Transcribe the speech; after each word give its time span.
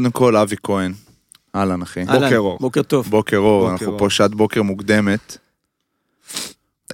קודם 0.00 0.12
כל, 0.12 0.36
אבי 0.36 0.56
כהן. 0.62 0.92
אהלן, 1.54 1.82
אחי. 1.82 2.00
אהלן, 2.08 2.20
בוקר 2.22 2.38
אור. 2.38 2.58
בוקר 2.60 2.82
טוב. 2.82 3.06
בוקר 3.10 3.36
אור, 3.36 3.60
בוקר 3.60 3.72
אנחנו 3.72 3.86
אור. 3.86 3.98
פה 3.98 4.10
שעת 4.10 4.34
בוקר 4.34 4.62
מוקדמת. 4.62 5.36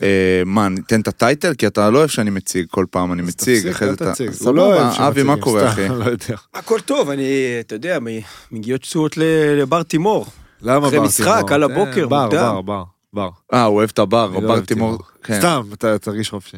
אה, 0.03 0.43
מה, 0.47 0.69
ניתן 0.69 1.01
את 1.01 1.09
הטייטל? 1.09 1.55
כי 1.55 1.67
אתה 1.67 1.91
לא 1.91 1.99
אוהב 1.99 2.09
שאני 2.09 2.31
מציג 2.31 2.67
כל 2.71 2.87
פעם, 2.91 3.13
אני 3.13 3.23
מציג, 3.23 3.57
תפסיק, 3.59 3.71
אחרי 3.75 3.89
זה 3.89 3.95
אתה... 3.95 4.13
תציג. 4.13 4.31
הוא 4.41 4.55
לא 4.55 4.67
אוהב 4.75 4.93
סבבה, 4.93 5.09
אבי, 5.09 5.23
מה 5.23 5.37
קורה, 5.41 5.69
אחי? 5.69 5.89
לא 5.99 6.05
יודע. 6.05 6.37
הכל 6.55 6.81
טוב, 6.81 7.11
אני, 7.11 7.25
אתה 7.61 7.75
יודע, 7.75 7.99
מ- 8.01 8.07
מגיעות 8.53 8.87
ל- 9.17 9.23
לבר 9.61 9.83
תימור. 9.83 10.27
למה 10.63 10.89
אחרי 10.89 10.99
בר 10.99 11.05
משחק, 11.05 11.35
תימור? 11.37 11.53
על 11.55 11.63
הבוקר, 11.63 12.03
אה, 12.03 12.07
בר, 12.07 12.25
מוקדם. 12.25 12.41
בר, 12.41 12.61
בר, 12.61 12.83
בר. 13.13 13.29
אה, 13.55 13.65
הוא 13.65 13.77
אוהב 13.77 13.91
את 13.93 13.99
הבר, 13.99 14.31
לא 14.33 14.41
בר 14.41 14.61
תימור. 14.61 14.99
כן, 15.23 15.39
סתם, 15.39 15.63
אתה 15.73 15.99
תרגיש 15.99 16.31
חופשי. 16.31 16.57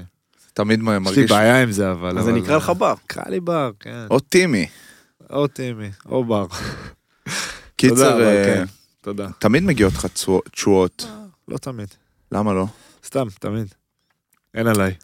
תמיד 0.55 0.81
יש 0.81 0.87
לי 0.89 0.99
מרגיש... 0.99 1.31
בעיה 1.31 1.63
עם 1.63 1.73
זה, 1.73 1.91
אבל... 1.91 2.19
אז 2.19 2.29
אני 2.29 2.41
אקרא 2.41 2.57
לך 2.57 2.71
בר. 2.79 2.95
קרא 3.07 3.23
לי 3.31 3.41
בר, 3.41 3.71
כן. 3.81 4.07
או 4.11 4.21
טימי. 4.21 4.67
או 5.31 5.47
טימי, 5.47 5.91
או 6.09 6.25
בר. 6.25 6.47
תודה, 6.47 7.35
קיצר, 7.77 8.15
אבל 8.15 8.23
אה, 8.23 8.45
כן. 8.45 8.65
תודה. 9.01 9.29
תמיד 9.39 9.63
מגיעות 9.63 9.93
לך 9.95 10.07
תשוא- 10.07 10.41
תשואות. 10.53 11.07
לא 11.49 11.59
תמיד. 11.59 11.89
למה 12.33 12.53
לא? 12.53 12.67
סתם, 13.07 13.27
תמיד. 13.41 13.67
אין 14.55 14.67
עליי. 14.67 14.95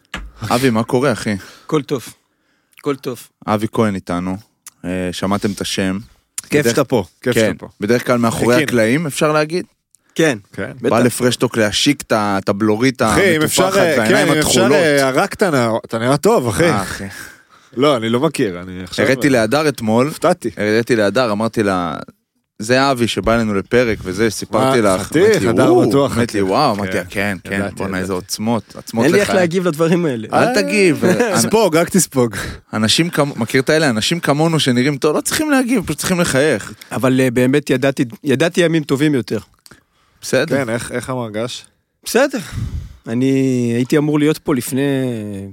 אבי, 0.49 0.69
מה 0.69 0.83
קורה, 0.83 1.11
אחי? 1.11 1.35
הכל 1.65 1.81
טוב. 1.81 2.05
הכל 2.79 2.95
טוב. 2.95 3.27
אבי 3.47 3.67
כהן 3.71 3.95
איתנו. 3.95 4.37
אה, 4.85 5.09
שמעתם 5.11 5.51
את 5.51 5.61
השם. 5.61 5.97
כיף 6.49 6.67
שאתה 6.69 6.83
פה, 6.83 7.03
כיף 7.21 7.33
כן, 7.33 7.39
שאתה 7.47 7.59
פה. 7.59 7.67
בדרך 7.79 8.05
כלל 8.07 8.17
מאחורי. 8.17 8.63
הקלעים, 8.63 9.07
אפשר 9.07 9.31
להגיד? 9.31 9.65
כן, 10.15 10.37
כן. 10.53 10.71
בא 10.81 10.99
לפרשטוק 10.99 11.57
להשיק 11.57 12.01
את 12.11 12.49
הבלורית 12.49 13.01
אחי, 13.01 13.37
אם 13.37 13.41
אפשר, 13.41 13.63
המטופחת 13.63 13.83
כן, 13.85 13.95
והעיניים 13.99 14.27
אם 14.27 14.33
אפשר, 14.37 14.49
התכולות. 14.49 14.71
אה, 14.71 15.09
רק 15.11 15.33
אתה 15.33 15.49
נראה- 15.49 15.77
אתה 15.85 15.97
נראה 15.99 16.17
טוב, 16.17 16.47
אחי. 16.47 16.69
אה. 17.77 17.81
לא, 17.81 17.97
אני 17.97 18.09
לא 18.09 18.19
מכיר, 18.19 18.61
אני 18.61 18.83
עכשיו... 18.83 19.05
הראיתי 19.05 19.29
להדר 19.29 19.67
אתמול, 19.69 20.07
הופתעתי. 20.07 20.49
הראיתי 20.57 20.95
להדר, 20.95 21.31
אמרתי 21.31 21.63
לה, 21.63 21.95
זה 22.59 22.91
אבי 22.91 23.07
שבא 23.07 23.35
אלינו 23.35 23.53
לפרק 23.53 23.97
וזה, 24.03 24.29
סיפרתי 24.29 24.81
לך. 24.81 25.01
חתיך, 25.01 25.25
אמרתי, 25.43 25.47
הדר 25.49 25.73
"וואו", 25.73 25.89
בטוח 25.89 26.17
אמרתי 26.17 26.37
לי. 26.37 26.41
וואו, 26.43 26.73
כן. 26.75 26.79
אמרתי 26.81 26.97
לה, 26.97 27.03
כן, 27.09 27.37
כן, 27.43 27.53
ידעתי, 27.53 27.75
בואנה 27.75 27.97
איזה. 27.97 28.13
עוצמות, 28.13 28.75
עצמות 28.77 29.05
אין 29.05 29.13
לי 29.13 29.19
איך. 29.19 29.29
להגיב 29.29 29.67
לדברים 29.67 30.05
האלה. 30.05 30.27
אל 30.33 30.55
תגיב. 30.61 31.05
אנ- 31.05 31.37
ספוג, 31.39 31.77
רק 31.77 31.89
תספוג. 31.89 32.35
אנשים 32.73 33.09
כמו, 33.09 33.33
מכיר 33.37 33.61
את 33.61 33.69
האלה? 33.69 33.89
אנשים 33.89 34.19
כמונו 34.19 34.59
שנראים 34.59 34.97
טוב, 34.97 35.15
לא 35.15 35.21
צריכים 35.21 35.51
להגיב, 35.51 35.83
פשוט 35.85 35.97
צריכים 35.97 36.19
לחייך. 36.19 36.73
אבל 36.91 37.21
אה, 37.21 37.31
באמת 37.31 37.69
ידעתי, 38.23 38.61
ימים 38.61 38.83
טובים 38.83 39.13
יותר. 39.15 39.39
בסדר. 40.21 40.55
כן, 40.65 40.69
איך 40.69 40.91
איך 40.91 41.09
המרגש? 41.09 41.65
בסדר. 42.05 42.39
אני 43.07 43.31
הייתי 43.75 43.97
אמור 43.97 44.19
להיות 44.19 44.37
פה 44.37 44.55
לפני, 44.55 44.81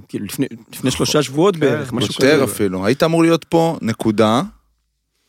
כאילו 0.07 0.25
לפני, 0.25 0.45
לפני 0.73 0.91
שלושה 0.91 1.23
שבועות 1.23 1.57
בערך, 1.57 1.93
משהו 1.93 2.13
כזה. 2.13 2.27
יותר 2.27 2.43
אפילו. 2.43 2.85
היית 2.85 3.03
אמור 3.03 3.23
להיות 3.23 3.43
פה, 3.43 3.77
נקודה, 3.81 4.41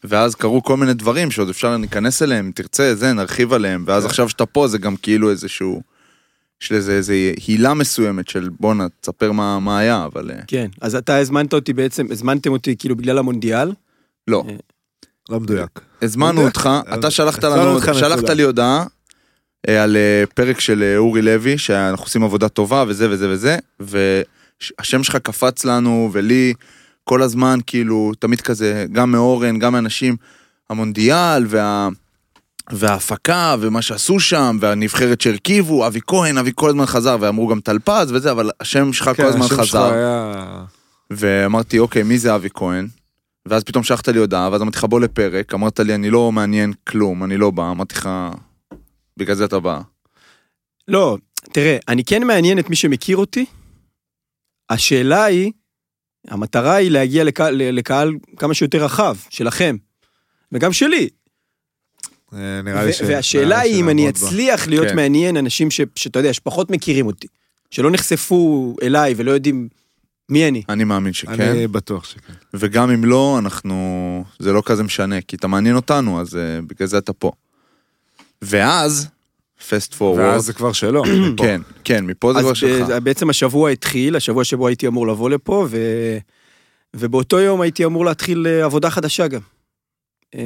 ואז 0.04 0.34
קרו 0.34 0.62
כל 0.62 0.76
מיני 0.76 0.94
דברים 0.94 1.30
שעוד 1.30 1.48
אפשר 1.48 1.76
להיכנס 1.76 2.22
אליהם, 2.22 2.52
תרצה, 2.54 2.94
זה, 2.94 3.12
נרחיב 3.12 3.52
עליהם, 3.52 3.84
ואז 3.86 4.02
כן. 4.02 4.08
עכשיו 4.08 4.28
שאתה 4.28 4.46
פה 4.46 4.68
זה 4.68 4.78
גם 4.78 4.96
כאילו 4.96 5.30
איזשהו, 5.30 5.82
יש 6.62 6.72
לזה 6.72 6.92
איזה 6.92 7.32
הילה 7.46 7.74
מסוימת 7.74 8.28
של 8.28 8.48
בואנה, 8.60 8.86
תספר 9.00 9.32
מה 9.32 9.58
מה 9.58 9.78
היה, 9.78 10.04
אבל 10.04 10.30
אה, 10.30 10.40
כן, 10.46 10.66
אז 10.80 10.94
אתה 10.94 11.18
הזמנת 11.18 11.52
אותי 11.52 11.72
בעצם, 11.72 12.06
הזמנתם 12.10 12.52
אותי 12.52 12.76
כאילו 12.76 12.96
בגלל 12.96 13.18
המונדיאל. 13.18 13.72
לא. 14.28 14.44
לא 15.30 15.40
מדויק. 15.40 15.80
הזמנו 16.02 16.40
יודע. 16.40 16.48
אותך, 16.48 16.70
אתה 16.94 17.10
שלחת 17.10 17.44
לנו, 17.44 17.80
שלחת. 17.80 18.30
לי 18.30 18.42
הודעה 18.42 18.78
אה, 18.80 18.86
על 19.68 19.96
אה, 19.96 20.24
פרק 20.34 20.60
של 20.60 20.82
אה, 20.82 20.96
אורי 20.96 21.22
לוי, 21.22 21.58
שאנחנו 21.58 22.04
עושים 22.04 22.24
עבודה 22.24 22.48
טובה 22.48 22.84
וזה 22.88 23.10
וזה 23.10 23.28
וזה, 23.30 23.58
והשם 23.80 25.02
שלך 25.02 25.16
קפץ 25.16 25.64
לנו 25.64 26.10
ולי 26.12 26.54
כל 27.04 27.22
הזמן, 27.22 27.58
כאילו, 27.66 28.12
תמיד 28.18 28.40
כזה, 28.40 28.86
גם 28.92 29.12
מאורן, 29.12 29.58
גם 29.58 29.72
מאנשים, 29.72 30.16
המונדיאל 30.70 31.44
וה... 31.48 31.88
וההפקה 32.72 33.56
ומה 33.60 33.82
שעשו 33.82 34.20
שם 34.20 34.58
והנבחרת 34.60 35.20
שהרכיבו 35.20 35.86
אבי 35.86 36.00
כהן 36.06 36.38
אבי 36.38 36.50
כל 36.54 36.68
הזמן 36.68 36.86
חזר 36.86 37.16
ואמרו 37.20 37.46
גם 37.48 37.60
טלפז 37.60 38.12
וזה 38.12 38.30
אבל 38.30 38.50
השם 38.60 38.92
שלך 38.92 39.06
כל 39.06 39.14
כן, 39.14 39.24
הזמן 39.24 39.40
השם 39.40 39.56
שלך 39.56 39.60
חזר 39.60 39.92
היה... 39.92 40.64
ואמרתי, 41.10 41.78
אוקיי, 41.78 42.02
מי 42.02 42.18
זה 42.18 42.34
אבי 42.34 42.48
כהן? 42.54 42.88
ואז 43.46 43.64
פתאום 43.64 43.84
שלחת 43.84 44.08
לי 44.08 44.18
הודעה, 44.18 44.48
ואז 44.52 44.62
אמרתי 44.62 44.78
לך, 44.78 44.84
בוא 44.84 45.00
לפרק, 45.00 45.54
אמרת 45.54 45.80
לי, 45.80 45.94
אני 45.94 46.10
לא 46.10 46.32
מעניין 46.32 46.72
כלום, 46.86 47.24
אני 47.24 47.36
לא 47.36 47.50
בא, 47.50 47.70
אמרתי 47.70 47.94
לך, 47.94 48.08
בגלל 49.16 49.36
זה 49.36 49.44
אתה 49.44 49.60
בא. 49.60 49.80
לא, 50.88 51.18
תראה, 51.52 51.76
אני 51.88 52.04
כן 52.04 52.26
מעניין 52.26 52.58
את 52.58 52.70
מי 52.70 52.76
שמכיר 52.76 53.16
אותי. 53.16 53.44
השאלה 54.70 55.24
היא, 55.24 55.52
המטרה 56.28 56.74
היא 56.74 56.90
להגיע 56.90 57.24
לקהל, 57.24 57.62
לקהל 57.62 58.12
כמה 58.36 58.54
שיותר 58.54 58.84
רחב, 58.84 59.16
שלכם, 59.30 59.76
וגם 60.52 60.72
שלי. 60.72 61.08
אה, 62.34 62.62
נראה 62.64 62.84
לי 62.84 62.92
ש... 62.92 63.00
והשאלה 63.00 63.60
היא 63.60 63.80
אם 63.80 63.88
אני. 63.88 64.08
אצליח 64.08 64.68
להיות 64.68 64.88
כן. 64.88 64.96
מעניין 64.96 65.36
אנשים 65.36 65.70
ש, 65.70 65.80
שאתה 65.96 66.18
יודע, 66.18 66.32
שפחות 66.32 66.70
מכירים 66.70 67.06
אותי. 67.06 67.26
שלא 67.70 67.90
נחשפו 67.90 68.76
אליי 68.82 69.14
ולא 69.16 69.30
יודעים 69.30 69.68
מי 70.28 70.48
אני. 70.48 70.62
אני 70.68 70.84
מאמין 70.84 71.12
שכן, 71.12 71.40
אני 71.40 71.66
בטוח 71.66 72.04
שכן. 72.04 72.32
וגם 72.54 72.90
אם 72.90 73.04
לא, 73.04 73.38
אנחנו, 73.38 74.24
זה 74.38 74.52
לא 74.52 74.62
כזה 74.66 74.82
משנה, 74.82 75.20
כי 75.20 75.36
אתה 75.36 75.46
מעניין 75.46 75.76
אותנו, 75.76 76.20
אז 76.20 76.34
uh, 76.34 76.38
בגלל 76.66 76.88
זה 76.88 76.98
אתה 76.98 77.12
פה. 77.12 77.32
ואז, 78.42 79.08
פסט 79.68 79.94
פורוורד, 79.94 80.26
ואז 80.26 80.44
זה 80.44 80.52
כבר 80.52 80.72
שלו. 80.72 81.02
כן, 81.36 81.60
כן, 81.84 82.04
מפה 82.06 82.32
זה 82.32 82.40
כבר 82.40 82.54
שלך. 82.54 82.88
ב- 82.88 82.98
בעצם 82.98 83.30
השבוע 83.30 83.70
התחיל, 83.70 84.16
השבוע 84.16 84.44
שבו 84.44 84.68
הייתי 84.68 84.86
אמור 84.86 85.06
לבוא 85.06 85.30
לפה, 85.30 85.66
ו... 85.70 85.78
ובאותו 86.94 87.40
יום 87.40 87.60
הייתי 87.60 87.84
אמור 87.84 88.04
להתחיל 88.04 88.46
אה, 88.46 88.64
עבודה 88.64 88.90
חדשה 88.90 89.28
גם. 89.28 89.40
אה, 90.34 90.40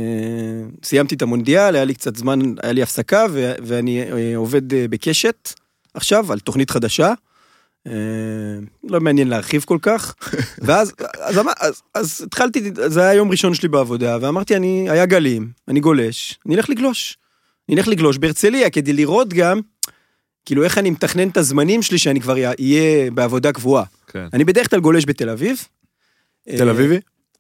סיימתי 0.85 1.15
את 1.15 1.23
המונדיאל, 1.23 1.75
היה 1.75 1.85
לי 1.85 1.95
קצת 1.95 2.17
זמן, 2.17 2.41
היה 2.63 2.73
לי 2.73 2.83
הפסקה, 2.83 3.27
ו... 3.31 3.53
ואני 3.63 4.03
אה, 4.03 4.37
עובד 4.37 4.75
אה, 4.75 4.89
בקשת 4.91 5.53
עכשיו 5.95 6.33
על 6.33 6.41
תוכנית 6.41 6.71
חדשה. 6.71 7.13
אה, 7.87 7.93
לא 8.85 9.01
מעניין 9.01 9.29
להרחיב 9.29 9.65
כל 9.65 9.79
כך. 9.83 10.15
ואז 10.67 10.93
אז, 11.21 11.39
אז, 11.61 11.83
אז 11.95 12.23
התחלתי, 12.27 12.71
זה 12.87 13.03
היה 13.03 13.15
יום 13.15 13.31
ראשון 13.31 13.55
שלי 13.55 13.69
בעבודה, 13.69 14.19
ואמרתי, 14.21 14.57
אני, 14.57 14.91
היה 14.91 15.07
גלים, 15.07 15.51
אני 15.69 15.81
גולש, 15.81 16.39
אני 16.47 16.57
אלך 16.57 16.71
לגלוש. 16.71 17.19
אני 17.69 17.77
אלך 17.77 17.89
לגלוש 17.89 18.19
בהרצליה 18.19 18.71
כדי 18.71 18.93
לראות 18.93 19.29
גם, 19.29 19.61
כאילו 20.45 20.65
איך 20.65 20.79
אני 20.79 20.91
מתכנן 20.91 21.29
את 21.29 21.37
הזמנים 21.37 21.83
שלי 21.83 21.99
שאני 21.99 22.21
כבר 22.21 22.37
אהיה 22.37 23.11
בעבודה 23.11 23.53
קבועה. 23.53 23.85
כן. 24.07 24.27
אני 24.33 24.45
בדרך 24.45 24.71
כלל 24.71 24.81
גולש 24.81 25.05
בתל 25.07 25.29
אביב. 25.29 25.65
תל 26.57 26.69
אביבי? 26.69 26.99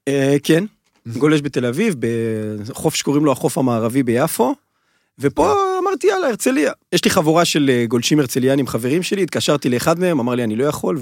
אה, 0.09 0.37
כן, 0.43 0.65
גולש 1.07 1.41
בתל 1.41 1.67
אביב, 1.67 1.95
בחוף 2.69 2.95
שקוראים 2.95 3.25
לו 3.25 3.33
החוף 3.33 3.59
המערבי 3.59 4.03
ביפו. 4.03 4.55
ופה 5.19 5.55
אמרתי 5.83 6.07
יאללה 6.07 6.29
הרצליה. 6.29 6.73
יש 6.93 7.05
לי 7.05 7.11
חבורה 7.11 7.45
של 7.45 7.71
אה, 7.73 7.87
גולשים 7.87 8.21
הרצליאנים 8.21 8.67
חברים 8.67 9.03
שלי, 9.03 9.23
התקשרתי 9.23 9.69
לאחד 9.69 9.99
מהם, 9.99 10.21
אמר 10.21 10.35
לי 10.35 10.45
אני 10.45 10.57
לא 10.57 10.65
יכול, 10.65 10.99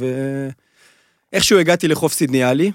ואיכשהו 1.33 1.59
הגעתי 1.59 1.89
לחוף 1.89 2.13
סידניאלי. 2.13 2.73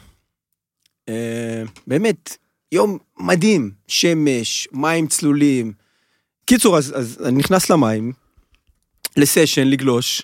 אה, 1.09 1.63
באמת, 1.88 2.38
יום 2.72 2.97
מדהים, 3.19 3.72
שמש, 3.88 4.68
מים 4.72 5.07
צלולים. 5.07 5.81
קיצור, 6.51 6.78
אז, 6.78 6.94
אז 6.97 7.17
אני 7.25 7.38
נכנס 7.38 7.69
למים, 7.69 8.13
לסשן, 9.17 9.67
לגלוש. 9.67 10.22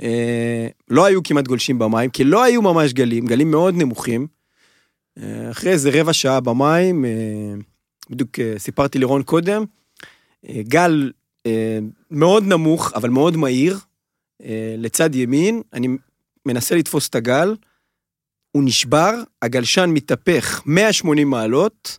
אה, 0.00 0.68
לא 0.88 1.04
היו 1.04 1.22
כמעט 1.22 1.46
גולשים 1.46 1.78
במים, 1.78 2.10
כי 2.10 2.24
לא 2.24 2.42
היו 2.42 2.62
ממש 2.62 2.92
גלים, 2.92 3.26
גלים 3.26 3.50
מאוד 3.50 3.74
נמוכים. 3.74 4.26
אה, 5.18 5.50
אחרי 5.50 5.72
איזה 5.72 5.90
רבע 5.92 6.12
שעה 6.12 6.40
במים, 6.40 7.04
אה, 7.04 7.10
בדיוק 8.10 8.38
אה, 8.38 8.54
סיפרתי 8.58 8.98
לרון 8.98 9.22
קודם, 9.22 9.64
אה, 10.48 10.60
גל 10.62 11.12
אה, 11.46 11.78
מאוד 12.10 12.44
נמוך, 12.44 12.92
אבל 12.94 13.10
מאוד 13.10 13.36
מהיר, 13.36 13.78
אה, 14.42 14.74
לצד 14.78 15.14
ימין, 15.14 15.62
אני 15.72 15.88
מנסה 16.46 16.74
לתפוס 16.74 17.08
את 17.08 17.14
הגל, 17.14 17.56
הוא 18.52 18.62
נשבר, 18.64 19.14
הגלשן 19.42 19.90
מתהפך 19.90 20.62
180 20.66 21.30
מעלות, 21.30 21.98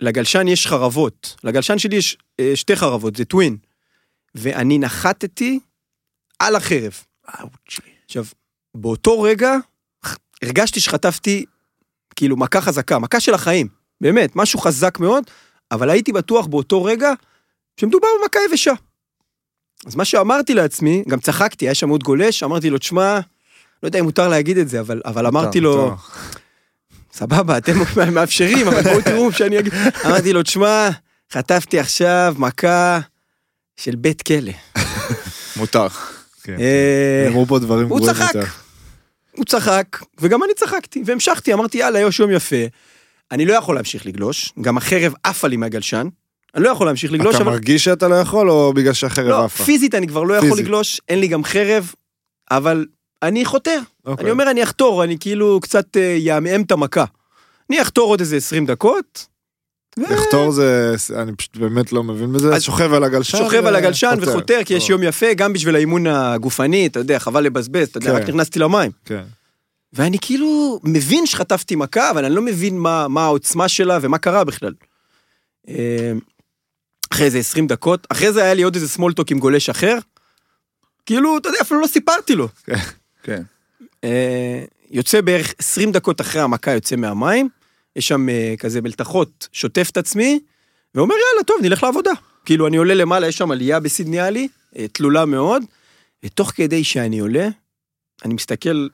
ולגלשן 0.00 0.48
יש 0.48 0.66
חרבות. 0.66 1.36
לגלשן 1.44 1.78
שלי 1.78 1.96
יש 1.96 2.16
אה, 2.40 2.52
שתי 2.54 2.76
חרבות, 2.76 3.16
זה 3.16 3.24
טווין. 3.24 3.56
ואני 4.34 4.78
נחתתי 4.78 5.60
על 6.38 6.56
החרב. 6.56 6.92
עכשיו, 8.04 8.24
באותו 8.74 9.22
רגע 9.22 9.56
הרגשתי 10.42 10.80
שחטפתי 10.80 11.44
כאילו 12.16 12.36
מכה 12.36 12.60
חזקה, 12.60 12.98
מכה 12.98 13.20
של 13.20 13.34
החיים, 13.34 13.68
באמת, 14.00 14.36
משהו 14.36 14.58
חזק 14.58 14.98
מאוד, 15.00 15.24
אבל 15.72 15.90
הייתי 15.90 16.12
בטוח 16.12 16.46
באותו 16.46 16.84
רגע 16.84 17.12
שמדובר 17.80 18.08
במכה 18.22 18.38
יבשה. 18.50 18.72
אז 19.86 19.96
מה 19.96 20.04
שאמרתי 20.04 20.54
לעצמי, 20.54 21.04
גם 21.08 21.20
צחקתי, 21.20 21.64
היה 21.64 21.74
שם 21.74 21.88
עוד 21.88 22.02
גולש, 22.02 22.42
אמרתי 22.42 22.70
לו, 22.70 22.78
תשמע, 22.78 23.20
לא 23.82 23.88
יודע 23.88 23.98
אם 23.98 24.04
מותר 24.04 24.28
להגיד 24.28 24.58
את 24.58 24.68
זה, 24.68 24.80
אבל, 24.80 25.02
אבל 25.04 25.26
אמרתי 25.26 25.60
לו. 25.60 25.96
סבבה, 27.18 27.58
אתם 27.58 27.72
מאפשרים, 28.14 28.68
אבל 28.68 28.82
בואו 28.82 29.02
תראו 29.02 29.32
שאני 29.32 29.58
אגיד. 29.58 29.72
אמרתי 30.06 30.32
לו, 30.32 30.42
תשמע, 30.42 30.88
חטפתי 31.32 31.78
עכשיו 31.78 32.34
מכה 32.38 33.00
של 33.76 33.96
בית 33.96 34.22
כלא. 34.22 34.52
מותר. 35.56 35.88
כן. 36.42 36.56
אה, 36.60 37.24
נאמרו 37.24 37.46
פה 37.46 37.58
דברים 37.58 37.88
הוא 37.88 37.98
גרועים 37.98 38.16
צחק. 38.16 38.34
יותר. 38.34 38.46
הוא 39.36 39.44
צחק, 39.44 39.86
וגם 40.20 40.42
אני 40.44 40.54
צחקתי, 40.54 41.02
והמשכתי, 41.06 41.52
אמרתי, 41.52 41.78
יאללה, 41.78 42.00
יש 42.00 42.20
יום 42.20 42.30
יפה. 42.30 42.56
אני 43.32 43.46
לא 43.46 43.52
יכול 43.52 43.74
להמשיך 43.74 44.06
לגלוש, 44.06 44.52
גם 44.60 44.76
החרב 44.76 45.14
עפה 45.22 45.48
לי 45.48 45.56
מהגלשן, 45.56 46.08
אני 46.54 46.64
לא 46.64 46.68
יכול 46.68 46.86
להמשיך 46.86 47.12
לגלוש, 47.12 47.34
אתה 47.34 47.44
אבל... 47.44 47.52
מרגיש 47.52 47.84
שאתה 47.84 48.08
לא 48.08 48.14
יכול, 48.14 48.50
או 48.50 48.72
בגלל 48.72 48.92
שהחרב 48.92 49.28
לא, 49.28 49.44
עפה? 49.44 49.64
פיזית 49.64 49.94
אני 49.94 50.06
כבר 50.06 50.22
לא 50.22 50.34
יכול. 50.34 50.58
לגלוש, 50.58 51.00
אין 51.08 51.20
לי 51.20 51.28
גם 51.28 51.44
חרב, 51.44 51.92
אבל 52.50 52.86
אני 53.22 53.44
חותר. 53.44 53.80
אוקיי. 54.06 54.22
אני 54.22 54.30
אומר, 54.30 54.50
אני 54.50 54.62
אחתור, 54.62 55.04
אני 55.04 55.16
כאילו 55.20 55.60
קצת 55.62 55.96
אה, 55.96 56.16
יעמעם 56.18 56.62
את 56.62 56.72
המכה. 56.72 57.04
אני 57.70 57.82
אחתור 57.82 58.08
עוד 58.08 58.20
איזה 58.20 58.36
20 58.36 58.66
דקות. 58.66 59.26
לחתור 59.96 60.50
זה, 60.50 60.94
אני 61.16 61.36
פשוט 61.36 61.56
באמת 61.56 61.92
לא 61.92 62.02
מבין 62.02 62.32
בזה, 62.32 62.60
שוכב 62.60 62.92
על 62.92 63.04
הגלשן. 63.04 63.38
שוכב 63.38 63.66
על 63.66 63.76
הגלשן 63.76 64.14
וחותר. 64.20 64.60
כי 64.64 64.74
יש 64.74 64.90
יום 64.90 65.02
יפה, 65.02 65.34
גם 65.34 65.52
בשביל 65.52 65.76
האימון 65.76 66.06
הגופני, 66.06 66.86
אתה 66.86 66.98
יודע, 66.98 67.18
חבל 67.18 67.44
לבזבז, 67.44 67.88
אתה 67.88 67.98
יודע, 67.98 68.10
כן. 68.10 68.16
רק 68.16 68.28
נכנסתי 68.28 68.58
למים. 68.58 68.90
כן. 69.04 69.22
ואני 69.92 70.18
כאילו 70.20 70.80
מבין 70.84 71.26
שחטפתי 71.26 71.76
מכה, 71.76 72.10
אבל 72.10 72.24
אני 72.24 72.34
לא 72.34 72.42
מבין 72.42 72.78
מה, 72.78 73.08
מה 73.08 73.24
העוצמה 73.24 73.68
שלה 73.68 73.98
ומה 74.02 74.18
קרה 74.18 74.44
בכלל. 74.44 74.72
אה, 75.68 76.12
אחרי 77.12 77.26
איזה 77.26 77.38
20 77.38 77.66
דקות, 77.66 78.06
אחרי 78.10 78.32
זה 78.32 78.42
היה 78.42 78.54
לי 78.54 78.62
עוד 78.62 78.74
איזה 78.74 78.88
סמולטוק 78.88 79.30
עם 79.30 79.38
גולש 79.38 79.68
אחר. 79.70 79.98
כאילו, 81.06 81.38
אתה 81.38 81.48
יודע, 81.48 81.58
אפילו 81.62 81.80
לא 81.80 81.86
סיפרתי 81.86 82.34
לו. 82.34 82.48
כן. 83.28 83.42
אה, 84.04 84.64
יוצא 84.90 85.20
בערך 85.20 85.54
20 85.58 85.92
דקות 85.92 86.20
אחרי 86.20 86.40
המכה 86.40 86.70
יוצא 86.70 86.96
מהמים, 86.96 87.48
יש 87.96 88.08
שם 88.08 88.28
אה, 88.28 88.54
כזה 88.58 88.80
מלתחות, 88.80 89.48
שוטף 89.52 89.88
את 89.92 89.96
עצמי, 89.96 90.40
ואומר 90.94 91.14
יאללה 91.14 91.44
טוב 91.44 91.56
נלך 91.62 91.82
לעבודה. 91.82 92.10
כאילו 92.44 92.66
אני 92.66 92.76
עולה 92.76 92.94
למעלה, 92.94 93.28
יש 93.28 93.38
שם 93.38 93.50
עלייה 93.50 93.80
בסידני 93.80 94.20
עלי, 94.20 94.48
אה, 94.76 94.88
תלולה 94.88 95.24
מאוד, 95.24 95.62
ותוך 96.24 96.52
כדי 96.54 96.84
שאני 96.84 97.18
עולה, 97.18 97.48
אני 98.24 98.34
מסתכל, 98.34 98.88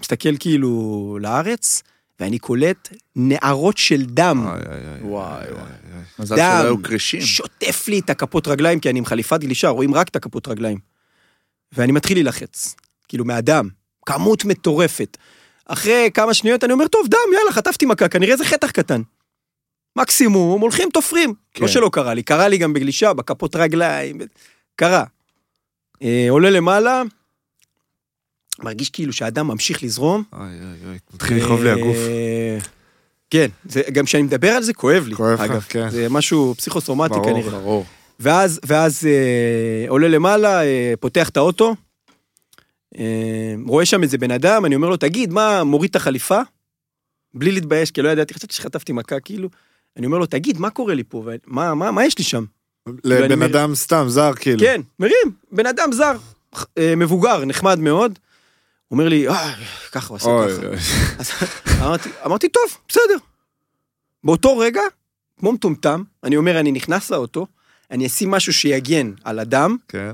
מסתכל 0.00 0.36
כאילו 0.38 1.18
לארץ, 1.20 1.82
ואני 2.20 2.38
קולט 2.38 2.88
נערות 3.16 3.78
של 3.78 4.04
דם. 4.04 4.46
וואי, 4.46 5.02
וואי. 5.02 5.46
איי. 5.52 6.02
מזל 6.18 6.36
שלא 6.36 6.42
היו 6.42 6.82
קרישים. 6.82 7.20
שוטף 7.20 7.88
לי 7.88 7.98
את 7.98 8.10
הכפות 8.10 8.48
רגליים, 8.48 8.80
כי 8.80 8.90
אני 8.90 8.98
עם 8.98 9.04
חליפת 9.04 9.40
גלישה, 9.40 9.68
רואים 9.68 9.94
רק 9.94 10.08
את 10.08 10.16
הכפות 10.16 10.48
רגליים. 10.48 10.78
ואני 11.72 11.92
מתחיל 11.92 12.16
להילחץ, 12.16 12.76
כאילו 13.08 13.24
מהדם, 13.24 13.68
כמות 14.06 14.44
מטורפת. 14.44 15.16
אחרי 15.66 16.10
כמה 16.14 16.34
שניות 16.34 16.64
אני 16.64 16.72
אומר, 16.72 16.88
טוב, 16.88 17.06
דם, 17.08 17.18
יאללה, 17.34 17.52
חטפתי 17.52 17.86
מכה, 17.86 18.08
כנראה 18.08 18.36
זה 18.36 18.44
חתך 18.44 18.70
קטן. 18.70 19.02
מקסימום, 19.96 20.60
הולכים, 20.60 20.88
תופרים. 20.92 21.34
כן. 21.54 21.62
לא 21.62 21.68
שלא 21.68 21.90
קרה 21.92 22.14
לי, 22.14 22.22
קרה 22.22 22.48
לי 22.48 22.58
גם 22.58 22.72
בגלישה, 22.72 23.12
בכפות 23.12 23.56
רגליים, 23.56 24.18
קרה. 24.76 25.04
אה, 26.02 26.26
עולה 26.30 26.50
למעלה, 26.50 27.02
מרגיש 28.62 28.90
כאילו 28.90 29.12
שהדם 29.12 29.48
ממשיך 29.48 29.82
לזרום. 29.82 30.22
איי, 30.32 30.42
איי, 30.42 30.90
איי. 30.90 30.98
מתחיל 31.14 31.36
לכאוב 31.36 31.62
לי 31.62 31.70
הגוף. 31.70 31.96
אה, 31.96 32.58
כן, 33.30 33.48
זה, 33.64 33.82
גם 33.92 34.04
כשאני 34.04 34.22
מדבר 34.22 34.50
על 34.50 34.62
זה 34.62 34.74
כואב 34.74 35.04
לי, 35.06 35.14
כואב 35.14 35.32
לך, 35.32 35.40
אגב. 35.40 35.64
כן. 35.68 35.90
זה 35.90 36.08
משהו 36.10 36.54
פסיכוסומטי 36.56 37.14
ברור, 37.14 37.24
כנראה. 37.24 37.50
ברור. 37.50 37.86
ואז, 38.20 38.60
ואז 38.66 39.06
אה, 39.06 39.88
עולה 39.88 40.08
למעלה, 40.08 40.62
אה, 40.64 40.94
פותח 41.00 41.28
את 41.28 41.36
האוטו, 41.36 41.74
רואה 43.66 43.86
שם 43.86 44.02
איזה 44.02 44.18
בן 44.18 44.30
אדם, 44.30 44.64
אני 44.64 44.74
אומר 44.74 44.88
לו, 44.88 44.96
תגיד, 44.96 45.32
מה, 45.32 45.64
מוריד 45.64 45.90
את 45.90 45.96
החליפה? 45.96 46.40
בלי 47.34 47.52
להתבייש, 47.52 47.90
כי 47.90 48.02
לא 48.02 48.08
ידעתי, 48.08 48.34
חשבתי 48.34 48.54
שחטפתי 48.54 48.92
מכה, 48.92 49.20
כאילו. 49.20 49.48
אני 49.96 50.06
אומר 50.06 50.18
לו, 50.18 50.26
תגיד, 50.26 50.58
מה 50.58 50.70
קורה 50.70 50.94
לי 50.94 51.04
פה? 51.08 51.24
מה, 51.46 51.74
מה, 51.74 51.90
מה 51.90 52.04
יש 52.04 52.18
לי 52.18 52.24
שם? 52.24 52.44
לבן 53.04 53.42
אדם 53.42 53.74
סתם, 53.74 54.04
זר 54.08 54.32
כאילו. 54.34 54.60
כן, 54.60 54.80
מרים, 54.98 55.32
בן 55.52 55.66
אדם 55.66 55.92
זר, 55.92 56.16
אה, 56.78 56.94
מבוגר, 56.96 57.44
נחמד 57.44 57.78
מאוד. 57.78 58.18
הוא 58.88 58.98
אומר 58.98 59.08
לי, 59.08 59.28
אה, 59.28 59.54
ככה 59.92 60.08
הוא 60.08 60.16
עשה 60.16 60.28
אוי, 60.28 60.52
ככה. 60.56 60.66
אוי. 60.66 61.86
אמרתי, 61.86 62.08
אמרתי, 62.26 62.48
טוב, 62.48 62.78
בסדר. 62.88 63.16
באותו 64.24 64.58
רגע, 64.58 64.80
כמו 65.40 65.52
מטומטם, 65.52 66.02
אני 66.24 66.36
אומר, 66.36 66.60
אני 66.60 66.72
נכנס 66.72 67.10
לאוטו, 67.10 67.46
אני 67.90 68.06
אשים 68.06 68.30
משהו 68.30 68.52
שיגן 68.52 69.12
על 69.24 69.38
הדם, 69.38 69.76
כן. 69.88 70.10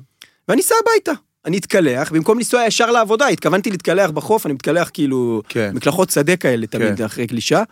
ואני 0.49 0.61
אסע 0.61 0.75
הביתה. 0.83 1.13
אני 1.45 1.59
אתקלח, 1.59 2.13
במקום 2.13 2.39
לנסוע 2.39 2.65
ישר 2.67 2.91
לעבודה, 2.91 3.27
התכוונתי 3.27 3.71
להתקלח 3.71 4.11
בחוף, 4.11 4.47
אני 4.47 4.55
מתקלח 4.55 4.91
כאילו 4.93 5.43
כן. 5.49 5.71
מקלחות 5.75 6.11
שדה 6.11 6.37
כאלה 6.37 6.67
תמיד 6.67 6.97
כן. 6.97 7.05
אחרי 7.05 7.27
גלישה. 7.27 7.63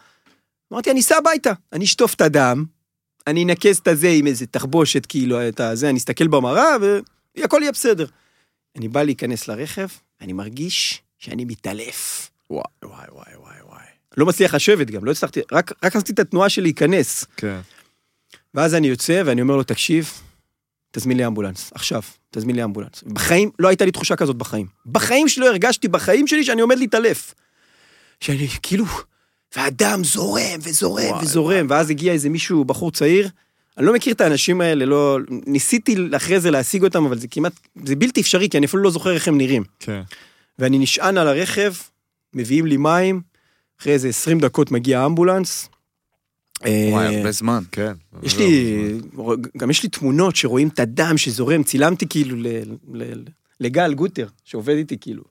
אמרתי, 0.73 0.91
אני 0.91 1.01
אסע 1.01 1.17
הביתה, 1.17 1.53
אני 1.73 1.85
אשטוף 1.85 2.15
את 2.15 2.21
הדם, 2.21 2.65
אני 3.27 3.45
אנקז 3.45 3.79
את 3.79 3.89
הזה 3.89 4.09
עם 4.09 4.27
איזה 4.27 4.47
תחבושת, 4.47 5.07
כאילו, 5.07 5.49
את 5.49 5.61
הזה, 5.61 5.91
אני 5.91 5.99
אסתכל 5.99 6.27
במראה, 6.27 6.77
והכל 7.37 7.59
יהיה 7.63 7.73
בסדר. 7.73 8.07
אני 8.77 8.89
בא 8.89 9.03
להיכנס 9.03 9.49
לרכב, 9.49 9.89
אני 10.21 10.33
מרגיש 10.33 11.03
שאני 11.19 11.45
מתעלף. 11.45 12.31
וואי, 12.51 12.63
וואי, 12.85 13.07
וואי, 13.13 13.37
וואי, 13.37 13.63
וואי. 13.69 13.85
לא 14.17 14.27
מצליח 14.27 14.55
לשבת 14.55 14.87
גם, 14.87 15.05
לא 15.05 15.11
הצלחתי, 15.11 15.41
רק, 15.53 15.73
רק 15.85 15.97
עשיתי 15.97 16.13
את 16.13 16.19
התנועה 16.19 16.49
של 16.49 16.63
להיכנס. 16.63 17.25
כן. 17.37 17.61
ואז 18.55 18.75
אני 18.75 18.87
יוצא 18.87 19.23
ואני 19.27 19.43
אומר 19.43 19.57
לו, 19.57 19.63
תקשיב, 19.63 20.13
תזמין 20.91 21.17
לי 21.17 21.27
אמבולנס, 21.27 21.73
עכשיו, 21.75 22.03
תזמין 22.33 22.57
לי 22.57 22.65
אמבולנס. 22.65 23.03
בחיים, 23.07 23.51
לא 23.59 23.69
הייתה 23.69 23.85
לי 23.85 23.91
תחושה 23.91 24.17
כזאת 24.17 24.37
בחיים. 24.37 24.67
בחיים 24.87 25.29
שלי 25.29 25.45
לא 25.45 25.49
הרגשתי, 25.49 25.89
בחיים 25.89 26.27
שלי, 26.27 26.45
שאני 26.45 26.61
עומד 26.61 26.79
להתעלף. 26.79 27.35
שאני, 28.21 28.49
כאילו, 28.63 28.85
והדם 29.57 30.05
זורם 30.05 30.59
וזורם 30.63 31.11
וואי, 31.11 31.25
וזורם, 31.25 31.67
ואז 31.69 31.91
הגיע 31.91 32.13
איזה 32.13 32.29
מישהו, 32.29 32.65
בחור 32.65 32.91
צעיר, 32.91 33.29
אני 33.79 33.87
לא 33.87 33.95
מכיר 33.95 34.15
את 34.15 34.21
האנשים 34.21 34.61
האלה, 34.61 34.85
לא, 34.85 35.19
ניסיתי 35.47 35.97
אחרי 36.17 36.41
זה 36.41 36.51
להשיג 36.51 36.85
אותם, 36.85 37.05
אבל 37.05 37.19
זה 37.19 37.29
כמעט, 37.29 37.53
זה 37.85 37.97
בלתי 37.97 38.21
אפשרי, 38.21 38.49
כי 38.49 38.59
אני 38.59 38.67
אפילו 38.67 38.83
לא 38.83 38.91
זוכר 38.91 39.15
איך 39.15 39.29
הם 39.29 39.39
נראים. 39.39 39.65
כן. 39.81 40.03
ואני 40.59 40.79
נשען 40.79 41.19
על 41.19 41.29
הרכב, 41.29 41.73
מביאים 42.35 42.67
לי 42.67 42.77
מים, 42.77 43.21
אחרי 43.81 43.93
איזה 43.93 44.09
20 44.09 44.41
דקות 44.41 44.71
מגיע 44.71 45.01
האמבולנס. 45.01 45.69
וואי, 46.91 47.07
אה, 47.07 47.19
הרבה 47.19 47.33
זמן. 47.33 47.63
כן. 47.73 47.93
יש 48.23 48.39
לי, 48.39 48.75
גם 49.57 49.71
יש 49.71 49.83
לי 49.83 49.89
תמונות 49.89 50.37
שרואים 50.37 50.69
את 50.69 50.81
הדם 50.81 51.15
שזורם, 51.19 51.63
צילמתי 51.63 52.07
כאילו 52.09 52.37
ל- 52.37 52.47
ל- 52.95 53.23
לגל 53.61 53.95
גוטר, 53.95 54.27
שעובד 54.45 54.75
איתי 54.77 54.97
כאילו. 55.01 55.23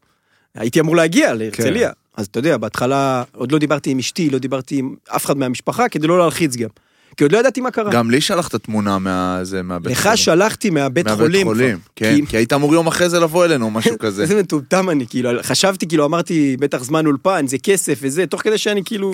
הייתי 0.55 0.79
אמור 0.79 0.95
להגיע 0.95 1.33
להרצליה. 1.33 1.87
כן. 1.89 1.93
אז 2.17 2.25
אתה 2.25 2.39
יודע, 2.39 2.57
בהתחלה 2.57 3.23
עוד 3.35 3.51
לא 3.51 3.57
דיברתי 3.59 3.89
עם 3.89 3.99
אשתי, 3.99 4.29
לא 4.29 4.37
דיברתי 4.39 4.75
עם 4.77 4.95
אף 5.15 5.25
אחד 5.25 5.37
מהמשפחה, 5.37 5.89
כדי 5.89 6.07
לא 6.07 6.17
להלחיץ 6.19 6.55
גם. 6.55 6.69
כי 7.17 7.23
עוד 7.23 7.31
לא 7.31 7.37
ידעתי 7.37 7.61
מה 7.61 7.71
קרה. 7.71 7.91
גם 7.91 8.11
לי 8.11 8.21
שלחת 8.21 8.55
תמונה 8.55 8.99
מהזה, 8.99 9.61
מהבית 9.63 9.91
לך 9.91 10.09
שלחתי 10.15 10.69
מהבית 10.69 11.07
חולים. 11.09 11.47
חולים, 11.47 11.71
כבר. 11.77 11.79
כן, 11.95 12.15
כי- 12.15 12.25
כי 12.27 12.37
היית 12.37 12.53
אמור 12.53 12.73
יום 12.73 12.87
אחרי 12.87 13.09
זה 13.09 13.19
לבוא 13.19 13.45
אלינו, 13.45 13.69
משהו 13.71 13.95
כזה. 13.99 14.21
איזה 14.21 14.39
מטומטם 14.43 14.89
אני, 14.89 15.07
כאילו, 15.07 15.29
חשבתי, 15.41 15.87
כאילו, 15.87 16.05
אמרתי, 16.05 16.57
בטח 16.59 16.83
זמן 16.83 17.05
אולפן, 17.05 17.47
זה 17.47 17.57
כסף 17.57 17.99
וזה, 18.01 18.25
תוך 18.27 18.41
כדי 18.41 18.57
שאני 18.57 18.81
כאילו... 18.85 19.11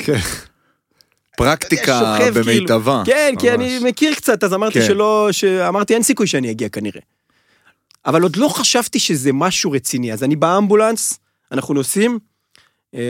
כן. 1.38 1.44
פרקטיקה 1.44 2.00
שוכב, 2.00 2.44
כאילו. 2.44 2.46
במיטבה. 2.46 3.03
כן, 3.06 3.34
כי 3.39 3.50
ממש. 3.50 3.56
אני 3.56 3.79
מכיר 3.89 4.13
קצת, 4.13 4.44
אז 4.44 4.53
אמרתי 4.53 4.79
כן. 4.79 4.88
שלא, 4.88 5.29
שאמרתי 5.32 5.94
אין 5.94 6.03
סיכוי 6.03 6.27
שאני 6.27 6.51
אגיע 6.51 6.70
כנראה. 6.70 7.01
אבל 8.06 8.22
עוד 8.22 8.36
לא 8.36 8.48
חשבתי 8.48 9.00
שזה 9.00 9.34
משהו 9.34 9.72
רציני, 9.72 10.13
אז 10.13 10.24
אני 10.24 10.36
באמבולנס, 10.36 11.20
אנחנו 11.51 11.74
נוסעים, 11.74 12.20
אה, 12.96 13.01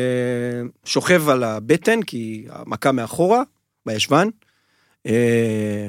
שוכב 0.85 1.29
על 1.29 1.43
הבטן, 1.43 2.01
כי 2.01 2.45
המכה 2.49 2.91
מאחורה, 2.91 3.43
בישבן, 3.85 4.27
אה, 5.05 5.87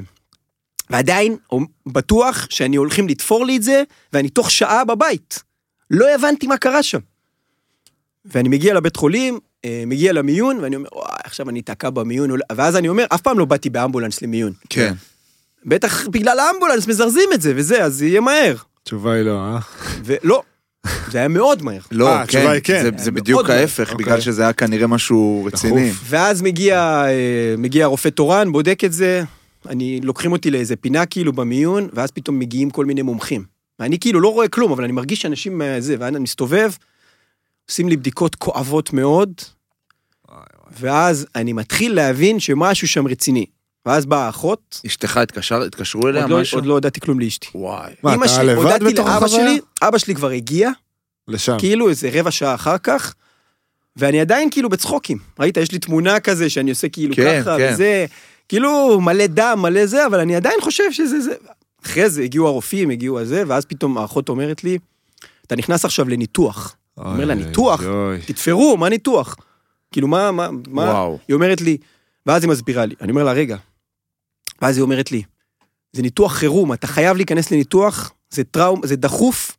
ועדיין 0.91 1.37
בטוח 1.87 2.47
שאני 2.51 2.77
הולכים 2.77 3.09
לתפור 3.09 3.47
לי 3.47 3.57
את 3.57 3.63
זה, 3.63 3.83
ואני 4.13 4.29
תוך 4.29 4.51
שעה 4.51 4.85
בבית. 4.85 5.43
לא 5.91 6.15
הבנתי 6.15 6.47
מה 6.47 6.57
קרה 6.57 6.83
שם. 6.83 6.99
ואני 8.25 8.49
מגיע 8.49 8.75
לבית 8.75 8.97
חולים, 8.97 9.39
מגיע 9.67 10.13
למיון, 10.13 10.59
ואני 10.63 10.77
אומר, 10.77 10.89
וואי, 10.93 11.07
עכשיו 11.25 11.49
אני 11.51 11.61
אתקע 11.61 11.91
במיון, 11.91 12.31
אולי-" 12.31 12.43
ואז 12.57 12.77
אני 12.77 12.89
אומר, 12.89 13.05
אף 13.15 13.21
פעם 13.21 13.39
לא 13.39 13.45
באתי 13.45 13.71
באמבולנס 13.71 14.23
למיון. 14.23 14.53
כן. 14.71 14.95
בטח 15.67 16.09
בגלל 16.09 16.39
האמבולנס 16.39 16.87
מזרזים 16.89 17.29
את 17.35 17.43
זה 17.43 17.53
וזה, 17.57 17.85
אז 17.85 17.95
זה 17.95 18.07
יהיה 18.07 18.21
מהר. 18.21 18.55
התשובה 18.83 19.13
היא 19.13 19.23
לא, 19.23 19.39
אה? 19.41 19.59
ולא, 20.05 20.43
זה 21.11 21.19
היה 21.19 21.29
מאוד 21.29 21.63
מהר. 21.63 21.79
לא, 21.91 22.09
אה, 22.09 22.23
התשובה 22.23 22.43
כן, 22.45 22.51
היא 22.51 22.61
כן. 22.61 22.83
זה- 22.83 23.05
זה 23.05 23.11
בדיוק. 23.11 23.51
ההפך, 23.51 23.91
אוקיי. 23.93 24.05
בגלל 24.07 24.21
שזה 24.21 24.43
היה 24.43 24.53
כנראה 24.53 24.87
משהו 24.87 25.49
רציני. 25.53 25.91
ואז 26.05 26.43
מגיע, 26.43 26.79
אה, 27.07 27.55
מגיע 27.59 27.87
רופא 27.87 28.09
תורן, 28.09 28.53
בודק 28.53 28.85
את 28.85 28.93
זה, 28.93 29.23
אני, 29.69 30.01
לוקחים 30.03 30.33
אותי 30.33 30.51
לאיזה 30.51 30.77
פינה 30.77 31.07
כאילו 31.07 31.33
במיון, 31.33 31.89
ואז 31.93 32.11
פתאום 32.11 32.39
מגיעים 32.39 32.71
כל 32.71 32.85
מיני 32.85 33.03
מומחים. 33.03 33.45
ואני 33.79 33.99
כאילו 33.99 34.21
לא 34.21 34.33
רואה 34.33 34.49
כלום, 34.49 34.73
אבל 34.73 34.85
אני 34.85 34.93
מרגיש 34.93 35.21
שאנשים 35.23 35.63
אה, 35.63 35.81
זה, 35.81 35.97
ואני 35.99 36.19
מסתובב, 36.19 36.71
עושים 37.71 37.89
לי 37.89 37.97
בדיקות 37.97 38.35
כואבות 38.35 38.93
מאוד, 38.93 39.33
ואז 40.81 41.27
אני 41.35 41.53
מתחיל 41.53 41.95
להבין 41.95 42.41
שמשהו 42.41 42.89
שם 42.89 43.07
רציני. 43.07 43.47
ואז 43.87 44.07
באה 44.07 44.27
האחות, 44.27 44.81
אשתך 44.87 45.17
התקשר, 45.17 45.63
התקשרו 45.63 46.09
אליה 46.09 46.23
עוד 46.23 46.31
לא, 46.31 46.41
משהו? 46.41 46.59
עוד 46.59 46.67
לא 46.67 46.73
הודעתי 46.73 47.01
כלום 47.01 47.21
לאשתי. 47.21 47.47
וואי. 47.55 47.93
מה, 48.03 48.15
אתה 48.15 48.29
שלי, 48.29 48.47
לבד 48.47 48.57
הודעתי 48.57 48.85
בתוך 48.85 49.07
לאבא 49.09 49.27
החוויה? 49.27 49.45
שלי, 49.45 49.61
אבא 49.83 49.99
שלי 49.99 50.15
כבר 50.15 50.31
הגיע, 50.31 50.71
לשם. 51.29 51.57
כאילו 51.59 51.89
איזה 51.89 52.11
רבע 52.13 52.31
שעה 52.31 52.55
אחר 52.55 52.79
כך, 52.79 53.15
ואני 53.97 54.21
עדיין 54.21 54.51
כאילו 54.51 54.69
בצחוקים. 54.69 55.19
ראית, 55.41 55.57
יש 55.57 55.73
לי 55.73 55.79
תמונה 55.79 56.21
כזה 56.21 56.51
שאני 56.51 56.71
עושה 56.71 56.89
כאילו 56.89 57.17
כן, 57.17 57.41
ככה, 57.43 57.57
כן. 57.59 57.71
וזה, 57.73 58.07
כאילו 58.49 59.01
מלא 59.01 59.27
דם, 59.27 59.59
מלא 59.63 59.87
זה, 59.87 60.07
אבל 60.07 60.21
אני 60.21 60.37
עדיין 60.37 60.61
חושב 60.61 60.93
שזה 60.93 61.21
זה. 61.21 61.35
אחרי 61.85 62.11
זה 62.11 62.23
הגיעו 62.23 62.47
הרופאים, 62.47 62.91
הגיעו 62.91 63.19
הזה, 63.19 63.43
ואז 63.47 63.65
פתאום 63.65 63.99
האחות 63.99 64.29
אומרת 64.29 64.65
לי, 64.65 64.79
אתה 65.47 65.57
נכנס 65.57 65.85
עכשיו 65.85 66.09
לניתוח. 66.09 66.77
אומר 67.05 67.25
לה, 67.25 67.35
ניתוח? 67.35 67.83
תתפרו, 68.27 68.77
מה 68.77 68.89
ניתוח? 68.89 69.37
כאילו, 69.93 70.09
מה, 70.09 70.33
מה, 70.33 70.49
מה? 70.69 71.05
היא 71.29 71.35
אומרת 71.35 71.61
לי, 71.61 71.77
ואז 72.27 72.43
היא 72.43 72.51
מסבירה 72.51 72.87
לי, 72.87 72.95
אני 73.01 73.11
אומר 73.11 73.25
לה, 73.25 73.33
רגע. 73.33 73.57
ואז 74.63 74.77
היא 74.77 74.83
אומרת 74.83 75.13
לי, 75.13 75.23
זה 75.93 76.03
ניתוח 76.03 76.33
חירום, 76.33 76.73
אתה 76.73 76.87
חייב 76.87 77.17
להיכנס 77.17 77.51
לניתוח, 77.51 78.13
זה 78.31 78.45
טראום, 78.45 78.81
זה 78.87 78.97
דחוף, 78.97 79.57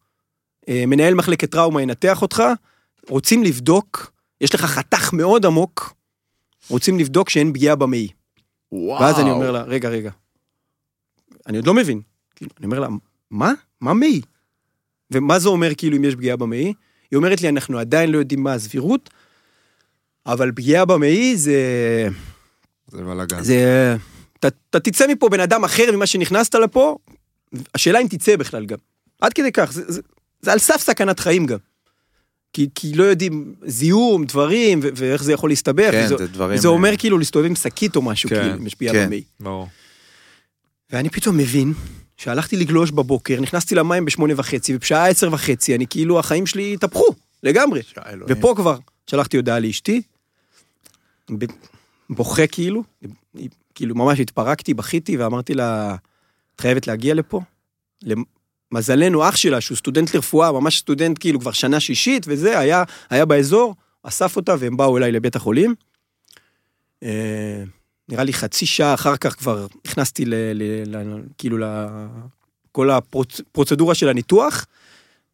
אה, 0.69 0.83
מנהל 0.87 1.13
מחלקת 1.13 1.51
טראומה 1.51 1.81
ינתח 1.81 2.21
אותך, 2.21 2.43
רוצים 3.09 3.43
לבדוק, 3.43 4.11
יש 4.41 4.55
לך 4.55 4.65
חתך 4.65 5.13
מאוד 5.13 5.45
עמוק, 5.45 5.93
רוצים 6.69 6.99
לבדוק 6.99 7.29
שאין 7.29 7.53
פגיעה 7.53 7.75
במעי. 7.75 8.07
וואו. 8.71 9.01
ואז 9.01 9.19
אני 9.19 9.31
אומר 9.31 9.51
לה, 9.51 9.61
רגע, 9.61 9.89
רגע, 9.89 10.11
אני 11.47 11.57
עוד 11.57 11.67
לא 11.67 11.73
מבין. 11.73 12.01
כאילו, 12.35 12.51
אני 12.57 12.65
אומר 12.65 12.79
לה, 12.79 12.87
מה? 13.31 13.53
מה 13.81 13.93
מעי? 13.93 14.21
ומה 15.11 15.39
זה 15.39 15.49
אומר 15.49 15.75
כאילו 15.75 15.97
אם 15.97 16.03
יש 16.03 16.15
פגיעה 16.15 16.37
במעי? 16.37 16.73
היא 17.11 17.17
אומרת 17.17 17.41
לי, 17.41 17.49
אנחנו 17.49 17.79
עדיין 17.79 18.11
לא 18.11 18.17
יודעים 18.17 18.43
מה 18.43 18.53
הסבירות, 18.53 19.09
אבל 20.25 20.51
פגיעה 20.51 20.85
במעי 20.85 21.37
זה... 21.37 21.61
זה 22.87 23.03
בלאגן. 23.03 23.43
זה... 23.43 23.95
אתה, 24.39 24.79
תצא 24.79 25.07
מפה 25.07 25.29
בן 25.29 25.39
אדם 25.39 25.63
אחר 25.63 25.91
ממה 25.91 26.05
שנכנסת 26.05 26.55
לפה, 26.55 26.97
השאלה 27.73 27.99
אם 27.99 28.07
תצא 28.07 28.35
בכלל 28.35 28.65
גם. 28.65 28.77
עד 29.21 29.33
כדי 29.33 29.51
כך, 29.51 29.71
זה, 29.71 29.83
זה, 29.87 30.01
זה 30.41 30.51
על 30.51 30.59
סף 30.59 30.81
סכנת 30.81 31.19
חיים 31.19 31.45
גם. 31.45 31.57
כי, 32.53 32.69
כי 32.75 32.93
לא 32.93 33.03
יודעים 33.03 33.53
זיהום, 33.65 34.25
דברים, 34.25 34.79
ו- 34.83 34.89
ואיך 34.95 35.23
זה 35.23 35.33
יכול 35.33 35.49
להסתבך. 35.49 35.91
כן, 35.91 36.03
וזה, 36.05 36.17
זה 36.17 36.27
דברים... 36.27 36.57
זה 36.57 36.67
אומר 36.67 36.97
כאילו 36.97 37.17
להסתובב 37.17 37.45
עם 37.45 37.55
שקית 37.55 37.95
או 37.95 38.01
משהו, 38.01 38.29
כן, 38.29 38.55
כאילו, 38.57 38.71
פגיעה 38.71 38.93
כן. 38.93 39.05
במעי. 39.05 39.23
ברור. 39.39 39.67
ואני 40.89 41.09
פתאום 41.09 41.37
מבין 41.37 41.73
שהלכתי 42.19 42.57
לגלוש 42.57 42.91
בבוקר, 42.91 43.41
נכנסתי 43.41 43.75
למים 43.75 44.05
בשמונה 44.05 44.33
וחצי, 44.37 44.75
ובשעה 44.75 45.07
עשר 45.07 45.29
וחצי, 45.33 45.75
אני 45.75 45.87
כאילו, 45.87 46.19
החיים 46.19 46.45
שלי 46.45 46.73
התהפכו, 46.73 47.15
לגמרי. 47.43 47.81
ופה 48.27 48.53
כבר 48.55 48.77
שלחתי 49.07 49.37
הודעה 49.37 49.59
לאשתי, 49.59 50.01
בוכה 52.09 52.47
כאילו, 52.47 52.83
כאילו 53.75 53.95
ממש 53.95 54.19
התפרקתי, 54.19 54.73
בכיתי, 54.73 55.17
ואמרתי 55.17 55.53
לה, 55.53 55.95
את 56.55 56.61
חייבת 56.61 56.87
להגיע 56.87 57.13
לפה. 57.13 57.41
למזלנו, 58.71 59.29
אח 59.29 59.35
שלה, 59.35 59.61
שהוא 59.61 59.77
סטודנט 59.77 60.15
לרפואה, 60.15 60.51
ממש 60.51 60.79
סטודנט 60.79 61.17
כאילו 61.19 61.39
כבר 61.39 61.51
שנה 61.51 61.79
שישית 61.79 62.25
וזה, 62.27 62.59
היה, 62.59 62.83
היה 63.09 63.25
באזור, 63.25 63.75
אסף 64.03 64.35
אותה 64.35 64.55
והם 64.59 64.77
באו 64.77 64.97
אליי 64.97 65.11
לבית 65.11 65.35
החולים. 65.35 65.75
אה, 68.09 68.13
נראה 68.13 68.23
לי 68.23 68.33
חצי 68.33 68.65
שעה 68.65 68.93
אחר 68.93 69.17
כך 69.17 69.35
כבר 69.35 69.67
נכנסתי 69.87 70.25
ל... 70.25 70.33
ל, 70.53 70.95
ל 70.95 71.21
כאילו 71.37 71.57
ל... 71.57 71.63
כל 72.71 72.89
הפרוצדורה 72.89 73.95
של 73.95 74.09
הניתוח, 74.09 74.65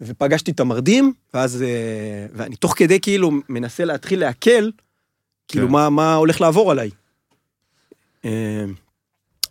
ופגשתי 0.02 0.52
את 0.52 0.60
המרדים, 0.60 1.14
ואז... 1.34 1.62
אה, 1.62 2.26
ואני 2.34 2.56
תוך 2.56 2.74
כדי 2.78 3.00
כאילו 3.00 3.32
מנסה 3.50 3.86
להתחיל 3.86 4.20
לעכל, 4.20 4.70
כאילו 5.48 5.68
כן. 5.68 5.74
מה, 5.74 5.90
מה 5.90 6.16
הולך 6.16 6.42
לעבור 6.42 6.72
עליי. 6.72 6.90
אה, 8.26 8.66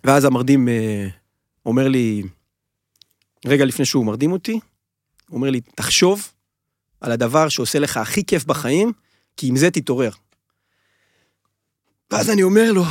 ואז 0.04 0.24
המרדים 0.24 0.68
אה, 0.68 1.06
אומר 1.66 1.88
לי, 1.88 2.22
רגע 3.46 3.64
לפני 3.64 3.84
שהוא 3.84 4.06
מרדים 4.06 4.32
אותי, 4.32 4.52
הוא 5.28 5.36
אומר 5.36 5.50
לי, 5.50 5.60
תחשוב 5.60 6.32
על 7.00 7.12
הדבר 7.12 7.48
שעושה 7.48 7.78
לך 7.78 7.96
הכי 7.96 8.24
כיף 8.24 8.44
בחיים, 8.44 8.92
כי 9.36 9.48
עם 9.48 9.56
זה 9.56 9.70
תתעורר. 9.70 10.10
ואז 12.10 12.30
אני 12.30 12.42
אומר 12.42 12.72
לו, 12.72 12.84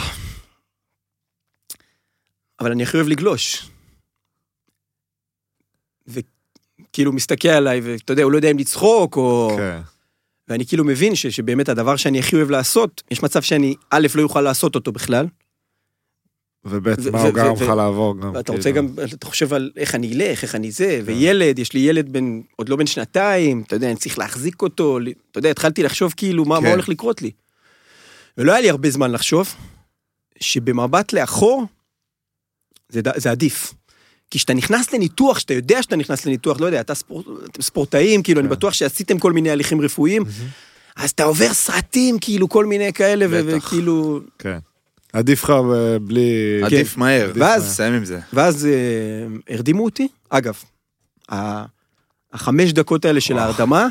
אבל 2.63 2.72
אני 2.72 2.84
הכי 2.84 2.98
אוהב 2.98 3.08
לגלוש. 3.08 3.70
וכאילו 6.08 7.12
מסתכל 7.12 7.48
עליי, 7.48 7.79
ואתה 7.79 8.13
יודע, 8.13 8.24
הוא 8.24 8.32
לא 8.32 8.38
יודע 8.38 8.51
אם 8.51 8.58
לצחוק, 8.58 9.17
או... 9.17 9.53
כן. 9.58 9.79
ואני 10.48 10.65
כאילו 10.65 10.84
מבין 10.84 11.15
ש, 11.15 11.27
שבאמת 11.27 11.70
הדבר 11.70 11.96
שאני 11.96 12.20
הכי 12.20 12.36
אוהב 12.36 12.50
לעשות, 12.50 13.03
יש 13.12 13.24
מצב 13.24 13.41
שאני, 13.41 13.75
א', 13.89 14.08
לא 14.15 14.22
יוכל 14.22 14.41
לעשות 14.41 14.75
אותו 14.75 14.91
בכלל, 14.91 15.27
וב' 16.65 17.12
מה 17.12 17.22
הוא 17.22 17.32
ו- 17.34 17.63
יכול 17.63 17.75
לעבור 17.75 18.22
גם. 18.22 18.32
ואתה 18.34 18.43
כאילו. 18.43 18.58
רוצה 18.58 18.72
גם, 18.72 18.88
אתה 19.13 19.25
חושב 19.25 19.53
על 19.53 19.72
איך 19.77 19.96
אני 19.96 20.13
אלך, 20.13 20.43
איך 20.43 20.55
אני 20.55 20.72
זה, 20.72 21.01
וילד, 21.05 21.60
יש 21.60 21.74
לי 21.74 21.79
ילד 21.79 22.13
בן, 22.13 22.41
עוד 22.55 22.70
לא 22.70 22.75
בן 22.75 22.86
שנתיים, 22.86 23.63
אתה 23.67 23.75
יודע, 23.75 23.88
אני 23.88 23.96
צריך 23.96 24.17
להחזיק 24.17 24.62
אותו, 24.62 25.00
אתה 25.32 25.38
יודע, 25.38 25.50
התחלתי 25.50 25.84
לחשוב 25.84 26.13
כאילו 26.17 26.46
מה, 26.46 26.58
כן. 26.58 26.63
מה 26.63 26.70
הולך 26.70 26.89
לקרות 26.89 27.22
לי. 27.22 27.32
ולא 28.38 28.51
היה 28.51 28.62
לי 28.62 28.70
הרבה 28.70 28.89
זמן 28.89 29.12
לחשוב, 29.12 29.55
שבמבט 30.39 31.13
לאחור, 31.13 31.65
זה, 32.93 33.01
ד- 33.01 33.19
זה 33.19 33.31
עדיף. 33.31 33.73
כי 34.31 34.39
כשאתה 34.39 34.53
נכנס 34.53 34.93
לניתוח, 34.93 35.38
כשאתה 35.38 35.53
יודע 35.53 35.83
שאתה 35.83 35.95
נכנס 35.95 36.25
לניתוח, 36.25 36.59
לא 36.59 36.65
יודע, 36.65 36.81
אתה 36.81 36.95
ספורט, 36.95 37.25
אתם 37.45 37.62
ספורטאים, 37.62 38.23
כאילו, 38.23 38.39
אני 38.41 38.47
כן. 38.50 38.55
בטוח 38.55 38.73
שעשיתם 38.73 39.19
כל 39.19 39.33
מיני 39.33 39.50
הליכים 39.51 39.81
רפואיים, 39.81 40.23
אז 40.95 41.09
אתה 41.09 41.23
עובר 41.23 41.53
סרטים, 41.53 42.17
כאילו, 42.21 42.50
כל 42.50 42.65
מיני 42.65 42.93
כאלה. 42.93 43.25
וכאילו, 43.29 44.19
כן. 44.39 44.57
עדיף 45.13 45.43
לך 45.43 45.50
ב- 45.50 45.97
בלי... 46.01 46.62
עדיף 46.63 46.97
מהר. 46.97 47.31
ואז- 47.35 47.63
תסיים 47.65 47.93
עם 47.93 48.05
זה. 48.05 48.19
ואז 48.33 48.65
אה, 48.65 48.71
הרדימו 49.55 49.83
אותי. 49.85 50.07
אגב, 50.29 50.53
ה- 51.31 51.65
החמש 52.33 52.73
דקות 52.73 53.05
האלה 53.05 53.21
של. 53.21 53.38
ההרדמה, 53.38 53.88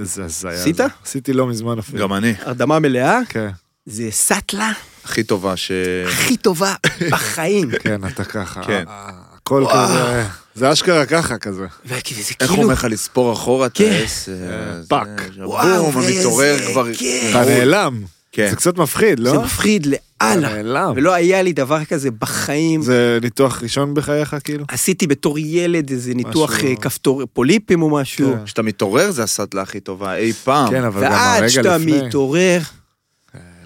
איזה- 0.00 0.24
הזיה. 0.24 0.50
עשית? 0.50 0.80
עשיתי 1.04 1.32
לא 1.32 1.46
מזמן 1.46 1.78
אפילו. 1.78 1.98
גם 1.98 2.12
אני. 2.12 2.34
הרדמה 2.40 2.78
מלאה, 2.78 3.18
כן, 3.28 3.48
זה 3.86 4.10
סאטלה 4.10 4.72
הכי 5.04 5.22
טובה 5.22 5.56
ש... 5.56 5.70
הכי 6.08 6.36
טובה 6.36 6.74
בחיים. 7.10 7.70
כן, 7.82 8.00
אתה 8.06 8.24
ככה. 8.24 8.62
כן. 8.62 8.84
אה, 8.88 9.10
הכל. 9.36 9.64
כזה, 9.72 10.24
זה 10.54 10.72
אשכרה 10.72 11.06
ככה 11.06 11.38
כזה. 11.38 11.64
איך 11.90 12.02
כאילו, 12.38 12.62
אומר 12.62 12.72
לך 12.72 12.86
לספור 12.90 13.32
אחורה 13.32 13.66
את 13.66 13.70
כן. 13.74 13.84
העשר? 13.92 14.32
אה, 14.32 14.82
זה- 14.82 14.88
פאק. 14.88 15.08
וואו, 15.38 15.92
בום, 15.92 16.02
מתעורר 16.04 16.56
כבר... 16.72 16.94
כיף. 16.94 17.30
אתה 17.30 17.44
נעלם. 17.44 18.02
כן. 18.32 18.50
זה 18.50 18.56
קצת 18.56 18.76
מפחיד, 18.78 19.18
לא? 19.20 19.30
זה 19.30 19.38
מפחיד 19.38 19.86
לאללה. 19.86 20.48
נעלם. 20.54 20.92
ולא 20.96 21.12
היה 21.14 21.42
לי 21.42 21.52
דבר 21.52 21.84
כזה 21.84 22.10
בחיים. 22.10 22.82
זה 22.82 23.18
ניתוח 23.22 23.62
ראשון 23.62 23.94
בחייך, 23.94 24.36
כאילו? 24.44 24.64
עשיתי 24.68 25.06
בתור 25.06 25.38
ילד 25.38 25.90
איזה 25.90 26.14
ניתוח 26.14 26.50
משהו- 26.56 26.68
אה, 26.68 26.76
כפתור, 26.76 27.22
פוליפים 27.32 27.82
או 27.82 27.90
משהו. 27.90 28.32
כן. 28.32 28.44
כשאתה 28.44 28.62
מתעורר 28.62 29.10
זה 29.10 29.22
הסטלה 29.22 29.62
הכי 29.62 29.80
טובה 29.80 30.14
אי 30.16 30.32
פעם. 30.32 30.70
כן, 30.70 30.84
אבל 30.84 31.04
גם 31.04 31.12
ועד 31.12 31.36
הרגע 31.38 31.48
שאתה 31.48 31.76
לפני. 31.78 32.02
מתעורר, 32.02 32.60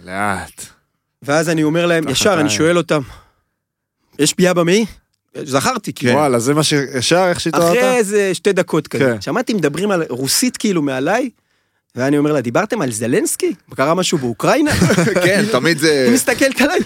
לאט. 0.05 0.67
ואז 1.25 1.49
אני 1.49 1.63
אומר 1.63 1.87
להם, 1.87 2.09
ישר, 2.09 2.41
אני. 2.41 2.51
שואל 2.51 2.79
אותם, 2.79 3.01
יש 4.19 4.35
פגיעה 4.35 4.55
במעי? 4.55 4.87
זכרתי, 5.43 5.93
כאילו. 5.93 6.15
וואלה, 6.15 6.39
זה 6.39 6.55
מה 6.55 6.63
שישר, 6.63 7.29
איך 7.29 7.41
שהתעוררת? 7.41 7.71
אחרי 7.71 7.97
איזה 7.97 8.35
שתי 8.35 8.53
דקות 8.53 8.89
כזה. 8.89 9.05
כן. 9.05 9.21
שמעתי 9.21 9.55
מדברים 9.55 9.91
על 9.91 10.05
רוסית 10.09 10.57
כאילו 10.57 10.83
מעליי, 10.83 11.31
ואני 11.97 12.19
אומר 12.19 12.33
לה, 12.33 12.41
דיברתם 12.41 12.83
על 12.83 12.93
זלנסקי? 12.93 13.55
קרה 13.75 13.95
משהו 13.95 14.19
באוקראינה? 14.19 14.71
כן, 15.25 15.45
תמיד 15.53 15.79
זה... 15.79 16.05
היא 16.07 16.15
מסתכלת 16.15 16.61
עליי, 16.61 16.81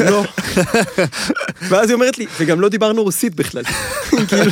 לא. 0.00 0.24
ואז 1.68 1.88
היא 1.88 1.94
אומרת 1.94 2.18
לי, 2.18 2.26
וגם 2.40 2.60
לא 2.60 2.68
דיברנו 2.68 3.02
רוסית 3.02 3.34
בכלל. 3.34 3.62
כאילו, 4.28 4.50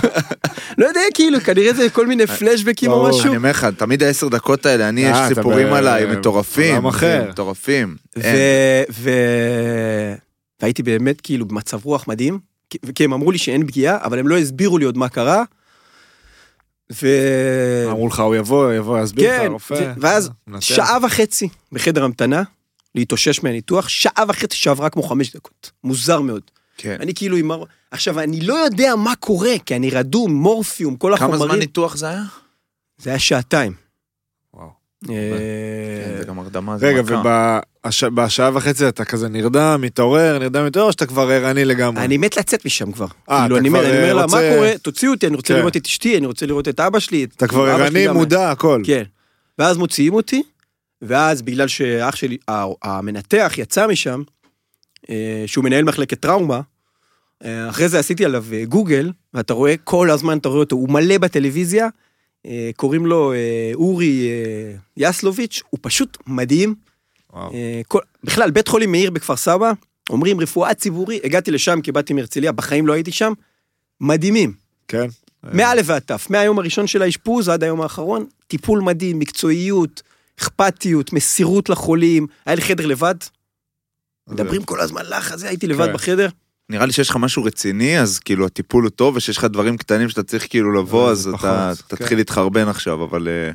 לא 0.78 0.86
יודע, 0.86 1.00
כאילו, 1.14 1.40
כנראה 1.40 1.72
זה 1.72 1.90
כל 1.90 2.06
מיני 2.06 2.26
פלשבקים 2.26 2.90
או. 2.90 3.08
משהו. 3.08 3.28
אני 3.28 3.36
אומר 3.36 3.50
לך, 3.50 3.66
תמיד 3.76 4.02
העשר 4.02 4.28
דקות 4.28 4.66
האלה, 4.66 4.88
אני, 4.88 5.04
אה, 5.06 5.10
יש 5.10 5.32
אתה 5.32 5.34
סיפורים 5.34 5.72
עליי 5.72 6.06
מטורפים. 6.06 6.72
בעולם 6.74 6.86
אחר. 6.86 7.22
כן, 7.24 7.30
מטורפים. 7.30 7.96
ו... 8.18 8.20
אין. 8.20 8.36
ו... 8.92 9.10
והייתי 10.62 10.82
באמת 10.82 11.20
כאילו 11.20 11.46
במצב 11.46 11.84
רוח 11.84 12.08
מדהים, 12.08 12.38
כי- 12.94 13.04
הם 13.04 13.12
אמרו 13.12 13.32
לי 13.32 13.38
שאין 13.38 13.66
פגיעה, 13.66 13.98
אבל 14.04 14.18
הם 14.18 14.28
לא 14.28 14.38
הסבירו 14.38 14.78
לי 14.78 14.84
עוד 14.84 14.98
מה 14.98 15.08
קרה. 15.08 15.42
ו... 17.02 17.08
אמרו 17.88 18.08
לך, 18.08 18.20
הוא 18.20 18.36
יבוא, 18.36 18.72
יבוא, 18.72 19.00
יסביר 19.00 19.34
לך, 19.34 19.40
כן, 19.42 19.52
רופא. 19.52 19.74
ו- 19.74 19.92
ואז 20.00 20.30
מנתח. 20.46 20.60
שעה 20.64 20.98
וחצי 21.02 21.48
בחדר 21.72 22.04
המתנה, 22.04 22.42
להתאושש 22.94 23.42
מהניתוח, 23.42 23.88
שעה 23.88 24.24
וחצי 24.28 24.56
שעברה 24.56 24.90
כמו 24.90 25.02
חמש 25.02 25.36
דקות. 25.36 25.70
מוזר 25.84 26.20
מאוד. 26.20 26.42
כן. 26.76 26.96
אני 27.00 27.14
כאילו 27.14 27.36
עם... 27.36 27.50
עכשיו, 27.90 28.20
אני 28.20 28.40
לא 28.40 28.54
יודע 28.54 28.96
מה 28.96 29.16
קורה, 29.16 29.52
כי 29.66 29.76
אני 29.76 29.90
רדום, 29.90 30.32
מורפיום, 30.34 30.96
כל 30.96 31.14
כמה 31.18 31.26
החומרים. 31.28 31.50
זמן 31.50 31.58
ניתוח 31.58 31.96
זה 31.96 32.08
היה? 32.08 32.22
זה 32.98 33.10
היה 33.10 33.18
שעתיים. 33.18 33.72
וואו. 34.54 34.68
אה, 35.10 35.14
כן, 36.04 36.18
זה 36.18 36.24
גם 36.24 36.38
הרדמה, 36.38 36.78
זה 36.78 36.86
רגע. 36.88 37.02
ובשעה 38.02 38.50
וחצי 38.54 38.88
אתה 38.88 39.04
כזה 39.04 39.28
נרדם, 39.28 39.78
מתעורר, 39.82 40.38
נרדם, 40.38 40.66
מתעורר, 40.66 40.86
או 40.86 40.92
שאתה 40.92 41.06
כבר 41.06 41.28
ערני 41.28 41.64
לגמרי? 41.64 42.04
אני 42.04 42.18
מת 42.18 42.36
לצאת 42.36 42.66
משם 42.66 42.92
כבר. 42.92 43.06
אה, 43.30 43.40
כאילו, 43.40 43.56
אתה 43.56 43.60
אני 43.60 43.68
כבר, 43.68 43.78
מת- 43.78 43.84
אני 43.84 43.96
אומר 43.96 44.08
אה, 44.08 44.12
לה, 44.12 44.20
מה 44.20 44.22
רוצה- 44.24 44.52
קורה? 44.56 44.72
תוציאו 44.82 45.12
אותי, 45.12 45.26
אני 45.26 45.36
רוצה 45.36 45.54
כן. 45.54 45.60
לראות 45.60 45.76
את 45.76 45.86
אשתי, 45.86 46.18
אני 46.18 46.26
רוצה 46.26 46.46
לראות 46.46 46.68
את 46.68 46.80
אבא 46.80 46.98
שלי. 46.98 47.24
את- 47.24 47.32
אתה 47.36 47.46
כבר 47.48 47.64
ערני, 47.66 48.08
מודע, 48.08 48.50
הכל. 48.50 48.82
כן. 48.86 49.02
ואז 49.58 49.76
מוציאים 49.76 50.14
אותי, 50.14 50.42
ואז 51.02 51.42
בגלל 51.42 51.68
שאח 51.68 52.16
שלי, 52.16 52.36
המנתח 52.82 53.52
יצא 53.56 53.86
משם, 53.86 54.22
אה, 55.10 55.44
שהוא 55.46 55.64
מנהל 55.64 55.84
מחלקת 55.84 56.20
טראומה, 56.20 56.60
אה, 57.44 57.68
אחרי 57.68 57.88
זה 57.88 57.98
עשיתי 57.98 58.24
עליו 58.24 58.44
אה, 58.52 58.64
גוגל, 58.64 59.12
ואתה 59.34 59.54
רואה, 59.54 59.74
כל 59.84 60.10
הזמן 60.10 60.38
אתה 60.38 60.48
רואה 60.48 60.60
אותו, 60.60 60.76
הוא 60.76 60.88
מלא 60.88 61.18
בטלוויזיה, 61.18 61.88
קוראים 62.76 63.06
לו 63.06 63.32
אורי 63.74 64.28
יסלוביץ', 64.96 65.62
הוא 65.70 65.78
פשוט 65.82 66.18
מדהים. 66.26 66.74
כל, 67.88 68.00
בכלל, 68.24 68.50
בית 68.50 68.68
חולים 68.68 68.92
מאיר 68.92 69.10
בכפר 69.10 69.36
סבא, 69.36 69.72
אומרים 70.10 70.40
רפואה 70.40 70.74
ציבורי, 70.74 71.20
הגעתי 71.24 71.50
לשם 71.50 71.80
כי 71.80 71.92
באתי 71.92 72.14
מהרצליה, 72.14 72.52
בחיים 72.52 72.86
לא 72.86 72.92
הייתי 72.92 73.12
שם, 73.12 73.32
מדהימים. 74.00 74.52
כן. 74.88 75.06
מא' 75.52 75.72
ועד 75.84 76.02
ת', 76.02 76.30
מהיום 76.30 76.58
הראשון 76.58 76.86
של 76.86 77.02
האשפוז 77.02 77.48
עד 77.48 77.64
היום 77.64 77.80
האחרון, 77.80 78.26
טיפול 78.46 78.80
מדהים, 78.80 79.18
מקצועיות, 79.18 80.02
אכפתיות, 80.40 81.12
מסירות 81.12 81.68
לחולים, 81.68 82.26
היה 82.46 82.54
לי 82.54 82.62
חדר 82.62 82.86
לבד, 82.86 83.14
מדברים 84.28 84.62
כל 84.62 84.80
הזמן 84.80 85.02
לחץ, 85.08 85.38
זה, 85.38 85.48
הייתי 85.48 85.66
לבד 85.66 85.86
כן. 85.86 85.92
בחדר. 85.92 86.28
נראה 86.70 86.86
לי 86.86 86.92
שיש 86.92 87.10
לך 87.10 87.16
משהו 87.16 87.44
רציני, 87.44 88.00
אז 88.00 88.18
כאילו 88.18 88.46
הטיפול 88.46 88.84
הוא 88.84 88.90
טוב, 88.90 89.16
ושיש 89.16 89.36
לך 89.36 89.44
דברים 89.44 89.76
קטנים 89.76 90.08
שאתה 90.08 90.22
צריך 90.22 90.46
כאילו 90.50 90.72
לבוא, 90.72 91.06
אה, 91.06 91.10
אז 91.10 91.26
אתה 91.26 91.72
כן. 91.88 91.96
תתחיל 91.96 92.18
להתחרבן 92.18 92.68
עכשיו, 92.68 93.04
אבל 93.04 93.28
אה, 93.28 93.52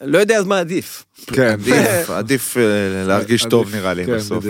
לא 0.00 0.18
יודע 0.18 0.38
אז 0.38 0.44
מה 0.44 0.58
עדיף. 0.58 1.04
כן, 1.26 1.52
עדיף, 1.60 2.10
עדיף 2.10 2.56
אה, 2.56 3.04
להרגיש 3.06 3.44
טוב 3.44 3.74
נראה 3.74 3.94
לי 3.94 4.06
כן, 4.06 4.16
בסוף. 4.16 4.44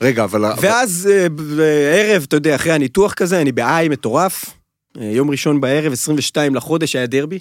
רגע, 0.00 0.24
אבל... 0.24 0.44
ואז 0.60 1.08
אה, 1.12 1.28
בערב, 1.28 2.24
אתה 2.28 2.36
יודע, 2.36 2.54
אחרי 2.54 2.72
הניתוח 2.72 3.14
כזה, 3.14 3.40
אני 3.40 3.52
בעי 3.52 3.88
מטורף. 3.88 4.44
אה, 5.00 5.04
יום 5.04 5.30
ראשון 5.30 5.60
בערב, 5.60 5.92
22 5.92 6.54
לחודש, 6.54 6.96
היה 6.96 7.06
דרבי. 7.06 7.38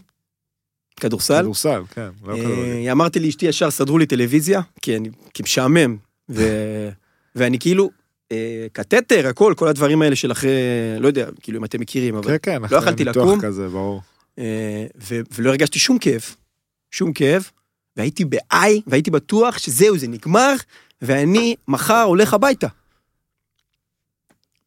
כדורסל. 0.99 1.41
כדורסל, 1.41 1.81
כן. 1.91 2.09
לא 2.25 2.35
כדורגל. 2.35 2.85
אה, 2.85 2.91
אמרתי 2.91 3.19
לאשתי 3.19 3.45
ישר, 3.45 3.71
סדרו 3.71 3.97
לי 3.97 4.05
טלוויזיה, 4.05 4.61
כי 4.81 4.97
אני 4.97 5.09
כי 5.33 5.43
משעמם. 5.43 5.97
ו- 6.29 6.89
ואני 7.35 7.59
כאילו, 7.59 7.89
אה, 8.31 8.67
קתטר, 8.73 9.27
הכל, 9.27 9.53
כל 9.57 9.67
הדברים 9.67 10.01
האלה 10.01 10.15
של 10.15 10.31
אחרי, 10.31 10.51
לא 10.99 11.07
יודע, 11.07 11.29
כאילו 11.41 11.59
אם 11.59 11.65
אתם 11.65 11.81
מכירים, 11.81 12.15
אבל... 12.15 12.37
כן, 12.37 12.37
כן. 12.41 12.61
לא 12.71 12.77
יכלתי 12.77 13.03
אחרי 13.03 13.05
ניתוח 13.05 13.27
לקום. 13.27 13.41
כזה, 13.41 13.67
ברור. 13.67 14.01
אה, 14.39 14.85
ו- 15.09 15.19
ולא 15.35 15.49
הרגשתי 15.49 15.79
שום 15.79 15.97
כאב. 15.99 16.21
שום 16.91 17.13
כאב. 17.13 17.49
והייתי 17.97 18.25
בעי, 18.25 18.81
והייתי 18.87 19.11
בטוח 19.11 19.57
שזהו, 19.57 19.97
זה 19.97 20.07
נגמר, 20.07 20.55
ואני 21.01 21.55
מחר 21.67 22.01
הולך 22.01 22.33
הביתה. 22.33 22.67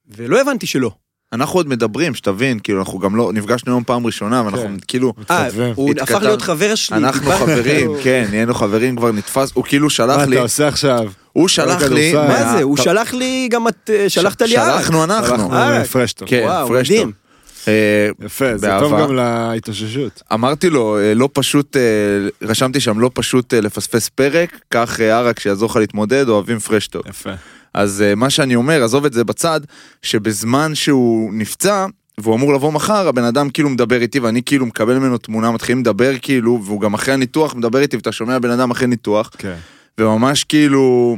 ולא 0.09 0.41
הבנתי 0.41 0.67
שלא. 0.67 0.91
אנחנו 1.33 1.59
עוד 1.59 1.69
מדברים, 1.69 2.15
שתבין, 2.15 2.59
כאילו, 2.59 2.81
אנחנו 2.81 2.99
גם 2.99 3.17
לא, 3.17 3.31
נפגשנו 3.35 3.73
היום 3.73 3.85
פעם 3.85 4.07
ראשונה, 4.07 4.43
ואנחנו 4.45 4.63
כן. 4.63 4.75
כאילו, 4.89 5.13
אה. 5.31 5.49
הוא 5.75 5.93
הפך 6.01 6.23
להיות 6.23 6.43
חבר 6.43 6.75
שלי. 6.75 6.97
אנחנו. 6.97 7.31
חברים, 7.33 7.91
כן, 8.03 8.27
נהיינו 8.31 8.55
חברים, 8.55 8.97
כבר 8.97 9.13
נתפס, 9.13 9.51
הוא 9.55 9.65
כאילו 9.65 9.91
שלח 9.91 10.17
מה 10.17 10.27
לי, 10.27 10.37
אתה 10.37 10.43
עושה 10.43 10.69
עכשיו? 10.69 11.13
הוא 11.33 11.49
שלח 11.49 11.83
לי. 11.83 12.13
מה 12.13 12.53
זה, 12.53 12.63
הוא 12.63 12.77
שלח 12.77 13.15
לי 13.15 13.49
גם 13.51 13.69
את, 13.69 13.91
אה, 13.93 14.09
שלחת 14.09 14.43
לי 14.43 14.57
ערק. 14.57 14.81
שלחנו 14.81 15.05
אנחנו, 15.05 15.35
אנחנו 15.35 15.55
אה, 15.55 15.85
פרשטון. 15.85 16.29
כן. 16.29 16.49
מדהים. 16.71 17.13
אה, 17.69 18.09
יפה, 18.25 18.59
זה. 18.59 18.71
טוב 18.81 18.93
גם 18.93 19.17
להתאוששות. 19.17 20.23
אמרתי 20.33 20.71
לו, 20.71 20.99
לא 21.15 21.29
פשוט, 21.33 21.77
רשמתי 22.43 22.81
שם, 22.81 23.01
לא 23.01 23.11
פשוט 23.15 23.55
לפספס 23.55 24.09
פרק, 24.09 24.61
קח 24.69 25.01
ערק 25.01 25.41
שיעזור 25.41 25.71
לך 25.71 25.77
להתמודד, 25.77 26.29
אוהבים 26.29 26.59
פרשטוק. 26.59 27.07
יפה. 27.09 27.31
אז 27.75 28.03
אה, 28.03 28.15
מה 28.15 28.31
שאני 28.31 28.55
אומר, 28.55 28.85
עזוב 28.85 29.05
את 29.05 29.13
זה 29.13 29.25
בצד, 29.25 29.61
שבזמן 30.03 30.75
שהוא 30.75 31.35
נפצע, 31.35 31.87
והוא 32.19 32.35
אמור 32.35 32.55
לבוא 32.55 32.73
מחר, 32.73 33.09
הבן 33.09 33.25
אדם 33.25 33.51
כאילו 33.51 33.69
מדבר 33.69 34.03
איתי, 34.03 34.21
ואני 34.21 34.43
כאילו 34.43 34.67
מקבל 34.67 34.99
ממנו 34.99 35.19
תמונה, 35.19 35.51
מתחילים 35.51 35.81
לדבר 35.81 36.13
כאילו, 36.23 36.61
והוא 36.65 36.81
גם 36.81 36.95
אחרי 36.95 37.15
הניתוח 37.15 37.55
מדבר 37.55 37.81
איתי, 37.81 37.97
ואתה 37.97 38.13
שומע 38.13 38.39
בן 38.39 38.51
אדם 38.51 38.71
אחרי 38.71 38.87
ניתוח, 38.87 39.31
כן. 39.39 39.57
וממש 39.99 40.45
כאילו, 40.45 41.17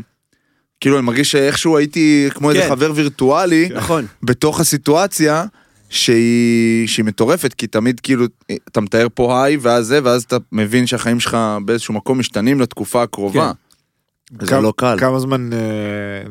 כאילו 0.81 0.99
אני 0.99 1.07
מרגיש 1.07 1.33
שאיכשהו 1.33 1.77
הייתי 1.77 2.29
כמו 2.35 2.51
איזה 2.51 2.63
כן. 2.63 2.69
חבר 2.69 2.93
וירטואלי, 2.95 3.69
נכון. 3.75 4.07
בתוך 4.23 4.61
הסיטואציה. 4.61 5.45
שהיא, 5.91 6.89
שהיא 6.89 7.05
מטורפת, 7.05 7.55
כי 7.55 7.67
תמיד 7.67 8.01
כאילו, 8.01 8.27
אתה 8.69 8.81
מתאר 8.81 9.07
פה 9.15 9.45
היי, 9.45 9.57
ואז 9.61 9.87
זה, 9.87 10.01
ואז 10.05 10.23
אתה 10.23 10.37
מבין 10.53 10.87
שהחיים 10.87 11.21
שלך 11.21 11.37
באיזשהו 11.65 11.95
מקום 11.95 12.19
משתנים 12.19 12.61
לתקופה 12.61 13.03
הקרובה. 13.03 13.53
זה 14.41 14.47
כמה- 14.47 14.61
לא 14.61 14.73
קל. 14.77 14.97
כמה 15.01 15.21
זמן 15.21 15.53
אה, 15.53 15.59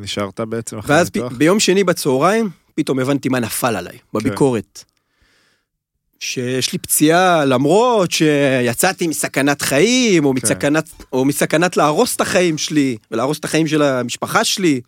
נשארת 0.00 0.40
בעצם 0.40 0.78
אחרי 0.78 0.96
ואז 0.96 1.10
הניתוח? 1.14 1.32
ביום 1.38 1.60
שני 1.60 1.84
בצהריים, 1.84 2.50
פתאום 2.74 2.98
הבנתי 2.98 3.28
מה 3.28 3.40
נפל 3.40 3.76
עליי, 3.76 3.98
בביקורת. 4.14 4.84
שיש 6.18 6.72
לי 6.72 6.78
פציעה 6.78 7.44
למרות 7.44 8.10
שיצאתי 8.10 9.06
מסכנת 9.06 9.62
חיים, 9.62 10.24
או 10.24 10.30
כן. 10.30 10.36
מסכנת, 10.42 10.88
או 11.12 11.24
מסכנת 11.24 11.76
להרוס 11.76 12.16
את 12.16 12.20
החיים 12.20 12.58
שלי, 12.58 12.96
ולהרוס 13.10 13.38
את 13.38 13.44
החיים 13.44 13.66
של 13.66 13.82
המשפחה 13.82 14.44
שלי. 14.44 14.80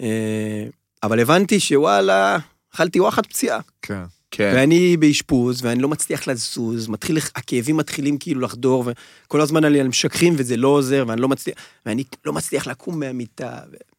אה, 0.00 0.64
אבל 1.02 1.20
הבנתי 1.20 1.60
שוואלה, 1.60 2.38
אכלתי 2.74 3.00
וואחד 3.00 3.26
פציעה. 3.26 3.60
כן. 3.82 4.02
כן. 4.36 4.52
ואני 4.56 4.96
באשפוז, 4.96 5.64
ואני 5.64 5.82
לא 5.82 5.88
מצליח 5.88 6.28
לזוז, 6.28 6.88
מתחיל, 6.88 7.18
הכאבים 7.34 7.76
מתחילים 7.76 8.18
כאילו 8.18 8.40
לחדור, 8.40 8.84
וכל 9.26 9.40
הזמן 9.40 9.64
עלי 9.64 9.80
על 9.80 9.88
משככים 9.88 10.34
וזה 10.36 10.56
לא 10.56 10.68
עוזר, 10.68 11.04
ואני 11.08 11.20
לא 11.20 11.28
מצליח, 11.28 11.54
ואני 11.86 12.04
לא 12.24 12.32
מצליח 12.32 12.66
לקום 12.66 13.00
מהמיטה, 13.00 13.58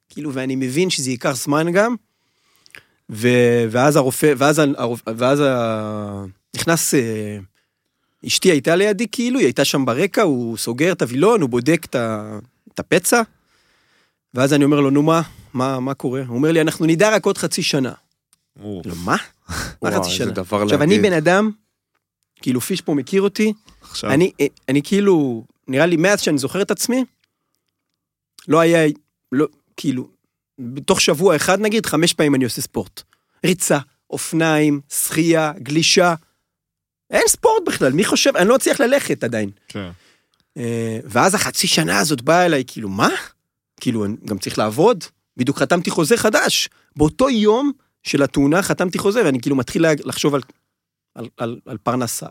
כאילו, 0.09 0.33
ואני 0.33 0.55
מבין 0.55 0.89
שזה 0.89 1.09
ייקח 1.09 1.31
זמן 1.31 1.71
גם, 1.71 1.95
ו, 3.09 3.27
ואז 3.71 3.95
הרופא, 3.95 4.33
ואז, 4.37 4.61
הרופ, 4.77 5.01
ואז 5.17 5.39
ה... 5.45 6.23
נכנס, 6.55 6.93
אה, 6.93 7.37
אשתי 8.27 8.51
הייתה 8.51 8.75
לידי 8.75 9.07
כאילו, 9.11 9.39
היא 9.39 9.45
הייתה 9.45 9.65
שם 9.65 9.85
ברקע, 9.85 10.21
הוא 10.21 10.57
סוגר 10.57 10.91
את 10.91 11.01
הווילון, 11.01 11.41
הוא 11.41 11.49
בודק 11.49 11.81
את, 11.85 11.95
את 12.73 12.79
הפצע, 12.79 13.21
ואז 14.33 14.53
אני 14.53 14.65
אומר 14.65 14.79
לו, 14.79 14.89
נו 14.89 15.03
מה, 15.03 15.21
מה, 15.53 15.79
מה 15.79 15.93
קורה? 15.93 16.23
הוא 16.27 16.35
אומר 16.35 16.51
לי, 16.51 16.61
אנחנו 16.61 16.85
נדע 16.85 17.15
רק 17.15 17.25
עוד 17.25 17.37
חצי 17.37 17.63
שנה. 17.63 17.91
מה? 19.05 19.15
מה 19.81 19.91
חצי 19.91 20.09
שנה? 20.09 20.31
עכשיו, 20.41 20.83
אני 20.83 20.95
להגיד. 20.95 21.01
בן 21.01 21.13
אדם, 21.13 21.51
כאילו 22.41 22.61
פיש 22.61 22.81
פה 22.81 22.93
מכיר 22.93 23.21
אותי, 23.21 23.53
עכשיו. 23.81 24.11
אני, 24.11 24.31
אני 24.69 24.81
כאילו, 24.83 25.43
נראה 25.67 25.85
לי 25.85 25.95
מאז 25.97 26.21
שאני 26.21 26.37
זוכר 26.37 26.61
את 26.61 26.71
עצמי, 26.71 27.05
לא 28.47 28.59
היה, 28.59 28.87
לא, 29.31 29.47
כאילו, 29.77 30.09
בתוך 30.59 31.01
שבוע 31.01 31.35
אחד 31.35 31.59
נגיד, 31.59 31.85
חמש 31.85 32.13
פעמים 32.13 32.35
אני 32.35 32.43
עושה 32.43 32.61
ספורט. 32.61 33.01
ריצה, 33.45 33.79
אופניים, 34.09 34.81
שחייה, 34.89 35.51
גלישה. 35.57 36.15
אין 37.09 37.23
ספורט 37.27 37.63
בכלל, 37.67 37.93
מי 37.93 38.05
חושב, 38.05 38.37
אני 38.37 38.49
לא 38.49 38.55
אצליח 38.55 38.79
ללכת 38.79 39.23
עדיין. 39.23 39.49
כן. 39.67 39.89
אה, 40.57 40.99
ואז 41.03 41.35
החצי 41.35 41.67
שנה 41.67 41.99
הזאת 41.99 42.21
באה 42.21 42.45
אליי, 42.45 42.63
כאילו, 42.67 42.89
מה? 42.89 43.09
כאילו, 43.79 44.05
אני 44.05 44.15
גם 44.25 44.37
צריך 44.37 44.57
לעבוד? 44.57 45.03
בדיוק 45.37 45.57
חתמתי 45.57 45.89
חוזה 45.89 46.17
חדש. 46.17 46.69
באותו 46.95 47.29
יום 47.29 47.71
של 48.07 48.23
התאונה 48.23 48.61
חתמתי 48.61 48.97
חוזה, 48.97 49.25
ואני 49.25 49.41
כאילו 49.41 49.55
מתחיל 49.55 49.85
לחשוב 50.05 50.35
על, 50.35 50.41
על, 51.15 51.27
על, 51.37 51.59
על 51.65 51.77
פרנסה, 51.77 52.25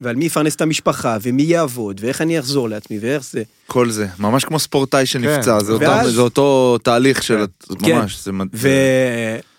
ועל 0.00 0.16
מי 0.16 0.24
יפרנס 0.24 0.56
את 0.56 0.60
המשפחה, 0.60 1.16
ומי 1.22 1.42
יעבוד, 1.42 2.00
ואיך 2.04 2.20
אני 2.20 2.38
אחזור 2.38 2.68
לעצמי, 2.68 2.98
ואיך 2.98 3.24
זה. 3.24 3.42
כל 3.66 3.90
זה, 3.90 4.06
ממש 4.18 4.44
כמו 4.44 4.58
ספורטאי 4.58 5.06
שנפצע, 5.06 5.58
כן. 5.58 5.64
זה, 5.64 5.76
ואז- 5.80 6.14
זה 6.14 6.20
אותו 6.20 6.78
תהליך 6.82 7.22
של, 7.22 7.44
כן. 7.84 7.96
ממש, 7.98 8.24
זה. 8.24 8.30
ו... 8.54 8.68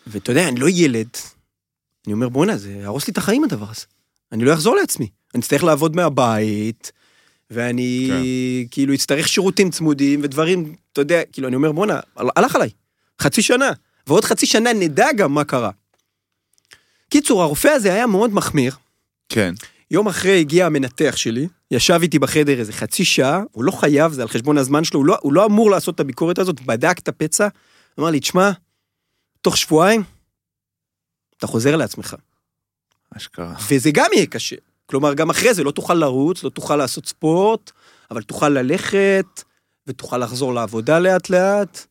ואתה 0.07 0.31
יודע, 0.31 0.47
אני 0.47 0.59
לא 0.59 0.67
ילד. 0.69 1.07
אני 2.07 2.13
אומר, 2.13 2.29
בואנה, 2.29 2.57
זה 2.57 2.71
יהרוס 2.71 3.07
לי 3.07 3.11
את 3.11 3.17
החיים 3.17 3.43
הדבר 3.43 3.65
הזה. 3.71 3.85
אני 4.31 4.45
לא 4.45 4.53
אחזור 4.53 4.75
לעצמי. 4.75 5.07
אני 5.35 5.41
אצטרך 5.41 5.63
לעבוד 5.63 5.95
מהבית, 5.95 6.91
ואני 7.51 8.07
כן. 8.09 8.21
כאילו 8.71 8.93
אצטרך 8.93 9.27
שירותים 9.27 9.69
צמודים 9.71 10.19
ודברים, 10.23 10.75
אתה 10.93 11.01
יודע, 11.01 11.21
כאילו, 11.31 11.47
אני 11.47 11.55
אומר, 11.55 11.71
בואנה, 11.71 11.99
הל- 12.15 12.29
הלך 12.35 12.55
עליי. 12.55 12.69
חצי 13.21 13.41
שנה. 13.41 13.71
ועוד 14.07 14.25
חצי 14.25 14.45
שנה 14.45 14.73
נדע 14.73 15.07
גם 15.17 15.33
מה 15.33 15.43
קרה. 15.43 15.69
קיצור, 17.09 17.43
הרופא 17.43 17.67
הזה 17.67 17.93
היה 17.93 18.07
מאוד 18.07 18.33
מחמיר. 18.33 18.75
כן, 19.29 19.53
יום 19.91 20.07
אחרי 20.07 20.39
הגיע 20.39 20.65
המנתח 20.65 21.13
שלי, 21.15 21.47
ישב 21.71 21.99
איתי 22.01 22.19
בחדר 22.19 22.59
איזה 22.59 22.73
חצי 22.73 23.05
שעה, 23.05 23.41
הוא 23.51 23.63
לא 23.63 23.71
חייב, 23.71 24.11
זה 24.11 24.21
על 24.21 24.27
חשבון 24.27 24.57
הזמן 24.57 24.83
שלו, 24.83 24.99
הוא 24.99 25.05
לא, 25.05 25.17
הוא 25.21 25.33
לא 25.33 25.45
אמור 25.45 25.71
לעשות 25.71 25.95
את 25.95 25.99
הביקורת 25.99 26.39
הזאת, 26.39 26.61
בדק 26.61 26.99
את 26.99 27.07
הפצע, 27.07 27.47
אמר 27.99 28.09
לי, 28.09 28.19
תשמע, 28.19 28.51
תוך 29.41 29.57
שבועיים, 29.57 30.03
אתה 31.37 31.47
חוזר 31.47 31.75
לעצמך. 31.75 32.15
אשכרה. 33.17 33.55
וזה 33.69 33.91
גם 33.93 34.09
יהיה 34.13 34.25
קשה. 34.25 34.55
כלומר, 34.85 35.13
גם 35.13 35.29
אחרי 35.29 35.53
זה 35.53 35.63
לא 35.63 35.71
תוכל 35.71 35.93
לרוץ, 35.93 36.43
לא 36.43 36.49
תוכל 36.49 36.75
לעשות 36.75 37.05
ספורט, 37.05 37.71
אבל 38.11 38.21
תוכל 38.21 38.49
ללכת, 38.49 39.43
ותוכל 39.87 40.17
לחזור 40.17 40.53
לעבודה 40.53 40.99
לאט 40.99 41.29
לאט. 41.29 41.85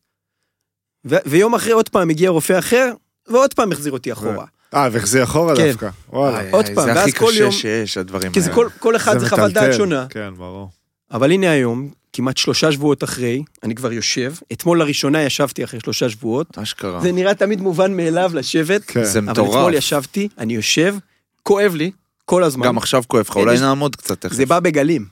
ו- 1.05 1.15
ויום 1.25 1.55
אחרי 1.55 1.71
עוד 1.71 1.89
פעם 1.89 2.09
הגיע 2.09 2.29
רופא 2.29 2.59
אחר, 2.59 2.91
ועוד 3.27 3.53
פעם 3.53 3.71
החזיר 3.71 3.91
אותי 3.93 4.11
אחורה. 4.13 4.45
אה, 4.73 4.89
והחזיר 4.91 5.23
אחורה 5.23 5.55
כן. 5.55 5.67
דווקא. 5.71 5.89
וואלה. 6.09 6.39
איי, 6.39 6.51
עוד 6.51 6.65
איי, 6.65 6.75
פעם, 6.75 6.85
זה 6.85 6.91
ואז 6.93 7.07
הכי 7.09 7.11
כל 7.19 7.27
קשה 7.31 7.39
יום- 7.39 7.51
שיש, 7.51 7.97
הדברים 7.97 8.31
כי 8.31 8.41
זה 8.41 8.45
האלה. 8.51 8.55
כל, 8.55 8.67
כל 8.79 8.95
אחד 8.95 9.17
זה 9.19 9.29
חוות 9.29 9.51
דעת. 9.53 9.73
שונה. 9.73 10.05
כן, 10.09 10.29
ברור. 10.37 10.69
אבל 11.11 11.31
הנה 11.31 11.51
היום, 11.51 11.89
כמעט 12.13 12.37
שלושה 12.37 12.71
שבועות 12.71 13.03
אחרי, 13.03 13.43
אני 13.63 13.75
כבר 13.75 13.91
יושב. 13.93 14.33
אתמול 14.53 14.79
לראשונה 14.79 15.23
ישבתי 15.23 15.63
אחרי 15.63 15.79
שלושה 15.79 16.09
שבועות. 16.09 16.57
אשכרה. 16.57 17.01
זה 17.01 17.11
נראה 17.11 17.33
תמיד 17.35 17.61
מובן 17.61 17.97
מאליו 17.97 18.31
לשבת, 18.33 18.85
כן. 18.85 19.03
זה 19.03 19.19
אבל 19.19 19.31
מטורף. 19.31 19.49
אתמול 19.55 19.73
ישבתי, 19.73 20.27
אני 20.37 20.53
יושב, 20.55 20.95
כואב 21.43 21.75
לי, 21.75 21.91
כל 22.25 22.43
הזמן. 22.43 22.65
גם 22.65 22.77
עכשיו 22.77 23.03
כואב 23.07 23.25
לך, 23.27 23.33
כן, 23.33 23.39
אולי 23.39 23.59
נעמוד 23.59 23.95
קצת 23.95 24.21
תכף. 24.21 24.33
זה 24.33 24.45
בא 24.45 24.59
בגלים. 24.59 25.05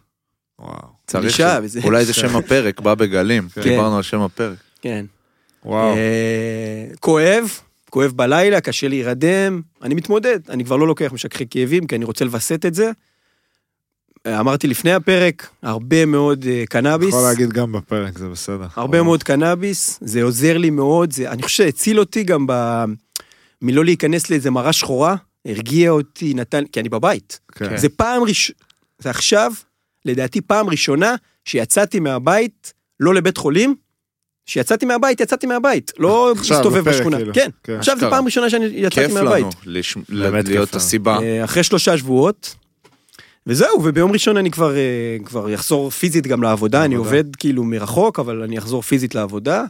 וואו. 0.59 0.71
צריך. 1.07 1.39
אולי 1.83 2.05
זה 2.05 2.13
שם 2.13 2.35
הפרק, 2.35 2.79
בא 2.79 2.93
בגלים. 2.95 3.47
כן. 3.53 3.61
דיברנו 3.61 3.97
על 3.97 4.03
שם 4.03 4.21
הפרק. 4.21 4.57
כן. 4.81 5.05
וואו. 5.65 5.95
אה, 5.95 6.85
כואב, 6.99 7.59
כואב 7.89 8.11
בלילה, 8.15 8.61
קשה 8.61 8.87
להירדם, 8.87 9.61
אני 9.81 9.95
מתמודד, 9.95 10.39
אני 10.49 10.65
כבר 10.65 10.75
לא 10.75 10.87
לוקח 10.87 11.13
משככי 11.13 11.45
כאבים, 11.49 11.87
כי 11.87 11.95
אני 11.95 12.05
רוצה 12.05 12.25
לווסת 12.25 12.65
את 12.65 12.73
זה. 12.73 12.91
אה, 14.25 14.39
אמרתי 14.39 14.67
לפני 14.67 14.93
הפרק, 14.93 15.49
הרבה 15.63 16.05
מאוד 16.05 16.45
אה, 16.49 16.63
קנאביס. 16.69 17.09
יכול 17.09 17.23
להגיד 17.23 17.49
גם 17.49 17.71
בפרק, 17.71 18.17
זה 18.17 18.29
בסדר. 18.29 18.67
הרבה 18.75 18.97
וואו. 18.97 19.05
מאוד 19.05 19.23
קנאביס, 19.23 19.99
זה 20.01 20.23
עוזר 20.23 20.57
לי 20.57 20.69
מאוד, 20.69 21.11
זה, 21.13 21.31
אני 21.31 21.43
חושב 21.43 21.63
שהציל 21.63 21.99
אותי 21.99 22.23
גם 22.23 22.47
ב... 22.47 22.83
מלא 23.61 23.85
להיכנס 23.85 24.29
לאיזה 24.29 24.51
מראה 24.51 24.73
שחורה, 24.73 25.15
הרגיע 25.45 25.89
אותי, 25.89 26.33
נתן, 26.33 26.65
כי 26.65 26.79
אני 26.79 26.89
בבית. 26.89 27.39
כן. 27.51 27.77
זה 27.77 27.89
פעם 27.89 28.23
ראש... 28.23 28.51
זה 28.99 29.09
עכשיו, 29.09 29.51
לדעתי 30.05 30.41
פעם 30.41 30.69
ראשונה 30.69 31.15
שיצאתי 31.45 31.99
מהבית, 31.99 32.73
לא 32.99 33.13
לבית 33.13 33.37
חולים, 33.37 33.75
שיצאתי 34.51 34.85
מהבית, 34.85 35.19
יצאתי 35.21 35.47
מהבית, 35.47 35.91
לא 35.99 36.31
עכשיו, 36.37 36.57
מסתובב 36.57 36.89
בשכונה. 36.89 37.17
כאילו. 37.17 37.33
כן, 37.33 37.49
כן. 37.63 37.73
עכשיו 37.73 37.97
זו. 37.99 38.09
פעם 38.09 38.25
ראשונה 38.25 38.49
שאני 38.49 38.65
יצאתי 38.65 38.95
כיף 38.95 39.11
מהבית. 39.13 39.41
לנו 39.43 39.49
לש- 39.65 39.97
באמת 40.09 40.47
להיות 40.47 40.69
כיף. 40.69 40.75
הסיבה. 40.75 41.17
אה, 41.21 41.43
אחרי 41.43 41.63
שלושה 41.63 41.97
שבועות. 41.97 42.55
וזהו, 43.47 43.83
וביום 43.83 44.11
ראשון 44.11 44.37
אני 44.37 44.51
כבר, 44.51 44.75
אה, 44.75 44.81
כבר 45.25 45.55
אחזור 45.55 45.89
פיזית 45.89 46.27
גם 46.27 46.43
לעבודה, 46.43 46.85
אני. 46.85 46.95
עובד 46.95 47.35
כאילו 47.35 47.63
מרחוק, 47.63 48.19
אבל 48.19 48.41
אני 48.43 48.57
אחזור 48.57 48.81
פיזית 48.81 49.15
לעבודה. 49.15 49.63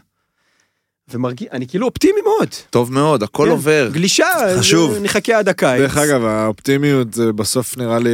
ומרגיש, 1.13 1.47
אני 1.51 1.67
כאילו 1.67 1.87
אופטימי 1.87 2.21
מאוד. 2.23 2.47
טוב 2.69 2.93
מאוד, 2.93 3.23
הכל 3.23 3.43
כן, 3.45 3.51
עובר. 3.51 3.89
גלישה, 3.93 4.25
חשוב. 4.59 4.93
זה- 4.93 4.99
נחכה 4.99 5.37
עד 5.39 5.49
הקיץ. 5.49 5.81
דרך 5.81 5.97
אגב, 5.97 6.25
האופטימיות 6.25 7.13
זה 7.13 7.33
בסוף 7.33 7.77
נראה 7.77 7.99
לי, 7.99 8.09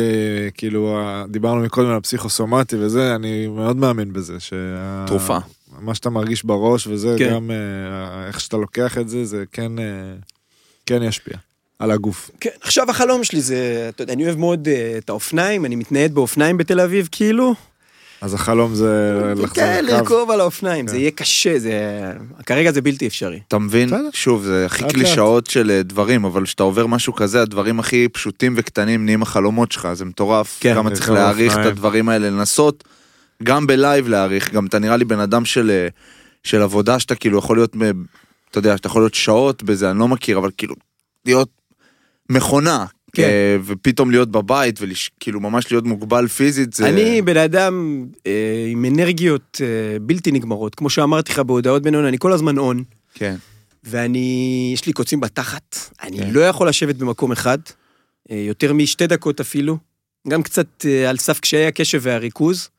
כאילו, 0.54 1.00
דיברנו 1.30 1.62
מקודם 1.62 1.90
על 1.90 1.96
הפסיכוסומטי 1.96 2.76
וזה, 2.80 3.16
אני 3.16 3.48
מאוד 3.48 3.78
מאמין 3.78 4.14
בזה. 4.14 4.40
שה- 4.40 5.04
תרופה. 5.08 5.38
מה 5.80 5.96
שאתה 5.96 6.10
מרגיש 6.10 6.46
בראש 6.46 6.88
וזה, 6.88 7.16
כן. 7.18 7.34
גם 7.34 7.52
אה, 7.52 8.28
איך 8.28 8.40
שאתה 8.40 8.58
לוקח 8.58 8.98
את 8.98 9.10
זה, 9.10 9.26
זה 9.26 9.44
כן, 9.52 9.80
אה, 9.80 9.86
כן 10.86 11.04
ישפיע 11.04 11.38
על 11.80 11.92
הגוף. 11.92 12.32
כן, 12.40 12.50
עכשיו 12.62 12.90
החלום 12.90 13.24
שלי 13.24 13.42
זה, 13.42 13.86
אתה 13.90 14.04
יודע, 14.04 14.14
אני 14.14 14.26
אוהב 14.26 14.38
מאוד 14.38 14.68
אה, 14.68 14.96
את 14.98 15.10
האופניים, 15.10 15.66
אני 15.66 15.76
מתנייד 15.76 16.14
באופניים 16.14 16.58
בתל 16.58 16.80
אביב, 16.80 17.10
כאילו. 17.12 17.56
אז 18.22 18.34
החלום 18.34 18.76
זה 18.76 19.22
לחזור 19.32 19.48
כן, 19.48 19.86
לקו. 19.86 19.98
לרכוב 19.98 20.32
על 20.32 20.42
האופניים, 20.42 20.86
כן. 20.86 20.92
זה 20.92 20.98
יהיה 20.98 21.12
קשה, 21.12 21.60
זה... 21.60 22.12
כרגע 22.46 22.72
זה 22.72 22.82
בלתי 22.82 23.08
אפשרי. 23.08 23.40
אתה 23.48 23.58
מבין? 23.58 23.88
בסדר. 23.88 24.10
שוב, 24.14 24.44
זה 24.44 24.66
הכי 24.66 24.84
קלישאות 24.94 25.48
של 25.48 25.82
דברים, 25.84 26.26
אבל 26.26 26.44
כשאתה 26.44 26.64
עובר 26.64 26.88
משהו 26.88 27.14
כזה, 27.14 27.42
הדברים 27.42 27.80
הכי 27.80 28.08
פשוטים 28.08 28.54
וקטנים 28.58 29.06
נהיים 29.06 29.22
החלומות 29.22 29.72
שלך, 29.72 29.88
זה 29.94 30.06
מטורף. 30.06 30.58
כן. 30.60 30.74
כמה 30.74 30.92
צריך 30.92 31.10
להעריך 31.10 31.58
את. 31.58 31.66
הדברים 31.66 32.10
האלה, 32.10 32.30
לנסות 32.30 32.84
גם 33.44 33.68
בלייב 33.68 34.08
להעריך, 34.08 34.54
גם 34.54 34.66
אתה 34.66 34.80
נראה 34.80 34.98
לי 34.98 35.06
בן 35.06 35.20
אדם 35.20 35.46
של, 35.46 35.70
אה, 35.70 35.88
של 36.44 36.62
עבודה 36.62 37.00
שאתה 37.00 37.16
כאילו 37.16 37.38
יכול 37.38 37.58
להיות, 37.58 37.76
אתה 38.52 38.58
יודע, 38.60 38.78
שאתה 38.78 38.88
יכול 38.88 39.02
להיות 39.02 39.14
שעות 39.14 39.64
בזה, 39.64 39.92
אני 39.92 40.00
לא 40.00 40.08
מכיר, 40.08 40.38
אבל 40.38 40.50
כאילו, 40.58 40.76
להיות 41.26 41.50
מכונה. 42.30 42.86
כן. 43.14 43.24
אה, 43.24 43.58
ופתאום 43.66 44.12
להיות 44.12 44.32
בבית 44.32 44.80
וכאילו 44.82 45.40
ממש 45.40 45.72
להיות 45.72 45.86
מוגבל 45.86 46.28
פיזית 46.28 46.74
זה 46.74 46.90
אני 46.90 47.22
בן 47.22 47.38
אדם 47.38 48.06
אה, 48.28 48.66
עם 48.72 48.86
אנרגיות 48.86 49.62
אה, 49.62 50.00
בלתי 50.00 50.32
נגמרות, 50.32 50.76
כמו 50.76 50.90
שאמרתי 50.90 51.32
לך 51.32 51.40
בהודעות 51.40 51.84
בינון, 51.84 52.06
אני 52.06 52.18
כל 52.20 52.34
הזמן 52.34 52.58
און, 52.58 52.84
כן 53.14 53.36
ואני, 53.90 54.70
יש 54.74 54.86
לי 54.86 54.94
קוצים 54.94 55.20
בתחת, 55.20 55.78
אני 56.04 56.18
כן. 56.18 56.30
לא 56.32 56.42
יכול 56.42 56.70
לשבת 56.70 56.96
במקום 56.96 57.32
אחד, 57.32 57.58
אה, 58.32 58.38
יותר 58.38 58.74
משתי 58.74 59.08
דקות 59.08 59.40
אפילו, 59.40 59.78
גם 60.28 60.44
קצת 60.44 60.86
אה, 60.86 61.10
על 61.10 61.18
סף 61.18 61.40
קשיי 61.40 61.66
הקשב 61.66 62.00
והריכוז. 62.02 62.70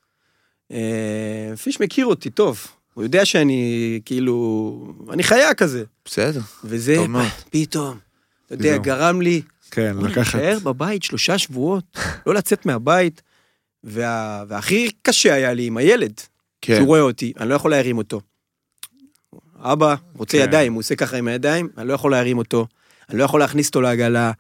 אה, 0.73 1.57
פיש 1.63 1.81
מכיר 1.81 2.07
אותי 2.07 2.31
טוב, 2.31 2.67
הוא 2.95 3.05
יודע 3.05 3.25
שאני 3.25 4.01
כאילו, 4.05 4.95
אני 5.11 5.23
חיה 5.23 5.55
כזה, 5.55 5.85
בסדר 6.05 6.41
וזה 6.65 6.95
טוב 6.97 7.07
מאוד. 7.07 7.27
פתאום, 7.51 7.99
אתה 8.47 8.55
יודע. 8.55 8.77
גרם 8.77 9.21
לי, 9.23 9.43
כן, 9.71 9.97
לקחת. 9.97 10.35
להישאר 10.35 10.59
בבית 10.59 11.03
שלושה 11.03 11.39
שבועות, 11.39 11.85
לא 12.27 12.35
לצאת 12.35 12.67
מהבית, 12.67 13.23
וה... 13.85 14.45
והכי 14.49 14.91
קשה 15.03 15.35
היה 15.35 15.53
לי 15.53 15.67
עם 15.67 15.77
הילד, 15.77 16.13
כן 16.61 16.77
שהוא 16.77 16.87
רואה 16.87 17.01
אותי, 17.01 17.33
אני 17.41 17.49
לא 17.49 17.55
יכול 17.55 17.71
להרים 17.71 17.99
אותו. 17.99 18.21
אבא 19.57 19.95
רוצה 20.17 20.39
כן. 20.39 20.45
ידיים, 20.45 20.73
הוא 20.73 20.81
עושה 20.81 20.97
ככה 20.97 21.17
עם 21.17 21.29
הידיים, 21.29 21.69
אני 21.79 21.89
לא 21.89 21.93
יכול 21.93 22.11
להרים 22.11 22.39
אותו, 22.39 22.67
אני 23.11 23.19
לא 23.19 23.25
יכול 23.25 23.41
להכניס 23.41 23.67
אותו 23.67 23.81
לעגלה, 23.81 24.33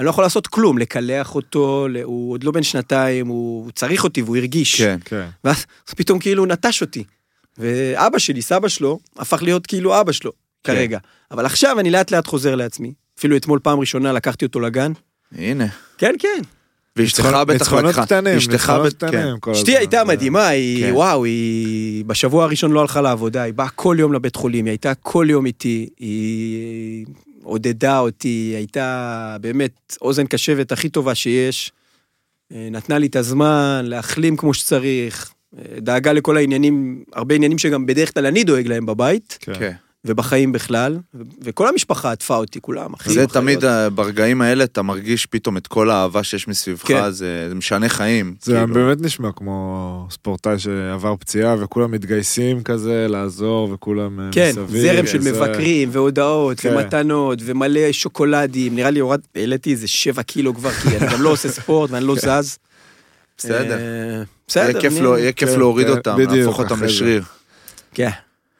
אני 0.00 0.06
לא 0.06 0.10
יכול 0.10 0.24
לעשות 0.24 0.46
כלום, 0.46 0.78
לקלח 0.78 1.34
אותו, 1.34 1.86
הוא 2.02 2.32
עוד 2.32 2.44
לא 2.44 2.50
בן 2.50 2.62
שנתיים, 2.62 3.26
הוא 3.26 3.64
הוא 3.64 3.70
צריך 3.72 4.04
אותי 4.04 4.22
והוא 4.22 4.36
הרגיש. 4.36 4.80
כן 4.82 4.98
כן. 5.04 5.26
ואז 5.44 5.64
פתאום 5.96 6.18
כאילו 6.18 6.46
נטש 6.46 6.80
אותי. 6.82 7.04
ואבא 7.58 8.18
שלי, 8.18 8.42
סבא 8.42 8.68
שלו, 8.68 8.98
הפך 9.18 9.42
להיות 9.42 9.66
כאילו 9.66 10.00
אבא 10.00 10.12
שלו, 10.12 10.32
כן. 10.64 10.72
כרגע. 10.74 10.98
אבל 11.30 11.46
עכשיו 11.46 11.80
אני 11.80 11.90
לאט 11.90 12.10
לאט 12.10 12.26
חוזר 12.26 12.54
לעצמי. 12.54 12.92
אפילו 13.18 13.36
אתמול 13.36 13.58
פעם 13.62 13.80
ראשונה 13.80 14.12
לקחתי 14.12 14.44
אותו 14.44 14.60
לגן. 14.60 14.92
הנה 15.38 15.66
כן, 15.98 16.14
כן. 16.18 16.42
ואשתך 16.96 17.20
ניצחונות- 17.20 17.46
בטח 17.46 17.52
ניצחונות 17.58 17.84
לקחה 17.90 18.06
קטנים, 18.06 18.36
אשתך 18.36 18.52
ניצחונות 18.52 18.94
כן. 19.00 19.06
קטנים 19.08 19.36
אשתי. 19.52 19.76
הייתה 19.76 20.04
מדהימה, 20.04 20.48
היא, 20.48 20.86
כן. 20.86 20.92
וואו, 20.94 21.24
היא 21.24 22.04
בשבוע 22.04 22.44
הראשון 22.44 22.72
לא 22.72 22.80
הלכה 22.80 23.00
לעבודה, 23.00 23.42
היא 23.42 23.54
באה 23.54 23.68
כל 23.68 23.96
יום 23.98 24.12
לבית 24.12 24.36
חולים, 24.36 24.64
היא 24.64 24.72
הייתה 24.72 24.94
כל 24.94 25.26
יום 25.30 25.46
איתי, 25.46 25.88
היא 25.98 27.06
עודדה 27.42 27.98
אותי, 27.98 28.52
הייתה 28.56 29.36
באמת 29.40 29.96
אוזן 30.00 30.26
קשבת 30.26 30.72
הכי 30.72 30.88
טובה 30.88 31.14
שיש, 31.14 31.72
אה, 32.52 32.68
נתנה 32.70 32.98
לי 32.98 33.06
את 33.06 33.16
הזמן 33.16 33.82
להחלים 33.84 34.36
כמו 34.36 34.54
שצריך, 34.54 35.32
אה, 35.58 35.80
דאגה 35.80 36.12
לכל 36.12 36.36
העניינים, 36.36 37.04
הרבה 37.12 37.34
עניינים 37.34 37.58
שגם 37.58 37.86
בדרך 37.86 38.14
כלל 38.14 38.26
אני 38.26 38.44
דואג 38.44 38.66
להם 38.66 38.86
בבית, 38.86 39.38
כן. 39.40 39.72
כן. 40.06 40.12
ובחיים 40.12 40.52
בכלל, 40.52 40.98
וכל 41.42 41.68
המשפחה 41.68 42.12
עטפה 42.12 42.36
אותי, 42.36 42.60
כולם, 42.60 42.92
אחים, 42.94 43.12
זה 43.12 43.18
אחיות. 43.20 43.32
תמיד 43.32 43.58
ברגעים 43.94 44.42
האלה 44.42 44.64
אתה 44.64 44.82
מרגיש 44.82 45.26
פתאום 45.26 45.56
את 45.56 45.66
כל 45.66 45.90
האהבה 45.90 46.22
שיש 46.22 46.48
מסביבך, 46.48 46.86
כן. 46.86 47.10
זה 47.10 47.46
זה 47.48 47.54
משנה 47.54 47.88
חיים. 47.88 48.34
זה 48.42 48.52
כאילו. 48.52 48.74
באמת 48.74 49.00
נשמע 49.00 49.28
כמו 49.36 50.06
ספורטאי 50.10 50.58
שעבר 50.58 51.16
פציעה 51.16 51.56
וכולם 51.58 51.90
מתגייסים 51.90 52.62
כזה 52.62 53.06
לעזור 53.08 53.68
וכולם 53.72 54.20
אה, 54.20 54.28
כן, 54.32 54.50
מסביב. 54.50 54.82
זרם 54.82 55.06
של 55.06 55.20
זה- 55.22 55.32
מבקרים 55.32 55.88
והודעות 55.92 56.60
כן. 56.60 56.74
ומתנות 56.74 57.38
ומלא 57.44 57.92
שוקולדים, 57.92 58.74
נראה 58.76 58.90
לי 58.90 59.00
הורד, 59.00 59.20
העליתי 59.34 59.70
איזה 59.72 59.88
שבע 59.88 60.22
קילו 60.22 60.54
כבר, 60.54 60.70
כי 60.70 60.96
אני 60.96 61.12
גם 61.12 61.22
לא 61.22 61.28
עושה 61.32 61.48
ספורט 61.48 61.90
ואני 61.90 62.04
לא 62.04 62.14
זז. 62.16 62.58
בסדר. 63.38 63.78
אה, 63.78 64.22
בסדר. 64.48 64.62
יהיה 64.70 64.80
כיף 64.80 64.92
אני- 64.92 65.00
לו- 65.00 65.18
יהיה 65.18 65.32
כיף 65.32 65.48
כן, 65.48 65.58
להוריד 65.58 65.86
כן, 65.86 65.92
אותם, 65.92 66.16
להפוך 66.30 66.58
אותם. 66.58 66.82
לשריר. 66.84 67.22
כן. 67.94 68.10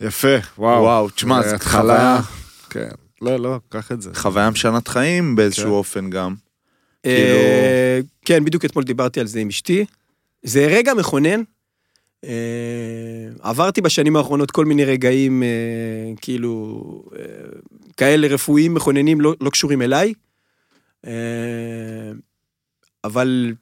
יפה, 0.00 0.36
וואו. 0.58 0.82
וואו, 0.82 1.10
תשמע, 1.10 1.42
זה 1.42 1.48
זה 1.48 1.54
התחלה. 1.54 1.82
חוויה. 1.82 2.20
כן. 2.70 2.94
לא, 3.22 3.36
לא, 3.36 3.58
קח 3.68 3.92
את 3.92 4.02
זה. 4.02 4.10
חוויה 4.14 4.50
משנת 4.50 4.88
חיים 4.88 5.36
באיזשהו 5.36 5.64
כן. 5.64 5.70
אופן 5.70 6.10
גם. 6.10 6.34
אה, 7.06 8.00
כן, 8.24 8.44
בדיוק 8.44 8.64
אתמול 8.64 8.84
דיברתי 8.84 9.20
על 9.20 9.26
זה 9.26 9.40
עם 9.40 9.48
אשתי. 9.48 9.84
זה 10.42 10.66
רגע 10.66 10.94
מכונן. 10.94 11.42
אה, 12.24 12.30
עברתי 13.40 13.80
בשנים 13.80 14.16
האחרונות 14.16 14.50
כל 14.50 14.64
מיני 14.64 14.84
רגעים, 14.84 15.42
אה, 15.42 15.48
כאילו, 16.20 16.82
אה, 17.18 17.24
כאלה 17.96 18.26
רפואיים 18.26 18.74
מכוננים 18.74 19.20
לא, 19.20 19.34
לא 19.40 19.50
קשורים 19.50 19.82
אליי. 19.82 20.12
אה, 21.06 21.12
אבל 23.04 23.54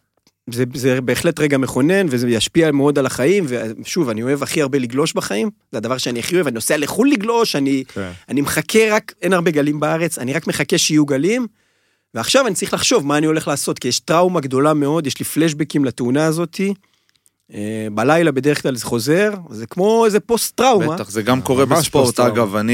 זה, 0.53 0.65
זה 0.75 1.01
בהחלט 1.01 1.41
רגע 1.41 1.59
מכונן, 1.59 2.07
וזה 2.11 2.29
ישפיע 2.29 2.73
מאוד 2.73 2.99
על 2.99 3.07
החיים, 3.07 3.45
ושוב, 3.49 4.09
אני 4.09 4.23
אוהב 4.23 4.43
הכי 4.43 4.63
הרבה 4.63 4.79
לגלוש 4.79 5.13
בחיים, 5.13 5.51
זה 5.73 5.79
הדבר 5.79 5.99
שאני 5.99 6.19
הכי 6.19 6.35
אוהב, 6.35 6.47
אני 6.47 6.55
נוסע 6.55 6.77
לחו"ל 6.77 7.11
לגלוש, 7.11 7.57
אני, 7.57 7.85
כן. 7.95 8.11
אני 8.29 8.41
מחכה 8.41 8.79
רק, 8.91 9.13
אין 9.23 9.33
הרבה 9.33 9.51
גלים 9.51 9.81
בארץ, 9.81 10.19
אני 10.19 10.33
רק 10.33 10.47
מחכה 10.47 10.79
שיהיו 10.79 11.07
גלים, 11.07 11.47
ועכשיו 12.15 12.47
אני 12.47 12.55
צריך 12.55 12.75
לחשוב 12.75 13.07
מה 13.07 13.19
אני 13.19 13.27
הולך 13.27 13.49
לעשות, 13.49 13.79
כי 13.79 13.89
יש 13.89 14.01
טראומה 14.01 14.41
גדולה 14.41 14.75
מאוד, 14.75 15.07
יש 15.07 15.19
לי 15.19 15.25
פלשבקים 15.25 15.85
לתאונה 15.85 16.27
הזאתי. 16.27 16.75
אה, 17.55 17.87
בלילה 17.95 18.33
בדרך 18.33 18.63
כלל 18.63 18.77
זה 18.77 18.85
חוזר, 18.85 19.31
זה 19.51 19.67
כמו 19.67 20.05
איזה 20.07 20.21
פוסט 20.21 20.57
טראומה. 20.57 20.95
בטח, 20.95 21.11
זה 21.11 21.23
גם 21.23 21.43
קורה 21.43 21.67
בספורט, 21.67 22.05
פוסט-טראומה. 22.07 22.33
אגב, 22.35 22.57
אני, 22.57 22.73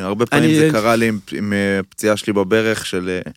הרבה 0.00 0.26
פעמים 0.26 0.50
אני- 0.50 0.58
זה 0.58 0.68
קרה 0.72 0.96
לי 0.96 1.08
עם- 1.08 1.18
עם 1.32 1.52
אה, 1.52 1.80
פציעה 1.88 2.16
שלי 2.16 2.32
בברך 2.32 2.86
של 2.86 3.08
אה, 3.26 3.32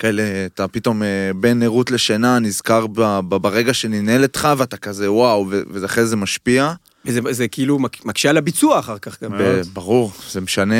כאלה, 0.00 0.22
אתה 0.46 0.68
פתאום 0.68 1.02
אה, 1.02 1.08
בין 1.36 1.62
ערות 1.62 1.90
לשינה 1.90 2.38
נזכר 2.38 2.86
ב- 2.86 3.00
ב- 3.28 3.36
ברגע 3.36 3.74
שננעל 3.74 4.22
אותך 4.22 4.48
ואתה 4.56 4.76
כזה 4.76 5.12
וואו, 5.12 5.46
ו- 5.50 5.62
וזה 5.70 5.86
אחרי 5.86 6.06
זה 6.06 6.16
משפיע. 6.16 6.72
וזה 7.04 7.20
זה 7.30 7.48
כאילו 7.48 7.78
מק- 7.78 8.04
מקשה 8.04 8.30
על 8.30 8.36
הביצוע 8.36 8.78
אחר 8.78 8.98
כך 8.98 9.22
גם. 9.22 9.30
ב- 9.38 9.60
ברור, 9.72 10.12
זה 10.30 10.40
משנה, 10.40 10.74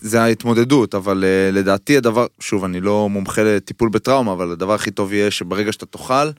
זה 0.00 0.22
ההתמודדות, 0.22 0.94
אבל 0.94 1.24
אה, 1.24 1.50
לדעתי 1.52 1.96
הדבר, 1.96 2.26
שוב, 2.40 2.64
אני 2.64 2.80
לא 2.80 3.08
מומחה 3.08 3.42
לטיפול 3.42 3.88
בטראומה, 3.88 4.32
אבל 4.32 4.50
הדבר 4.52 4.74
הכי 4.74 4.90
טוב 4.90 5.12
יהיה 5.12 5.30
שברגע 5.30 5.72
שאתה 5.72 5.86
תוכל, 5.86 6.30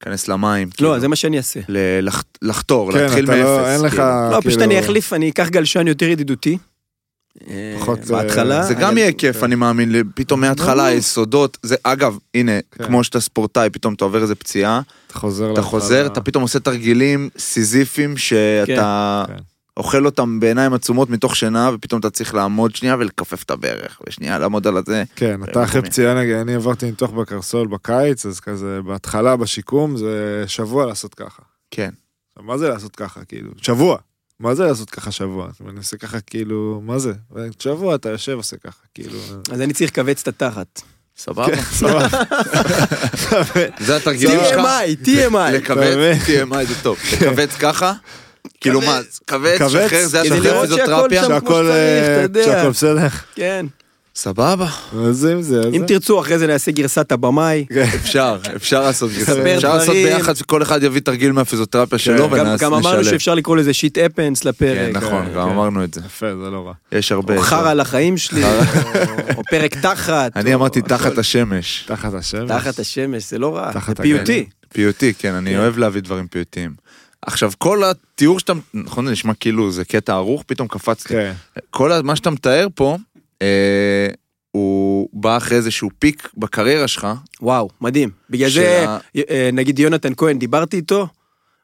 כנס 0.00 0.28
למים. 0.28 0.70
כאילו, 0.70 0.92
לא, 0.94 0.98
זה 0.98 1.08
מה 1.08 1.16
שאני 1.16 1.36
אעשה. 1.38 1.60
ל- 1.68 2.00
לח- 2.02 2.24
לחתור, 2.42 2.92
כן, 2.92 2.98
להתחיל 2.98 3.24
אתה 3.24 3.32
מאפס. 3.32 3.44
לא, 3.46 3.66
אין 3.68 3.80
לך, 3.80 3.90
כאילו. 3.94 4.04
לא, 4.30 4.40
פשוט 4.40 4.52
כאילו- 4.60 4.64
אני 4.64 4.80
אחליף, 4.80 5.12
אני 5.12 5.30
אקח 5.30 5.48
גלשן 5.48 5.86
יותר 5.88 6.06
ידידותי. 6.08 6.58
אה, 7.48 7.76
פחות, 7.80 7.98
בהתחלה. 7.98 8.62
זה 8.62 8.74
גם 8.74 8.98
יהיה 8.98 9.12
כיף, 9.12 9.36
כן. 9.36 9.44
אני 9.44 9.54
מאמין, 9.54 9.92
פתאום 10.14 10.40
מההתחלה. 10.40 10.86
היסודות, 10.86 11.58
זה 11.62 11.76
אגב, 11.82 12.18
הנה, 12.34 12.52
כן. 12.72 12.84
כמו 12.84 13.04
שאתה 13.04 13.20
ספורטאי, 13.20 13.70
פתאום 13.70 13.94
אתה 13.94 14.04
עובר 14.04 14.22
איזה 14.22 14.34
פציעה, 14.34 14.80
אתה 15.06 15.14
חוזר 15.14 15.44
אתה 15.44 15.48
להתחלה. 15.50 15.64
חוזר, 15.70 16.06
אתה 16.06 16.20
פתאום 16.20 16.42
עושה 16.42 16.60
תרגילים 16.60 17.28
סיזיפיים 17.38 18.16
שאתה 18.16 19.24
כן. 19.28 19.34
אוכל 19.76 20.06
אותם 20.06 20.40
בעיניים 20.40 20.72
עצומות 20.74 21.10
מתוך 21.10 21.36
שינה, 21.36 21.70
ופתאום 21.74 22.00
אתה 22.00 22.10
צריך 22.10 22.34
לעמוד 22.34 22.76
שנייה 22.76 22.96
ולכופף 22.98 23.42
את 23.42 23.50
הברך, 23.50 24.00
ושנייה 24.08 24.38
לעמוד 24.38 24.66
על 24.66 24.76
הזה. 24.76 25.04
כן, 25.16 25.42
אתה 25.44 25.64
אחרי. 25.64 25.82
פציעה, 25.82 26.14
נגיד, 26.14 26.34
אני 26.34 26.54
עברתי 26.54 26.86
ניתוח 26.86 27.10
בקרסול 27.10 27.66
בקיץ, 27.66 28.26
אז 28.26 28.40
כזה, 28.40 28.80
בהתחלה, 28.82 29.36
בשיקום, 29.36 29.96
זה 29.96 30.44
שבוע 30.46 30.86
לעשות 30.86 31.14
ככה. 31.14 31.42
כן. 31.70 31.90
מה 32.40 32.58
זה 32.58 32.68
לעשות 32.68 32.96
ככה, 32.96 33.24
כאילו? 33.24 33.50
שבוע. 33.62 33.98
מה 34.40 34.54
זה 34.54 34.64
לעשות 34.64 34.90
ככה 34.90 35.10
שבוע? 35.10 35.48
אני 35.68 35.78
עושה 35.78 35.96
ככה, 35.96 36.20
כאילו, 36.20 36.80
מה 36.84 36.98
זה? 36.98 37.12
שבוע 37.58 37.94
אתה 37.94 38.08
יושב 38.08 38.32
עושה 38.32 38.56
ככה, 38.56 38.78
כאילו... 38.94 39.18
אז 39.52 39.60
אני 39.60 39.72
צריך 39.74 39.90
לכווץ 39.90 40.20
את 40.20 40.28
התחת. 40.28 40.82
סבבה? 41.18 41.46
כן, 41.56 41.62
סבבה. 41.62 42.08
זה 43.86 43.96
התרגילים 43.96 44.40
שלך? 44.50 44.60
TMI, 44.60 45.06
TMI. 45.06 45.52
לכווץ, 45.52 46.18
TMI 46.26 46.64
זה 46.68 46.74
טוב. 46.82 46.98
לכווץ 47.12 47.50
ככה, 47.54 47.92
כאילו 48.60 48.80
כווץ. 48.80 49.20
מה, 49.30 49.36
כווץ, 49.58 49.58
שחרר, 49.58 50.06
זה 50.06 50.18
כדי 50.24 50.30
היה 50.30 50.40
שחרר 50.40 50.52
לראות 50.52 50.68
שהכל 50.68 51.06
פיזיותרפיה? 51.08 51.22
שם- 51.22 51.40
כמו 51.40 51.48
שהכל 51.48 51.64
שצריך, 51.64 51.70
אה, 51.76 52.14
אתה 52.14 52.22
יודע. 52.22 52.44
שהכל 52.44 52.70
בסדר. 52.70 53.06
כן. 53.34 53.66
סבבה. 54.16 54.66
אז 55.08 55.26
אם 55.26 55.42
זה, 55.42 55.60
אז 55.60 55.74
אם. 55.74 55.84
תרצו, 55.86 56.20
אחרי 56.20 56.38
זה 56.38 56.46
נעשה 56.46 56.70
גרסת 56.72 57.12
הבמאי. 57.12 57.66
כן. 57.68 57.82
אפשר, 57.96 58.36
אפשר 58.56 58.82
לעשות 58.82 59.10
גרסה. 59.18 59.54
אפשר 59.56 59.74
לעשות. 59.76 59.94
ביחד, 59.94 60.34
וכל 60.42 60.62
אחד 60.62 60.82
יביא 60.82 61.00
תרגיל 61.00 61.32
מהפיזיותרפיה 61.32 61.98
שלו 61.98 62.24
גם- 62.30 62.32
ונעשה, 62.32 62.64
גם 62.64 62.74
אמרנו. 62.74 63.04
שאפשר 63.04 63.34
לקרוא 63.34 63.56
לזה 63.56 63.72
שיט 63.74 63.98
אפנס 63.98 64.42
כן, 64.42 64.48
לפרק. 64.48 64.96
נכון, 64.96 65.26
כן, 65.26 65.32
גם 65.34 65.48
כן. 65.48 65.54
אמרנו 65.54 65.84
את 65.84 65.94
זה. 65.94 66.00
יפה, 66.06 66.26
זה 66.44 66.50
לא 66.50 66.66
רע. 66.66 66.72
יש 66.92 67.12
הרבה. 67.12 67.36
או 67.36 67.42
חרא 67.42 67.70
על 67.70 67.80
החיים 67.80 68.16
שלי, 68.16 68.44
או- 68.44 69.42
פרק 69.50 69.74
תחת. 69.74 70.32
אני 70.36 70.54
אמרתי 70.54 70.82
תחת 70.82 71.18
השמש. 71.22 71.84
תחת 71.86 72.14
השמש. 72.14 72.48
תחת 72.48 72.78
השמש, 72.78 73.30
זה 73.30 73.38
לא 73.38 73.56
רע. 73.56 73.70
זה 73.86 73.94
פיוטי. 73.94 74.46
פיוטי, 74.72 75.12
כן, 75.18 75.34
אני 75.34 75.50
כן. 75.50 75.58
אוהב 75.58 75.78
להביא 75.78 76.00
דברים 76.02 76.26
פיוטיים. 76.26 76.86
עכשיו, 77.22 77.52
כל 77.58 77.82
התיאור 77.84 78.38
שאתה, 78.40 78.52
נכון, 78.74 79.06
זה 79.06 79.12
נשמע 79.12 79.32
כאילו 79.40 79.70
זה 79.72 79.84
קטע 79.84 80.12
ערוך, 80.14 80.42
פתאום 80.46 80.68
קפצתי. 80.68 81.08
כן. 81.08 81.32
כל 81.70 81.90
מה 82.04 82.16
שאתה 82.16 82.30
מתאר 82.30 82.66
פה, 82.74 82.96
אה, 83.42 84.08
הוא 84.50 85.08
בא 85.12 85.36
אחרי 85.36 85.56
איזשהו 85.56 85.90
פיק 85.98 86.28
בקריירה 86.36 86.88
שלך. 86.88 87.06
וואו, 87.40 87.68
מדהים. 87.80 88.10
בגלל 88.30 88.50
שה- 88.50 88.98
זה, 89.14 89.22
אה, 89.30 89.50
נגיד 89.52 89.78
יונתן 89.78 90.12
כהן, 90.16 90.38
דיברתי 90.38 90.76
איתו, 90.76 91.08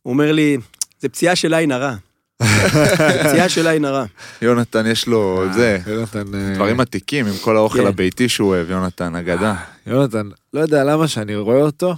הוא 0.02 0.12
אומר 0.12 0.32
לי, 0.32 0.56
זה 1.00 1.08
פציעה 1.08 1.36
של 1.36 1.54
עין 1.54 1.72
הרע. 1.72 1.94
פציעה 3.24 3.48
של 3.48 3.66
עין 3.66 3.84
הרע. 3.84 4.04
יונתן 4.42 4.86
יש 4.86 5.06
לו 5.06 5.44
זה, 5.54 5.78
יונתן... 5.86 6.34
אה, 6.34 6.54
דברים 6.54 6.80
עתיקים 6.80 7.26
עם 7.26 7.32
כל 7.40 7.56
האוכל 7.56 7.78
כן. 7.80 7.86
הביתי 7.86 8.28
שהוא 8.28 8.48
אוהב, 8.48 8.70
יונתן, 8.70 9.14
אגדה. 9.14 9.54
יונתן, 9.86 10.28
לא 10.54 10.60
יודע 10.60 10.84
למה 10.84 11.08
שאני 11.08 11.36
רואה 11.36 11.60
אותו, 11.60 11.94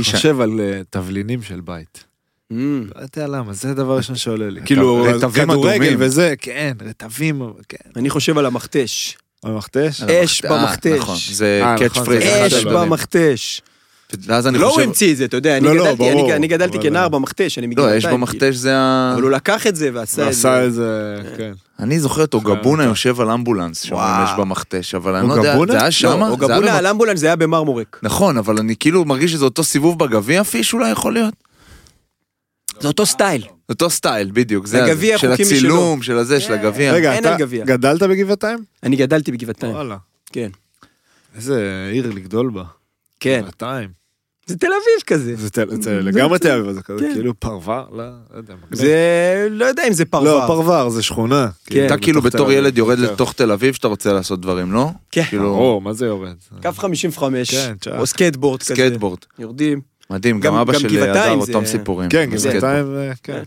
חושב 0.00 0.40
על 0.40 0.60
אה, 0.60 0.80
תבלינים 0.90 1.42
של 1.42 1.60
בית. 1.60 2.04
Mm. 2.52 2.56
לא 2.96 3.00
יודע 3.02 3.26
למה, 3.26 3.52
זה 3.52 3.70
הדבר 3.70 3.96
ראשון 3.96 4.16
שעולה 4.16 4.50
לי. 4.50 4.60
כאילו, 4.64 5.02
רטבים 5.02 5.30
כדורגל 5.48 5.72
אדומים. 5.74 5.96
וזה, 6.00 6.34
כן, 6.38 6.72
רטבים, 6.88 7.42
כן. 7.68 7.76
אני 7.96 8.10
חושב 8.10 8.38
על 8.38 8.46
המכתש. 8.46 9.16
המכתש? 9.44 10.02
אש 10.02 10.44
אה, 10.44 10.50
במכתש. 10.50 10.98
נכון, 10.98 11.16
זה 11.32 11.60
אה, 11.64 11.78
catch 11.78 11.90
נכון, 11.90 12.04
phrase. 12.04 12.22
זה 12.22 12.46
אחד 12.46 12.56
אש. 12.56 12.64
במכתש. 12.64 13.62
ואז 14.26 14.46
אני 14.46 14.58
לא 14.58 14.66
הוא 14.66 14.74
חושב, 14.74 14.86
המציא 14.86 15.12
את 15.12 15.16
זה, 15.16 15.24
אתה 15.24 15.36
יודע, 15.36 15.56
אני 15.56 15.64
לא, 15.66 15.76
לא, 15.76 15.84
גדלתי- 15.84 15.96
ברור. 15.98 16.12
אני- 16.26 16.32
אני 16.36 16.46
גדלתי 16.48 16.78
כנער 16.82 17.08
במכתש, 17.08 17.58
אני 17.58 17.66
לא, 17.66 17.70
מגבעתיים. 17.70 17.98
אש 17.98 18.06
במכתש 18.06 18.54
זה 18.54 18.76
ה... 18.76 19.12
אבל 19.14 19.22
הוא 19.22 19.30
לקח 19.30 19.66
את 19.66 19.76
זה 19.76 19.90
ועשה 19.94 20.12
את 20.12 20.16
זה. 20.16 20.26
ועשה 20.48 20.60
איזה, 20.60 21.16
כן. 21.36 21.52
אני 21.80 22.00
זוכר 22.00 22.24
את 22.24 22.34
אוגבונה. 22.34 22.84
יושב 22.84 23.20
על 23.20 23.30
אמבולנס, 23.30 23.80
שאומרים 23.82 24.08
וואו. 24.10 24.24
יש 24.24 24.38
במכתש, 24.38 24.94
אבל 24.94 25.14
אני 25.14 25.28
לא 25.28 25.34
יודע, 25.34 25.50
אוגבונה? 25.50 25.72
זה 25.72 25.78
היה 25.78 25.84
לא, 25.86 25.90
שמה? 25.90 26.12
או 26.12 26.36
זה 26.38 26.46
היה 26.46 26.54
גבונה 26.56 26.70
במ- 26.72 26.76
על 26.78 26.86
אמבולנס 26.86 27.20
זה 27.20 27.26
היה 27.26 27.36
במרמורק. 27.36 28.00
נכון, 28.02 28.36
אבל 28.38 28.58
אני 28.58 28.74
כאילו 28.76 29.04
מרגיש 29.04 29.32
שזה 29.32 29.44
אותו 29.44 29.64
סיבוב 29.64 29.98
בגביע 29.98 30.44
פיש 30.44 30.72
אולי 30.74 30.90
יכול 30.90 31.12
להיות. 31.12 31.34
זה 32.80 32.88
אותו 32.88 33.06
סטייל. 33.06 33.42
אותו 33.68 33.90
סטייל, 33.90 34.30
בדיוק, 34.32 34.66
זה 34.66 34.84
הגביע, 34.84 35.18
של 35.18 35.32
הצילום, 35.32 36.02
של 36.02 36.18
הזה, 36.18 36.40
של 36.40 36.48
כן. 36.48 36.52
הגביע. 36.52 36.92
רגע, 36.92 37.18
אתה. 37.18 37.36
גדלת 37.64 38.02
בגבעתיים? 38.02 38.58
אני 38.82 38.96
גדלתי 38.96 39.32
בגבעתיים. 39.32 39.72
וואלה. 39.74 39.96
כן. 40.32 40.50
איזה 41.36 41.88
עיר 41.92 42.10
לגדול 42.10 42.50
בה. 42.50 42.64
כן. 43.20 43.40
גבעתיים. 43.42 43.88
זה 44.46 44.58
תל 44.58 44.66
אביב 44.66 45.02
כזה. 45.06 45.34
זה 45.82 46.00
לגמרי 46.00 46.38
תל 46.38 46.50
אביב, 46.50 46.72
זה 46.72 46.82
כזה 46.82 47.00
כן. 47.00 47.12
כאילו 47.14 47.40
פרבר, 47.40 47.86
לא 47.92 48.04
לא 48.32 48.36
יודע. 48.36 48.54
זה, 48.72 49.48
לא 49.50 49.64
יודע 49.64 49.88
אם 49.88 49.92
זה 49.92 50.04
פרבר. 50.04 50.38
לא, 50.38 50.46
פרבר 50.46 50.88
זה 50.88 51.02
שכונה. 51.02 51.48
כן. 51.66 51.86
אתה 51.86 51.96
כאילו 51.98 52.22
בתור. 52.22 52.52
ילד 52.52 52.78
יורד. 52.78 52.98
לתוך 52.98 53.32
תל 53.32 53.52
אביב 53.52 53.74
שאתה 53.74 53.88
רוצה 53.88 54.12
לעשות 54.12 54.40
דברים, 54.40 54.72
לא? 54.72 54.90
כן. 55.10 55.22
כאילו, 55.24 55.80
מה 55.84 55.92
זה 55.92 56.06
יורד? 56.06 56.34
קו 56.62 56.72
55, 56.72 57.54
כן, 57.54 57.74
צ'אק. 57.80 57.94
או 57.98 58.06
סקייטבורד 58.06 58.62
כזה. 58.62 58.74
סקייטבורד. 58.74 59.18
יורדים. 59.38 59.80
מדהים, 60.10 60.40
גם- 60.40 60.52
גם 60.54 60.60
אבא 60.60 60.72
גם 60.72 60.80
של 60.80 60.88
גבעתיים 60.96 61.32
הדר, 61.38 61.44
זה- 61.44 61.52
אותם 61.52 61.66
סיפורים. 61.66 62.08
כן. 62.08 62.30
גבעתיים, 62.30 62.94
אה, 62.96 63.12
כן. 63.22 63.42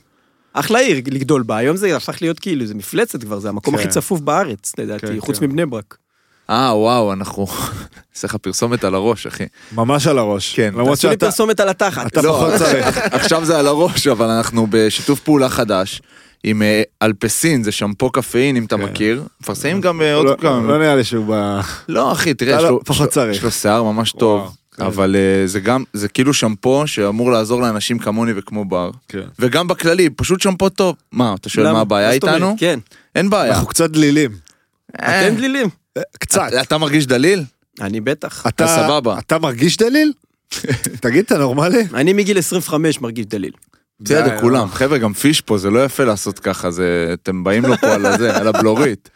אחלה 0.53 0.79
עיר 0.79 1.01
לגדול 1.11 1.43
בה, 1.43 1.57
היום 1.57 1.77
זה 1.77 1.95
הפך 1.95 2.21
להיות 2.21 2.39
כאילו, 2.39 2.65
זה 2.65 2.75
מפלצת 2.75 3.23
כבר, 3.23 3.39
זה 3.39 3.49
המקום 3.49 3.73
כן. 3.75 3.79
הכי 3.79 3.89
צפוף 3.89 4.19
בארץ, 4.19 4.73
לדעתי, 4.77 5.07
כן, 5.07 5.19
חוץ 5.19 5.39
כן. 5.39 5.45
מבני 5.45 5.65
ברק. 5.65 5.97
אה, 6.49 6.71
וואו, 6.77 7.13
אנחנו... 7.13 7.47
נעשה 8.15 8.27
לך 8.27 8.35
פרסומת 8.35 8.83
על 8.83 8.95
הראש, 8.95 9.27
אחי. 9.27 9.43
ממש 9.71 10.07
על 10.07 10.17
הראש. 10.17 10.55
כן. 10.55 10.71
למרות 10.77 10.97
עשו 10.97 11.07
לי 11.07 11.13
שאתה... 11.13 11.25
פרסומת 11.25 11.59
על 11.59 11.69
התחת. 11.69 12.07
אתה 12.07 12.21
לא, 12.21 12.29
פחות 12.31 12.53
צריך. 12.53 12.97
עכשיו 13.11 13.45
זה 13.45 13.59
על 13.59 13.67
הראש, 13.67 14.07
אבל 14.07 14.25
אנחנו 14.29 14.67
בשיתוף 14.69 15.19
פעולה 15.19 15.49
חדש. 15.49 16.01
עם 16.43 16.61
אה, 16.61 16.81
אלפסין, 17.01 17.63
זה 17.63 17.71
שמפו 17.71 18.09
קפאין, 18.09 18.55
אם 18.55 18.65
אתה 18.65 18.77
כן. 18.77 18.83
מכיר. 18.83 19.23
מפרסמים 19.41 19.81
גם 19.81 20.01
אה, 20.01 20.13
עוד 20.15 20.25
לא- 20.25 20.35
כמה. 20.39 20.67
לא 20.67 20.77
נראה 20.79 20.95
לי 20.95 21.03
שהוא 21.03 21.25
ב... 21.35 21.59
לא, 21.89 22.11
אחי, 22.11 22.33
תראה, 22.33 22.61
לא, 22.61 22.79
יש 23.31 23.43
לו- 23.43 23.51
שיער 23.51 23.83
ממש 23.83 24.11
טוב, 24.11 24.41
כן. 24.47 24.53
אבל 24.81 25.15
אה, 25.15 25.47
זה 25.47 25.59
גם, 25.59 25.83
זה 25.93 26.07
כאילו 26.07 26.33
שמפו 26.33 26.87
שאמור 26.87 27.31
לעזור 27.31 27.61
לאנשים 27.61 27.99
כמוני 27.99 28.31
וכמו 28.35 28.65
בר. 28.65 28.91
כן. 29.07 29.21
וגם 29.39 29.67
בכללי, 29.67 30.09
פשוט 30.09 30.41
שמפו 30.41 30.69
טוב. 30.69 30.95
מה, 31.11 31.35
אתה 31.39 31.49
שואל? 31.49 31.71
מה 31.71 31.79
הבעיה? 31.79 32.11
איתנו? 32.11 32.55
כן. 32.59 32.79
אין 33.15 33.29
בעיה. 33.29 33.53
אנחנו 33.53 33.67
קצת 33.67 33.89
דלילים. 33.89 34.31
אה, 35.01 35.27
אתם 35.27 35.35
דלילים. 35.35 35.69
קצת. 36.19 36.49
אתה 36.61 36.77
מרגיש 36.77 37.07
דליל? 37.07 37.43
אני 37.81 38.01
בטח. 38.01 38.47
אתה 38.47 38.67
סבבה. 38.67 39.19
אתה 39.19 39.39
מרגיש 39.39 39.77
דליל? 39.77 40.13
תגיד, 41.01 41.25
אתה 41.25 41.37
נורמלי? 41.37 41.83
אני 41.93 42.13
מגיל 42.13 42.37
25 42.37 43.01
מרגיש 43.01 43.25
דליל. 43.25 43.51
בסדר, 43.99 44.39
כולם. 44.39 44.67
חבר'ה, 44.67 44.97
גם 44.97 45.13
פיש 45.13 45.41
פה, 45.41 45.57
זה 45.57 45.69
לא 45.69 45.85
יפה 45.85 46.03
לעשות 46.03 46.39
ככה, 46.39 46.71
זה... 46.71 47.09
אתם 47.13 47.43
באים 47.43 47.65
לו 47.65 47.77
פה 47.77 47.93
על 47.93 48.05
הזה, 48.05 48.37
על 48.37 48.47
הבלורית. 48.47 49.09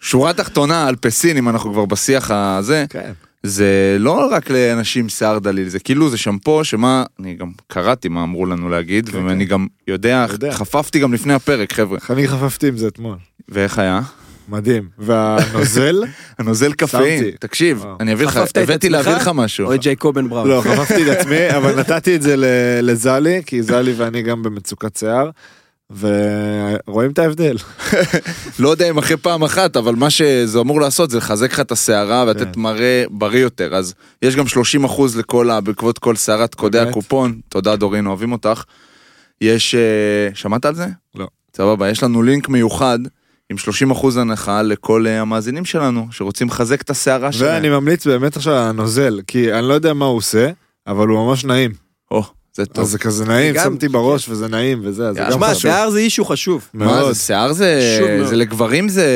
שורה 0.00 0.32
תחתונה, 0.32 0.88
אלפסין, 0.88 1.36
אם 1.36 1.48
אנחנו 1.48 1.72
כבר 1.72 1.84
בשיח 1.84 2.30
הזה, 2.30 2.84
כן. 2.88 3.12
זה 3.42 3.96
לא 3.98 4.28
רק 4.32 4.50
לאנשים 4.50 5.02
עם 5.04 5.08
שיער 5.08 5.38
דליל, 5.38 5.68
זה 5.68 5.78
כאילו 5.78 6.10
זה 6.10 6.18
שמפו 6.18 6.64
שמה, 6.64 7.04
אני 7.20 7.34
גם 7.34 7.50
קראתי 7.66 8.08
מה 8.08 8.22
אמרו 8.22 8.46
לנו 8.46 8.68
להגיד, 8.68 9.08
כן, 9.08 9.18
ואני 9.24 9.46
כן. 9.46 9.50
גם 9.52 9.66
יודע, 9.88 10.26
יודע. 10.32 10.52
חפפתי 10.52 10.98
גם 10.98 11.12
לפני 11.12 11.34
הפרק, 11.34 11.72
חבר'ה. 11.72 11.98
אני 12.10 12.28
חפפתי 12.28 12.68
עם 12.68 12.76
זה 12.76 12.88
אתמול. 12.88 13.16
ואיך 13.48 13.78
היה? 13.78 14.00
מדהים. 14.48 14.88
והנוזל? 14.98 16.04
הנוזל 16.38 16.72
קפאין. 16.72 17.24
תקשיב, 17.40 17.80
וואו. 17.84 17.96
אני 18.00 18.12
אביא 18.12 18.26
לך, 18.26 18.40
הבאתי? 18.54 18.88
להביא 18.88 19.12
לך 19.12 19.30
משהו. 19.34 19.66
או 19.66 19.74
את 19.74 19.80
ג'ייקובן 19.80 20.28
בראון. 20.28 20.48
לא, 20.48 20.62
חפפתי 20.64 21.02
את 21.12 21.16
עצמי, 21.16 21.50
אבל 21.56 21.80
נתתי 21.80 22.16
את 22.16 22.22
זה 22.22 22.36
ל- 22.36 22.44
לזלי, 22.82 23.42
כי 23.46 23.62
זלי 23.62 23.92
ואני 23.96 24.22
גם 24.22 24.42
במצוקת 24.42 24.96
שיער, 24.96 25.30
ורואים 25.92 27.10
את 27.10 27.18
ההבדל. 27.18 27.56
לא 28.58 28.68
יודע 28.68 28.90
אם 28.90 28.98
אחרי 28.98 29.16
פעם 29.16 29.42
אחת, 29.42 29.76
אבל 29.76 29.94
מה 29.94 30.10
שזה 30.10 30.60
אמור 30.60 30.80
לעשות 30.80 31.10
זה 31.10 31.18
לחזק 31.18 31.52
לך 31.52 31.60
את 31.60 31.72
השערה 31.72 32.24
ולתת 32.26 32.54
כן. 32.54 32.60
מראה 32.60 33.04
בריא 33.10 33.40
יותר. 33.40 33.74
אז 33.74 33.94
יש 34.22 34.36
גם 34.36 34.46
30 34.46 34.84
אחוז 34.84 35.16
לכל 35.16 35.50
ה... 35.50 35.60
בעקבות 35.60 35.98
כל 35.98 36.16
שערת 36.16 36.54
קודי? 36.54 36.78
הקופון. 36.78 37.40
תודה 37.48 37.76
דורין, 37.76 38.06
אוהבים 38.06 38.32
אותך. 38.32 38.64
יש... 39.40 39.74
אה, 39.74 40.34
שמעת 40.34 40.64
על 40.64 40.74
זה? 40.74 40.86
לא. 41.14 41.26
סבבה, 41.56 41.90
יש 41.90 42.02
לנו 42.02 42.22
לינק 42.22 42.48
מיוחד 42.48 42.98
עם 43.50 43.58
30 43.58 43.90
אחוז 43.90 44.16
הנחה 44.16 44.62
לכל 44.62 45.06
אה, 45.06 45.20
המאזינים 45.20 45.64
שלנו, 45.64 46.06
שרוצים 46.10 46.48
לחזק 46.48 46.82
את 46.82 46.90
השערה 46.90 47.32
שלהם. 47.32 47.54
ואני 47.54 47.68
ממליץ 47.68 48.06
באמת 48.06 48.36
עכשיו 48.36 48.54
על 48.54 48.68
הנוזל, 48.68 49.20
כי 49.26 49.52
אני 49.52 49.68
לא 49.68 49.74
יודע 49.74 49.92
מה 49.94 50.04
הוא 50.04 50.16
עושה, 50.16 50.50
אבל 50.86 51.08
הוא 51.08 51.26
ממש 51.26 51.44
נעים. 51.44 51.70
או, 52.10 52.22
זה 52.58 52.66
טוב. 52.66 52.84
אז 52.84 52.90
זה 52.90 52.98
כזה 52.98 53.24
נעים, 53.24 53.54
גם- 53.54 53.64
שמתי 53.64 53.88
בראש 53.88 54.28
וזה 54.28 54.48
נעים 54.48 54.80
וזה, 54.84 55.08
אז 55.08 55.14
זה 55.14 55.20
גם 55.20 55.32
שמע, 55.32 55.46
חשוב. 55.48 55.60
שיער 55.60 55.90
זה 55.90 55.98
issue 55.98 56.24
חשוב. 56.24 56.68
מה. 56.74 57.12
זה, 57.12 57.20
שיער 57.20 57.52
זה... 57.52 57.98
זה 58.28 58.36
לגברים 58.36 58.88
זה... 58.88 59.06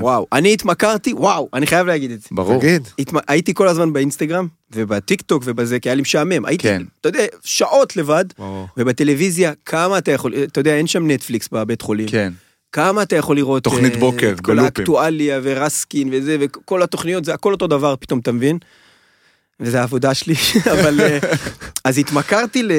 וואו. 0.00 0.26
אני 0.32 0.52
התמכרתי, 0.52 1.12
וואו, 1.14 1.48
אני 1.54 1.66
חייב 1.66 1.86
להגיד 1.86 2.10
את 2.10 2.20
זה. 2.22 2.28
ברור. 2.32 2.58
תגיד. 2.60 2.88
התמ- 3.00 3.18
הייתי 3.28 3.54
כל 3.54 3.68
הזמן 3.68 3.92
באינסטגרם, 3.92 4.46
ובטיק 4.74 5.22
טוק 5.22 5.42
ובזה, 5.46 5.78
כי 5.80 5.88
היה 5.88 5.94
לי 5.94 6.02
משעמם. 6.02 6.44
הייתי, 6.44 6.62
כן. 6.62 6.82
אתה 7.00 7.08
יודע, 7.08 7.24
שעות 7.44 7.96
לבד, 7.96 8.24
ברור. 8.38 8.66
ובטלוויזיה, 8.76 9.52
כמה 9.66 9.98
אתה 9.98 10.12
יכול, 10.12 10.34
אתה 10.34 10.60
יודע, 10.60 10.74
אין 10.76 10.86
שם 10.86 11.10
נטפליקס 11.10 11.48
בבית 11.52 11.82
חולים. 11.82 12.08
כן. 12.08 12.32
כמה 12.72 13.02
אתה 13.02 13.16
יכול 13.16 13.36
לראות... 13.36 13.62
תוכנית 13.64 13.94
אה, 13.94 13.98
בוקר, 14.00 14.30
את 14.34 14.40
כל 14.40 14.52
בלופים. 14.52 14.64
האקטואליה 14.66 15.40
ורסקין 15.42 16.08
וזה, 16.12 16.36
וכל 16.40 16.82
התוכניות, 16.82 17.24
זה 17.24 17.34
הכל 17.34 17.52
אותו 17.52 17.66
דבר, 17.66 17.94
פתאום 18.00 18.18
אתה 18.20 18.32
מבין? 18.32 18.58
וזה 19.60 19.80
העבודה 19.80 20.14
שלי, 20.14 20.34
אבל... 20.72 21.00
אה, 21.00 21.18
אז 21.84 21.98
התמכרתי 21.98 22.62
ל... 22.62 22.72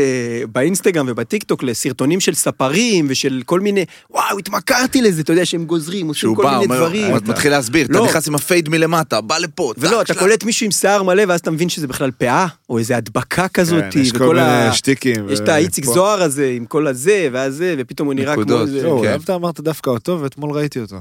באינסטגרם 0.51 1.05
ובטיק 1.09 1.43
טוק 1.43 1.63
לסרטונים 1.63 2.19
של 2.19 2.33
ספרים 2.33 3.07
ושל 3.09 3.41
כל 3.45 3.59
מיני... 3.59 3.85
וואו, 4.09 4.39
התמכרתי 4.39 5.01
לזה, 5.01 5.21
אתה 5.21 5.33
יודע, 5.33 5.45
שהם 5.45 5.65
גוזרים, 5.65 6.07
עושים 6.07 6.35
כל 6.35 6.43
בא, 6.43 6.51
מיני 6.51 6.65
אומר, 6.65 6.75
דברים. 6.75 7.11
הוא 7.11 7.19
מתחיל 7.27 7.51
להסביר, 7.51 7.85
אתה 7.85 7.93
לא. 7.93 8.05
נכנס 8.05 8.27
עם 8.27 8.35
ה 8.35 8.42
fade 8.42 8.69
מלמטה, 8.69 9.21
בא 9.21 9.37
לפה, 9.37 9.73
ולא, 9.77 9.89
טאק, 9.89 10.01
אתה 10.01 10.13
שלח. 10.13 10.23
קולט 10.23 10.43
מישהו 10.43 10.65
עם 10.65 10.71
שיער 10.71 11.03
מלא, 11.03 11.23
ואז 11.27 11.39
אתה 11.39 11.51
מבין 11.51 11.69
שזה 11.69 11.87
בכלל 11.87 12.11
פאה, 12.11 12.47
או 12.69 12.77
איזה 12.77 12.97
הדבקה 12.97 13.47
כזאת, 13.47 13.83
כן, 13.91 13.99
יש 13.99 14.11
כל. 14.11 14.35
מיני 14.35 14.73
שטיקים. 14.73 15.29
יש 15.29 15.39
את 15.39 15.49
האיציק 15.49 15.85
פה. 15.85 15.93
זוהר 15.93 16.21
הזה, 16.21 16.53
עם 16.55 16.65
כל 16.65 16.87
הזה, 16.87 17.27
והזה, 17.31 17.75
ופתאום 17.77 18.05
הוא 18.07 18.13
נראה 18.13 18.35
כמו. 18.35 18.43
לא, 18.67 19.01
כן. 19.03 19.11
אהבת 19.11 19.29
אמרת 19.29 19.59
דווקא 19.59 19.89
אותו, 19.89 20.19
ואתמול 20.21 20.51
ראיתי 20.51 20.79
אותו. 20.79 20.97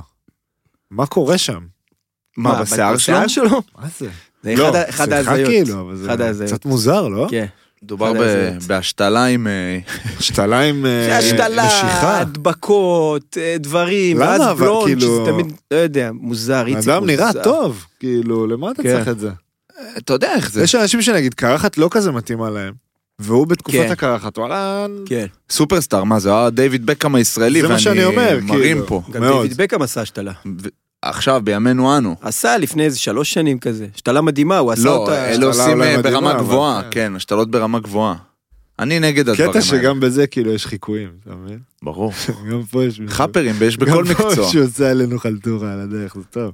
מה 0.90 1.06
קורה 1.06 1.38
שם? 1.38 1.60
מה? 2.36 2.62
בשיער 2.62 3.26
שלו? 3.26 3.62
מה 3.78 3.86
זה? 3.98 4.08
זה 4.56 4.62
לא, 4.62 4.68
אחד 4.88 5.12
ה- 5.12 5.20
אחד 5.20 5.28
ההזיות. 5.28 5.48
כאילו, 5.48 5.80
אבל 5.80 6.32
זה. 6.32 6.46
קצת 6.46 6.64
מוזר, 6.64 7.08
לא? 7.08 7.26
כן. 7.30 7.46
מדובר. 7.82 8.12
בהשתלה 8.66 9.24
עם... 9.24 9.46
אה, 9.46 9.78
השתלה 10.18 10.60
עם 10.60 10.82
זה 10.82 11.08
אה, 11.12 11.18
השתלה. 11.18 12.18
הדבקות, 12.20 13.36
אה, 13.40 13.56
דברים, 13.58 14.16
למה, 14.16 14.26
ואז 14.26 14.40
אבל 14.50 14.60
בלונד, 14.66 14.84
כאילו- 14.86 15.26
תמיד, 15.26 15.46
לא 15.70 15.76
יודע, 15.76 16.10
מוזר, 16.14 16.66
איציק 16.66 16.88
אדם 16.88 17.06
נראה 17.06 17.26
מוזר. 17.26 17.42
טוב, 17.44 17.84
כאילו, 18.00 18.46
למה 18.46 18.70
אתה 18.70 18.82
כן. 18.82 18.94
צריך 18.96 19.08
את 19.08 19.18
זה? 19.18 19.30
אתה 19.98 20.12
יודע 20.12 20.34
איך 20.34 20.52
זה. 20.52 20.62
יש 20.62 20.74
אנשים 20.74 21.02
שנגיד 21.02 21.34
קרחת 21.34 21.78
לא 21.78 21.88
כזה 21.90 22.12
מתאימה 22.12 22.50
להם. 22.50 22.72
והוא 23.18 23.46
בתקופת 23.46 23.78
כן. 23.78 23.90
הקרחת, 23.92 24.36
הוא 24.36 24.44
אהלן, 24.44 24.90
כן. 25.06 25.26
סופרסטאר, 25.50 26.04
מה 26.04 26.18
זה 26.18 26.30
דיוויד 26.52 26.86
בקאם 26.86 27.14
הישראלי, 27.14 27.62
זה 27.62 27.68
מה 27.68 27.78
שאני 27.78 28.04
אומר, 28.04 28.28
ואני 28.34 28.40
מרים 28.46 28.60
כאילו. 28.62 28.86
פה. 28.86 29.02
גם. 29.12 29.22
דיוויד 29.22 29.56
בקאם 29.56 29.82
עשה 29.82 30.00
השתלה. 30.00 30.32
עכשיו, 31.02 31.40
בימינו 31.44 31.96
אנו. 31.98 32.16
עשה 32.22 32.58
לפני 32.58 32.84
איזה 32.84 32.98
שלוש 32.98 33.32
שנים 33.32 33.58
כזה. 33.58 33.86
השתלה 33.94 34.20
מדהימה, 34.20 34.58
הוא 34.58 34.72
עשה 34.72 34.82
לא, 34.84 34.96
אותה... 34.96 35.24
אלה 35.24 35.30
השתלה 35.30 35.46
עושים 35.46 35.76
אולי 35.78 35.92
אה, 35.94 35.98
מדהימה, 35.98 36.20
ברמה 36.20 36.30
אבל- 36.32 36.40
גבוהה, 36.40 36.82
כן. 36.82 36.88
כן, 36.90 37.12
השתלות 37.16 37.50
ברמה 37.50 37.78
גבוהה. 37.80 38.14
אני 38.78 39.00
נגד 39.00 39.28
הדברים 39.28 39.50
קטע 39.50 39.58
האלה. 39.58 39.70
שגם 39.82 40.00
בזה 40.00 40.26
כאילו 40.26 40.52
יש 40.52 40.66
חיקויים, 40.66 41.08
אתה 41.24 41.34
מבין? 41.34 41.58
ברור. 41.82 42.12
גם 42.50 42.62
פה 42.70 42.84
יש... 42.84 43.00
חאפרים, 43.08 43.54
ויש 43.58 43.76
בכל 43.76 44.04
גם 44.08 44.14
פה 44.14 44.28
מקצוע. 44.28 44.50
שהוא 44.50 44.64
עושה 44.64 44.90
עלינו 44.90 45.18
חלטורה 45.18 45.72
על 45.72 45.80
הדרך, 45.80 46.14
זה 46.14 46.22
טוב. 46.30 46.52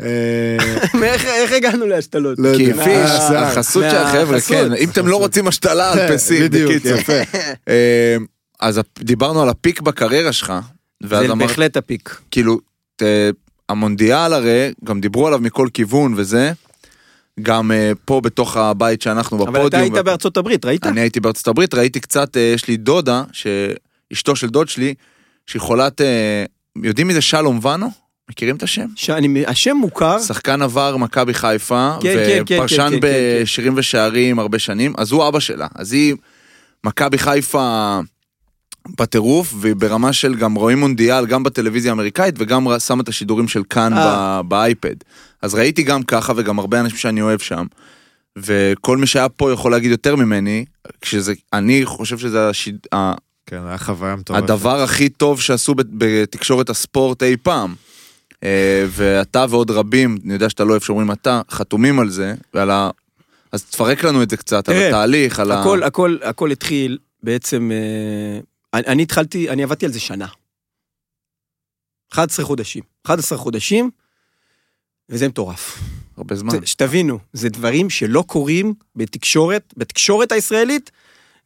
אה, 0.00 0.56
איך- 1.02 1.52
הגענו 1.52 1.86
להשתלות? 1.86 2.38
לא 2.38 2.48
יודע. 2.48 2.64
כי 2.74 2.80
אה, 2.80 2.84
פיש. 2.84 3.10
החסות 3.36 3.84
של 3.90 3.96
החבר'ה. 3.96 4.40
כן, 4.40 4.72
אם 4.72 4.88
אתם 4.88 5.06
לא 5.06 5.16
רוצים 5.16 5.48
השתלה 5.48 5.90
על 5.92 6.14
פסים, 6.14 6.42
בקיצור. 6.50 6.92
יפה. 6.98 7.12
אה, 7.68 8.16
אז 8.60 8.80
דיברנו 8.98 9.42
על 9.42 9.48
הפיק 9.48 9.80
בקריירה 9.80 10.32
שלך, 10.32 10.52
ואז 11.02 11.26
זה 11.26 11.32
אמרת, 11.32 11.48
בהחלט 11.48 11.76
הפיק. 11.76 12.20
כאילו, 12.30 12.60
ת- 12.96 13.02
המונדיאל 13.68 14.32
הרי, 14.32 14.72
גם 14.84 15.00
דיברו 15.00 15.26
עליו 15.26 15.38
מכל 15.38 15.68
כיוון 15.74 16.14
וזה, 16.16 16.52
גם 17.42 17.72
אה, 17.72 17.92
פה 18.04 18.20
בתוך 18.20 18.56
הבית 18.56 19.02
שאנחנו 19.02 19.36
בפודיום. 19.36 19.56
אבל 19.56 19.66
אתה 19.68 19.78
היית 19.78 19.92
ו- 19.92 20.04
בארצות 20.04 20.36
הברית, 20.36 20.64
ראית? 20.64 20.86
אני 20.86 21.00
הייתי 21.00 21.20
בארצות 21.20 21.48
הברית, 21.48 21.74
ראיתי 21.74 22.00
קצת, 22.00 22.36
אה, 22.36 22.42
יש 22.54 22.68
לי 22.68 22.76
דודה, 22.76 23.22
שאשתו 23.32 24.36
של 24.36 24.48
דוד 24.48 24.68
שלי, 24.68 24.94
שהיא 25.46 25.60
חולת, 25.60 26.00
אה, 26.00 26.44
יודעים 26.82 27.06
מי 27.06 27.14
זה 27.14 27.20
שלום 27.20 27.58
ואנו? 27.62 27.90
מכירים 28.30 28.56
את 28.56 28.62
השם? 28.62 28.86
שאני- 28.96 29.46
השם 29.46 29.76
מוכר, 29.76 30.18
שחקן 30.18 30.62
עבר 30.62 30.96
מכבי 30.96 31.34
חיפה, 31.34 31.96
כן, 32.00 32.14
כן, 32.26 32.42
כן, 32.46 32.54
ופרשן 32.56 32.76
כן, 32.76 32.90
כן, 32.90 33.00
כן. 33.00 33.42
בשירים 33.42 33.74
ושערים 33.76 34.38
הרבה 34.38 34.58
שנים, 34.58 34.92
אז 34.98 35.12
הוא 35.12 35.28
אבא 35.28 35.40
שלה. 35.40 35.66
אז 35.74 35.92
היא 35.92 36.14
מכבי 36.84 37.18
חיפה 37.18 37.98
בטירוף, 39.00 39.54
והיא 39.56 39.74
ברמה 39.76 40.12
של 40.12 40.34
גם 40.34 40.54
רואים 40.54 40.78
מונדיאל, 40.78 41.26
גם 41.26 41.42
בטלוויזיה 41.42 41.92
האמריקאית, 41.92 42.34
וגם 42.38 42.66
שמה 42.78 43.02
את 43.02 43.08
השידורים 43.08 43.48
של 43.48 43.62
כאן 43.70 43.92
אה. 43.92 44.42
ב- 44.42 44.48
באייפד. 44.48 44.94
אז 45.42 45.54
ראיתי 45.54 45.82
גם 45.82 46.02
ככה, 46.02 46.32
וגם 46.36 46.58
הרבה 46.58 46.80
אנשים 46.80 46.98
שאני 46.98 47.22
אוהב 47.22 47.38
שם. 47.38 47.66
וכל 48.38 48.96
מי 48.96 49.06
שהיה 49.06 49.28
פה 49.28 49.52
יכול 49.52 49.70
להגיד 49.72 49.90
יותר 49.90 50.16
ממני, 50.16 50.64
כשזה, 51.00 51.32
אני 51.52 51.84
חושב 51.84 52.18
שזה 52.18 52.48
השיד, 52.48 52.76
כן, 53.46 53.60
היה 53.66 53.78
חוויה 53.78 54.16
מטורפת. 54.16 54.42
הדבר 54.42 54.82
הכי 54.82 55.08
טוב 55.08 55.40
שעשו 55.40 55.74
בת- 55.74 55.86
בתקשורת 55.98 56.70
הספורט 56.70 57.22
אי 57.22 57.36
פעם. 57.42 57.74
אה, 58.44 58.84
ואתה 58.90 59.46
ועוד 59.50 59.70
רבים, 59.70 60.18
אני 60.24 60.32
יודע 60.32 60.50
שאתה 60.50 60.64
לא 60.64 60.70
אוהב 60.70 60.82
שאומרים 60.82 61.12
אתה, 61.12 61.40
חתומים 61.50 62.00
על 62.00 62.08
זה, 62.10 62.34
ועל 62.54 62.70
ה... 62.70 62.90
אז 63.52 63.62
תפרק 63.64 64.04
לנו 64.04 64.22
את 64.22 64.30
זה 64.30 64.36
קצת, 64.36 64.68
על 64.68 64.74
התהליך, 64.76 65.40
על 65.40 65.52
ה... 65.52 65.60
הכל, 65.60 65.82
הכל, 65.82 66.16
הכל 66.24 66.50
התחיל 66.50 66.98
בעצם, 67.22 67.70
אה, 67.72 68.40
אני, 68.76 68.86
אני 68.86 69.02
התחלתי, 69.02 69.50
אני 69.50 69.62
עבדתי 69.62 69.86
על 69.86 69.92
זה 69.92 70.00
שנה. 70.00 70.26
11 72.12 72.44
חודשים. 72.44 72.82
11 73.06 73.38
חודשים, 73.38 73.90
וזה 75.08 75.28
מטורף. 75.28 75.78
הרבה 76.16 76.34
זמן. 76.36 76.50
זה- 76.50 76.66
שתבינו, 76.66 77.18
זה 77.32 77.48
דברים 77.48 77.90
שלא 77.90 78.24
קורים 78.26 78.74
בתקשורת, 78.96 79.74
בתקשורת 79.76 80.32
הישראלית, 80.32 80.90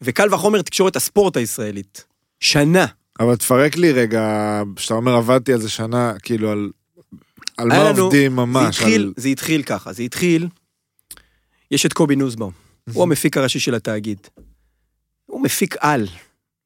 וקל 0.03 0.35
וחומר 0.35 0.62
תקשורת 0.62 0.97
הספורט 0.97 1.37
הישראלית. 1.37 2.05
שנה. 2.40 2.87
אבל 3.21 3.37
תפרק 3.37 3.77
לי 3.77 3.93
רגע, 3.93 4.23
כשאתה 4.77 4.95
אומר 4.95 5.12
עבדתי 5.14 5.53
על 5.53 5.61
זה 5.61 5.69
שנה, 5.71 6.12
כאילו 6.23 6.51
על... 6.51 6.71
על 7.57 7.69
מה 7.69 7.85
לנו- 7.90 8.03
עובדים 8.03 8.33
זה 8.33 8.37
ממש. 8.37 8.77
התחיל, 8.79 9.03
על- 9.03 9.12
זה 9.16 9.29
התחיל 9.29 9.62
ככה, 9.62 9.93
זה 9.93 10.03
התחיל, 10.03 10.49
יש 11.71 11.87
את 11.87 11.93
קובי 11.93 12.16
נוסבאום, 12.16 12.53
הוא 12.93 13.03
המפיק 13.03 13.37
הראשי 13.37 13.61
של 13.61 13.75
התאגיד. 13.75 14.19
הוא 15.27 15.43
מפיק 15.43 15.77
על, 15.81 16.07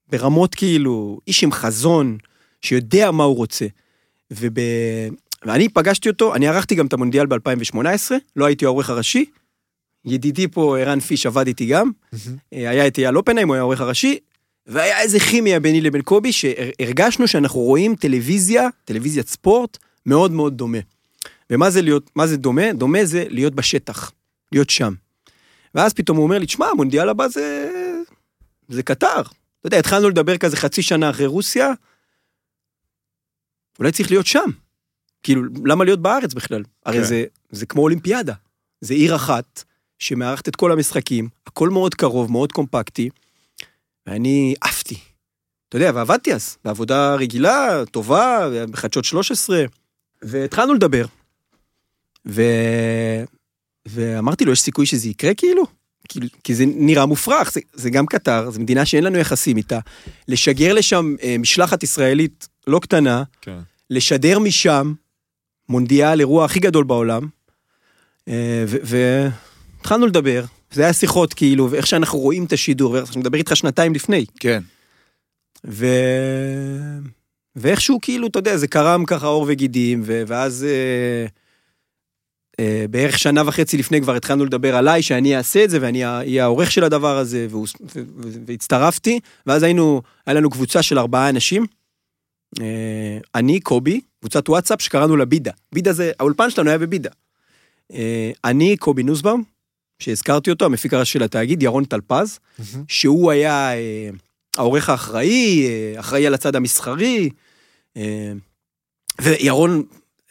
ברמות 0.09 0.55
כאילו, 0.55 1.21
איש 1.27 1.45
עם 1.45 1.53
חזון, 1.53 2.19
שיודע 2.63 3.11
מה 3.11 3.25
הוא 3.25 3.37
רוצה. 3.37 3.67
וב... 4.31 4.59
ואני 5.47 5.69
פגשתי 5.69 6.09
אותו, 6.09 6.35
אני 6.35 6.49
ערכתי 6.49 6.75
גם 6.75 6.87
את 6.87 6.93
המונדיאל 6.93 7.27
ב-2018, 7.27 7.79
לא 8.37 8.45
הייתי 8.45 8.65
העורך 8.65 8.91
הראשי, 8.91 9.25
ידידי 10.05 10.49
פה, 10.49 10.79
ערן 10.79 11.01
פיש, 11.01 11.27
עבד 11.27 11.47
איתי 11.47 11.67
גם. 11.67 11.91
אה, 12.53 12.71
היה 12.71 12.87
את 12.87 12.99
אייל 12.99 13.17
אופנהיים, 13.17 13.49
הוא 13.49 13.55
היה 13.55 13.61
העורך 13.61 13.81
הראשי, 13.81 14.19
והיה 14.67 15.01
איזה 15.01 15.21
כימיה 15.21 15.61
ביני 15.61 15.81
לבין 15.81 16.03
קובי, 16.03 16.33
שהרגשנו 16.33 17.29
שאנחנו 17.29 17.61
רואים 17.61 17.95
טלוויזיה, 17.95 18.69
טלוויזיית 18.85 19.29
ספורט, 19.29 19.79
מאוד 20.07 20.33
מאוד 20.33 20.57
דומה. 20.57 20.79
ומה 21.51 21.71
זה 21.71 21.83
להיות, 21.83 22.11
מה 22.17 22.27
זה 22.27 22.37
דומה? 22.37 22.73
דומה 22.73 23.05
זה 23.05 23.25
להיות 23.29 23.55
בשטח, 23.55 24.13
להיות 24.53 24.71
שם. 24.71 24.95
ואז 25.75 25.93
פתאום 25.93 26.17
הוא 26.17 26.25
אומר 26.25 26.39
לי, 26.39 26.47
תשמע, 26.47 26.67
המונדיאל 26.67 27.09
הבא 27.09 27.29
זה... 27.29 27.71
זה 28.69 28.83
קטר. 28.83 29.23
אתה 29.65 29.69
יודע, 29.69 29.79
התחלנו 29.79 30.09
לדבר 30.09 30.39
כזה 30.39 30.57
חצי 30.57 30.83
שנה 30.83 31.11
אחרי 31.11 31.27
רוסיה, 31.27 31.73
אולי 33.79 33.93
צריך 33.93 34.11
להיות 34.11 34.27
שם. 34.27 34.51
כאילו, 35.23 35.43
למה 35.65 35.85
להיות 35.85 36.03
בארץ 36.03 36.35
בכלל? 36.35 36.63
הרי 36.87 36.99
כן. 36.99 37.05
זה, 37.05 37.25
זה 37.51 37.67
כמו 37.67 37.83
אולימפיאדה. 37.83 38.35
זה 38.81 38.95
עיר 38.95 39.17
אחת 39.17 39.65
שמארחת 39.99 40.49
את 40.49 40.57
כל 40.57 40.73
המשחקים, 40.73 41.29
הכל 41.47 41.69
מאוד 41.69 41.95
קרוב, 41.95 42.31
מאוד 42.31 42.53
קומפקטי, 42.53 43.11
ואני 44.07 44.55
עפתי. 44.61 44.99
אתה 45.69 45.77
יודע, 45.77 45.91
ועבדתי 45.95 46.35
אז, 46.35 46.57
בעבודה 46.65 47.15
רגילה, 47.15 47.85
טובה, 47.91 48.49
בחדשות 48.71 49.05
13, 49.05 49.65
והתחלנו 50.23 50.75
לדבר. 50.75 51.05
ו... 52.29 52.43
ואמרתי 53.87 54.45
לו, 54.45 54.53
יש 54.53 54.61
סיכוי 54.61 54.87
שזה 54.87 55.09
יקרה 55.09 55.35
כאילו? 55.35 55.65
כאילו, 56.09 56.27
כי 56.45 56.55
זה 56.55 56.65
נראה 56.67 57.07
מופרך, 57.07 57.53
זה, 57.53 57.61
זה 57.73 57.91
גם 57.91 58.07
קטר, 58.07 58.51
זו 58.51 58.61
מדינה 58.61 58.87
שאין 58.87 59.05
לנו 59.05 59.19
יחסים 59.19 59.57
איתה. 59.57 59.79
לשגר 60.29 60.73
לשם 60.73 61.15
אה, 61.23 61.37
משלחת 61.39 61.83
ישראלית 61.83 62.49
לא 62.67 62.79
קטנה, 62.79 63.23
כן. 63.41 63.59
לשדר 63.91 64.39
משם 64.39 64.93
מונדיאל, 65.69 66.21
אירוע 66.21 66.45
הכי 66.45 66.61
גדול 66.61 66.85
בעולם, 66.85 67.29
אה, 68.29 68.65
והתחלנו 68.67 70.07
לדבר, 70.07 70.45
זה 70.73 70.83
היה 70.83 70.93
שיחות 70.93 71.35
כאילו, 71.35 71.71
ואיך 71.71 71.87
שאנחנו 71.87 72.19
רואים 72.19 72.45
את 72.45 72.53
השידור, 72.53 72.93
ואיך 72.93 73.13
שאני 73.13 73.21
מדבר 73.21 73.39
איתך 73.39 73.57
שנתיים 73.57 73.95
לפני, 73.95 74.25
כן. 74.41 74.63
ו... 75.67 75.87
ואיכשהו 77.57 77.99
כאילו, 78.03 78.27
אתה 78.27 78.39
יודע, 78.39 78.57
זה 78.57 78.67
קרם 78.67 79.05
ככה 79.05 79.27
עור 79.27 79.45
וגידים, 79.49 80.03
ו... 80.05 80.23
ואז 80.27 80.67
אה, 80.69 81.27
בערך 82.91 83.19
שנה 83.19 83.43
וחצי 83.47 83.77
לפני 83.79 84.01
כבר 84.01 84.15
התחלנו 84.15 84.45
לדבר 84.45 84.77
עליי, 84.77 85.03
שאני 85.03 85.37
אעשה 85.37 85.65
את 85.65 85.71
זה, 85.71 85.79
ואני 85.81 86.05
אהיה 86.05 86.45
העורך 86.45 86.71
של 86.71 86.85
הדבר 86.85 87.19
הזה, 87.19 87.47
והוא... 87.51 87.67
והצטרפתי, 88.47 89.21
ואז 89.47 89.63
היינו, 89.63 90.03
היה 90.27 90.35
לנו 90.35 90.51
קבוצה 90.51 90.83
של 90.83 90.99
ארבעה 90.99 91.29
אנשים, 91.29 91.67
אה, 92.61 93.19
אני, 93.35 93.61
קובי, 93.61 94.01
קבוצת 94.21 94.49
וואטסאפ 94.49 94.83
שקראנו 94.83 95.17
לה 95.17 95.25
בידה. 95.25 95.53
בידה 95.73 95.93
זה, 95.93 96.13
האולפן 96.21 96.51
שלנו 96.51 96.69
היה 96.69 96.79
בבידה. 96.79 97.11
אה, 97.93 98.31
אני, 98.45 98.77
קובי 98.77 99.03
נוסבאום, 99.03 99.43
שהזכרתי 99.99 100.51
אותו, 100.51 100.65
המפיק 100.65 100.95
הראשי 100.95 101.13
של 101.13 101.23
התאגיד, 101.23 101.63
ירון 101.63 101.85
טלפז. 101.85 102.39
שהוא 102.89 103.31
היה 103.31 103.75
אה, 103.75 104.11
העורך 104.57 104.89
האחראי, 104.89 105.67
אה, 105.67 106.01
אחראי 106.01 106.27
על 106.27 106.35
הצד 106.35 106.57
המסחרי, 106.57 107.31
אה, 107.97 108.33
וירון, 109.23 109.83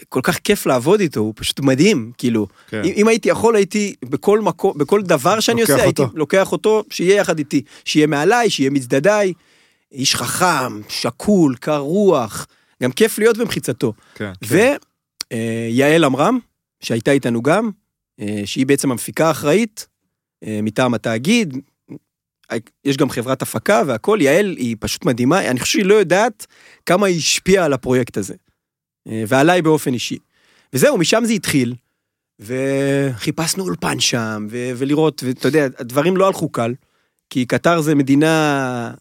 כל 0.10 0.20
כך 0.24 0.38
כיף 0.38 0.66
לעבוד 0.66 1.00
איתו, 1.00 1.20
הוא 1.20 1.34
פשוט 1.36 1.60
מדהים, 1.60 2.12
כאילו, 2.18 2.48
כן. 2.68 2.82
אם, 2.84 2.92
אם 2.96 3.08
הייתי 3.08 3.30
יכול, 3.30 3.56
הייתי 3.56 3.96
בכל 4.06 4.40
מקום, 4.40 4.78
בכל 4.78 5.02
דבר 5.02 5.40
שאני 5.40 5.62
עושה, 5.62 5.86
אותו. 5.86 6.04
הייתי 6.04 6.18
לוקח 6.18 6.52
אותו, 6.52 6.84
שיהיה 6.90 7.16
יחד 7.16 7.38
איתי, 7.40 7.62
שיהיה 7.86 8.08
מעליי, 8.08 8.50
שיהיה 8.50 8.70
מצדדיי, 8.70 9.34
איש 9.92 10.16
חכם, 10.16 10.82
שקול, 10.90 11.56
קר 11.56 11.78
רוח, 11.78 12.48
גם 12.84 12.92
כיף 12.92 13.20
להיות 13.20 13.38
במחיצתו. 13.38 13.94
כן. 14.16 14.32
כן. 14.42 14.58
ויעל 15.70 16.04
עמרם, 16.04 16.40
שהייתה 16.80 17.12
איתנו 17.12 17.42
גם, 17.42 17.70
אה, 18.20 18.42
שהיא 18.46 18.66
בעצם 18.66 18.92
המפיקה 18.92 19.28
האחראית 19.28 19.88
אה, 20.44 20.60
מטעם 20.64 20.94
התאגיד, 20.94 21.58
יש 22.86 22.98
גם 22.98 23.10
חברת 23.10 23.42
הפקה 23.42 23.84
והכל, 23.88 24.18
יעל 24.22 24.56
היא 24.58 24.76
פשוט 24.80 25.06
מדהימה, 25.06 25.50
אני 25.50 25.60
חושב 25.60 25.74
שהיא 25.74 25.86
לא 25.86 25.94
יודעת 25.94 26.48
כמה 26.86 27.08
היא 27.08 27.18
השפיעה 27.18 27.66
על 27.66 27.74
הפרויקט 27.74 28.18
הזה, 28.18 28.34
אה, 28.34 28.53
ועליי 29.06 29.62
באופן 29.62 29.94
אישי. 29.94 30.18
וזהו, 30.74 30.98
משם 30.98 31.26
זה 31.26 31.34
התחיל, 31.34 31.76
וחיפשנו 32.40 33.64
אולפן 33.64 34.00
שם, 34.00 34.48
ו- 34.50 34.72
ולראות, 34.76 35.24
ואתה 35.26 35.48
יודע, 35.48 35.68
הדברים 35.78 36.18
לא 36.18 36.28
הלכו 36.28 36.50
קל, 36.50 36.74
כי 37.30 37.46
קטר 37.46 37.82
זה 37.82 37.96
מדינה 37.96 38.94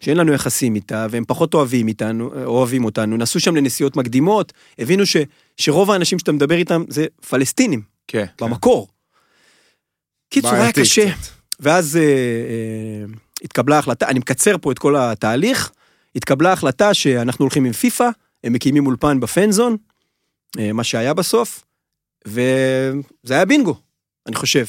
שאין 0.00 0.16
לנו 0.16 0.32
יחסים 0.32 0.74
איתה, 0.74 1.06
והם 1.10 1.24
פחות 1.24 1.54
אוהבים 1.54 1.88
איתנו, 1.88 2.44
אוהבים 2.44 2.84
אותנו, 2.84 3.16
נסעו 3.16 3.40
שם 3.40 3.56
לנסיעות 3.56 3.96
מקדימות, 3.96 4.52
הבינו 4.78 5.06
ש, 5.06 5.16
שרוב 5.56 5.90
האנשים 5.90 6.18
שאתה 6.18 6.32
מדבר 6.32 6.56
איתם 6.56 6.84
זה 6.88 7.06
פלסטינים, 7.28 7.82
כן. 8.08 8.24
במקור. 8.40 8.88
קיצור, 10.30 10.50
היה 10.50 10.60
בעייתי 10.60 10.80
קשה. 10.80 11.12
קצת. 11.12 11.30
ואז 11.60 11.96
אה, 11.96 12.02
אה, 12.02 13.04
התקבלה 13.44 13.78
החלטה, 13.78 14.08
אני 14.08 14.18
מקצר 14.18 14.56
פה 14.60 14.72
את 14.72 14.78
כל 14.78 14.96
התהליך, 14.96 15.72
התקבלה 16.16 16.52
החלטה 16.52 16.94
שאנחנו 16.94 17.42
הולכים 17.42 17.64
עם 17.64 17.72
פיפא, 17.72 18.08
הם 18.44 18.52
מקימים 18.52 18.86
אולפן 18.86 19.20
בפנזון, 19.20 19.76
אה, 20.58 20.72
מה 20.72 20.84
שהיה 20.84 21.14
בסוף, 21.14 21.64
וזה 22.26 23.34
היה 23.34 23.44
בינגו, 23.44 23.74
אני 24.26 24.36
חושב. 24.36 24.64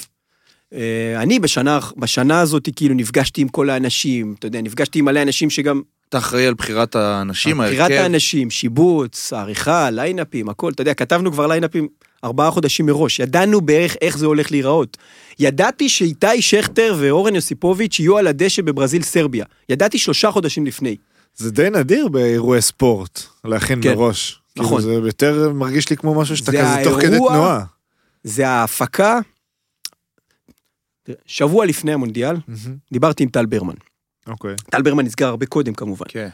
אה, 0.73 1.21
אני 1.21 1.39
בשנה, 1.39 1.79
בשנה 1.97 2.39
הזאת 2.39 2.69
כאילו 2.75 2.95
נפגשתי 2.95 3.41
עם 3.41 3.47
כל 3.47 3.69
האנשים, 3.69 4.35
אתה 4.39 4.47
יודע, 4.47 4.61
נפגשתי 4.61 4.99
עם 4.99 5.05
מלא 5.05 5.21
אנשים 5.21 5.49
שגם, 5.49 5.81
אתה 6.09 6.17
אחראי 6.17 6.47
על 6.47 6.53
בחירת 6.53 6.95
האנשים, 6.95 7.57
בחירת 7.57 7.79
ההרכב. 7.79 8.03
האנשים, 8.03 8.49
שיבוץ, 8.49 9.33
עריכה, 9.33 9.89
ליינאפים, 9.89 10.49
הכל, 10.49 10.71
אתה 10.71 10.81
יודע, 10.81 10.93
כתבנו 10.93 11.31
כבר 11.31 11.47
ליינאפים 11.47 11.87
ארבעה 12.23 12.51
חודשים 12.51 12.85
מראש, 12.85 13.19
ידענו 13.19 13.61
בערך 13.61 13.95
איך 14.01 14.17
זה 14.17 14.25
הולך 14.25 14.51
להיראות. 14.51 14.97
ידעתי 15.39 15.89
שאיתי 15.89 16.41
שכטר 16.41 16.95
ואורן 16.99 17.35
יוסיפוביץ' 17.35 17.99
יהיו 17.99 18.17
על 18.17 18.27
הדשא 18.27 18.61
בברזיל 18.61 19.01
סרביה. 19.01 19.45
ידעתי 19.69 19.97
שלושה 19.97 20.31
חודשים 20.31 20.65
לפני. 20.65 20.95
זה 21.35 21.51
די 21.51 21.69
נדיר 21.69 22.07
באירועי 22.07 22.61
ספורט, 22.61 23.19
להכין 23.45 23.81
כן, 23.83 23.89
מראש. 23.93 24.41
נכון. 24.57 24.81
כאילו 24.81 25.01
זה 25.01 25.07
יותר 25.07 25.53
מרגיש 25.53 25.89
לי 25.89 25.97
כמו 25.97 26.21
משהו 26.21 26.37
שאתה 26.37 26.51
זה 26.51 26.57
כזה 26.57 26.81
תוך 26.83 27.01
כדי 27.01 27.07
האירוע- 27.15 27.29
תנועה. 27.33 27.63
זה 28.23 28.47
ההפקה, 28.47 29.19
שבוע 31.25 31.65
לפני 31.65 31.93
המונדיאל, 31.93 32.35
מהמם. 32.47 32.77
דיברתי 32.93 33.23
עם 33.23 33.29
טל 33.29 33.45
ברמן. 33.45 33.73
אוקיי. 34.27 34.55
טל 34.69 34.81
ברמן 34.81 35.05
נסגר 35.05 35.27
הרבה 35.27 35.45
קודם 35.45 35.73
כמובן. 35.73 36.05
כן. 36.09 36.29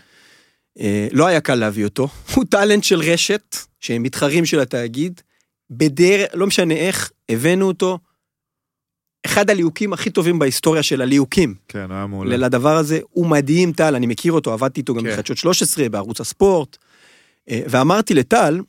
אה, 0.80 1.08
לא 1.12 1.28
היה 1.28 1.42
קל 1.42 1.56
להביא 1.56 1.86
אותו, 1.86 2.08
הוא 2.36 2.46
טאלנט 2.50 2.84
של 2.84 3.00
רשת, 3.00 3.56
שהם 3.80 4.04
מתחרים 4.04 4.46
של 4.46 4.60
התאגיד, 4.60 5.22
בדרך, 5.70 6.30
לא 6.34 6.48
משנה 6.48 6.74
איך, 6.74 7.12
הבאנו 7.30 7.68
אותו, 7.68 8.00
אחד 9.26 9.50
הליהוקים 9.50 9.94
הכי 9.94 10.10
טובים 10.10 10.40
בהיסטוריה 10.40 10.84
של 10.84 11.02
הליהוקים 11.02 11.56
כן, 11.68 11.92
היה 11.92 12.08
מעולה. 12.08 12.38
לדבר 12.38 12.78
הזה, 12.78 13.00
הוא 13.10 13.28
מדהים 13.28 13.74
טל, 13.74 13.96
אני 13.96 14.08
מכיר 14.08 14.34
אותו, 14.34 14.54
עבדתי 14.54 14.80
איתו 14.80 14.94
גם 14.94 15.04
כן. 15.04 15.14
בחדשות 15.14 15.38
13, 15.38 15.90
בערוץ 15.90 16.22
הספורט, 16.22 16.78
אה, 17.50 17.62
ואמרתי 17.70 18.14
לטל, 18.14 18.60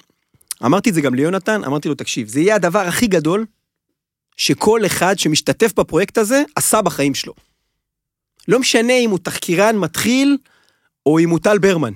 אמרתי 0.65 0.91
את 0.91 0.95
זה 0.95 1.01
גם 1.01 1.15
ליונתן, 1.15 1.65
אמרתי 1.65 1.89
לו, 1.89 1.95
תקשיב, 1.95 2.29
זה 2.29 2.41
יהיה 2.41 2.55
הדבר 2.55 2.79
הכי 2.79 3.07
גדול 3.07 3.47
שכל 4.37 4.87
אחד 4.87 5.19
שמשתתף 5.19 5.73
בפרויקט 5.79 6.19
הזה 6.19 6.43
עשה 6.57 6.83
בחיים 6.83 7.15
שלו. 7.15 7.35
לא 8.49 8.59
משנה 8.59 8.93
אם 8.93 9.11
הוא 9.11 9.19
תחקירן 9.19 9.79
מתחיל, 9.79 10.37
או 11.07 11.19
אם 11.19 11.31
הוא 11.31 11.39
טל 11.39 11.59
ברמן, 11.59 11.93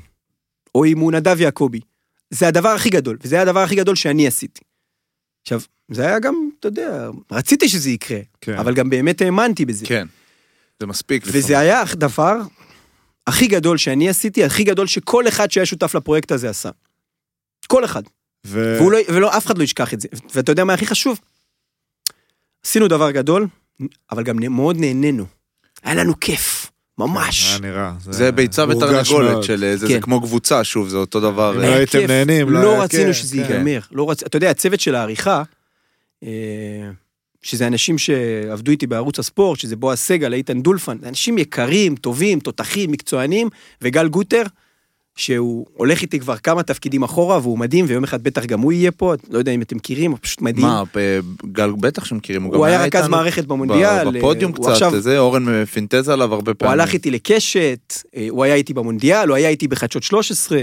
או 0.74 0.84
אם 0.84 0.98
הוא 0.98 1.12
נדב 1.12 1.40
יעקבי. 1.40 1.80
זה 2.30 2.48
הדבר 2.48 2.68
הכי 2.68 2.90
גדול, 2.90 3.18
וזה 3.22 3.34
היה 3.34 3.42
הדבר 3.42 3.60
הכי 3.60 3.76
גדול 3.76 3.96
שאני 3.96 4.26
עשיתי. 4.26 4.60
עכשיו, 5.44 5.60
זה 5.90 6.06
היה 6.06 6.18
גם, 6.18 6.50
אתה 6.60 6.68
יודע, 6.68 7.08
רציתי 7.30 7.68
שזה 7.68 7.90
יקרה, 7.90 8.18
כן. 8.40 8.58
אבל 8.58 8.74
גם 8.74 8.90
באמת 8.90 9.20
האמנתי 9.20 9.64
בזה. 9.64 9.86
כן. 9.86 10.06
זה 10.80 10.86
מספיק. 10.86 11.22
וזה 11.26 11.58
היה 11.58 11.82
הדבר 11.92 12.40
הכי 13.26 13.46
גדול 13.46 13.78
שאני 13.78 14.08
עשיתי, 14.08 14.44
הכי 14.44 14.64
גדול 14.64 14.86
שכל 14.86 15.28
אחד 15.28 15.50
שהיה 15.50 15.66
שותף 15.66 15.94
לפרויקט 15.94 16.32
הזה 16.32 16.50
עשה. 16.50 16.70
כל 17.66 17.84
אחד. 17.84 18.02
ו- 18.46 18.76
והוא 18.78 18.92
לא, 18.92 18.98
ולא, 19.08 19.36
אף 19.36 19.46
אחד 19.46 19.58
לא 19.58 19.64
ישכח 19.64 19.94
את 19.94 20.00
זה. 20.00 20.08
ואתה 20.34 20.52
יודע 20.52 20.64
מה 20.64 20.74
הכי 20.74 20.86
חשוב? 20.86 21.20
עשינו 22.64 22.88
דבר 22.88 23.10
גדול, 23.10 23.46
אבל 24.10 24.22
גם 24.22 24.36
מאוד 24.40 24.76
נהנינו. 24.76 25.26
היה 25.82 25.94
לנו 25.94 26.20
כיף, 26.20 26.70
ממש. 26.98 27.50
היה 27.50 27.58
נראה. 27.58 27.92
זה 28.10 28.32
ביצה 28.32 28.64
ותרנגולת. 28.68 29.42
של 29.42 29.74
זה, 29.76 29.86
כן. 29.86 29.92
זה 29.94 30.00
כמו 30.00 30.20
קבוצה, 30.20 30.64
שוב, 30.64 30.88
זה 30.88 30.96
אותו 30.96 31.20
דבר. 31.20 31.52
לא 31.52 31.62
היה 31.62 31.76
הייתם 31.76 31.98
כיף. 31.98 32.10
נהנים, 32.10 32.50
לא 32.50 32.62
לא 32.62 32.82
רצינו 32.82 33.14
שזה 33.14 33.36
כן. 33.36 33.52
ייגמר. 33.52 33.80
לא 33.92 34.10
רצ... 34.10 34.22
אתה 34.22 34.36
יודע, 34.36 34.50
הצוות 34.50 34.80
של 34.80 34.94
העריכה, 34.94 35.42
אה, 36.24 36.28
שזה 37.42 37.66
אנשים 37.66 37.98
שעבדו 37.98 38.70
איתי 38.70 38.86
בערוץ 38.86 39.18
הספורט, 39.18 39.58
שזה 39.58 39.76
בועז 39.76 39.98
סגל, 39.98 40.34
איתן 40.34 40.62
דולפן, 40.62 40.96
אנשים 41.06 41.38
יקרים, 41.38 41.96
טובים, 41.96 42.40
תותחים, 42.40 42.92
מקצוענים, 42.92 43.48
וגל 43.82 44.08
גוטר, 44.08 44.42
שהוא 45.16 45.66
הולך 45.74 46.02
איתי 46.02 46.20
כבר 46.20 46.36
כמה 46.36 46.62
תפקידים 46.62 47.02
אחורה, 47.02 47.38
והוא 47.38 47.58
מדהים, 47.58 47.84
ויום 47.88 48.04
אחד 48.04 48.22
בטח 48.22 48.44
גם 48.44 48.60
הוא 48.60 48.72
יהיה 48.72 48.92
פה, 48.92 49.14
לא 49.30 49.38
יודע 49.38 49.52
אם 49.52 49.62
אתם 49.62 49.76
מכירים, 49.76 50.10
הוא 50.10 50.18
פשוט 50.22 50.40
מדהים. 50.42 50.66
מה, 50.66 50.82
ב- 50.94 51.20
גל 51.52 51.70
בטח 51.80 52.04
שמכירים, 52.04 52.42
הוא 52.42 52.52
גם 52.52 52.58
הוא 52.58 52.66
היה 52.66 52.82
רכז 52.82 52.96
איתנו 53.00 53.10
מערכת 53.16 53.44
במונדיאל. 53.44 54.18
בפודיום 54.18 54.52
הוא 54.56 54.64
קצת, 54.64 54.72
עכשיו- 54.72 55.00
זה, 55.00 55.18
אורן 55.18 55.64
פינטז 55.64 56.08
עליו 56.08 56.34
הרבה 56.34 56.50
הוא 56.52 56.58
פעמים. 56.58 56.80
הלך 56.80 56.92
איתי 56.92 57.10
לקשת, 57.10 57.94
אה, 58.16 58.26
הוא 58.30 58.44
היה 58.44 58.54
איתי 58.54 58.74
במונדיאל, 58.74 59.28
הוא 59.28 59.36
היה 59.36 59.48
איתי 59.48 59.68
בחדשות 59.68 60.02
13, 60.02 60.62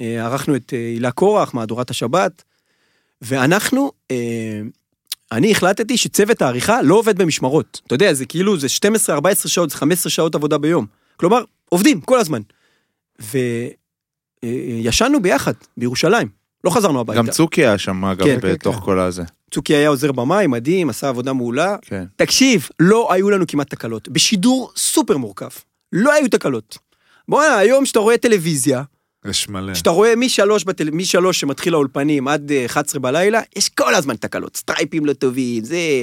אה, 0.00 0.24
ערכנו 0.26 0.56
את 0.56 0.72
אה, 0.74 0.78
הילה 0.78 1.10
קורח, 1.10 1.54
מהדורת 1.54 1.90
השבת, 1.90 2.42
ואנחנו, 3.22 3.92
אה, 4.10 4.60
אני 5.32 5.52
החלטתי 5.52 5.96
שצוות 5.96 6.42
העריכה 6.42 6.82
לא 6.82 6.94
עובד 6.94 7.18
במשמרות. 7.18 7.80
אתה 7.86 7.94
יודע, 7.94 8.14
זה 8.14 8.26
כאילו, 8.26 8.58
זה 8.58 8.66
12-14 8.68 9.48
שעות, 9.48 9.70
זה 9.70 9.76
15 9.76 10.10
שעות 10.10 10.34
עבודה 10.34 10.58
ביום. 10.58 10.86
כלומר, 11.16 11.42
עובדים 11.68 12.00
כל 12.00 12.18
הזמן. 12.18 12.40
וישנו 14.44 15.22
ביחד, 15.22 15.52
בירושלים. 15.76 16.28
לא 16.64 16.70
חזרנו 16.70 17.00
הביתה. 17.00 17.18
גם 17.18 17.30
צוקי 17.30 17.66
היה 17.66 17.78
שם, 17.78 18.04
אגב, 18.04 18.24
כן, 18.24 18.40
כן, 18.40 18.52
בתוך 18.52 18.76
כן. 18.76 18.82
כל 18.82 18.98
הזה. 18.98 19.22
צוקי 19.50 19.74
היה 19.74 19.88
עוזר 19.88 20.12
במאי, 20.12 20.46
מדהים, 20.46 20.90
עשה 20.90 21.08
עבודה 21.08 21.32
מעולה. 21.32 21.76
כן. 21.82 22.04
תקשיב, 22.16 22.68
לא 22.80 23.12
היו 23.12 23.30
לנו 23.30 23.46
כמעט 23.46 23.70
תקלות. 23.70 24.08
בשידור 24.08 24.72
סופר 24.76 25.16
מורכב. 25.16 25.48
לא 25.92 26.12
היו 26.12 26.28
תקלות. 26.28 26.78
בוא'נה, 27.28 27.56
היום 27.56 27.86
שאתה 27.86 27.98
רואה 27.98 28.18
טלוויזיה, 28.18 28.82
יש 29.24 29.48
מלא. 29.48 29.74
שאתה 29.74 29.90
רואה 29.90 30.16
משלוש, 30.16 30.64
בטל... 30.64 30.90
משלוש 30.90 31.40
שמתחיל 31.40 31.74
האולפנים 31.74 32.28
עד 32.28 32.52
אה, 32.52 32.66
11 32.66 33.00
בלילה, 33.00 33.40
יש 33.56 33.68
כל 33.68 33.94
הזמן 33.94 34.16
תקלות. 34.16 34.56
סטרייפים 34.56 35.06
לא 35.06 35.12
טובים, 35.12 35.64
זה 35.64 36.02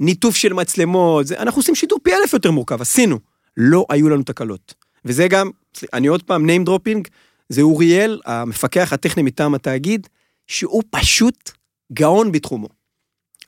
ניתוף 0.00 0.36
של 0.36 0.52
מצלמות, 0.52 1.26
זה... 1.26 1.38
אנחנו 1.38 1.58
עושים 1.58 1.74
שידור 1.74 1.98
פי 2.02 2.14
אלף 2.14 2.32
יותר 2.32 2.50
מורכב, 2.50 2.80
עשינו. 2.80 3.18
לא 3.56 3.86
היו 3.88 4.08
לנו 4.08 4.22
תקלות. 4.22 4.74
וזה 5.04 5.28
גם, 5.28 5.50
אני 5.92 6.06
עוד 6.06 6.22
פעם, 6.22 6.46
name 6.50 6.68
dropping, 6.68 7.08
זה 7.48 7.62
אוריאל, 7.62 8.20
המפקח 8.26 8.92
הטכני 8.92 9.22
מטעם 9.22 9.54
התאגיד, 9.54 10.06
שהוא 10.46 10.82
פשוט 10.90 11.50
גאון 11.92 12.32
בתחומו. 12.32 12.68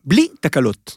בלי 0.04 0.28
תקלות. 0.40 0.96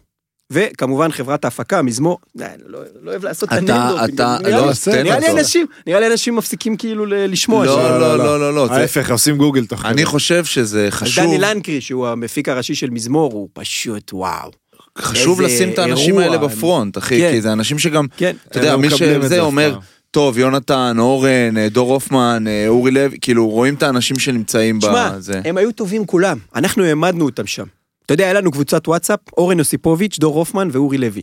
וכמובן 0.52 1.12
חברת 1.12 1.46
ההפקה, 1.46 1.82
מזמור, 1.82 2.18
אה, 2.42 2.48
לא, 2.66 2.80
לא 3.02 3.12
אוהב 3.12 3.24
לעשות 3.26 3.54
את 3.54 3.64
אתה- 3.64 3.90
dropping, 3.90 4.14
אתה- 4.14 4.38
נראה 4.44 4.52
לא, 4.62 4.68
לי- 4.68 4.74
תן 4.86 5.04
נראה 5.04 5.20
לי. 5.20 5.32
אנשים, 5.32 5.66
נראה 5.88 6.00
לי 6.00 6.08
אנשים 6.08 6.36
מפסיקים 6.36 6.78
כאילו 6.78 7.06
לשמוע. 7.06 7.66
לא, 7.66 7.72
ש- 7.76 7.78
לא, 7.78 8.18
לא, 8.18 8.40
לא, 8.40 8.54
לא, 8.56 8.68
זה- 8.68 8.74
ההפך, 8.74 9.12
עושים 9.12 9.38
גוגל 9.38 9.66
תוך 9.66 9.86
אני 9.86 10.06
חושב 10.06 10.46
שזה 10.46 10.88
חשוב, 10.90 11.24
דני 11.26 11.38
לנקרי, 11.38 11.82
שהוא 11.82 12.08
המפיק 12.08 12.50
הראשי 12.50 12.76
של 12.76 12.90
מזמור, 12.90 13.34
הוא 13.34 13.50
פשוט 13.54 14.14
וואו. 14.14 14.52
חשוב 14.98 15.42
לשים 15.42 15.70
את 15.70 15.80
האנשים 15.80 16.20
אירוע, 16.20 16.24
האלה 16.24 16.38
בפרונט, 16.38 16.98
אחי, 16.98 17.20
כן. 17.20 17.32
כי 17.32 17.42
זה 17.42 17.54
אנשים 17.54 17.80
שגם, 17.80 18.06
כן. 18.18 18.36
אתה 18.48 18.60
יודע, 18.60 18.78
מי 18.78 18.90
לא 18.90 18.98
שזה 18.98 19.40
אומר. 19.40 19.80
טוב, 20.14 20.38
יונתן, 20.38 20.96
אורן, 21.00 21.58
אה, 21.58 21.70
דור 21.70 21.94
הופמן, 21.94 22.44
אה, 22.48 22.68
אורי 22.68 22.92
לוי, 22.92 23.18
כאילו, 23.22 23.50
רואים 23.50 23.76
את 23.76 23.84
האנשים 23.84 24.20
שנמצאים 24.20 24.80
תשמע, 24.80 25.10
בזה. 25.10 25.42
הם 25.46 25.58
היו 25.58 25.72
טובים 25.72 26.06
כולם, 26.06 26.38
אנחנו 26.56 26.84
העמדנו 26.84 27.26
אותם 27.26 27.48
שם. 27.48 27.66
אתה 28.06 28.14
יודע, 28.14 28.24
היה 28.24 28.34
לנו 28.34 28.52
קבוצת 28.52 28.88
וואטסאפ, 28.88 29.20
אורן 29.38 29.60
יוסיפוביץ', 29.60 30.20
דור 30.20 30.36
הופמן 30.36 30.70
ואורי 30.72 30.98
לוי. 30.98 31.22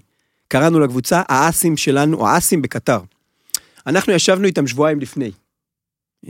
קראנו 0.49 0.81
לקבוצה 0.81 1.23
האסים 1.29 1.77
שלנו, 1.77 2.29
האסים 2.29 2.63
בקטר. 2.63 2.99
אנחנו 3.87 4.13
ישבנו 4.13 4.47
איתם 4.47 4.67
שבועיים 4.67 5.01
לפני. 5.01 5.31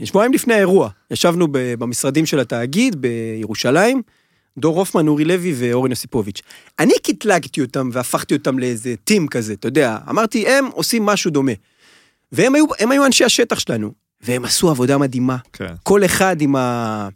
שבועיים 0.03 0.33
לפני 0.33 0.53
האירוע. 0.53 0.89
ישבנו 1.11 1.47
במשרדים 1.51 2.25
של 2.25 2.39
התאגיד 2.39 2.95
בירושלים, 3.01 4.01
דור 4.57 4.77
הופמן, 4.77 5.07
אורי 5.07 5.25
לוי 5.25 5.53
ואורן 5.57 5.89
יוסיפוביץ'. 5.89 6.41
אני 6.79 6.93
קטלגתי 7.03 7.61
אותם 7.61 7.89
והפכתי 7.93 8.33
אותם 8.33 8.59
לאיזה 8.59 8.95
טים 9.03 9.27
כזה, 9.27 9.53
אתה 9.53 9.67
יודע, 9.67 9.97
אמרתי, 10.09 10.47
הם 10.47 10.65
עושים 10.73 11.05
משהו 11.05 11.31
דומה. 11.31 11.51
והם 12.31 12.55
היו, 12.55 12.65
הם 12.79 12.91
היו 12.91 13.05
אנשי 13.05 13.23
השטח 13.23 13.59
שלנו, 13.59 13.91
והם 14.21 14.45
עשו 14.45 14.69
עבודה 14.69 14.97
מדהימה. 14.97 15.37
כן. 15.53 15.73
כל 15.83 16.05
אחד 16.05 16.41
עם, 16.41 16.55
ה... 16.55 17.07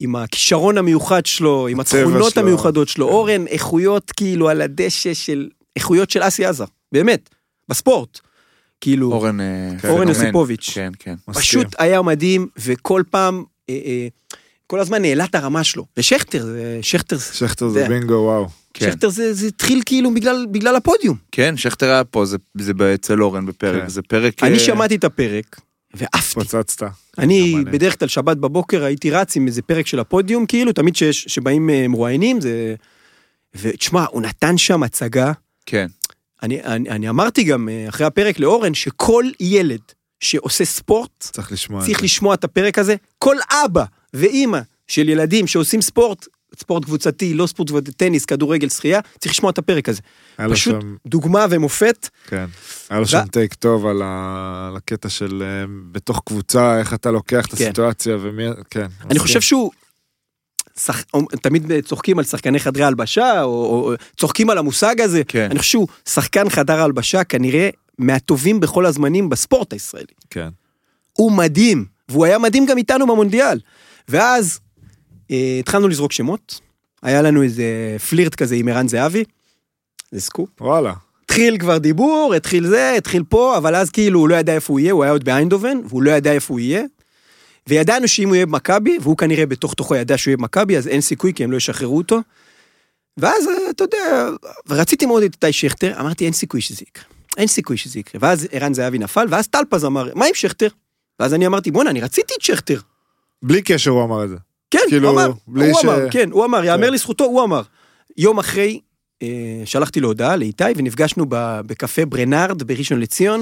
עם 0.00 0.16
הכישרון 0.16 0.78
המיוחד 0.78 1.26
שלו, 1.26 1.68
עם 1.68 1.80
התכונות 1.80 2.32
שלו. 2.32 2.42
המיוחדות 2.42 2.88
שלו. 2.88 3.06
כן. 3.06 3.12
אורן, 3.12 3.46
איכויות 3.46 4.10
כאילו 4.10 4.48
על 4.48 4.60
הדשא 4.60 5.14
של... 5.14 5.48
איכויות 5.76 6.10
של 6.10 6.22
אסי 6.22 6.44
עזר, 6.44 6.64
באמת, 6.92 7.30
בספורט. 7.68 8.20
כאילו, 8.80 9.12
אורן 9.12 9.40
אה, 9.40 9.70
אורן. 9.88 10.08
יוסיפוביץ'. 10.08 10.70
כן, 10.74 10.92
כן. 10.98 11.14
מסכים. 11.28 11.42
פשוט 11.42 11.74
היה 11.78 12.02
מדהים, 12.02 12.48
וכל 12.56 13.02
פעם, 13.10 13.44
אה, 13.70 13.78
אה, 13.84 14.08
כל 14.68 14.80
הזמן 14.80 15.04
העלה 15.04 15.24
את 15.24 15.34
הרמה 15.34 15.64
שלו. 15.64 15.86
ושכטר, 15.96 16.44
זה- 16.46 16.78
שכטר, 16.82 17.18
שכטר 17.18 17.68
זה 17.68 17.88
בינגו, 17.88 18.12
וואו. 18.14 18.46
כן. 18.74 18.90
שכטר 18.90 19.08
זה 19.08 19.34
זה 19.34 19.46
התחיל 19.46 19.82
כאילו 19.86 20.14
בגלל, 20.14 20.46
בגלל 20.50 20.76
הפודיום. 20.76 21.16
כן, 21.32 21.56
שכטר 21.56 21.86
היה 21.86 22.04
פה, 22.04 22.24
זה- 22.24 22.36
זה 22.58 22.72
אצל 22.94 23.22
אורן 23.22 23.46
בפרק, 23.46 23.82
כן. 23.82 23.88
זה 23.88 24.02
פרק... 24.02 24.42
אני 24.42 24.54
אה, 24.54 24.58
שמעתי 24.58 24.94
את 24.96 25.04
הפרק, 25.04 25.60
ועפתי. 25.94 26.34
פוצצת. 26.34 26.82
אני. 27.18 27.54
בדרך 27.64 27.98
כלל 27.98 28.08
שבת 28.08 28.36
בבוקר 28.36 28.84
הייתי 28.84 29.10
רץ 29.10 29.36
עם 29.36 29.46
איזה 29.46 29.62
פרק 29.62 29.86
של 29.86 29.98
הפודיום, 30.00 30.46
כאילו, 30.46 30.72
תמיד 30.72 30.96
שיש, 30.96 31.24
שבאים 31.24 31.70
אה, 31.70 31.88
מרואיינים, 31.88 32.40
זה... 32.40 32.74
ותשמע, 33.54 34.04
הוא 34.10 34.22
נתן 34.22 34.58
שם 34.58 34.82
הצגה. 34.82 35.32
כן, 35.66 35.86
אני, 36.42 36.62
אני, 36.62 36.90
אני 36.90 37.08
אמרתי 37.08 37.44
גם 37.44 37.68
אה, 37.68 37.86
אחרי 37.88 38.06
הפרק 38.06 38.38
לאורן, 38.40 38.74
שכל 38.74 39.24
ילד 39.40 39.80
שעושה 40.20 40.64
ספורט, 40.64 41.10
צריך 41.20 41.52
לשמוע. 41.52 41.80
את 41.80 41.84
צריך 41.86 41.98
זה. 41.98 42.04
לשמוע 42.04 42.34
את 42.34 42.44
הפרק 42.44 42.78
הזה. 42.78 42.94
כל 43.18 43.36
אבא 43.64 43.84
ואימא 44.14 44.58
של 44.88 45.08
ילדים 45.08 45.46
שעושים 45.46 45.82
ספורט, 45.82 46.26
ספורט 46.58 46.84
קבוצתי, 46.84 47.34
לא 47.34 47.46
ספורט 47.46 47.68
קבוצתי, 47.68 47.92
טניס, 47.92 48.24
כדורגל, 48.24 48.68
שחייה, 48.68 49.00
צריך 49.18 49.32
לשמוע 49.34 49.50
את 49.50 49.58
הפרק 49.58 49.88
הזה. 49.88 50.00
פשוט 50.50 50.80
שם- 50.80 50.96
דוגמה 51.06 51.46
ומופת. 51.50 52.08
כן. 52.26 52.44
היה 52.90 53.00
לו 53.00 53.06
שם 53.06 53.26
טייק 53.30 53.54
טוב 53.54 53.86
על 53.86 54.02
ה- 54.04 54.66
על 54.70 54.76
הקטע 54.76 55.08
של 55.08 55.42
אה, 55.42 55.64
בתוך 55.92 56.22
קבוצה, 56.26 56.78
איך 56.78 56.94
אתה 56.94 57.10
לוקח 57.10 57.46
את 57.46 57.54
כן. 57.54 57.64
הסיטואציה 57.64 58.16
ומי... 58.20 58.44
כן. 58.70 58.80
אני 58.80 58.88
מסכים. 59.04 59.18
חושב 59.18 59.40
שהוא... 59.40 59.70
שח... 60.78 61.04
תמיד 61.42 61.72
צוחקים 61.84 62.18
על 62.18 62.24
שחקני 62.24 62.60
חדרי 62.60 62.84
הלבשה, 62.84 63.42
או, 63.42 63.48
או 63.50 63.92
צוחקים 64.16 64.50
על 64.50 64.58
המושג 64.58 65.00
הזה. 65.00 65.22
כן. 65.28 65.48
אני 65.50 65.58
חושב 65.58 65.70
שהוא 65.70 65.88
שחקן 66.08 66.50
חדר 66.50 66.80
הלבשה 66.82 67.24
כנראה 67.24 67.70
מהטובים 67.98 68.60
בכל 68.60 68.86
הזמנים 68.86 69.28
בספורט 69.28 69.72
הישראלי. 69.72 70.06
כן. 70.30 70.48
הוא 71.12 71.32
מדהים, 71.32 71.84
והוא 72.08 72.24
היה 72.24 72.38
מדהים 72.38 72.66
גם 72.66 72.78
איתנו 72.78 73.06
במונדיאל. 73.06 73.60
ואז 74.08 74.60
אה, 75.30 75.56
התחלנו 75.60 75.88
לזרוק 75.88 76.12
שמות, 76.12 76.60
היה 77.02 77.22
לנו 77.22 77.42
איזה 77.42 77.96
פלירט 78.08 78.34
כזה 78.34 78.54
עם 78.54 78.68
ערן 78.68 78.88
זהבי, 78.88 79.24
זה 80.10 80.20
סקופ. 80.20 80.48
וואלה. 80.60 80.92
התחיל 81.24 81.58
כבר 81.58 81.78
דיבור, 81.78 82.34
התחיל 82.36 82.66
זה, 82.66 82.94
התחיל 82.96 83.22
פה, 83.28 83.56
אבל 83.56 83.74
אז 83.74 83.90
כאילו 83.90 84.20
הוא 84.20 84.28
לא 84.28 84.34
ידע 84.34 84.54
איפה 84.54 84.72
הוא 84.72 84.80
יהיה, 84.80 84.92
הוא 84.92 85.02
היה 85.02 85.12
עוד 85.12 85.24
באיינדובן, 85.24 85.78
והוא 85.88 86.02
לא 86.02 86.10
ידע 86.10 86.32
איפה 86.32 86.54
הוא 86.54 86.60
יהיה. 86.60 86.82
וידענו 87.66 88.08
שאם 88.08 88.28
הוא 88.28 88.36
יהיה 88.36 88.46
במכבי, 88.46 88.98
והוא 89.00 89.16
כנראה 89.16 89.46
בתוך 89.46 89.74
תוכו 89.74 89.96
ידע 89.96 90.18
שהוא 90.18 90.30
יהיה 90.30 90.36
במכבי, 90.36 90.76
אז 90.76 90.88
אין 90.88 91.00
סיכוי 91.00 91.34
כי 91.34 91.44
הם 91.44 91.52
לא 91.52 91.56
ישחררו 91.56 91.96
אותו. 91.96 92.20
ואז, 93.16 93.46
אה, 93.48 93.70
אתה 93.70 93.84
יודע, 93.84 94.28
רציתי 94.70 95.06
מאוד 95.06 95.22
את 95.22 95.34
איתי 95.34 95.52
שכטר, 95.52 96.00
אמרתי 96.00 96.24
אין 96.24 96.32
סיכוי 96.32 96.60
שזה 96.60 96.82
יקרה. 96.82 97.04
אין 97.36 97.46
סיכוי 97.46 97.76
שזה 97.76 97.98
יקרה. 97.98 98.20
ואז 98.22 98.48
ערן 98.52 98.74
זהבי 98.74 98.98
נפל, 98.98 99.26
ואז 99.30 99.48
טלפז 99.48 99.84
אמר, 99.84 100.10
מה 100.14 100.24
עם 100.24 100.34
שכטר? 100.34 100.68
ואז 101.20 101.34
אני 101.34 101.46
אמרתי, 101.46 101.70
בואנה, 101.70 101.90
אני 101.90 102.00
רציתי 102.00 102.34
את 102.38 102.42
שכטר. 102.42 102.80
בלי 103.42 103.62
קשר 103.62 103.90
הוא 103.90 104.04
אמר 104.04 104.24
את 104.24 104.28
זה. 104.28 104.36
כן, 104.70 104.78
כאילו, 104.88 105.08
הוא 105.10 105.20
אמר, 105.20 105.32
הוא 105.46 105.80
ש- 105.80 105.84
אמר, 105.84 106.10
כן, 106.10 106.30
הוא 106.32 106.44
אמר, 106.44 106.64
יאמר 106.64 106.86
כן. 106.86 106.92
לזכותו, 106.92 107.24
הוא 107.24 107.44
אמר. 107.44 107.62
יום 108.16 108.38
אחרי, 108.38 108.80
אה, 109.22 109.28
שלחתי 109.64 110.00
לו 110.00 110.08
הודעה 110.08 110.36
לאיתי, 110.36 110.64
ונפגשנו 110.76 111.26
ב- 111.28 111.60
בקפה 111.66 112.06
ברנרד 112.06 112.62
בראשון 112.62 113.00
לציון. 113.00 113.40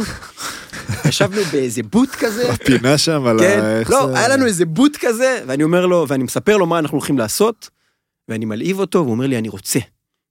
ישבנו 1.08 1.40
באיזה 1.52 1.82
בוט 1.82 2.08
כזה, 2.18 2.56
פינה 2.66 2.98
שם 2.98 3.26
על 3.26 3.38
ה... 3.38 3.42
כן, 3.42 3.64
איך 3.80 3.90
לא, 3.90 4.06
זה- 4.06 4.18
היה 4.18 4.28
לנו 4.28 4.46
איזה 4.46 4.64
בוט 4.64 4.96
כזה, 5.00 5.44
ואני 5.46 5.62
אומר 5.62 5.86
לו, 5.86 6.04
ואני 6.08 6.24
מספר 6.24 6.56
לו 6.56 6.66
מה 6.66 6.78
אנחנו 6.78 6.98
הולכים 6.98 7.18
לעשות, 7.18 7.70
ואני 8.28 8.44
מלהיב 8.44 8.78
אותו, 8.78 8.98
והוא 8.98 9.10
אומר 9.10 9.26
לי, 9.26 9.38
אני 9.38 9.48
רוצה, 9.48 9.78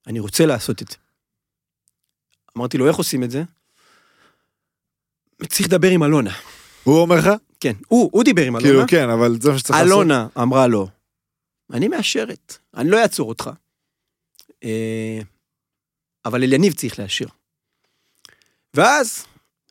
אני 0.08 0.20
רוצה 0.20 0.46
לעשות 0.46 0.82
את 0.82 0.88
זה. 0.88 0.96
אמרתי 2.58 2.78
לו, 2.78 2.88
איך 2.88 2.96
עושים 2.96 3.24
את 3.24 3.32
זה? 3.32 3.44
צריך 5.48 5.68
לדבר 5.70 5.90
עם 5.90 6.04
אלונה. 6.04 6.32
הוא 6.84 7.00
אומר 7.00 7.16
לך? 7.16 7.30
כן, 7.66 7.74
הוא, 7.88 8.10
הוא 8.14 8.24
דיבר 8.24 8.46
עם 8.46 8.56
אלונה. 8.56 8.70
כאילו 8.70 8.84
כן, 8.88 9.10
אבל 9.10 9.38
זה 9.42 9.52
מה 9.52 9.58
שצריך 9.58 9.80
לעשות. 9.80 9.92
אלונה 9.92 10.28
אמרה 10.42 10.68
לו, 10.68 10.88
אני 11.74 11.88
מאשרת, 11.88 12.58
אני 12.78 12.90
לא 12.90 13.02
אעצור 13.02 13.30
אותך. 13.30 13.50
אה, 14.64 15.20
אבל 16.26 16.44
אליניב 16.44 16.74
צריך 16.74 17.00
לאשר. 17.00 17.26
ואז, 18.74 19.26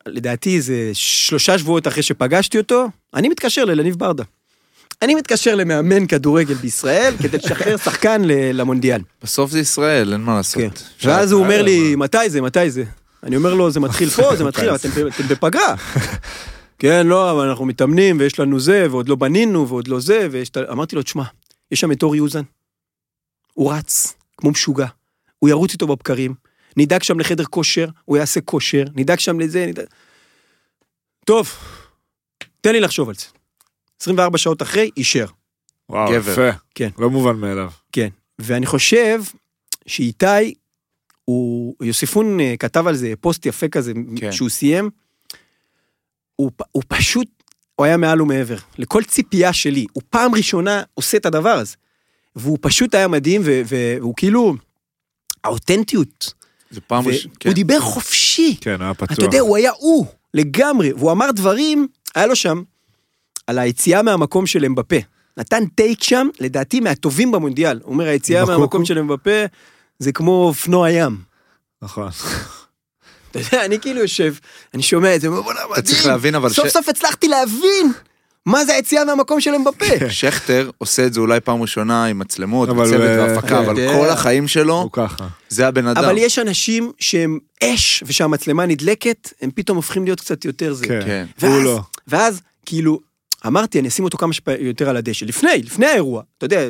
לדעתי 0.07 0.61
זה 0.61 0.91
שלושה 0.93 1.59
שבועות 1.59 1.87
אחרי 1.87 2.03
שפגשתי 2.03 2.59
אותו, 2.59 2.87
אני 3.15 3.29
מתקשר 3.29 3.65
לאליניב 3.65 3.97
ברדה. 3.99 4.25
אני 5.03 5.15
מתקשר 5.15 5.55
למאמן 5.55 6.07
כדורגל 6.07 6.55
בישראל 6.55 7.15
כדי 7.23 7.39
לשחרר 7.39 7.77
שחקן 7.85 8.23
ל- 8.25 8.61
למונדיאל. 8.61 9.01
בסוף 9.23 9.51
זה 9.51 9.61
ישראל, 9.61 10.13
אין 10.13 10.21
מה 10.21 10.35
לעשות. 10.37 10.63
כן. 10.63 11.09
ואז 11.09 11.33
הוא 11.33 11.43
אומר 11.45 11.63
לי, 11.63 11.97
מתי 11.97 12.31
זה, 12.31 12.41
מתי 12.41 12.71
זה? 12.71 12.85
אני 13.23 13.37
אומר 13.37 13.55
לו, 13.55 13.71
זה 13.71 13.81
מתחיל 13.81 14.11
פה, 14.17 14.37
זה 14.37 14.45
מתחיל, 14.45 14.69
אבל 14.69 14.79
אתם 14.79 15.29
בפגרה. 15.31 15.75
כן, 16.85 17.07
לא, 17.07 17.31
אבל 17.31 17.49
אנחנו 17.49 17.65
מתאמנים, 17.65 18.19
ויש 18.21 18.41
לנו 18.41 18.61
זה, 18.61 18.87
ועוד 18.91 19.09
לא 19.09 19.17
בנינו, 19.17 19.69
ועוד 19.69 19.89
לא 19.89 20.01
זה, 20.01 20.29
ויש... 20.31 20.49
את 20.49 20.57
ה-" 20.57 20.73
אמרתי 20.73 20.97
לו, 20.97 21.03
תשמע, 21.03 21.25
יש 21.71 21.81
שם 21.81 21.93
את 21.93 22.03
אורי 22.03 22.21
אוזן. 22.21 22.43
הוא 23.53 23.73
רץ, 23.73 24.15
כמו 24.37 24.51
משוגע. 24.51 24.87
הוא 25.39 25.49
ירוץ 25.51 25.73
איתו 25.73 25.87
בבקרים, 25.87 26.35
נדאג 26.77 27.03
שם 27.03 27.21
לחדר 27.21 27.45
כושר, 27.45 27.89
הוא 28.05 28.17
יעשה 28.17 28.41
כושר, 28.41 28.85
נדאג 28.95 29.19
שם 29.19 29.41
לזה, 29.41 29.67
נדאג... 29.67 29.85
טוב, 31.25 31.51
תן 32.61 32.73
לי 32.73 32.81
לחשוב 32.81 33.09
על 33.09 33.15
זה. 33.15 33.27
24 34.03 34.39
שעות 34.39 34.63
אחרי, 34.63 34.91
אישר. 34.97 35.27
וואו, 35.89 36.13
גבר. 36.13 36.33
יפה. 36.33 36.51
כן. 36.75 36.89
לא 36.99 37.11
מובן 37.11 37.37
מאליו. 37.37 37.71
כן, 37.93 38.09
ואני 38.39 38.67
חושב 38.67 39.23
שאיתי, 39.87 40.55
הוא, 41.25 41.75
יוסיפון 41.81 42.41
אה, 42.41 42.55
כתב 42.59 42.87
על 42.87 42.95
זה 42.95 43.13
פוסט 43.21 43.47
יפה 43.47 43.69
כזה. 43.69 43.93
כן. 44.17 44.33
שהוא 44.33 44.49
סיים, 44.49 44.91
הוא, 46.37 46.51
הוא 46.73 46.83
פשוט, 46.89 47.29
הוא 47.77 47.87
היה 47.87 47.97
מעל 47.97 48.23
ומעבר. 48.23 48.57
לכל 48.79 49.03
ציפייה 49.03 49.53
שלי, 49.53 49.87
הוא 49.93 50.03
פעם 50.11 50.35
ראשונה 50.35 50.83
עושה 50.95 51.17
את 51.17 51.27
הדבר 51.27 51.51
הזה. 51.51 51.77
והוא 52.37 52.59
פשוט 52.61 52.95
היה 52.95 53.09
מדהים, 53.09 53.43
ו- 53.45 53.63
והוא 53.67 54.15
כאילו, 54.17 54.55
האותנטיות. 55.45 56.33
זה 56.71 56.81
פעם 56.81 57.09
ראשונה. 57.09 57.35
והוא 57.45 57.55
דיבר 57.55 57.81
חופשי. 57.81 58.57
כן, 58.61 58.83
היה 58.83 58.95
פתוח. 58.95 59.13
אתה 59.13 59.25
יודע, 59.25 59.41
הוא 59.41 59.57
היה 59.57 59.71
הוא, 59.79 60.07
לגמרי, 60.35 60.93
והוא 60.93 61.13
אמר 61.13 61.31
דברים, 61.31 61.89
היה 62.15 62.27
לו 62.27 62.37
שם, 62.37 62.63
על 63.47 63.59
היציאה 63.59 64.03
מהמקום 64.03 64.47
של 64.47 64.65
אמבפה. 64.65 64.97
נתן 65.37 65.67
טייק 65.67 66.03
שם, 66.03 66.29
לדעתי 66.41 66.81
מהטובים 66.81 67.33
במונדיאל. 67.33 67.81
הוא 67.83 67.93
אומר, 67.93 68.05
היציאה? 68.05 68.45
מהמקום 68.45 68.85
של 68.85 68.99
אמבפה 68.99 69.45
זה 69.99 70.13
כמו 70.13 70.45
אופנוע 70.49 70.91
ים. 70.91 71.17
נכון. 71.83 72.09
אתה 73.37 73.57
יודע, 73.57 73.65
אני 73.65 73.81
כאילו 73.81 74.01
יושב, 74.01 74.35
אני 74.75 74.83
שומע 74.83 75.15
את 75.17 75.21
זה, 75.21 75.27
אומר, 75.29 75.43
בוא'נה, 75.43 75.61
מדהים. 75.61 75.73
אתה 75.73 75.83
צריך 75.83 76.07
להבין 76.07 76.35
אבל 76.35 76.49
סוף 76.49 76.69
סוף 76.69 76.89
הצלחתי 76.89 77.29
להבין 77.29 77.93
מה 78.47 78.65
זה 78.65 78.75
היציאה 78.75 79.05
מהמקום 79.05 79.41
של 79.41 79.55
אמבפה. 79.55 79.87
שכטר 80.11 80.71
עושה 80.79 81.07
את 81.07 81.15
זה 81.15 81.21
אולי 81.21 81.41
פעם 81.41 81.63
ראשונה 81.63 82.05
עם 82.05 82.19
מצלמות, 82.19 82.69
אבל 82.69 82.85
וצוות 82.87 83.01
הוא- 83.01 83.29
והפקה, 83.29 83.59
אבל 83.59 83.79
יודע. 83.79 83.93
כל 83.99 84.09
החיים 84.11 84.49
שלו, 84.49 84.81
הוא 84.81 84.91
ככה. 84.93 85.27
זה 85.49 85.67
הבן 85.69 85.87
אדם. 85.87 86.05
אבל 86.05 86.19
יש 86.19 86.39
אנשים 86.39 86.93
שהם 86.99 87.39
אש, 87.63 88.03
ושהמצלמה 88.07 88.67
נדלקת, 88.67 89.33
הם 89.43 89.51
פתאום 89.51 89.77
הופכים 89.77 90.05
להיות 90.05 90.21
קצת 90.21 90.45
יותר 90.45 90.73
זה. 90.75 90.87
כן. 90.87 91.01
כן. 91.41 91.47
הוא 91.47 91.63
לא. 91.63 91.81
ואז, 92.09 92.41
כאילו, 92.67 93.01
אמרתי, 93.47 93.81
אני 93.81 93.89
אשים 93.89 94.05
אותו 94.05 94.19
כמה 94.19 94.33
שיותר 94.33 94.89
על 94.89 94.97
הדשא. 94.97 95.25
לפני, 95.25 95.63
לפני 95.63 95.87
האירוע. 95.87 96.23
אתה 96.39 96.45
יודע, 96.45 96.61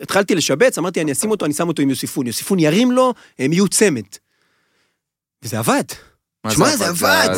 התחלתי 0.00 0.34
לשבץ, 0.34 0.78
אמרתי, 0.78 1.00
אני 1.00 1.12
אשים 1.12 1.30
אותו, 1.30 1.44
אני 1.44 1.54
שם 1.54 1.68
אותו 1.68 1.82
עם 1.82 1.90
יוסיפון. 1.90 2.26
יוסיפון 2.26 2.58
ירים 2.58 2.92
לו, 2.92 3.14
הם 3.38 3.52
יהיו 3.52 3.68
צמד. 3.68 4.02
וזה 5.42 5.58
עבד. 5.58 5.84
שמע, 6.50 6.76
זה 6.76 6.88
עבד. 6.88 7.28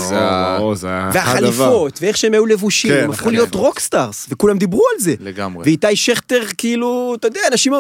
והחליפות, 1.13 1.99
ואיך 2.03 2.17
שהם 2.17 2.33
היו 2.33 2.47
לבושים, 2.47 2.91
כן, 2.91 3.05
הם 3.05 3.11
הפכו. 3.11 3.31
להיות 3.31 3.55
rock 3.55 3.84
stars, 3.84 4.27
וכולם 4.31 4.59
דיברו 4.59 4.83
על 4.95 5.01
זה. 5.01 5.15
לגמרי. 5.21 5.63
ואיתי 5.65 5.97
שכטר, 5.97 6.43
כאילו, 6.59 7.15
אתה 7.19 7.27
יודע, 7.27 7.41
אנשים, 7.53 7.73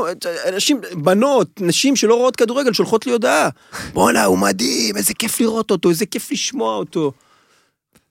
אנשים, 0.48 0.80
בנות, 0.94 1.60
נשים 1.60 1.96
שלא 1.96 2.14
רואות 2.14 2.36
כדורגל, 2.36 2.72
שולחות 2.72 3.06
לי 3.06 3.12
הודעה. 3.12 3.48
בואנה, 3.94 4.24
הוא 4.24 4.38
מדהים, 4.38 4.96
איזה 4.96 5.14
כיף 5.14 5.40
לראות 5.40 5.70
אותו, 5.70 5.90
איזה 5.90 6.06
כיף 6.06 6.32
לשמוע 6.32 6.76
אותו. 6.76 7.12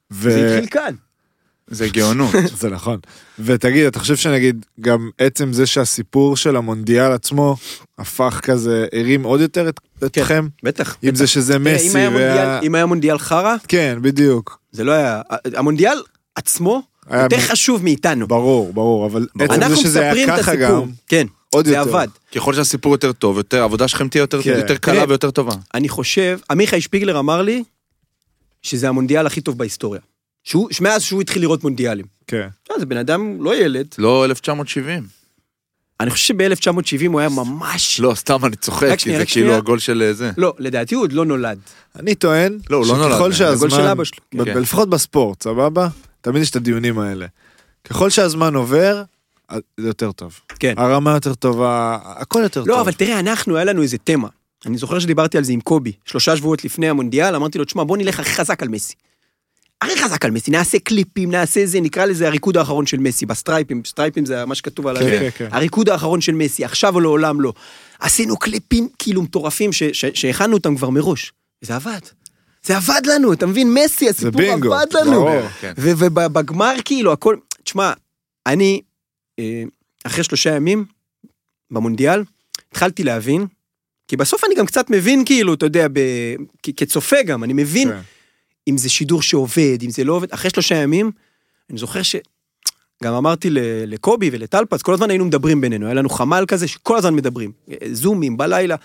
זה 0.10 0.48
התחיל 0.48 0.70
כאן. 0.70 0.96
זה 1.70 1.90
גאונות. 1.90 2.32
זה 2.62 2.70
נכון. 2.70 3.00
ותגיד, 3.40 3.86
אתה 3.86 4.00
חושב 4.00 4.16
שנגיד, 4.16 4.66
גם 4.82 5.10
עצם 5.18 5.54
זה 5.54 5.66
שהסיפור 5.66 6.38
של 6.38 6.56
המונדיאל 6.56 7.12
עצמו 7.12 7.56
הפך 7.98 8.40
כזה, 8.44 8.86
הרים 8.94 9.24
עוד 9.24 9.42
יותר 9.42 9.70
את- 9.70 9.80
אתכם? 10.06 10.48
בטח. 10.64 10.98
עם 11.02 11.16
זה 11.16 11.28
שזה 11.28 11.56
אם 11.56 11.64
מסי 11.64 11.98
היה 11.98 12.10
וה... 12.10 12.14
מונדיאל- 12.16 12.60
אם 12.64 12.76
היה 12.76 12.86
מונדיאל 12.86 13.18
חרא, 13.18 13.56
כן, 13.68 13.98
בדיוק. 14.02 14.60
זה 14.72 14.84
לא 14.84 14.92
היה... 14.92 15.22
המונדיאל 15.56 15.98
עצמו 16.36 16.82
היה 17.10 17.24
יותר 17.24 17.38
מ- 17.38 17.42
חשוב 17.42 17.84
מאיתנו. 17.84 18.28
ברור, 18.28 18.74
ברור, 18.74 19.06
אבל 19.06 19.28
ברור. 19.36 19.52
עצם 19.54 19.70
זה 19.70 19.76
שזה 19.76 20.12
היה 20.12 20.28
ככה 20.38 20.56
גם, 20.56 20.72
הסיפור. 20.72 20.88
כן, 21.08 21.28
עוד 21.54 21.66
זה 21.66 21.76
יותר. 21.76 21.90
עבד. 21.90 22.08
ככל 22.36 22.54
שהסיפור 22.54 22.92
יותר 22.92 23.12
טוב, 23.12 23.38
יותר, 23.38 23.62
העבודה 23.62 23.88
שלכם 23.88 24.08
תהיה 24.08 24.22
יותר 24.22 24.42
כן. 24.42 24.54
יותר 24.58 24.78
קלה 24.78 24.94
תראה, 24.96 25.06
ויותר 25.10 25.32
טובה. 25.32 25.54
אני 25.74 25.90
חושב, 25.90 26.40
עמיחי 26.52 26.82
שפיגלר 26.82 27.20
אמר 27.20 27.42
לי 27.42 27.64
שזה 28.62 28.90
המונדיאל 28.90 29.26
הכי 29.28 29.42
טוב 29.42 29.58
בהיסטוריה. 29.58 30.02
שהוא, 30.46 30.70
מאז 30.82 31.04
שהוא 31.04 31.22
התחיל 31.22 31.42
לראות 31.42 31.64
מונדיאלים. 31.64 32.06
כן. 32.28 32.48
לא, 32.70 32.80
זה 32.80 32.86
בן 32.86 32.98
אדם 32.98 33.44
לא 33.44 33.56
ילד. 33.56 33.88
לא 33.98 34.26
1970. 34.26 35.08
אני 36.00 36.10
חושב 36.10 36.34
שב-1970 36.34 37.08
הוא 37.08 37.20
היה 37.20 37.30
ממש... 37.30 38.00
לא, 38.00 38.16
סתם 38.16 38.46
אני 38.46 38.56
צוחק, 38.56 38.88
כי 38.92 39.00
שנייה, 39.00 39.20
זה 39.20 39.26
כאילו 39.26 39.46
שנייה. 39.46 39.58
הגול 39.58 39.80
של 39.80 40.04
אה, 40.08 40.14
זה. 40.14 40.32
לא, 40.38 40.54
לדעתי 40.60 40.96
הוא 40.96 41.04
עוד 41.04 41.14
לא 41.14 41.26
נולד. 41.26 41.60
אני 41.96 42.16
טוען, 42.16 42.58
לא, 42.70 42.78
הוא 42.78 42.88
לא 42.88 42.98
נולד. 42.98 43.12
שככל 43.12 43.34
זה 43.34 43.50
הגול 43.50 43.70
של 43.70 43.76
שהזמן, 43.76 43.90
אבא 43.90 44.04
שלו. 44.04 44.46
כן. 44.46 44.58
לפחות 44.58 44.90
בספורט, 44.90 45.44
סבבה? 45.44 45.88
תמיד 46.22 46.42
יש 46.42 46.50
את 46.50 46.56
הדיונים 46.56 47.00
האלה. 47.00 47.26
ככל 47.84 48.10
שהזמן 48.10 48.56
עובר, 48.56 49.04
זה 49.52 49.88
יותר 49.88 50.12
טוב. 50.12 50.40
כן. 50.60 50.74
הרמה 50.78 51.12
יותר 51.12 51.34
טובה, 51.34 51.98
הכל 52.04 52.40
יותר 52.44 52.60
טוב. 52.60 52.70
לא, 52.70 52.82
אבל 52.82 52.92
תראה, 52.92 53.20
אנחנו, 53.20 53.56
היה 53.56 53.66
לנו 53.66 53.82
איזה 53.82 53.98
תמה. 53.98 54.28
אני 54.66 54.78
זוכר 54.78 55.00
שדיברתי 55.00 55.38
על 55.38 55.44
זה 55.44 55.54
עם 55.54 55.62
קובי, 55.62 55.92
שלושה 56.06 56.38
שבועות 56.38 56.66
לפני 56.66 56.90
המונדיאל, 56.90 57.36
אמרתי 57.36 57.58
לו, 57.58 57.66
תשמע, 57.66 57.84
בוא 57.84 57.98
נלך 57.98 58.20
הכי 58.20 58.34
חזק 58.34 58.64
על 58.64 58.68
מסי. 58.68 58.94
הכי 59.82 60.04
חזק 60.04 60.26
על 60.26 60.32
מסי, 60.32 60.52
נעשה 60.52 60.80
קליפים, 60.80 61.32
נעשה 61.32 61.66
זה, 61.66 61.82
נקרא 61.82 62.06
לזה 62.06 62.28
הריקוד 62.28 62.58
האחרון 62.58 62.86
של 62.86 62.98
מסי, 63.00 63.26
בסטרייפים, 63.26 63.82
סטרייפים 63.86 64.26
זה 64.26 64.46
מה 64.46 64.56
שכתוב 64.56 64.88
על 64.88 64.98
כן. 65.00 65.10
כן, 65.20 65.30
כן. 65.38 65.48
הריקוד 65.52 65.90
האחרון 65.90 66.22
של 66.22 66.32
מסי, 66.32 66.66
עכשיו 66.66 66.96
או 66.96 67.00
לעולם 67.00 67.42
לא. 67.42 67.54
עשינו 68.00 68.38
קליפים 68.38 68.90
כאילו 69.00 69.22
מטורפים 69.22 69.74
ש- 69.74 69.84
ש- 69.84 70.06
שהכנו 70.14 70.54
אותם 70.54 70.76
כבר 70.76 70.90
מראש. 70.90 71.34
וזה 71.64 71.76
עבד. 71.76 72.00
זה 72.64 72.78
עבד 72.78 73.02
לנו, 73.06 73.34
אתה 73.34 73.46
מבין? 73.46 73.74
מסי, 73.74 74.10
הסיפור 74.10 74.42
עבד 74.42 74.94
לנו. 74.94 75.28
ובגמר 75.78 76.74
כאילו 76.86 77.12
הכל, 77.12 77.36
תשמע, 77.64 77.92
אני 78.48 78.82
אה, 79.40 79.64
אחרי 80.04 80.24
שלושה 80.24 80.56
ימים 80.56 80.86
במונדיאל 81.72 82.24
התחלתי 82.72 83.04
להבין, 83.04 83.46
כי 84.08 84.18
בסוף 84.18 84.44
אני 84.46 84.56
גם 84.56 84.66
קצת 84.66 84.90
מבין 84.90 85.26
כאילו, 85.26 85.54
אתה 85.54 85.66
יודע, 85.66 85.88
ב- 85.94 86.36
כ- 86.64 86.70
כצופה 86.78 87.24
גם, 87.26 87.44
אני 87.44 87.54
מבין 87.54 87.90
כן. 87.92 88.00
אם 88.68 88.78
זה 88.78 88.90
שידור 88.90 89.22
שעובד, 89.22 89.78
אם 89.84 89.90
זה 89.90 90.04
לא 90.04 90.14
עובד, 90.14 90.32
אחרי 90.32 90.50
שלושה 90.50 90.76
ימים, 90.76 91.12
אני 91.70 91.78
זוכר 91.78 92.02
ש... 92.02 92.16
גם 93.04 93.14
אמרתי 93.14 93.48
לקובי 93.88 94.30
ולטלפז, 94.32 94.82
כל 94.82 94.94
הזמן 94.94 95.10
היינו 95.10 95.26
מדברים 95.26 95.62
בינינו, 95.62 95.86
היה 95.86 95.94
לנו 95.94 96.10
חמ"ל 96.10 96.46
כזה 96.48 96.68
שכל 96.68 96.98
הזמן 96.98 97.14
מדברים. 97.16 97.52
זומים 97.92 98.38
בלילה. 98.38 98.76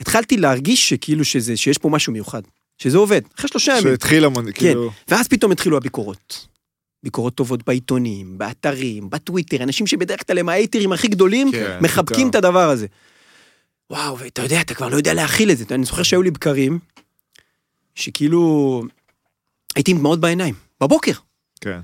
התחלתי 0.00 0.36
להרגיש 0.36 0.88
שכאילו 0.88 1.24
שזה, 1.24 1.56
שיש 1.56 1.78
פה 1.78 1.88
משהו 1.88 2.12
מיוחד. 2.12 2.42
שזה 2.78 2.98
עובד, 2.98 3.20
אחרי 3.38 3.48
שלושה 3.48 3.72
ימים. 3.72 3.82
שהתחיל 3.82 4.24
המון, 4.24 4.44
כן, 4.44 4.52
כאילו, 4.52 4.90
ואז 5.08 5.28
פתאום 5.28 5.52
התחילו 5.52 5.76
הביקורות. 5.76 6.46
ביקורות 7.02 7.34
טובות 7.34 7.64
בעיתונים, 7.66 8.38
באתרים, 8.38 9.10
בטוויטר, 9.10 9.62
אנשים 9.62 9.86
שבדרך 9.86 10.26
כלל 10.26 10.38
הם 10.38 10.48
האייטרים 10.48 10.92
הכי 10.92 11.08
גדולים, 11.08 11.52
כן, 11.52 11.78
מחבקים 11.80 12.28
את 12.28 12.32
פתאום. 12.32 12.44
הדבר 12.44 12.70
הזה. 12.70 12.86
וואו, 13.90 14.18
ואתה 14.18 14.42
יודע, 14.42 14.60
אתה 14.60 14.74
כבר 14.74 14.88
לא 14.88 14.96
יודע 14.96 15.14
להכיל 15.14 15.50
את 15.50 15.58
זה. 15.58 15.64
אני 15.70 15.84
זוכר 15.84 16.02
שהיו 16.02 16.22
לי 16.22 16.30
בקרים, 16.30 16.78
שכאילו, 17.94 18.82
הייתי 19.76 19.90
עם 19.90 19.98
דמעות 19.98 20.20
בעיניים, 20.20 20.54
בבוקר. 20.80 21.12
כן. 21.60 21.80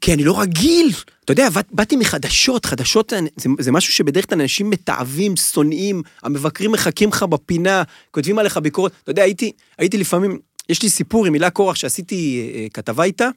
כי 0.00 0.12
אני 0.14 0.24
לא 0.24 0.40
רגיל. 0.40 0.92
אתה 1.24 1.32
יודע, 1.32 1.48
באת- 1.50 1.72
באתי 1.72 1.96
מחדשות, 1.96 2.66
חדשות 2.66 3.12
זה, 3.36 3.48
זה 3.58 3.72
משהו 3.72 3.92
שבדרך 3.92 4.28
כלל 4.28 4.40
אנשים 4.40 4.70
מתעבים, 4.70 5.36
שונאים, 5.36 6.02
המבקרים 6.22 6.72
מחכים 6.72 7.08
לך 7.08 7.22
בפינה, 7.22 7.82
כותבים 8.10 8.38
עליך 8.38 8.56
ביקורת. 8.56 8.92
אתה 9.02 9.10
יודע, 9.10 9.22
הייתי, 9.22 9.52
הייתי 9.78 9.98
לפעמים, 9.98 10.38
יש 10.68 10.82
לי 10.82 10.90
סיפור 10.90 11.26
עם 11.26 11.32
הילה 11.34 11.50
קורח 11.50 11.76
שעשיתי 11.76 12.50
אה, 12.54 12.66
כתבה 12.74 13.04
איתה, 13.04 13.28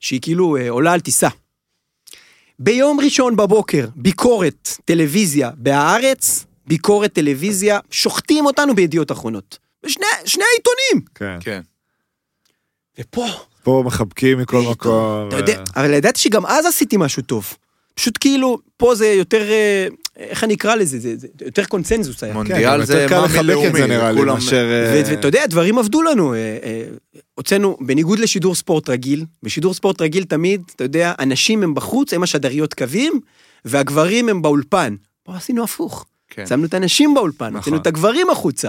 שהיא 0.00 0.20
כאילו 0.20 0.56
אה, 0.56 0.70
עולה 0.70 0.92
על 0.92 1.00
טיסה. 1.00 1.28
ביום 2.58 3.00
ראשון 3.00 3.36
בבוקר, 3.36 3.86
ביקורת 3.96 4.68
טלוויזיה 4.84 5.50
בהארץ, 5.56 6.44
ביקורת 6.66 7.12
טלוויזיה, 7.12 7.78
שוחטים 7.90 8.46
אותנו 8.46 8.74
בידיעות 8.74 9.12
אחרונות. 9.12 9.58
בשני 9.86 10.04
שני 10.24 10.44
העיתונים. 10.52 11.08
כן. 11.14 11.38
כן. 11.40 11.60
ופה, 13.00 13.26
פה 13.62 13.82
מחבקים 13.86 14.38
מכל 14.38 14.62
מקום. 14.70 15.28
אתה 15.28 15.36
יודע, 15.36 15.56
אה, 15.56 15.62
אבל 15.76 15.94
ידעתי 15.94 16.20
שגם 16.20 16.46
אז 16.46 16.66
עשיתי 16.66 16.96
משהו 16.96 17.22
טוב. 17.22 17.56
פשוט 17.94 18.18
כאילו, 18.20 18.58
פה 18.76 18.94
זה 18.94 19.06
יותר, 19.06 19.50
אה, 19.50 19.86
איך 20.16 20.44
אני 20.44 20.54
אקרא 20.54 20.74
לזה, 20.74 20.98
זה, 20.98 21.16
זה 21.16 21.26
יותר 21.40 21.64
קונצנזוס 21.64 22.22
היה. 22.22 22.32
כן, 22.32 22.38
מונדיאל 22.38 22.84
זה 22.84 23.06
מאמי 23.10 23.42
לאומי, 23.42 23.80
כולם-. 24.16 24.36
אה, 24.52 25.02
ואתה 25.06 25.28
יודע, 25.28 25.46
דברים 25.46 25.78
עבדו 25.78 26.02
לנו. 26.02 26.34
הוצאנו, 27.34 27.76
בניגוד 27.80 28.18
לשידור 28.18 28.54
ספורט 28.54 28.88
רגיל, 28.90 29.24
בשידור 29.42 29.74
ספורט 29.74 30.02
רגיל 30.02 30.24
תמיד, 30.24 30.62
אתה 30.76 30.84
יודע, 30.84 31.12
הנשים 31.18 31.62
הם 31.62 31.74
בחוץ, 31.74 32.14
הם 32.14 32.22
השדריות 32.22 32.74
קווים, 32.74 33.20
והגברים 33.64 34.28
הם 34.28 34.42
באולפן. 34.42 34.94
פה 35.22 35.36
עשינו 35.36 35.64
הפוך. 35.64 36.06
כן. 36.30 36.46
שמנו 36.46 36.66
את 36.66 36.74
הנשים 36.74 37.14
באולפן, 37.14 37.46
נכון. 37.46 37.56
הוצאנו 37.56 37.76
את 37.76 37.86
הגברים 37.86 38.30
החוצה. 38.30 38.68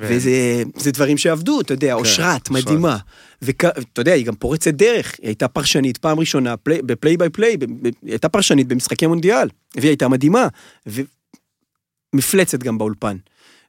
ו- 0.00 0.06
וזה 0.10 0.30
זה 0.76 0.90
דברים 0.90 1.18
שעבדו, 1.18 1.60
אתה 1.60 1.74
יודע, 1.74 1.94
אושרת, 1.94 2.50
מדהימה. 2.50 2.96
ואתה 3.42 3.70
יודע, 4.00 4.12
היא 4.12 4.26
גם 4.26 4.34
פורצת 4.34 4.74
דרך, 4.74 5.14
היא 5.18 5.26
הייתה 5.28 5.48
פרשנית 5.48 5.96
פעם 5.98 6.20
ראשונה, 6.20 6.56
play- 6.56 6.82
ב 6.82 6.89
play 6.89 7.16
by 7.16 7.28
play, 7.30 7.56
היא 7.84 7.92
הייתה 8.02 8.28
פרשנית 8.28 8.68
במשחקי 8.68 9.06
מונדיאל, 9.06 9.48
והיא 9.76 9.88
הייתה 9.88 10.08
מדהימה. 10.08 10.48
ומפלצת 12.14 12.58
גם 12.62 12.78
באולפן. 12.78 13.16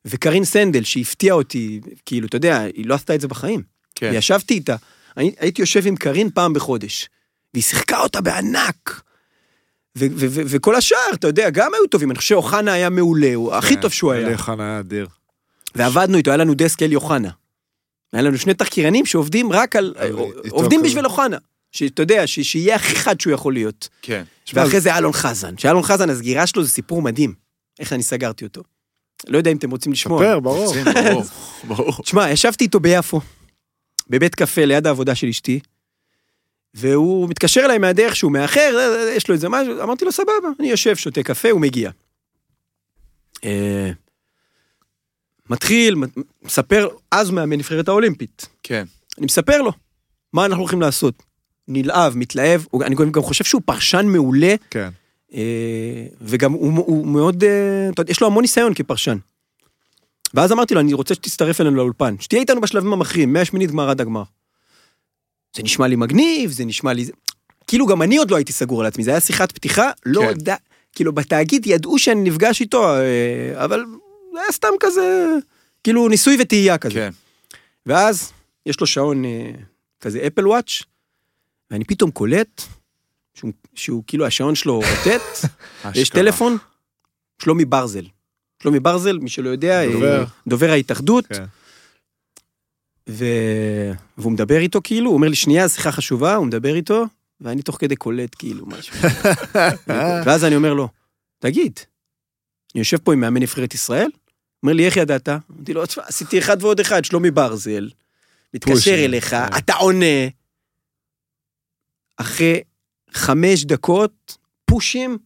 וקרין 0.05 0.45
סנדל, 0.45 0.83
שהפתיעה 0.83 1.35
אותי, 1.35 1.81
כאילו, 2.05 2.27
אתה 2.27 2.35
יודע, 2.37 2.59
היא 2.61 2.85
לא 2.85 2.95
עשתה 2.95 3.15
את 3.15 3.21
זה 3.21 3.27
בחיים. 3.27 3.61
כן. 3.95 4.09
וישבתי 4.13 4.53
איתה, 4.53 4.75
הייתי 5.15 5.61
יושב 5.61 5.87
עם 5.87 5.95
קרין 5.95 6.29
פעם 6.29 6.53
בחודש, 6.53 7.09
והיא 7.53 7.63
שיחקה 7.63 7.99
אותה 7.99 8.21
בענק. 8.21 9.01
וכל 9.95 10.75
השאר, 10.75 10.97
אתה 11.13 11.27
יודע, 11.27 11.49
גם 11.49 11.71
היו 11.73 11.87
טובים, 11.87 12.11
אני 12.11 12.17
חושב 12.17 12.29
שאוחנה 12.29 12.73
היה 12.73 12.89
מעולה, 12.89 13.35
הוא 13.35 13.53
הכי 13.53 13.75
כן, 13.75 13.81
טוב 13.81 13.91
שהוא 13.91 14.11
היה. 14.11 14.27
אלי 14.27 14.37
חנה 14.37 14.63
היה 14.63 14.79
אדיר. 14.79 15.07
ועבדנו 15.75 16.17
איתו, 16.17 16.31
היה 16.31 16.37
לנו 16.37 16.53
דסק 16.53 16.83
אלי 16.83 16.95
אוחנה. 16.95 17.29
היה 18.13 18.21
לנו 18.21 18.37
שני 18.37 18.53
תחקירנים 18.53 19.05
שעובדים 19.05 19.51
רק 19.51 19.75
על... 19.75 19.93
איתו 19.99 20.31
עובדים. 20.49 20.81
בשביל 20.83 21.05
אוחנה. 21.05 21.37
שאתה 21.71 22.01
יודע, 22.01 22.27
שיהיה 22.27 22.75
הכי 22.75 22.95
חד 22.95 23.21
שהוא 23.21 23.33
יכול 23.33 23.53
להיות. 23.53 23.89
כן. 24.01 24.23
ואחרי 24.53 24.81
זה 24.81 24.97
אלון 24.97 25.13
חזן. 25.13 25.57
שאלון 25.57 25.83
חזן, 25.83 26.09
הסגירה 26.09 26.47
שלו 26.47 26.63
זה 26.63 26.69
סיפור 26.69 27.01
מדהים. 27.01 27.33
איך 27.79 27.93
אני 27.93 28.03
סגרתי 28.03 28.45
אותו. 28.45 28.63
לא 29.27 29.37
יודע 29.37 29.51
אם 29.51 29.57
אתם 29.57 29.71
רוצים 29.71 29.91
לשמוע. 29.91 30.19
ספר, 30.19 30.39
ברור. 30.39 30.73
ברור. 31.67 31.91
תשמע, 32.03 32.31
ישבתי 32.31 32.63
איתו 32.63 32.79
ביפו, 32.79 33.21
בבית 34.09 34.35
קפה 34.35 34.65
ליד 34.65 34.87
העבודה 34.87 35.15
של 35.15 35.27
אשתי, 35.27 35.59
והוא 36.73 37.29
מתקשר 37.29 37.61
אליי 37.65 37.77
מהדרך 37.77 38.15
שהוא 38.15 38.31
מאחר, 38.31 38.75
אה, 38.77 39.13
יש 39.15 39.27
לו 39.27 39.35
איזה 39.35 39.49
משהו, 39.49 39.83
אמרתי 39.83 40.05
לו, 40.05 40.11
סבבה, 40.11 40.31
אני 40.59 40.69
יושב, 40.69 40.95
שותה 40.95 41.23
קפה, 41.23 41.51
הוא 41.51 41.61
מגיע. 41.61 41.91
מתחיל, 45.49 45.95
מספר, 46.43 46.87
אז 47.11 47.27
הוא 47.27 47.35
מאמן 47.35 47.57
נבחרת 47.57 47.87
האולימפית. 47.87 48.47
כן. 48.63 48.85
אני 49.17 49.25
מספר 49.25 49.61
לו, 49.61 49.71
מה 50.33 50.45
אנחנו 50.45 50.61
הולכים 50.61 50.81
לעשות. 50.81 51.23
נלהב, 51.67 52.17
מתלהב, 52.17 52.61
אני 52.81 52.95
גם 52.95 53.21
חושב 53.21 53.43
שהוא 53.43 53.61
פרשן 53.65 54.05
מעולה, 54.05 54.55
כן. 54.69 54.89
אה, 55.33 56.05
וגם 56.21 56.51
הוא, 56.51 56.83
הוא 56.85 57.07
מאוד, 57.07 57.43
אה, 57.43 57.89
יש 58.07 58.21
לו 58.21 58.27
המון 58.27 58.41
ניסיון 58.41 58.73
כפרשן. 58.73 59.17
ואז 60.33 60.51
אמרתי 60.51 60.73
לו, 60.73 60.79
אני 60.79 60.93
רוצה 60.93 61.13
שתצטרף 61.13 61.61
אלינו 61.61 61.75
לאולפן, 61.75 62.15
שתהיה 62.19 62.41
איתנו 62.41 62.61
בשלבים 62.61 62.93
המכריעים, 62.93 63.33
מהשמינית 63.33 63.71
גמר 63.71 63.89
עד 63.89 64.01
הגמר. 64.01 64.23
זה 65.55 65.63
נשמע 65.63 65.87
לי 65.87 65.95
מגניב, 65.95 66.51
זה 66.51 66.65
נשמע 66.65 66.93
לי... 66.93 67.05
כאילו 67.67 67.85
גם 67.85 68.01
אני 68.01 68.17
עוד 68.17 68.31
לא 68.31 68.35
הייתי 68.35 68.53
סגור 68.53 68.81
על 68.81 68.87
עצמי, 68.87 69.03
זה 69.03 69.11
היה 69.11 69.19
שיחת 69.19 69.51
פתיחה, 69.51 69.91
לא 70.05 70.21
כן. 70.21 70.27
יודע, 70.27 70.55
כאילו 70.95 71.13
בתאגיד 71.13 71.67
ידעו 71.67 71.99
שאני 71.99 72.29
נפגש 72.29 72.61
איתו, 72.61 72.95
אה, 72.95 73.63
אבל 73.63 73.83
זה 74.35 74.41
היה 74.41 74.51
סתם 74.51 74.73
כזה, 74.79 75.25
כאילו 75.83 76.07
ניסוי 76.07 76.37
וטעייה 76.41 76.77
כזה. 76.77 76.93
כן. 76.93 77.09
ואז 77.85 78.33
יש 78.65 78.79
לו 78.81 78.87
שעון 78.87 79.25
אה, 79.25 79.51
כזה 80.01 80.27
אפל 80.27 80.47
וואץ', 80.47 80.81
ואני 81.71 81.85
פתאום 81.85 82.11
קולט 82.11 82.61
שהוא, 83.33 83.51
שהוא 83.75 84.03
כאילו 84.07 84.25
השעון 84.25 84.55
שלו 84.55 84.75
רוטט, 84.75 85.49
יש. 85.95 86.09
טלפון, 86.09 86.57
שלומי 87.41 87.65
ברזל. 87.65 88.05
שלומי 88.63 88.79
ברזל, 88.79 89.17
מי 89.17 89.29
שלא 89.29 89.49
יודע, 89.49 89.83
אה, 89.83 89.91
דובר. 89.91 90.25
דובר 90.47 90.69
ההתאחדות, 90.69 91.25
כן. 91.27 91.43
ו... 93.09 93.25
והוא 94.17 94.31
מדבר 94.31 94.57
איתו 94.57 94.79
כאילו, 94.83 95.09
הוא 95.09 95.17
אומר 95.17 95.27
לי, 95.27 95.35
שנייה, 95.35 95.69
שיחה 95.69 95.91
חשובה, 95.91 96.35
הוא 96.35 96.47
מדבר 96.47 96.75
איתו, 96.75 97.05
ואני 97.41 97.61
תוך 97.61 97.77
כדי 97.79 97.95
קולט 97.95 98.35
כאילו 98.39 98.65
משהו. 98.65 98.95
ואז 100.25 100.43
אני 100.43 100.55
אומר 100.55 100.73
לו, 100.73 100.89
תגיד, 101.39 101.79
אני 102.75 102.79
יושב 102.81 102.97
פה 102.97 103.13
עם 103.13 103.19
מאמן 103.19 103.41
נבחרת 103.41 103.73
ישראל? 103.73 104.09
אומר 104.65 104.73
לי, 104.73 104.85
איך 104.85 104.97
ידעת? 104.97 105.29
אמרתי 105.29 105.73
לו, 105.73 105.85
תשמע, 105.85 106.03
עשיתי 106.07 106.39
אחד 106.39 106.63
ועוד 106.63 106.79
אחד, 106.79 107.05
שלומי 107.05 107.31
ברזל, 107.31 107.89
מתקשר 108.53 109.05
אליך, 109.05 109.29
כן. 109.29 109.57
אתה 109.57 109.73
עונה. 109.73 110.27
אחרי 112.17 112.61
חמש 113.11 113.65
דקות, 113.65 114.37
פושים 114.65 115.17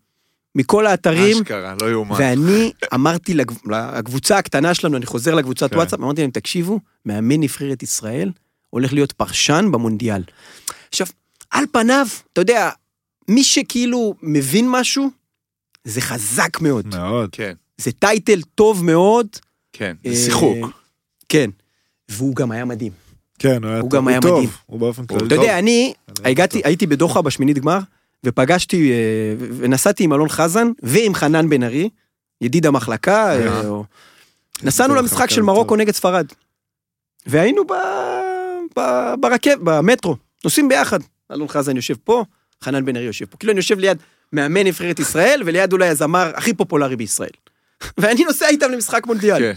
מכל 0.56 0.88
האתרים, 0.88 1.38
אשכרה, 1.38 1.76
לא 1.82 1.92
יאומן. 1.92 2.16
ואני 2.20 2.72
אמרתי 2.94 3.34
לקבוצה 3.34 4.38
הקטנה 4.38 4.74
שלנו, 4.74 4.98
אני 4.98 5.06
חוזר 5.06 5.36
לקבוצת 5.36 5.70
כן. 5.70 5.76
וואטסאפ, 5.76 6.00
אמרתי 6.00 6.22
להם, 6.22 6.32
תקשיבו, 6.32 6.80
מאמן 7.06 7.40
נבחרת 7.40 7.84
ישראל 7.84 8.32
הולך 8.70 8.94
להיות 8.94 9.12
פרשן 9.12 9.66
במונדיאל. 9.72 10.24
עכשיו, 10.90 11.08
על 11.50 11.66
פניו, 11.72 12.08
אתה 12.34 12.42
יודע, 12.42 12.70
מי 13.28 13.44
שכאילו 13.44 14.16
מבין 14.22 14.66
משהו, 14.70 15.10
זה 15.84 16.02
חזק 16.02 16.62
מאוד. 16.62 16.88
מאוד. 16.88 17.30
כן, 17.32 17.54
זה 17.80 17.92
title 17.92 18.42
טוב 18.56 18.86
מאוד. 18.86 19.28
כן. 19.74 19.96
אה, 20.06 20.14
זה 20.16 20.26
שיחוק. 20.26 20.58
כן. 21.30 21.50
והוא 22.10 22.36
גם 22.36 22.52
היה 22.52 22.66
מדהים. 22.66 22.92
כן, 23.40 23.64
הוא 23.64 23.72
היה 23.72 23.80
הוא 23.80 23.90
טוב. 23.90 23.96
גם 24.00 24.08
היה 24.08 24.22
טוב. 24.22 24.34
מדהים. 24.34 24.50
הוא 24.66 24.80
באופן 24.80 25.06
כללי 25.06 25.20
אתה 25.28 25.36
טוב. 25.36 25.44
יודע, 25.44 25.60
אני 25.60 25.94
הגעתי. 26.26 26.62
הייתי 26.64 26.88
בדוחה 26.88 27.22
בשמינית 27.22 27.58
גמר, 27.60 27.80
ופגשתי, 28.26 28.92
אה, 28.92 28.96
ונסעתי 29.58 30.04
עם 30.04 30.14
אלון 30.14 30.30
חזן 30.30 30.68
ועם 30.84 31.14
חנן 31.16 31.50
בן 31.50 31.64
ארי, 31.64 31.90
ידיד 32.42 32.66
המחלקה, 32.66 33.32
אה. 33.32 33.48
אה, 33.48 33.68
או- 33.68 33.84
נסענו 34.64 34.96
למשחק 34.96 35.30
של. 35.30 35.42
מרוקו 35.42 35.76
נגד 35.76 35.94
ספרד. 35.94 36.26
והיינו 37.26 37.64
ב- 37.68 37.74
ב- 38.80 39.14
ברכב, 39.20 39.56
במטרו, 39.64 40.16
נוסעים 40.44 40.70
ביחד. 40.70 41.00
אלון 41.32 41.48
חזן 41.48 41.76
יושב 41.76 41.96
פה, 42.04 42.24
חנן 42.64 42.86
בן 42.86 42.96
ארי 42.96 43.06
יושב 43.06 43.26
פה. 43.26 43.38
כאילו 43.38 43.52
אני 43.52 43.58
יושב 43.58 43.80
ליד 43.80 43.98
מאמן 44.34 44.68
נבחרת 44.68 45.00
ישראל, 45.00 45.42
וליד 45.46 45.74
אולי 45.74 45.88
הזמר 45.88 46.32
הכי 46.36 46.54
פופולרי 46.54 46.96
בישראל. 46.96 47.30
ואני 48.00 48.24
נוסע 48.24 48.48
איתם 48.48 48.72
למשחק 48.72 49.08
מונדיאל. 49.08 49.40
כן. 49.40 49.54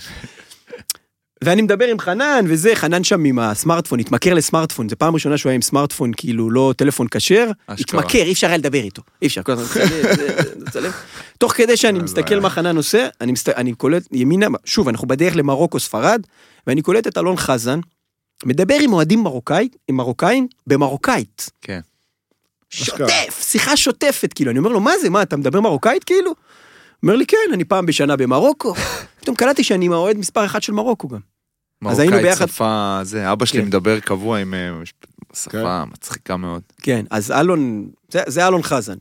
ואני 1.45 1.63
מדבר 1.63 1.85
עם 1.85 1.99
חנן 1.99 2.45
וזה, 2.49 2.75
חנן 2.75 3.05
שם 3.05 3.25
עם 3.25 3.39
הסמארטפון, 3.39 4.01
התמכר 4.01 4.35
לסמארטפון, 4.35 4.89
זה 4.89 4.97
פעם 4.97 5.15
ראשונה 5.15 5.39
שהוא 5.39 5.51
היה 5.51 5.55
עם 5.55 5.63
סמארטפון, 5.63 6.13
כאילו 6.17 6.51
לא 6.51 6.75
טלפון 6.77 7.07
כשר. 7.11 7.51
התמכר, 7.69 8.23
אי 8.23 8.33
אפשר 8.33 8.47
היה 8.47 8.57
לדבר 8.57 8.79
איתו, 8.79 9.03
אי 9.23 9.27
אפשר, 9.27 9.43
כל 9.43 9.53
הזמן 9.53 9.65
מצלם, 9.65 9.89
זה, 10.03 10.43
זה, 10.43 10.65
מצלם. 10.67 10.91
תוך 11.39 11.53
כדי 11.53 11.77
שאני 11.77 11.99
מסתכל. 11.99 12.41
מה 12.41 12.51
חנן 12.51 12.77
עושה, 12.77 13.09
אני, 13.21 13.33
מסת... 13.33 13.49
אני 13.49 13.75
קולט 13.75 14.03
ימינה, 14.13 14.47
שוב, 14.65 14.89
אנחנו 14.89 15.09
בדרך 15.09 15.37
למרוקו 15.37 15.81
ספרד, 15.81 16.23
ואני 16.67 16.83
קולט 16.83 17.07
את 17.07 17.19
אלון 17.19 17.37
חזן, 17.37 17.81
מדבר 18.45 18.77
עם 18.81 18.93
אוהדים 18.93 19.23
מרוקאי, 19.23 19.69
עם 19.89 19.97
מרוקאים, 19.97 20.47
במרוקאית. 20.67 21.51
כן. 21.63 21.81
שוטף, 22.71 23.41
שיחה 23.43 23.77
שוטפת, 23.77 24.33
כאילו, 24.33 24.51
אני 24.51 24.59
אומר 24.59 24.71
לו, 24.71 24.81
מה 24.81 24.93
זה, 24.99 25.11
מה, 25.11 25.23
אתה 25.23 25.37
מדבר 25.37 25.61
מרוקאית 25.61 26.05
כאילו? 26.05 26.35
אומר 27.03 27.17
לי, 27.17 27.27
כן, 27.27 27.37
אני 27.53 27.65
פעם 27.65 27.87
בשנה 27.87 28.17
במרוקו. 28.17 28.75
פתאום 29.21 29.37
קלטתי 29.37 29.65
שאני 29.65 29.87
עם 29.87 29.93
האוהד 29.93 30.17
מספר 30.17 30.45
אחת 30.45 30.63
של 30.63 30.73
מרוקו 30.73 31.09
גם. 31.09 31.19
אז 31.87 31.99
היינו 31.99 32.17
ביחד- 32.17 32.47
שפה, 32.49 33.01
זה, 33.03 33.33
אבא 33.33 33.45
שלי 33.45 33.61
כן. 33.61 33.67
מדבר 33.67 34.01
קבוע 34.01 34.39
עם 34.39 34.55
אה, 34.55 34.71
שפה 35.35 35.85
מצחיקה 35.85 36.37
מאוד. 36.37 36.63
כן, 36.83 37.05
אז 37.11 37.31
אלון, 37.31 37.87
זה- 38.11 38.23
זה 38.27 38.47
אלון 38.49 38.63
חזן. 38.63 38.95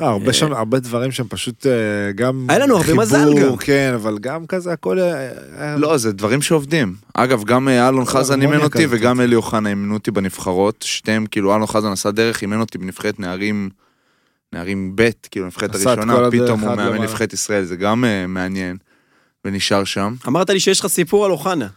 אה, 0.00 0.06
הרבה 0.08 0.32
שם, 0.32 0.52
הרבה 0.52 0.78
דברים 0.78 1.12
שהם 1.12 1.26
פשוט 1.28 1.66
אה, 1.66 1.72
גם... 2.12 2.46
היה 2.48 2.58
לנו 2.58 2.76
הרבה 2.76 2.94
מזל 2.94 3.34
גם. 3.42 3.56
כן, 3.56 3.92
אבל 3.94 4.18
גם 4.18 4.46
כזה 4.46 4.72
הכל... 4.72 4.98
אה, 5.00 5.76
לא, 5.76 5.96
זה 5.96 6.12
דברים 6.12 6.42
שעובדים. 6.42 6.94
אגב, 7.14 7.44
גם 7.44 7.68
אה, 7.68 7.88
אלון 7.88 8.04
חזן 8.04 8.42
אימן 8.42 8.60
אותי. 8.60 8.86
וגם 8.90 9.20
אלי 9.20 9.34
אוחנה 9.34 9.68
אימנו 9.68 9.94
אותי 9.94 10.10
בנבחרות. 10.10 10.84
שתיהם, 10.88 11.26
כאילו, 11.26 11.54
אלון 11.56 11.66
חזן 11.66 11.92
עשה 11.92 12.10
דרך, 12.10 12.42
אימן 12.42 12.60
אותי 12.60 12.78
בנבחרת 12.78 13.20
נערים, 13.20 13.70
נערים 14.52 14.92
ב', 14.96 15.10
כאילו, 15.30 15.46
נבחרת 15.46 15.74
הראשונה, 15.74 16.30
פתאום 16.30 16.60
הוא 16.60 16.76
מאמן. 16.76 17.02
נבחרת 17.02 17.32
ישראל, 17.32 17.64
זה 17.64 17.76
גם 17.76 18.04
אה, 18.04 18.26
מעניין. 18.26 18.76
ונשאר 19.44 19.84
שם. 19.84 20.14
אמרת 20.26 20.50
לי 20.50 20.60
שיש 20.60 20.80
לך 20.80 20.86
סיפור 20.86 21.24
על 21.24 21.30
אוחנה. 21.30 21.68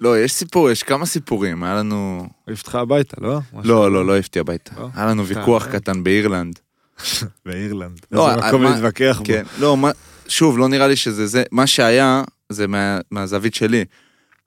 לא, 0.00 0.18
יש 0.20 0.32
סיפור, 0.32 0.70
יש 0.70 0.82
כמה 0.82 1.06
סיפורים. 1.06 1.62
היה 1.64 1.74
לנו... 1.74 2.28
העיף 2.46 2.60
אותך 2.60 2.74
הביתה, 2.74 3.16
לא? 3.20 3.38
משהו. 3.52 3.68
לא, 3.72 3.92
לא, 3.92 4.06
לא 4.06 4.14
העפתי 4.14 4.38
הביתה. 4.38 4.70
לא? 4.80 4.88
היה 4.94 5.06
לנו 5.06 5.26
ויכוח 5.26 5.64
כן. 5.64 5.70
קטן 5.72 6.04
באירלנד. 6.04 6.58
באירלנד. 7.46 8.00
לא, 8.12 8.30
איזה 8.30 8.46
מקום 8.48 8.62
מה- 8.62 8.70
להתווכח 8.70 9.16
בו. 9.18 9.24
כן, 9.24 9.42
לא, 9.58 9.76
מה, 9.76 9.90
שוב, 10.28 10.58
לא 10.58 10.68
נראה 10.68 10.88
לי 10.88 10.96
שזה 10.96 11.26
זה, 11.26 11.42
מה 11.52 11.66
שהיה, 11.66 12.22
זה 12.48 12.66
מה, 12.66 12.98
מהזווית 13.10 13.54
שלי. 13.54 13.84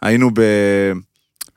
היינו 0.01 0.30
ב... 0.34 0.41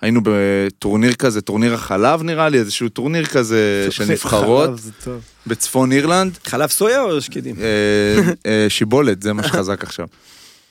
היינו 0.03 0.21
בטורניר 0.25 1.15
כזה, 1.15 1.41
טורניר 1.41 1.75
החלב 1.75 2.23
נראה 2.23 2.49
לי, 2.49 2.59
איזשהו 2.59 2.89
טורניר 2.89 3.27
כזה 3.27 3.87
של 3.91 4.05
נבחרות 4.11 4.67
חלב 4.69 4.79
זה 4.79 4.91
טוב. 5.05 5.21
בצפון 5.47 5.93
אירלנד. 5.93 6.39
חלב 6.45 6.69
סויה 6.69 7.03
או 7.03 7.21
שקדים? 7.21 7.57
אה, 7.61 8.33
אה, 8.47 8.67
שיבולת, 8.69 9.23
זה 9.23 9.33
מה 9.33 9.43
שחזק 9.43 9.83
עכשיו. 9.85 10.07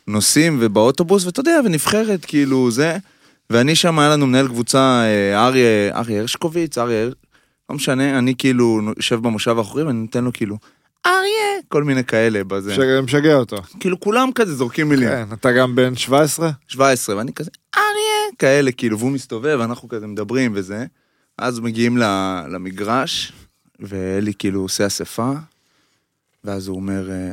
נוסעים 0.07 0.57
ובאוטובוס, 0.61 1.25
ואתה 1.25 1.39
יודע, 1.39 1.59
ונבחרת, 1.65 2.25
כאילו, 2.25 2.71
זה. 2.71 2.97
ואני 3.49 3.75
שם, 3.75 3.99
היה 3.99 4.09
לנו 4.09 4.27
מנהל 4.27 4.47
קבוצה, 4.47 5.03
אה, 5.03 5.45
אריה, 5.47 5.91
אריה 5.95 6.19
הרשקוביץ, 6.21 6.77
אריה, 6.77 7.05
לא 7.69 7.75
משנה, 7.75 8.17
אני 8.17 8.33
כאילו 8.37 8.81
יושב 8.97 9.15
במושב 9.15 9.57
האחורי 9.57 9.83
ואני 9.83 9.99
נותן 9.99 10.23
לו 10.23 10.33
כאילו, 10.33 10.57
אריה, 11.05 11.61
כל 11.67 11.83
מיני 11.83 12.03
כאלה 12.03 12.43
בזה. 12.43 12.71
משגע- 12.77 13.01
משגע 13.01 13.35
אותו. 13.35 13.57
כאילו 13.79 13.99
כולם 13.99 14.29
כזה 14.35 14.55
זורקים 14.55 14.89
מילים. 14.89 15.09
כן, 15.09 15.25
אתה 15.33 15.51
גם 15.51 15.75
בן 15.75 15.95
17? 15.95 16.49
17, 16.67 17.17
ואני 17.17 17.33
כזה, 17.33 17.49
אריה, 17.75 18.14
כאלה, 18.39 18.71
כאילו, 18.71 18.99
והוא 18.99 19.11
מסתובב, 19.11 19.59
אנחנו 19.61 19.89
כזה 19.89 20.07
מדברים 20.07 20.51
וזה. 20.55 20.85
אז 21.37 21.59
מגיעים 21.59 21.97
למגרש, 22.47 23.31
ואלי 23.79 24.33
כאילו 24.39 24.61
עושה 24.61 24.87
אספה, 24.87 25.31
ואז 26.43 26.67
הוא 26.67 26.75
אומר, 26.75 27.11
אה, 27.11 27.31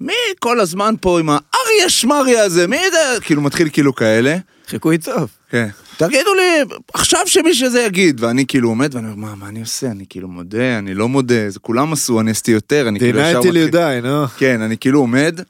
מי 0.00 0.12
כל 0.38 0.60
הזמן 0.60 0.94
פה 1.00 1.20
עם 1.20 1.28
האריה 1.28 1.88
שמריה 1.88 2.44
הזה, 2.44 2.66
מי 2.66 2.78
זה? 2.90 3.20
כאילו, 3.20 3.42
מתחיל 3.42 3.68
כאילו 3.72 3.94
כאלה. 3.94 4.36
חיקוי 4.66 4.98
טוב. 4.98 5.30
כן. 5.50 5.68
תגידו 5.96 6.34
לי, 6.34 6.76
עכשיו 6.94 7.20
שמי 7.26 7.54
שזה 7.54 7.80
יגיד. 7.80 8.24
ואני 8.24 8.46
כאילו 8.46 8.68
עומד, 8.68 8.94
ואני 8.94 9.06
אומר, 9.06 9.28
מה, 9.28 9.34
מה 9.34 9.48
אני 9.48 9.60
עושה? 9.60 9.86
אני 9.86 10.04
כאילו 10.08 10.28
מודה, 10.28 10.78
אני 10.78 10.94
לא 10.94 11.08
מודה, 11.08 11.50
זה 11.50 11.58
כולם 11.58 11.92
עשו, 11.92 12.20
אני 12.20 12.30
עשיתי 12.30 12.50
יותר, 12.50 12.88
אני 12.88 12.98
כאילו 12.98 13.18
ישר 13.20 13.38
מתחיל. 13.38 13.54
ליודאי, 13.54 14.00
נו. 14.00 14.26
כן, 14.26 14.60
אני 14.60 14.78
כאילו 14.78 15.00
עומד, 15.00 15.40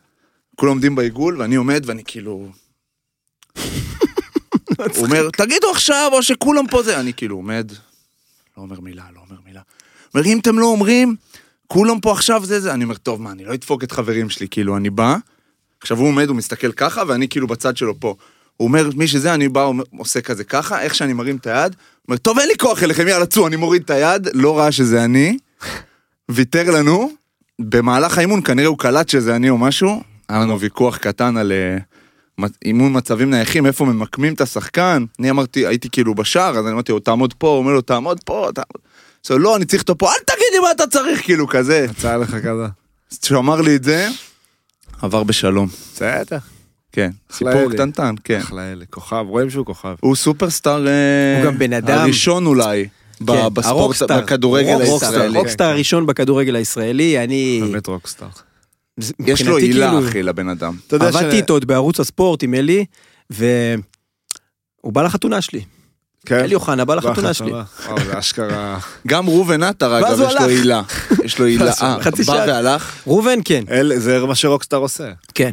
כולם 0.57 0.73
עומדים 0.73 0.95
בעיגול, 0.95 1.41
ואני 1.41 1.55
עומד 1.55 1.83
ואני 1.87 2.03
כאילו... 2.07 2.49
הוא 4.79 5.07
אומר, 5.07 5.29
תגידו 5.31 5.71
עכשיו, 5.71 6.11
או 6.13 6.23
שכולם 6.23 6.67
פה 6.67 6.83
זה... 6.83 7.01
אני 7.01 7.13
כאילו 7.13 7.37
עומד, 7.37 7.73
לא 8.57 8.63
אומר 8.63 8.81
מילה, 8.81 9.05
לא 9.15 9.21
אומר 9.29 9.41
מילה. 9.47 9.61
אומר, 10.15 10.27
אם 10.27 10.39
אתם 10.39 10.59
לא 10.59 10.67
אומרים, 10.67 11.17
כולם 11.67 12.01
פה 12.01 12.13
עכשיו 12.13 12.45
זה 12.45 12.61
זה. 12.61 12.75
אני 12.75 12.85
אומר, 12.85 12.95
טוב, 12.95 13.23
מה, 13.23 13.31
אני 13.31 13.45
לא 13.45 13.55
אדפוק 13.55 13.85
את 13.85 13.93
חברים 13.93 14.31
שלי, 14.31 14.49
כאילו, 14.49 14.77
אני 14.77 14.91
בא, 14.91 15.17
עכשיו 15.81 15.99
הוא 15.99 16.09
עומד, 16.09 16.29
הוא 16.29 16.37
מסתכל 16.37 16.73
ככה, 16.73 17.03
ואני 17.09 17.29
כאילו 17.29 17.47
בצד 17.47 17.77
שלו 17.77 18.01
פה. 18.01 18.15
הוא 18.57 18.69
אומר, 18.69 18.91
מי 18.95 19.09
שזה, 19.09 19.35
אני 19.35 19.49
בא, 19.49 19.71
עושה 19.99 20.21
כזה 20.21 20.45
ככה, 20.45 20.83
איך 20.83 20.95
שאני 20.95 21.13
מרים 21.13 21.37
את 21.37 21.47
היד, 21.47 21.73
הוא 21.73 22.09
אומר, 22.09 22.19
טוב, 22.19 22.39
אין 22.39 22.49
לי 22.49 22.55
כוח 22.59 22.83
אליכם, 22.83 23.09
יאללה, 23.09 23.27
צאו, 23.27 23.47
אני 23.47 23.57
מוריד 23.57 23.83
את 23.83 23.91
היד, 23.91 24.29
לא 24.35 24.59
ראה 24.59 24.73
שזה 24.73 25.05
אני, 25.05 25.39
ויתר 26.29 26.71
לנו, 26.71 27.13
במהלך 27.59 28.19
האימון 28.19 28.43
כנראה 28.43 28.69
הוא 28.69 28.79
קלט 28.79 29.09
שזה 29.09 29.37
אני 29.37 29.51
או 29.51 29.59
משהו, 29.59 30.03
היה 30.29 30.41
לנו 30.41 30.61
ויכוח 30.61 30.97
קטן 30.97 31.37
על 31.37 31.53
מצ- 31.53 31.96
אימון 32.65 32.97
מצבים 32.97 33.31
נייחים, 33.31 33.67
איפה 33.67 33.85
ממקמים 33.85 34.35
את 34.35 34.41
השחקן, 34.41 35.05
אני 35.21 35.31
אמרתי, 35.31 35.67
הייתי 35.67 35.91
כאילו 35.91 36.15
בשער, 36.15 36.59
אז 36.59 36.65
אני 36.67 36.73
אמרתי 36.73 36.93
לו, 36.93 36.99
תעמוד 36.99 37.35
פה, 37.35 37.49
הוא 37.49 37.59
אומר 37.59 37.73
לו, 37.73 37.81
תעמוד 37.81 38.21
פה, 38.25 38.49
תעמוד. 38.55 38.83
אז 39.25 39.31
הוא, 39.31 39.41
לא, 39.41 39.57
אני 39.57 39.65
צריך 39.65 39.83
אותו 39.83 39.99
פה, 39.99 40.09
אל 40.09 40.19
תגיד 40.27 40.47
לי 40.53 40.59
מה 40.59 40.71
אתה 40.71 40.87
צריך, 40.87 41.23
כאילו, 41.23 41.47
כזה. 41.49 41.87
יצא 41.91 42.17
לך 42.17 42.31
כזה. 42.31 42.67
אז 43.13 43.19
כשהוא 43.19 43.39
אמר 43.39 43.61
לי 43.61 43.77
את 43.77 43.85
זה, 43.85 44.09
עבר 45.03 45.23
בשלום. 45.25 45.69
בסדר. 45.95 46.39
כן, 46.93 47.11
סיפור. 47.33 47.73
קטנטן, 47.73 48.15
כן. 48.25 48.39
אחלה 48.41 48.73
אלה, 48.73 48.85
כוכב, 48.91 49.25
רואים 49.29 49.51
שהוא 49.51 49.67
כוכב. 49.67 49.95
הוא 50.01 50.17
סופרסטאר, 50.17 50.87
אה, 50.87 51.37
הוא 51.39 51.45
גם 51.45 51.59
בן 51.59 51.73
אדם. 51.73 51.99
הראשון 51.99 52.47
אולי, 52.47 52.89
ב- 53.21 53.33
כן, 53.33 53.55
בספורט. 53.55 54.03
בכדורגל 54.03 54.73
רוקסטאר, 54.85 55.09
הישראלי. 55.09 55.39
רוקסטאר 55.39 55.67
הראשון 55.67 56.07
בכדורגל 56.07 56.57
הישראלי, 56.57 57.25
אני... 57.25 57.61
באמת 57.65 57.87
רוקסטאר. 57.87 58.29
יש 59.27 59.43
לו 59.43 59.57
הילה, 59.57 59.91
כאילו- 59.91 60.09
אחי, 60.09 60.23
לבן 60.23 60.49
אדם. 60.49 60.75
עבדתי 60.93 61.13
ש- 61.31 61.35
איתו 61.35 61.53
עוד 61.53 61.65
בערוץ 61.65 62.01
הספורט 62.01 62.43
עם 62.43 62.55
אלי, 62.55 62.85
והוא 63.31 63.73
בא 64.93 65.03
לחתונה 65.03 65.41
שלי. 65.41 65.61
כן? 66.27 66.35
אלי 66.41 66.55
אוחנה 66.55 66.85
בא 66.85 66.95
לחתונה 66.95 67.35
שלי. 67.35 67.53
וואו, 67.53 67.65
זה 68.07 68.19
אשכרה... 68.19 68.79
גם 69.07 69.29
ראובן 69.29 69.63
עטר, 69.63 69.99
אגב, 69.99 70.21
יש 70.21 70.35
לו. 70.35 70.47
הילה. 70.47 70.83
יש 71.25 71.39
לו 71.39 71.47
הוא 71.47 71.55
אה. 71.83 71.97
חצי 72.03 72.23
בא 72.23 72.33
שעה. 72.35 72.47
והלך. 72.49 73.03
ראובן 73.07 73.39
כן, 73.45 73.65
זה 73.97 74.27
מה 74.27 74.35
שרוקסטאר 74.35 74.79
עושה. 74.79 75.13
כן. 75.35 75.51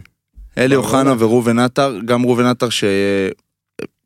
אלי. 0.58 0.76
אוחנה 0.76 1.14
וראובן 1.20 1.60
עטר, 1.60 2.00
גם 2.06 2.26
ראובן 2.26 2.46
עטר 2.46 2.70
ש... 2.70 2.84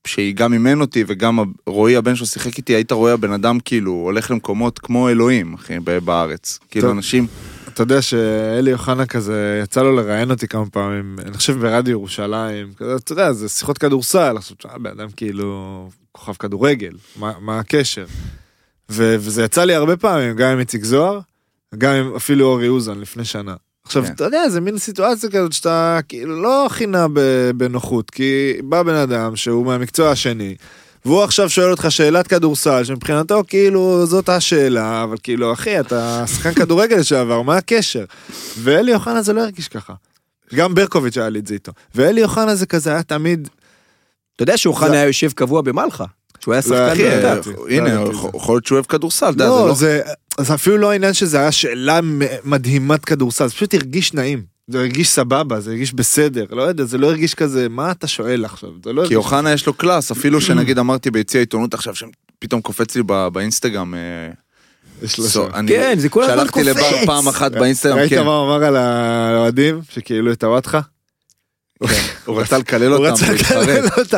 שהיא 0.08 0.36
גם 0.36 0.54
אימן 0.54 0.82
אותי 0.82 1.04
וגם 1.08 1.40
רועי 1.68 1.96
הבן 1.96 2.16
שלו 2.16 2.26
שיחק 2.26 2.58
איתי, 2.58 2.74
היית 2.76 2.92
רואה 2.92 3.14
הבן 3.14 3.32
אדם 3.32 3.60
כאילו 3.60 3.92
הולך 3.92 4.32
למקומות 4.32 4.80
כמו 4.80 5.10
אלוהים, 5.10 5.54
אחי, 5.54 5.74
בארץ. 6.06 6.60
כאילו. 6.72 6.92
אנשים, 6.92 7.28
אתה 7.78 7.84
יודע 7.84 8.02
שאלי 8.02 8.74
אוחנה 8.74 9.06
כזה, 9.06 9.62
יצא 9.64 9.84
לו 9.84 9.96
לראיין 9.96 10.32
אותי 10.32 10.48
כמה 10.48 10.66
פעמים, 10.70 11.16
אני 11.20 11.38
חושב 11.38 11.60
ברדיו 11.60 11.92
ירושלים, 11.92 12.74
כזה, 12.78 12.96
אתה 12.96 13.12
יודע, 13.12 13.34
זה 13.34 13.50
שיחות 13.50 13.78
כדורסל, 13.78 14.38
עכשיו, 14.38 14.58
בן 14.80 14.90
אדם 14.90 15.08
כאילו 15.16 15.90
כוכב 16.12 16.34
כדורגל, 16.34 16.94
מה, 17.16 17.34
מה 17.40 17.60
הקשר? 17.60 18.06
ו, 18.90 19.16
וזה 19.20 19.44
יצא 19.44 19.64
לי 19.64 19.76
הרבה 19.76 19.98
פעמים, 19.98 20.36
גם 20.36 20.52
עם 20.52 20.60
איציק 20.60 20.84
זוהר, 20.84 21.20
גם 21.78 21.94
עם 21.94 22.16
אפילו 22.16 22.46
אורי 22.46 22.68
אוזן 22.68 23.00
לפני 23.00 23.26
שנה. 23.26 23.56
עכשיו, 23.84 24.04
כן. 24.04 24.14
אתה 24.14 24.24
יודע, 24.24 24.50
זה 24.50 24.62
מין 24.62 24.78
סיטואציה 24.78 25.30
כזאת 25.30 25.54
שאתה 25.54 26.00
כאילו 26.08 26.42
לא 26.44 26.66
הכי 26.66 26.86
נע 26.86 27.08
בנוחות, 27.58 28.10
כי 28.10 28.54
בא 28.64 28.84
בן 28.84 28.96
אדם 28.96 29.36
שהוא 29.36 29.66
מהמקצוע 29.66 30.12
השני, 30.12 30.56
והוא 31.08 31.24
עכשיו 31.24 31.50
שואל 31.50 31.72
אותך 31.72 31.88
שאלת 31.90 32.28
כדורסל, 32.28 32.84
שמבחינתו 32.84 33.44
כאילו 33.48 34.06
זאת 34.06 34.30
השאלה, 34.30 35.04
אבל 35.04 35.16
כאילו 35.24 35.54
אחי, 35.54 35.80
אתה 35.80 36.24
שחקן 36.28 36.54
כדורגל 36.54 36.96
לשעבר, 36.96 37.42
מה 37.42 37.58
הקשר? 37.58 38.06
ואלי 38.62 38.94
אוחנה 38.94 39.22
זה 39.22 39.34
לא 39.34 39.42
הרגיש 39.42 39.68
ככה. 39.68 39.94
גם 40.56 40.76
ברקוביץ' 40.76 41.18
היה 41.18 41.30
לי 41.30 41.40
את 41.40 41.48
זה 41.48 41.54
איתו. 41.54 41.72
ואלי 41.96 42.24
אוחנה 42.24 42.56
זה 42.56 42.66
כזה 42.66 42.90
היה 42.90 43.04
תמיד, 43.04 43.50
אתה 44.36 44.44
יודע 44.44 44.58
שאוחנה 44.58 44.94
היה 44.94 45.06
יושב 45.06 45.32
קבוע 45.32 45.62
במלחה, 45.62 46.06
שהוא 46.40 46.54
היה 46.54 46.62
לא, 46.66 46.90
שחקן. 46.90 47.02
ידעתי, 47.02 47.50
הנה, 47.70 48.04
את 48.04 48.10
יכול 48.36 48.56
להיות 48.56 48.66
שהוא 48.66 48.76
אוהב 48.76 48.86
כדורסל, 48.86 49.26
אתה 49.26 49.44
יודע, 49.44 49.46
זה 49.46 49.50
לא, 49.50 49.68
לא... 49.68 49.74
זה, 49.74 50.02
אפילו 50.54 50.78
לא 50.78 50.92
העניין 50.92 51.14
שזה 51.14 51.40
היה 51.40 51.52
שאלה 51.52 52.00
מדהימת 52.44 53.06
כדורסל, 53.06 53.48
זה 53.48 53.54
פשוט 53.54 53.74
הרגיש 53.74 54.14
נעים. 54.14 54.57
זה 54.68 54.80
הרגיש 54.80 55.10
סבבה, 55.10 55.60
זה 55.60 55.72
הרגיש 55.72 55.94
בסדר, 55.94 56.46
לא 56.50 56.62
יודע, 56.62 56.84
זה 56.86 56.98
לא 56.98 57.08
הרגיש 57.08 57.34
כזה, 57.34 57.70
מה 57.70 57.92
אתה 57.92 58.08
שואל 58.08 58.46
עכשיו? 58.46 58.70
זה 58.84 58.94
לא 58.94 58.96
כי 58.96 59.00
הרגיש... 59.02 59.16
אוחנה 59.16 59.52
יש 59.54 59.68
לו 59.68 59.74
קלאס, 59.74 60.12
אפילו 60.12 60.42
שנגיד 60.42 60.80
אמרתי 60.80 61.12
ביציע 61.12 61.40
העיתונות 61.40 61.74
עכשיו, 61.74 61.94
שפתאום 61.96 62.62
קופץ 62.62 62.96
לי 62.96 63.02
ב- 63.06 63.28
באינסטגרם, 63.28 63.94
אה, 63.96 64.00
יש 65.04 65.18
לו 65.18 65.24
סו- 65.26 65.48
שם. 65.50 65.56
אני 65.56 65.68
כן, 65.72 66.00
זה 66.00 66.10
כל 66.10 66.24
הזמן 66.24 66.38
שלחתי 66.44 66.64
לבר 66.64 66.90
קופץ. 66.92 67.06
פעם 67.06 67.28
אחת 67.28 67.52
באינסטגרם, 67.52 67.98
ראית 67.98 68.10
כן, 68.10 68.24
מה 68.26 68.36
הוא 68.38 68.56
אמר 68.56 68.64
על 68.66 68.76
האוהדים? 68.76 69.82
שכאילו 69.90 70.32
את 70.32 70.44
הוואטחה? 70.44 70.80
כן, 71.88 71.94
הוא 72.26 72.42
רצה 72.42 72.58
לקלל 72.58 72.92
הוא 72.94 73.06
אותם, 73.08 73.14
רצה 73.24 73.32
להתחרט. 73.32 73.68
לקלל 73.68 73.88
אותה. 74.04 74.18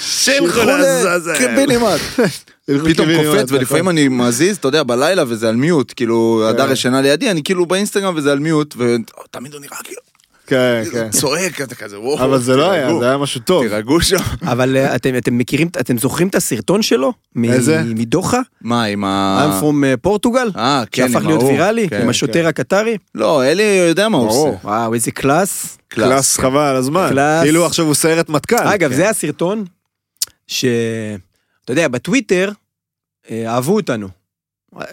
שילכו 0.00 0.58
לעזאזל. 0.64 1.38
קיבינימט. 1.38 2.00
פתאום 2.88 3.08
קופץ 3.16 3.52
ולפעמים 3.52 3.88
אני 3.88 4.08
מזיז, 4.08 4.56
אתה 4.56 4.68
יודע, 4.68 4.82
בלילה 4.82 5.24
וזה 5.28 5.48
על 5.48 5.56
מיוט, 5.56 5.92
כאילו, 5.96 6.42
כן. 6.42 6.48
הדר 6.48 6.72
ישנה 6.72 7.00
לידי, 7.00 7.30
אני 7.30 7.42
כאילו 7.42 7.66
באינסטגרם 7.66 8.14
וזה 8.16 8.32
על 8.32 8.38
מיוט, 8.38 8.74
ותמיד 8.78 9.52
הוא 9.52 9.60
נראה 9.60 9.76
כאילו, 9.84 10.00
כן, 10.48 10.82
כן. 10.92 11.10
צועק, 11.10 11.60
אתה 11.60 11.74
כזה, 11.74 12.00
וואו, 12.00 12.24
אבל 12.24 12.38
זה 12.38 12.56
לא 12.56 12.70
היה, 12.70 12.98
זה 12.98 13.08
היה 13.08 13.18
משהו 13.18 13.40
טוב. 13.40 13.68
תירגעו 13.68 14.00
שם. 14.00 14.16
אבל 14.52 14.76
אה, 14.76 14.96
אתם 14.96 15.16
אתם 15.16 15.38
מכירים, 15.38 15.68
אתם 15.80 15.98
זוכרים 15.98 16.28
את 16.28 16.34
הסרטון 16.34 16.82
שלו? 16.82 17.12
איזה? 17.44 17.82
מדוחה? 17.84 18.40
מה, 18.60 18.84
עם 18.84 19.04
ה... 19.04 19.46
I'm 19.60 19.62
from 19.62 19.96
Portugal? 20.02 20.50
אה, 20.56 20.82
כן, 20.90 21.08
שהפך 21.08 21.20
עם 21.22 21.26
להיות 21.26 21.42
ההוא. 21.42 21.52
ויראלי? 21.52 21.88
כן, 21.88 22.02
עם 22.02 22.08
השוטר 22.08 22.46
הקטרי? 22.46 22.96
לא, 23.14 23.44
אלי 23.44 23.62
יודע 23.88 24.08
מה 24.08 24.18
הוא. 24.18 24.28
עושה. 24.28 24.58
וואו, 24.64 24.94
איזה 24.94 25.10
קלאס. 25.10 25.78
קלאס 25.88 26.38
חבל 26.38 26.76
הזמן. 26.76 27.08
קלאס. 27.10 27.42
כאילו 27.42 27.66
עכשיו 27.66 27.86
הוא 27.86 27.94
סיירת 27.94 28.28
מטכ"ל. 28.28 28.56
אגב, 28.56 28.90
כן. 28.90 28.96
זה 28.96 29.08
הסרטון 29.10 29.64
ש... 30.46 30.64
אתה 31.68 31.76
יודע, 31.76 31.88
בטוויטר 31.88 32.50
אה, 33.30 33.54
אהבו 33.54 33.74
אותנו. 33.76 34.08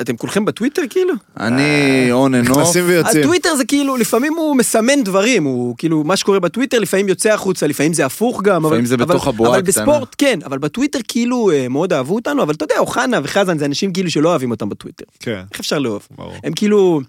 אתם 0.02 0.18
כולכם 0.18 0.46
בטוויטר 0.46 0.82
כאילו? 0.90 1.14
אני 1.40 1.64
און 2.12 2.36
אנ 2.36 2.48
אוף. 2.48 2.58
נכנסים 2.58 2.84
ויוצאים. 2.88 3.24
הטוויטר 3.24 3.56
זה 3.56 3.66
כאילו, 3.66 3.98
לפעמים 3.98 4.34
הוא 4.34 4.56
מסמן 4.56 5.04
דברים, 5.04 5.44
הוא 5.44 5.76
כאילו, 5.78 6.04
מה 6.04 6.16
שקורה 6.18 6.40
בטוויטר 6.40 6.80
לפעמים 6.80 7.08
יוצא 7.08 7.34
החוצה, 7.34 7.68
לפעמים 7.68 7.94
זה 7.94 8.06
הפוך 8.06 8.42
גם. 8.42 8.62
לפעמים 8.66 8.80
אבל- 8.80 8.86
זה 8.88 8.98
בתוך 8.98 9.24
אבל- 9.28 9.34
הבועה 9.36 9.50
אבל 9.52 9.60
הקטנה. 9.60 9.86
בספורט, 9.86 10.16
כן, 10.18 10.40
אבל 10.46 10.58
בטוויטר 10.58 11.00
כאילו 11.08 11.52
אה, 11.52 11.68
מאוד 11.68 11.94
אהבו 11.94 12.16
אותנו, 12.16 12.44
אבל 12.44 12.54
אתה 12.54 12.64
יודע, 12.64 12.76
אוחנה 12.80 13.20
וחזן 13.24 13.58
זה 13.58 13.66
אנשים 13.66 13.94
כאילו 13.94 14.12
שלא 14.12 14.30
אוהבים 14.30 14.52
אותם 14.52 14.70
בטוויטר. 14.70 15.06
כן, 15.20 15.42
איך 15.52 15.60
אפשר 15.60 15.80
לאהוב? 15.80 16.08
ברור. 16.16 16.34
הם 16.44 16.54
כאילו, 16.54 17.02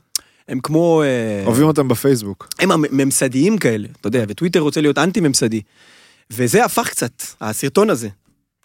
הם 0.49 0.61
כמו... 0.63 1.03
אה, 1.03 1.47
אוהבים 1.47 1.67
אותם 1.67 1.89
בפייסבוק. 1.89 2.49
הם 2.59 2.71
הממסדיים 2.71 3.59
כאלה, 3.59 3.89
אתה 4.01 4.09
יודע, 4.09 4.25
וטוויטר 4.29 4.61
רוצה 4.61 4.81
להיות 4.81 4.99
אנטי 4.99 5.21
ממסדי. 5.21 5.61
וזה 6.31 6.65
הפך 6.65 6.89
קצת, 6.89 7.23
הסרטון 7.41 7.91
הזה. 7.91 8.09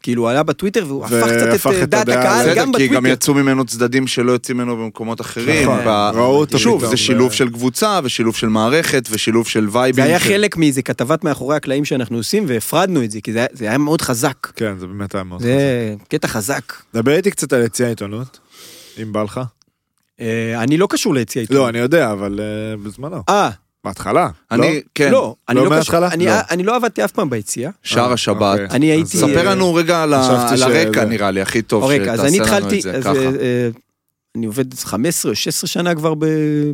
כאילו, 0.01 0.21
הוא 0.23 0.29
עלה 0.29 0.43
בטוויטר 0.43 0.83
והוא 0.87 1.05
הפך 1.05 1.23
קצת 1.23 1.65
את 1.67 1.73
אה, 1.73 1.85
דעת 1.85 2.09
הקהל 2.09 2.45
בסדר, 2.49 2.55
גם 2.55 2.71
כי 2.77 2.87
גם 2.87 2.93
בטוויטר. 2.93 3.07
יצאו 3.13 3.33
ממנו 3.33 3.65
צדדים 3.65 4.07
שלא 4.07 4.31
יוצאים 4.31 4.57
ממנו 4.57 4.77
במקומות 4.77 5.21
אחרים. 5.21 5.63
נכון, 5.69 5.79
ראו 6.13 6.37
אותו 6.39 6.59
שוב, 6.59 6.85
זה 6.85 6.97
שילוב 6.97 7.31
של 7.33 7.49
קבוצה 7.49 7.99
ושילוב 8.03 8.35
של 8.35 8.47
מערכת 8.47 9.07
ושילוב 9.11 9.47
של 9.47 9.67
וייבים. 9.71 10.03
זה 10.03 10.09
היה 10.09 10.19
חלק 10.19 10.57
מאיזה 10.57 10.81
כתבת 10.81 11.23
מאחורי 11.23 11.55
הקלעים 11.55 11.85
שאנחנו 11.85 12.17
עושים 12.17 12.43
והפרדנו 12.47 13.03
את 13.03 13.11
זה, 13.11 13.21
כי 13.21 13.33
זה 13.33 13.45
היה- 13.59 13.77
מאוד 13.77 14.01
חזק. 14.01 14.47
כן, 14.55 14.73
זה 14.79 14.87
באמת 14.87 15.15
היה 15.15 15.23
מאוד 15.23 15.41
זה 15.41 15.55
קטע 16.09 16.27
חזק. 16.27 16.73
דבר 16.93 17.11
איתי 17.15 17.31
קצת 17.31 17.53
על 17.53 17.61
יציאה 17.63 17.89
עיתונות, 17.89 18.39
אם 19.01 19.13
בא 19.13 19.23
לך. 19.23 19.39
אה, 20.21 20.63
אני 20.63 20.77
לא 20.77 20.87
קשור 20.89 21.13
ליציאה 21.13 21.41
איתו. 21.43 21.53
לא, 21.53 21.69
אני 21.69 21.77
יודע, 21.79 22.11
אבל 22.11 22.39
אה, 22.39 22.77
בזמנו. 22.83 23.23
אה, 23.29 23.49
בהתחלה. 23.83 24.29
אני, 24.51 24.81
כן, 24.95 25.11
לא, 25.11 25.35
אני 25.49 25.55
לא 25.57 25.63
לא 25.63 25.69
קשור. 25.69 25.77
מההתחלה? 25.77 26.07
אני- 26.07 26.25
לא. 26.25 26.31
אני 26.49 26.63
לא 26.63 26.75
עבדתי 26.75 27.05
אף 27.05 27.11
פעם 27.11 27.29
ביציאה. 27.29 27.71
שער 27.83 28.07
אה, 28.07 28.13
השבת. 28.13 28.59
אוקיי. 28.59 28.75
אני 28.77 28.85
הייתי- 28.91 29.17
ספר 29.17 29.49
לנו 29.49 29.73
רגע 29.73 30.03
על 30.03 30.13
הרקע 30.13 30.57
שזה- 30.57 31.05
נראה 31.05 31.31
לי, 31.31 31.41
הכי 31.41 31.61
טוב 31.61 31.83
אני 31.89 31.99
שתעשה 32.05 32.23
לנו 32.27 32.43
התחלתי, 32.43 32.77
את 32.77 32.81
זה 32.81 32.91
אז 32.97 33.03
ככה. 33.03 33.13
אה, 33.15 33.25
אה, 33.25 33.69
אני 34.37 34.45
עובד 34.45 34.73
15 34.73 35.31
או 35.31 35.35
16 35.35 35.67
שנה 35.67 35.95
כבר 35.95 36.13
ב- 36.13 36.25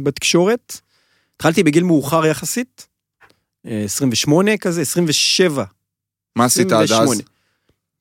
בתקשורת. 0.03 0.79
התחלתי 1.35 1.63
בגיל 1.63 1.83
מאוחר 1.83 2.25
יחסית. 2.25 2.87
אה, 3.67 3.81
28 3.85 4.57
כזה, 4.57 4.81
27. 4.81 5.63
מה 6.35 6.45
עשית 6.45 6.71
עד 6.71 6.81
אז? 6.81 6.91
28. 6.91 7.21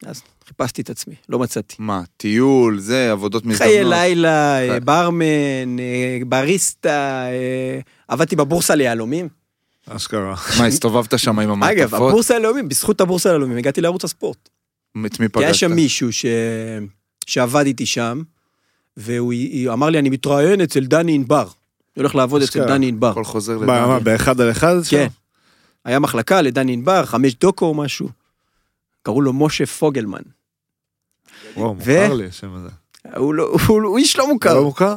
אז 0.06 0.22
חיפשתי 0.48 0.82
את 0.82 0.90
עצמי, 0.90 1.14
לא 1.28 1.38
מצאתי. 1.38 1.76
מה, 1.78 2.02
טיול, 2.16 2.78
זה, 2.78 3.12
עבודות 3.12 3.42
חיי 3.42 3.52
מזדמנות? 3.52 3.92
לילה, 3.92 4.58
אה, 4.62 4.68
חיי- 4.70 4.80
ברמן, 4.80 5.78
אה, 5.78 6.18
בריסטה, 6.26 7.26
אה, 7.26 7.78
עבדתי 8.08 8.36
בבורסה 8.36 8.74
ליהלומים. 8.74 9.28
אשכרה. 9.88 10.34
מה, 10.58 10.66
הסתובבת 10.66 11.18
שם 11.18 11.38
עם 11.38 11.62
אגב, 11.62 11.80
המעטפות? 11.80 12.08
הבורסה 12.10 12.38
ליהלומים, 12.38 12.68
בזכות 12.68 13.00
הבורסה 13.00 13.28
ליהלומים 13.28 13.56
הגעתי 13.58 13.80
לערוץ 13.80 14.04
הספורט. 14.04 14.48
את 15.06 15.20
מי 15.20 15.26
כי 15.32 15.38
היה 15.38 15.48
פגשת? 15.48 15.54
שם 15.60 15.72
מישהו 15.72 16.12
ש... 16.12 16.26
שעבד 17.26 17.66
איתי 17.66 17.86
שם, 17.86 18.22
והוא 18.96 19.32
אמר 19.72 19.90
לי, 19.90 19.98
אני 19.98 20.10
מתראיין 20.10 20.60
אצל 20.60 20.84
דני 20.84 21.12
ענבר. 21.14 21.42
אני 21.42 21.48
הולך 22.02 22.14
לעבוד 22.14 22.42
אצל 22.42 22.60
אשכרה. 22.60 22.66
דני 22.76 22.88
ענבר. 22.88 23.10
הכל 23.10 23.24
חוזר 23.24 23.58
מה, 23.58 23.66
מה, 23.66 23.86
לדני. 23.96 24.04
באחד 24.04 24.40
על 24.40 24.50
אחד? 24.50 24.76
שם? 24.82 24.90
כן. 24.96 25.06
היה 25.84 25.98
מחלקה 25.98 26.42
לדני 26.42 26.72
ענבר, 26.72 27.04
חמש 27.06 27.34
דוקו 27.34 27.66
או 27.66 27.74
משהו. 27.74 28.08
קראו 29.02 29.20
לו 29.22 29.32
משה 29.32 29.66
פוגלמן. 29.66 30.22
וואו, 31.56 31.74
מוכר 31.74 32.12
לי 32.14 32.26
השם 32.26 32.54
הזה. 32.54 32.68
הוא 33.16 33.34
לא- 33.34 33.56
הוא 33.68 33.98
איש 33.98 34.16
לא 34.18 34.28
מוכר. 34.32 34.54
לא 34.54 34.62
מוכר? 34.64 34.94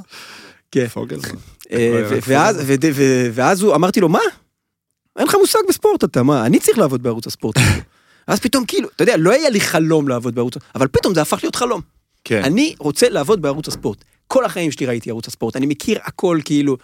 כן. 0.71 0.87
פוגלמן. 0.87 1.23
אה, 1.71 2.19
ואז 3.33 3.61
הוא, 3.61 3.75
אמרתי 3.75 3.99
לו, 3.99 4.09
מה? 4.09 4.19
אין 5.19 5.27
לך 5.27 5.35
מושג 5.39 5.59
בספורט 5.69 6.03
אתה, 6.03 6.23
מה? 6.23 6.45
אני 6.45 6.59
צריך 6.59 6.77
לעבוד 6.77 7.03
בערוץ 7.03 7.27
הספורט. 7.27 7.55
אז 8.27 8.39
פתאום 8.39 8.65
כאילו, 8.65 8.89
אתה 8.95 9.03
יודע, 9.03 9.17
לא 9.17 9.31
היה 9.31 9.49
לי 9.49 9.61
חלום 9.61 10.07
לעבוד 10.07 10.35
בערוץ, 10.35 10.53
אבל 10.75 10.87
פתאום 10.87 11.13
זה 11.13 11.21
הפך 11.21 11.39
להיות 11.43 11.55
חלום. 11.55 11.81
כן. 12.23 12.43
אני 12.43 12.75
רוצה 12.79 13.09
לעבוד 13.09 13.41
בערוץ 13.41 13.67
הספורט. 13.67 14.03
כל 14.27 14.45
החיים 14.45 14.71
שלי 14.71 14.85
ראיתי 14.85 15.09
ערוץ 15.09 15.27
הספורט, 15.27 15.55
אני 15.55 15.65
מכיר 15.65 15.99
הכל 16.03 16.39
כאילו, 16.45 16.77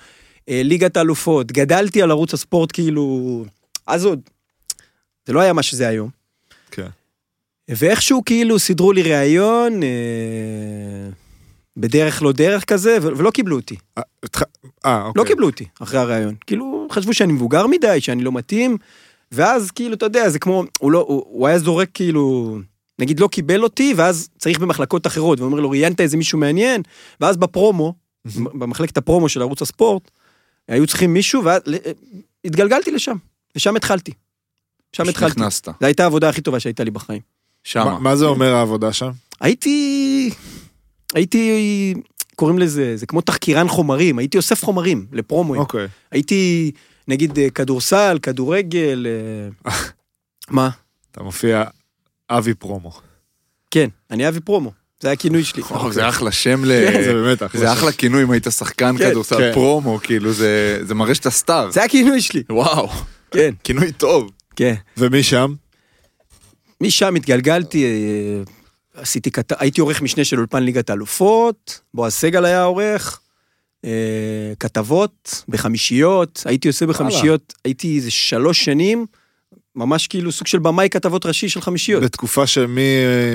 אה, 0.50 0.62
ליגת 0.64 0.98
האלופות, 0.98 1.52
גדלתי 1.52 2.02
על 2.02 2.12
ערוץ 2.12 2.34
הספורט 2.34 2.70
כאילו, 2.74 3.46
אז 3.88 4.06
עוד. 4.06 4.20
זה 5.26 5.34
לא 5.34 5.40
היה 5.40 5.54
מה 5.54 5.64
שזה 5.64 5.88
היום. 5.88 6.10
כן. 6.72 6.88
ואיכשהו 7.70 8.22
כאילו 8.26 8.60
סידרו 8.60 8.92
לי 8.92 9.02
ראיון, 9.04 9.84
אה, 9.84 9.90
בדרך 11.78 12.22
לא 12.24 12.32
דרך 12.32 12.66
כזה, 12.66 12.98
ו- 13.02 13.18
ולא 13.18 13.32
קיבלו 13.32 13.56
אותי. 13.56 13.76
אה, 13.98 14.04
אה, 14.86 15.06
אוקיי. 15.06 15.24
לא 15.24 15.28
קיבלו 15.28 15.46
אותי 15.48 15.66
אחרי 15.80 16.00
הראיון. 16.00 16.36
כאילו, 16.48 16.88
חשבו 16.92 17.14
שאני 17.14 17.34
מבוגר 17.34 17.68
מדי, 17.68 18.02
שאני 18.02 18.24
לא 18.24 18.32
מתאים, 18.32 18.78
ואז 19.32 19.72
כאילו, 19.72 19.94
אתה 19.94 20.06
יודע, 20.06 20.30
זה 20.30 20.40
כמו, 20.40 20.64
הוא 20.80 20.92
לא, 20.92 21.06
הוא, 21.08 21.24
הוא 21.28 21.48
היה 21.48 21.60
זורק 21.60 21.90
כאילו, 21.94 22.58
נגיד 23.00 23.20
לא 23.20 23.28
קיבל 23.28 23.64
אותי, 23.64 23.94
ואז 23.98 24.30
צריך 24.38 24.60
במחלקות 24.60 25.08
אחרות, 25.08 25.40
ואומר 25.40 25.60
לו, 25.60 25.70
ראיינת 25.70 26.02
איזה 26.02 26.18
מישהו 26.18 26.40
מעניין, 26.40 26.82
ואז 27.22 27.38
בפרומו, 27.38 27.94
במחלקת 28.36 28.98
הפרומו 28.98 29.30
של 29.30 29.42
ערוץ 29.42 29.62
הספורט, 29.62 30.12
היו 30.68 30.88
צריכים 30.88 31.14
מישהו, 31.14 31.44
ואז 31.44 31.62
ל- 31.66 31.76
התגלגלתי 32.46 32.92
לשם, 32.92 33.16
ושם 33.56 33.76
התחלתי. 33.76 34.12
שם 34.96 35.10
התחלתי. 35.10 35.40
נכנסת. 35.40 35.66
זו 35.66 35.86
הייתה 35.86 36.04
העבודה 36.04 36.30
הכי 36.30 36.42
טובה 36.42 36.60
שהייתה 36.60 36.84
לי 36.84 36.92
בחיים. 36.92 37.35
שמה. 37.66 37.86
מה- 37.86 38.00
מה 38.00 38.16
זה 38.16 38.26
אומר 38.26 38.54
העבודה 38.54 38.94
שם? 38.94 39.10
הייתי, 39.42 40.30
הייתי, 41.14 41.94
קוראים 42.36 42.60
לזה, 42.60 42.98
זה 42.98 43.06
כמו 43.06 43.22
תחקירן 43.22 43.68
חומרים, 43.68 44.20
הייתי 44.20 44.38
אוסף 44.38 44.64
חומרים 44.64 45.06
לפרומואים. 45.12 45.62
אוקיי. 45.62 45.88
הייתי, 46.12 46.72
נגיד, 47.08 47.40
אה, 47.40 47.50
כדורסל, 47.50 48.18
כדורגל, 48.22 49.08
אה, 49.66 49.72
מה? 50.50 50.70
אתה 51.12 51.24
מופיע 51.24 51.64
אבי 52.30 52.54
פרומו. 52.54 52.92
כן, 53.72 53.88
אני 54.12 54.28
אבי 54.28 54.40
פרומו, 54.40 54.72
זה 55.00 55.08
היה 55.08 55.14
הכינוי 55.14 55.44
שלי. 55.44 55.64
זה 55.92 56.10
אחלה 56.10 56.32
שם 56.32 56.66
ל... 56.66 56.92
כן, 56.92 57.04
זה 57.04 57.14
באמת 57.14 57.44
אחלה. 57.44 57.62
זה 57.62 57.74
אחלה 57.74 57.92
כינוי 57.92 58.24
אם 58.24 58.32
היית 58.32 58.48
שחקן 58.58 58.98
כן, 58.98 59.10
כדורסל 59.10 59.38
כן. 59.38 59.52
פרומו, 59.54 60.00
כאילו 60.04 60.34
זה 60.34 60.94
מראה 60.96 61.16
שאתה 61.16 61.30
סטאר. 61.30 61.72
זה 61.72 61.84
הכינוי 61.84 62.22
שלי, 62.22 62.44
וואו, 62.50 62.90
כן, 63.32 63.54
כינוי 63.64 63.92
טוב. 63.92 64.32
כן. 64.56 64.74
ומשם? 64.98 65.54
משם 66.82 67.16
התגלגלתי, 67.16 67.86
אה, 67.86 69.02
עשיתי, 69.02 69.32
כת... 69.32 69.62
הייתי 69.62 69.82
עורך 69.82 70.02
משנה 70.02 70.24
של 70.24 70.38
אולפן 70.38 70.64
ליגת 70.64 70.90
האלופות, 70.90 71.80
בועז 71.94 72.14
סגל 72.14 72.46
היה 72.46 72.64
עורך, 72.64 73.20
אה, 73.86 74.54
כתבות 74.60 75.44
בחמישיות, 75.48 76.44
הייתי 76.46 76.68
עושה 76.68 76.86
בחמישיות, 76.86 77.54
הייתי 77.66 77.96
איזה 77.96 78.12
שלוש 78.12 78.66
שנים, 78.66 79.06
ממש 79.76 80.08
כאילו 80.08 80.32
סוג 80.32 80.48
של 80.48 80.60
במאי 80.60 80.90
כתבות 80.90 81.26
ראשי 81.26 81.50
של 81.50 81.62
חמישיות. 81.62 82.04
בתקופה 82.04 82.48
של 82.48 82.66
מי 82.66 82.82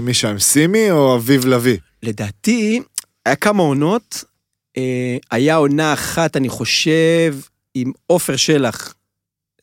מי 0.03 0.15
שם? 0.15 0.39
סימי 0.39 0.91
או 0.91 1.17
אביב 1.17 1.47
לביא? 1.47 1.79
לדעתי, 2.03 2.81
היה 3.27 3.37
כמה 3.37 3.63
עונות, 3.63 4.25
אה, 4.77 5.17
היה 5.31 5.57
עונה 5.57 5.93
אחת, 5.93 6.37
אני 6.37 6.49
חושב, 6.49 7.37
עם 7.75 7.93
עופר 8.07 8.37
שלח, 8.37 8.95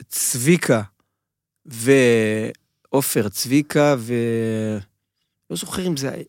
צביקה, 0.10 0.82
ועופר, 2.98 3.30
צביקה, 3.30 3.96
ו... 3.98 4.14
לא 5.50 5.58
זוכר 5.58 5.88
אם 5.88 5.98
זה 5.98 6.10
היה... 6.10 6.24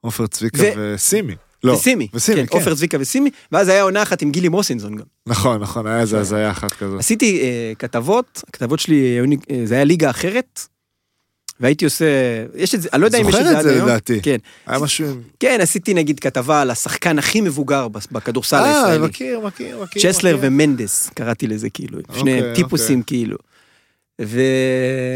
עופר 0.00 0.26
צביקה 0.26 0.62
ו- 0.76 0.94
וסימי. 0.94 1.34
לא. 1.64 1.72
וסימי. 1.72 2.08
וסימי, 2.14 2.46
כן. 2.46 2.58
עופר, 2.58 2.74
צביקה 2.74 2.96
וסימי, 3.00 3.30
ואז 3.52 3.68
היה 3.68 3.82
עונה 3.82 4.02
אחת 4.02 4.22
עם 4.22 4.30
גילי 4.30 4.48
מוסינזון 4.48 4.96
גם. 4.96 5.04
נכון, 5.26 5.60
נכון, 5.60 5.86
היה 5.86 6.00
איזה 6.00 6.20
הזיה 6.20 6.50
אחת 6.50 6.72
כזאת. 6.72 7.00
עשיתי 7.00 7.40
אה, 7.40 7.72
כתבות, 7.78 8.42
הכתבות 8.48 8.80
שלי, 8.80 9.20
אה, 9.50 9.60
זה 9.64 9.74
היה 9.74 9.84
ליגה 9.84 10.10
אחרת, 10.10 10.60
והייתי 11.60 11.84
עושה, 11.84 12.06
יש 12.54 12.74
את 12.74 12.82
זה, 12.82 12.88
אני 12.92 13.00
לא 13.00 13.06
יודע 13.06 13.18
אם 13.18 13.28
יש 13.28 13.34
את 13.34 13.40
זוכר 13.40 13.44
זה 13.44 13.52
את 13.52 13.56
עד 13.56 13.62
זה 13.62 13.74
היום. 13.74 13.88
לדעתי. 13.88 14.20
כן, 14.22 14.36
היה 14.66 14.78
משהו. 14.78 15.06
כן, 15.40 15.58
עשיתי 15.60 15.94
נגיד 15.94 16.20
כתבה 16.20 16.60
על 16.60 16.70
השחקן 16.70 17.18
הכי 17.18 17.40
מבוגר 17.40 17.88
בכדורסל 17.88 18.56
אה, 18.56 18.80
הישראלי. 18.80 19.06
מכיר, 19.06 19.40
מכיר, 19.40 19.82
מכיר. 19.82 20.12
צ'סלר. 20.12 20.38
ומנדס, 20.40 21.10
קראתי 21.14 21.46
לזה 21.46 21.70
כאילו, 21.70 21.98
שני 22.18 22.38
אוקיי, 22.38 22.54
טיפוסים 22.54 23.02
כאילו. 23.02 23.36
ו... 24.22 24.40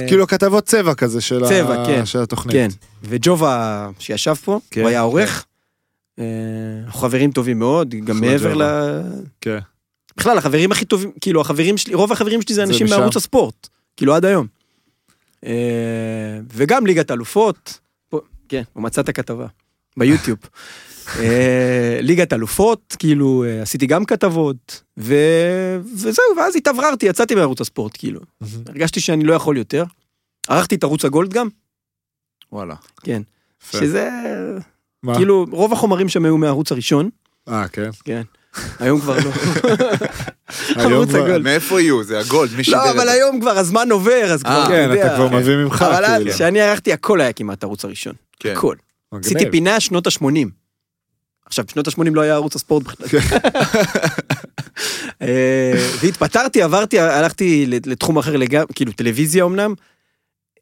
כאילו 0.09 0.27
כתבות 0.27 0.65
צבע 0.65 0.95
כזה 0.95 1.21
של 1.21 1.45
ה- 1.45 1.49
צבע, 1.49 1.85
כן. 1.87 2.07
של 2.07 2.19
התוכנית. 2.23 2.55
כן, 2.55 2.69
וג'ובה 3.03 3.89
שישב 3.99 4.35
פה, 4.35 4.61
כן, 4.71 4.81
הוא 4.81 4.89
היה 4.89 4.99
כן. 4.99 5.05
עורך. 5.05 5.45
אה, 6.19 6.25
אנחנו 6.87 7.01
חברים 7.01 7.33
טובים 7.33 7.59
מאוד, 7.59 7.95
גם 8.05 8.21
מעבר 8.21 8.55
ל... 8.55 8.63
כן. 9.41 9.59
בכלל, 10.17 10.39
החברים 10.39 10.73
הכי 10.73 10.85
טובים, 10.85 11.13
כאילו, 11.21 11.41
החברים 11.41 11.79
שלי, 11.79 11.95
רוב 11.95 12.13
החברים 12.13 12.43
שלי 12.43 12.55
זה 12.55 12.63
אנשים. 12.63 12.87
מערוץ 12.91 13.17
הספורט, 13.17 13.69
כאילו, 13.97 14.15
עד 14.15 14.25
היום. 14.25 14.47
אה, 15.47 15.53
וגם 16.53 16.87
ליגת 16.87 17.11
אלופות, 17.11 17.79
פה, 18.09 18.21
כן, 18.49 18.63
הוא 18.73 18.83
מצא 18.83 19.01
את 19.01 19.09
הכתבה, 19.09 19.47
ביוטיוב. 19.97 20.39
אה, 21.19 21.99
ליגת 22.01 22.33
אלופות, 22.33 22.97
כאילו, 22.99 23.45
אה, 23.45 23.63
עשיתי 23.63 23.87
גם 23.87 24.05
כתבות, 24.05 24.83
ו... 24.99 25.15
וזהו, 25.95 26.25
ואז 26.37 26.57
התאווררתי, 26.57 27.07
יצאתי 27.07 27.35
מערוץ 27.35 27.61
הספורט, 27.61 27.93
כאילו. 27.99 28.21
הרגשתי 28.67 29.01
שאני 29.01 29.25
לא 29.25 29.33
יכול 29.33 29.57
יותר. 29.57 29.85
ערכתי 30.49 30.75
את 30.75 30.85
ערוץ 30.85 31.05
הגולד 31.05 31.33
גם, 31.33 31.49
וואלה. 32.53 32.75
כן. 33.03 33.23
שזה, 33.71 34.09
מה? 35.03 35.15
כאילו, 35.15 35.47
רוב 35.51 35.73
החומרים 35.73 36.09
שם 36.09 36.25
היו 36.25 36.39
מהערוץ 36.39 36.73
הראשון, 36.73 37.11
אה, 37.49 37.69
כן. 37.69 37.91
כן. 38.05 38.23
היום 38.79 39.01
כבר 39.01 39.17
לא. 39.17 39.31
היום 40.83 41.07
כבר-. 41.07 41.39
מאיפה 41.39 41.81
יהיו? 41.81 42.05
זה 42.05 42.19
הגולד, 42.21 42.51
מי 42.57 42.65
שידר 42.65 42.77
לא, 42.79 42.91
את 42.91 42.95
אבל 42.95 43.05
זה? 43.05 43.13
היום 43.13 43.41
כבר 43.41 43.59
הזמן 43.59 43.91
עובר, 43.91 44.33
אז 44.33 44.43
כבר, 44.43 44.63
אה, 44.63 44.69
כן, 44.69 44.89
יודע. 44.91 45.07
אתה 45.07 45.17
כבר 45.17 45.29
כן. 45.29 45.37
מביא 45.37 45.57
ממך, 45.57 45.83
אבל 45.83 46.17
כאילו. 46.17 46.33
כשאני 46.33 46.61
ערכתי, 46.61 46.93
הכל 46.93 47.21
היה 47.21 47.33
כמעט 47.33 47.65
ערוץ 47.65 47.85
הראשון. 47.85 48.15
כן. 48.41 48.53
הכל. 48.53 48.77
עשיתי 49.13 49.51
פינה 49.51 49.81
שנות 49.81 50.07
ה-80. 50.07 50.62
עכשיו, 51.53 51.65
בשנות 51.69 51.89
ה-80 51.89 52.11
לא 52.15 52.21
היה 52.21 52.35
ערוץ 52.35 52.57
הספורט 52.57 52.87
בכלל. 52.87 53.21
אה, 55.23 55.73
והתפטרתי, 56.01 56.63
עברתי, 56.63 56.99
הלכתי 57.01 57.67
לתחום 57.67 58.19
אחר 58.19 58.37
לגמרי, 58.37 58.67
כאילו 58.75 58.93
טלוויזיה 58.93 59.45
אמנם. 59.45 59.75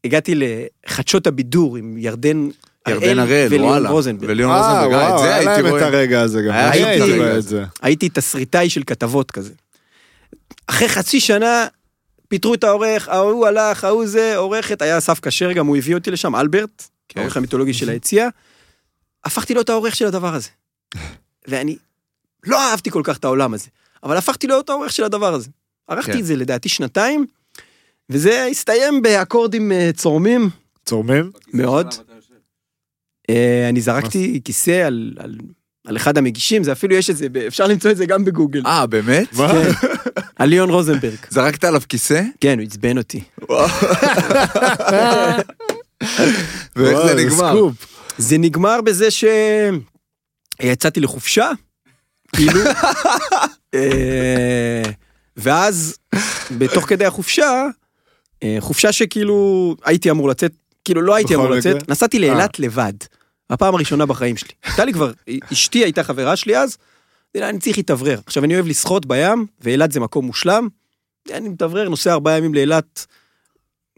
הגעתי 0.04 0.34
לחדשות 0.36 1.26
הבידור 1.26 1.76
עם 1.76 1.98
ירדן 1.98 2.48
ירדן 2.88 3.18
הראל, 3.18 3.48
וואלה. 3.60 3.90
רוזנברג. 3.90 4.30
וליאון 4.30 4.52
אה, 4.52 4.58
רוזנברג, 4.58 4.92
אה, 4.92 5.06
את 5.06 5.10
וואו, 5.10 5.22
זה 5.22 5.24
היה 5.24 5.36
הייתי 5.36 5.62
להם 5.62 5.66
את 5.66 5.70
רואה. 5.70 5.86
הרגע 5.86 6.20
הזה 6.20 6.42
גם. 6.42 6.54
היה 6.54 6.72
שם 6.72 6.80
את 6.80 6.86
הייתי 6.86 7.02
הרגע 7.02 7.30
הזה. 7.30 7.48
זה. 7.48 7.64
הייתי 7.82 8.08
תסריטאי 8.08 8.70
של 8.70 8.82
כתבות 8.86 9.30
כזה. 9.30 9.52
אחרי 10.66 10.88
חצי 10.88 11.20
שנה, 11.20 11.66
פיטרו 12.28 12.54
את 12.54 12.64
העורך, 12.64 13.08
ההוא 13.08 13.46
הלך, 13.46 13.84
ההוא 13.84 14.06
זה, 14.06 14.36
עורכת, 14.36 14.82
היה 14.82 14.98
אסף 14.98 15.20
כשר 15.20 15.52
גם, 15.52 15.66
הוא 15.66 15.76
הביא 15.76 15.94
אותי 15.94 16.10
לשם, 16.10 16.36
אלברט, 16.36 16.84
כן. 17.08 17.20
העורך 17.20 17.36
המיתולוגי 17.36 17.74
של 17.74 17.88
היציאה. 17.88 18.28
הפכתי 19.24 19.54
להיות 19.54 19.70
העורך 19.70 19.96
של 19.96 20.06
הדבר 20.06 20.34
הזה. 20.34 20.48
ואני 21.48 21.76
לא 22.46 22.70
אהבתי 22.70 22.90
כל 22.90 23.02
כך 23.04 23.16
את 23.16 23.24
העולם 23.24 23.54
הזה, 23.54 23.68
אבל 24.02 24.16
הפכתי 24.16 24.46
להיות 24.46 24.70
העורך 24.70 24.92
של 24.92 25.04
הדבר 25.04 25.34
הזה. 25.34 25.48
ערכתי 25.88 26.12
כן. 26.12 26.18
את 26.18 26.24
זה 26.24 26.36
לדעתי 26.36 26.68
שנתיים, 26.68 27.26
וזה 28.10 28.46
הסתיים 28.50 29.02
באקורדים 29.02 29.72
אה, 29.72 29.90
צורמים 29.96 30.50
צורמים? 30.84 31.30
מאוד. 31.52 31.94
אה, 33.30 33.68
אני 33.68 33.80
זרקתי 33.80 34.40
כיסא 34.44 34.70
על, 34.70 35.12
על, 35.18 35.36
על 35.86 35.96
אחד 35.96 36.18
המגישים, 36.18 36.64
זה 36.64 36.72
אפילו 36.72 36.94
יש 36.94 37.10
את 37.10 37.16
זה, 37.16 37.26
אפשר 37.46 37.66
למצוא 37.66 37.90
את 37.90 37.96
זה 37.96 38.06
גם 38.06 38.24
בגוגל. 38.24 38.62
אה, 38.66 38.86
באמת? 38.86 39.32
מה? 39.32 39.48
כן, 39.48 39.70
על 40.38 40.48
ליאון 40.48 40.70
רוזנברג. 40.70 41.16
זרקת 41.30 41.64
עליו 41.64 41.80
כיסא? 41.88 42.22
כן, 42.40 42.58
הוא 42.58 42.66
עצבן 42.66 42.98
אותי. 42.98 43.20
ואיך 46.76 46.98
זה 47.06 47.14
נגמר? 47.16 47.68
זה 48.18 48.38
נגמר 48.38 48.80
בזה 48.80 49.08
שיצאתי 50.62 51.00
לחופשה, 51.00 51.50
כאילו, 52.36 52.60
אה, 53.74 54.82
ואז 55.36 55.96
בתוך 56.58 56.88
כדי 56.88 57.04
החופשה, 57.04 57.66
אה, 58.42 58.56
חופשה 58.60 58.92
שכאילו 58.92 59.76
הייתי 59.84 60.10
אמור 60.10 60.28
לצאת, 60.28 60.52
כאילו 60.84 61.02
לא 61.02 61.14
הייתי 61.14 61.34
אמור? 61.34 61.50
לצאת, 61.50 61.88
נסעתי 61.88 62.18
לאילת 62.18 62.58
לבד. 62.58 62.92
הפעם 63.50 63.74
הראשונה 63.74 64.06
בחיים 64.06 64.36
שלי. 64.36 64.50
הייתה 64.64 64.84
לי 64.84 64.92
כבר, 64.92 65.12
אשתי 65.52 65.78
הייתה 65.78 66.04
חברה 66.04 66.36
שלי 66.36 66.58
אז, 66.58 66.76
אני 67.36 67.58
צריך 67.58 67.76
להתאוורר. 67.76 68.20
עכשיו 68.26 68.44
אני 68.44 68.54
אוהב 68.54 68.66
לשחות 68.66 69.06
בים, 69.06 69.46
ואילת 69.60 69.92
זה 69.92 70.00
מקום 70.00 70.26
מושלם. 70.26 70.68
אני 71.30 71.48
מתאוורר, 71.48 71.88
נוסע 71.88 72.12
ארבעה 72.12 72.38
ימים 72.38 72.54
לאילת. 72.54 73.06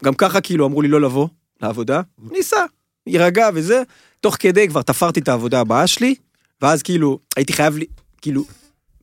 גם 0.03 0.13
ככה 0.13 0.41
כאילו 0.41 0.65
אמרו 0.65 0.81
לי 0.81 0.87
לא 0.87 1.01
לבוא 1.01 1.27
לעבודה, 1.61 2.01
ניסע, 2.31 2.65
יירגע 3.07 3.49
וזה. 3.53 3.83
תוך 4.19 4.35
כדי 4.39 4.67
כבר 4.67 4.81
תפרתי 4.81 5.19
את 5.19 5.27
העבודה 5.27 5.59
הבאה 5.59 5.87
שלי, 5.87 6.15
ואז 6.63 6.81
כאילו 6.83 7.19
הייתי 7.35 7.53
חייב, 7.53 7.77
לי, 7.77 7.85
כאילו, 8.21 8.43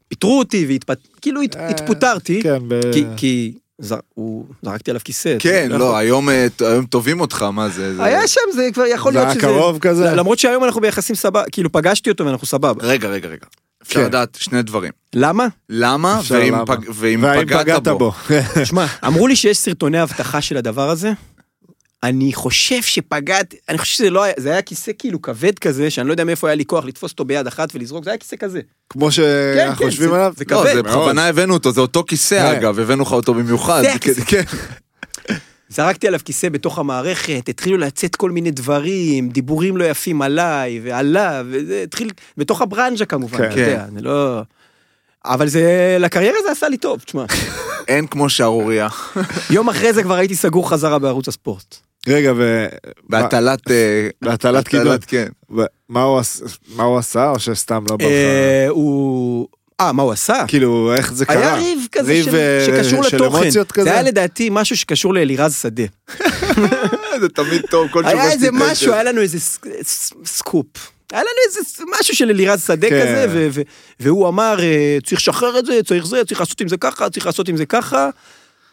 פיטרו 0.09 0.39
אותי 0.39 0.67
והתפט... 0.69 0.99
כאילו 1.21 1.43
הת- 1.43 1.57
אה, 1.57 1.69
התפוטרתי, 1.69 2.43
כן, 2.43 2.59
ב... 2.69 2.81
כי, 2.93 3.05
כי 3.17 3.53
זר, 3.79 3.97
הוא, 4.15 4.45
זרקתי 4.63 4.91
עליו 4.91 5.01
כיסא. 5.05 5.37
כן, 5.39 5.69
לא, 5.71 5.75
יכול- 5.85 5.97
היום 5.97 6.29
אה, 6.29 6.47
היום 6.61 6.87
תובעים 6.87 7.21
אותך, 7.21 7.43
מה 7.43 7.69
זה? 7.69 7.97
זה- 7.97 8.05
היה 8.05 8.29
שם, 8.29 8.41
זה 8.55 8.69
כבר 8.75 8.87
יכול 8.87 9.13
זה 9.13 9.19
להיות 9.19 9.27
היה 9.31 9.41
שזה... 9.41 9.47
קרוב 9.47 9.79
כזה? 9.79 10.11
למרות 10.15 10.39
שהיום 10.39 10.65
אנחנו 10.65 10.81
ביחסים 10.81 11.17
סבבה, 11.17 11.43
כאילו 11.53 11.73
פגשתי 11.73 12.11
אותו 12.11 12.27
ואנחנו 12.27 12.47
סבבה. 12.47 12.87
רגע, 12.87 13.09
רגע, 13.09 13.29
רגע. 13.29 13.47
אפשר 13.83 14.01
כן. 14.01 14.07
לדעת 14.07 14.39
שני 14.41 14.63
דברים. 14.63 14.93
למה? 15.15 15.47
למה, 15.69 16.21
ואם 16.31 16.55
למה. 16.55 16.65
פג- 16.67 16.91
ואם 16.95 17.23
והאם 17.23 17.47
פגעת 17.47 17.89
בו. 17.89 18.13
שמע, 18.65 18.87
אמרו 19.07 19.27
לי 19.27 19.37
שיש 19.37 19.59
סרטוני 19.59 20.03
אבטחה 20.03 20.41
של 20.41 20.57
הדבר 20.57 20.91
הזה. 20.91 21.13
אני 22.03 22.33
חושב 22.33 22.83
שפגעתי, 22.83 23.57
אני 23.69 23.79
חושב 23.79 23.95
שזה 23.95 24.11
לא 24.11 24.23
היה, 24.23 24.35
זה 24.37 24.51
היה 24.51 24.63
כיסא 24.63 24.93
כאילו 24.99 25.23
כבד 25.23 25.59
כזה, 25.59 25.91
שאני 25.91 26.07
לא 26.09 26.13
יודע 26.13 26.25
מאיפה 26.25 26.49
היה 26.49 26.55
לי 26.55 26.65
כוח 26.65 26.85
לתפוס 26.85 27.13
אותו 27.13 27.25
ביד 27.25 27.47
אחת 27.47 27.75
ולזרוק, 27.75 28.05
זה 28.05 28.11
היה 28.11 28.19
כיסא 28.19 28.37
כזה. 28.37 28.61
כמו 28.91 29.07
כן, 29.07 29.11
שאנחנו 29.11 29.77
כן, 29.79 29.85
חושבים 29.91 30.09
זה- 30.09 30.15
עליו? 30.15 30.33
זה 30.37 30.45
לא, 30.51 30.61
כבד. 30.61 30.75
זה 30.75 30.83
בכוונה 30.83 31.27
הבאנו 31.27 31.55
אותו, 31.55 31.73
זה 31.73 31.81
אותו 31.81 32.05
כיסא 32.09 32.39
כן. 32.53 32.57
אגב, 32.59 32.79
הבאנו 32.79 33.03
לך 33.03 33.13
אותו 33.13 33.35
במיוחד. 33.35 33.83
כן. 34.27 34.43
זרקתי 35.69 36.07
עליו 36.07 36.21
כיסא 36.25 36.49
בתוך 36.49 36.79
המערכת, 36.79 37.49
התחילו 37.49 37.77
לצאת 37.79 38.17
כל 38.17 38.31
מיני 38.31 38.51
דברים, 38.51 39.29
דיבורים 39.29 39.77
לא 39.77 39.85
יפים 39.85 40.23
עליי 40.23 40.81
ועליו, 40.85 41.47
וזה 41.51 41.83
התחיל, 41.83 42.11
בתוך 42.37 42.63
הברנז'ה 42.63 43.05
כמובן, 43.05 43.39
כן. 43.39 43.51
אתה 43.51 43.61
יודע, 43.61 43.87
זה 43.95 44.01
לא... 44.01 44.41
אבל 45.25 45.49
זה, 45.49 45.97
לקריירה 46.01 46.39
זה 46.45 46.51
עשה 46.51 46.69
לי 46.69 46.77
טוב, 46.77 47.01
תשמע. 47.01 47.25
אין 47.89 48.07
כמו 48.07 48.31
שערורייה. 48.31 48.89
יום 49.51 49.69
אחרי 49.69 49.93
זה 49.93 50.03
כבר 50.03 50.15
הייתי 50.15 50.37
סגור 50.37 50.71
חזרה 50.71 50.99
בערוץ 50.99 51.29
הספורט. 51.29 51.77
רגע, 52.09 52.33
ו... 52.37 52.67
בהטלת... 53.09 53.71
אה, 53.71 54.09
בהטלת 54.23 54.69
קידוד. 54.69 55.05
כן. 55.05 55.27
מה 55.89 56.03
הוא 56.03 56.19
עש- 56.19 56.41
מה 56.75 56.83
הוא 56.83 56.99
עשה, 56.99 57.31
או 57.31 57.39
שסתם 57.39 57.85
לא 57.91 57.97
בא 57.97 58.05
לך? 58.05 58.11
אה, 58.11 58.67
הוא... 58.69 59.49
אה, 59.81 59.93
מה 59.93 60.03
הוא 60.03 60.13
עשה? 60.13 60.45
כאילו, 60.49 60.95
איך 60.97 61.13
זה 61.13 61.27
קרה? 61.27 61.37
היה 61.37 61.55
ריב 61.55 61.87
כזה 61.93 62.13
ריב, 62.13 62.35
אה, 62.35 62.65
שקשור 62.67 63.03
של 63.03 63.17
לתוכן. 63.17 63.43
אמוציות 63.43 63.73
כזה? 63.73 63.85
זה 63.85 63.93
היה 63.93 64.03
לדעתי 64.03 64.49
משהו 64.53 64.77
שקשור 64.77 65.15
לאלירז 65.15 65.57
שדה. 65.63 65.83
זה 67.21 67.29
תמיד 67.35 67.63
טוב, 67.71 67.89
כל 67.91 68.05
היה 68.07 68.23
שובש 68.23 68.33
איזה. 68.35 68.49
משהו, 68.53 68.93
היה 68.93 69.03
לנו 69.03 69.21
איזה 69.21 69.39
סקופ. 70.25 70.67
היה 71.13 71.21
לנו 71.21 71.31
איזה 71.47 71.61
משהו 72.01 72.17
של 72.17 72.31
אלירז 72.31 72.65
שדה 72.67 72.89
כן. 72.89 73.01
כזה, 73.03 73.27
ו- 73.31 73.49
ו- 73.53 73.63
והוא 74.01 74.29
אמר, 74.29 74.57
צריך 75.07 75.21
לשחרר 75.21 75.59
את 75.59 75.67
זה, 75.67 75.81
צריך 75.87 76.07
זה, 76.07 76.25
צריך 76.25 76.41
לעשות 76.41 76.61
עם 76.61 76.69
זה 76.69 76.77
ככה, 76.77 77.11
צריך 77.11 77.27
לעשות 77.27 77.49
עם 77.49 77.57
זה 77.57 77.67
ככה. 77.67 78.11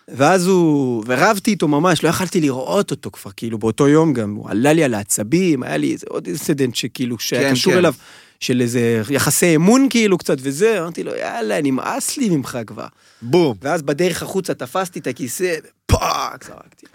ואז 0.10 0.48
הוא, 0.48 1.04
ורבתי 1.08 1.52
איתו 1.52 1.68
ממש, 1.68 2.04
לא 2.04 2.10
יכלתי 2.10 2.42
לראות 2.42 2.92
אותו 2.92 3.12
כבר, 3.12 3.32
כאילו 3.38 3.58
באותו 3.58 3.88
יום 3.88 4.14
גם, 4.14 4.34
הוא 4.34 4.50
עלה 4.50 4.74
לי 4.74 4.84
על 4.84 4.94
העצבים, 4.94 5.64
היה 5.64 5.78
לי 5.78 5.94
איזה 5.94 6.06
עוד 6.10 6.28
incident 6.28 6.76
שכאילו, 6.76 7.20
שהיה 7.20 7.50
כן, 7.50 7.52
קשור 7.52 7.74
כן. 7.74 7.80
אליו, 7.80 7.94
של 8.40 8.62
איזה 8.62 9.02
יחסי 9.10 9.56
אמון 9.56 9.88
כאילו 9.90 10.18
קצת 10.18 10.38
וזה, 10.42 10.82
אמרתי 10.82 11.04
לו, 11.04 11.16
יאללה, 11.16 11.62
נמאס 11.62 12.18
לי 12.18 12.30
ממך 12.30 12.58
כבר. 12.68 12.88
בום. 13.22 13.58
ואז 13.62 13.82
בדרך 13.82 14.24
החוצה 14.24 14.54
תפסתי 14.54 15.00
את 15.00 15.08
הכיסא, 15.08 15.56
ופאק, 15.86 16.44
זרקתי. 16.44 16.86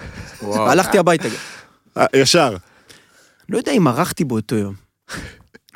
והלכתי 0.42 0.98
הביתה 0.98 1.28
גם. 1.28 1.34
אה, 1.96 2.06
ישר. 2.16 2.56
לא 3.48 3.58
יודע 3.58 3.72
אם 3.72 3.88
ערכתי 3.88 4.24
באותו 4.24 4.56
יום. 4.56 4.74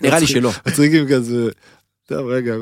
נראה 0.02 0.18
לי 0.18 0.26
שלא. 0.26 0.50
מצחיקים 0.66 1.08
כזה. 1.08 1.48
טוב, 2.06 2.26
רגע, 2.26 2.54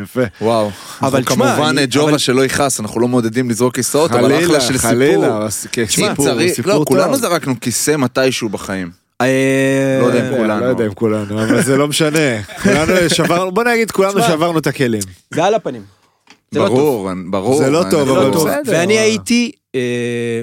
יפה. 0.00 0.20
וואו. 0.40 0.70
אבל 1.02 1.18
אנחנו 1.18 1.34
תשמע, 1.34 1.54
כמובן 1.54 1.68
אני- 1.68 1.80
אה, 1.80 1.86
ג'ובה 1.90 2.10
אבל- 2.10 2.18
שלא 2.18 2.44
יכעס, 2.44 2.80
אנחנו 2.80 3.00
לא 3.00 3.08
מעודדים 3.08 3.50
לזרוק 3.50 3.74
כיסאות, 3.74 4.10
אבל 4.10 4.22
חלילה, 4.22 4.44
אחלה 4.46 4.60
של 4.60 4.66
סיפור. 4.76 4.90
חלילה, 4.90 5.36
אבל 5.36 5.50
ס- 5.50 5.66
כן, 5.72 5.82
אם 5.82 5.86
סיפור, 5.88 6.24
צריך, 6.26 6.54
סיפור 6.54 6.72
לא, 6.72 6.76
טוב. 6.78 6.84
כולנו 6.84 7.16
זרקנו 7.16 7.60
כיסא 7.60 7.96
מתישהו 7.96 8.48
בחיים. 8.48 8.90
אה, 9.20 9.98
לא 10.02 10.06
יודע 10.06 10.28
אם 10.28 10.34
אה, 10.34 10.38
כולנו. 10.38 10.60
לא 10.60 10.66
יודע 10.66 10.86
אם 10.86 10.94
כולנו, 10.94 11.42
אבל 11.42 11.62
זה 11.62 11.76
לא 11.76 11.88
משנה. 11.88 12.42
כולנו 12.62 12.92
שברנו, 13.08 13.52
בוא 13.52 13.64
נגיד, 13.64 13.90
כולנו 13.90 14.12
תשמע. 14.12 14.28
שברנו 14.28 14.58
את 14.58 14.66
הכלים. 14.66 15.00
זה 15.34 15.44
על 15.44 15.54
הפנים. 15.54 15.82
לא. 16.52 16.64
ברור, 16.68 17.10
ברור. 17.30 17.58
זה 17.58 17.70
לא 17.70 17.84
טוב, 17.90 18.08
אבל 18.10 18.26
לא 18.26 18.32
טוב. 18.32 18.48
בסדר, 18.48 18.62
ואני 18.72 18.94
אבל- 18.94 19.02
הייתי 19.02 19.52
אה, 19.74 20.42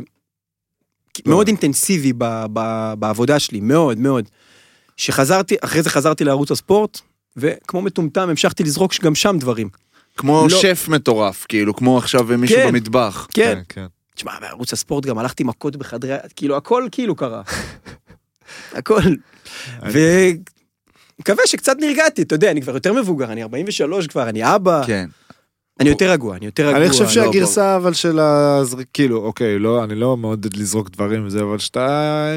מאוד 1.26 1.48
אינטנסיבי 1.48 2.14
בעבודה 3.00 3.40
שלי, 3.40 3.60
מאוד 3.62 3.98
מאוד. 3.98 4.26
שחזרתי, 4.98 5.56
אחרי 5.62 5.82
זה 5.82 5.90
חזרתי 5.90 6.24
לערוץ 6.24 6.52
הספורט, 6.52 7.02
וכמו 7.38 7.82
מטומטם 7.82 8.30
המשכתי 8.30 8.64
לזרוק 8.64 8.94
גם 9.02 9.16
שם 9.16 9.38
דברים. 9.40 9.70
כמו 10.18 10.48
לא. 10.52 10.62
שף 10.62 10.86
מטורף, 10.88 11.46
כאילו, 11.50 11.76
כמו 11.76 11.98
עכשיו 11.98 12.24
מישהו 12.38 12.58
כן. 12.58 12.68
במטבח. 12.68 13.28
כן. 13.34 13.60
כן. 13.70 13.86
תשמע, 14.16 14.32
בערוץ 14.42 14.74
הספורט 14.74 15.06
גם 15.06 15.18
הלכתי 15.18 15.44
מכות 15.44 15.76
בחדרי, 15.76 16.16
כאילו 16.36 16.58
הכל 16.58 16.88
כאילו 16.92 17.16
קרה. 17.16 17.42
הכל. 18.78 19.02
ומקווה 19.82 21.44
שקצת 21.48 21.76
נרגעתי, 21.80 22.22
אתה 22.22 22.36
יודע, 22.36 22.52
אני 22.52 22.62
כבר 22.62 22.74
יותר 22.74 22.94
מבוגר, 22.94 23.32
אני 23.32 23.44
43 23.44 24.08
כבר, 24.08 24.30
אני 24.30 24.56
אבא, 24.56 24.82
כן. 24.88 25.10
אני 25.80 25.90
יותר 25.90 26.12
רגוע, 26.12 26.36
אני 26.38 26.46
יותר 26.46 26.68
רגוע. 26.68 26.82
אני 26.82 26.90
חושב 26.90 27.04
לא- 27.04 27.10
שהגרסה 27.10 27.76
אבל 27.76 27.94
של 27.94 28.20
הזריק, 28.20 28.88
כאילו, 28.94 29.18
אוקיי, 29.18 29.60
לא, 29.60 29.84
אני 29.84 29.96
לא 29.96 30.18
מעודד 30.18 30.56
לזרוק 30.58 30.90
דברים 30.90 31.26
וזה, 31.28 31.42
אבל 31.42 31.58
שאתה 31.60 31.88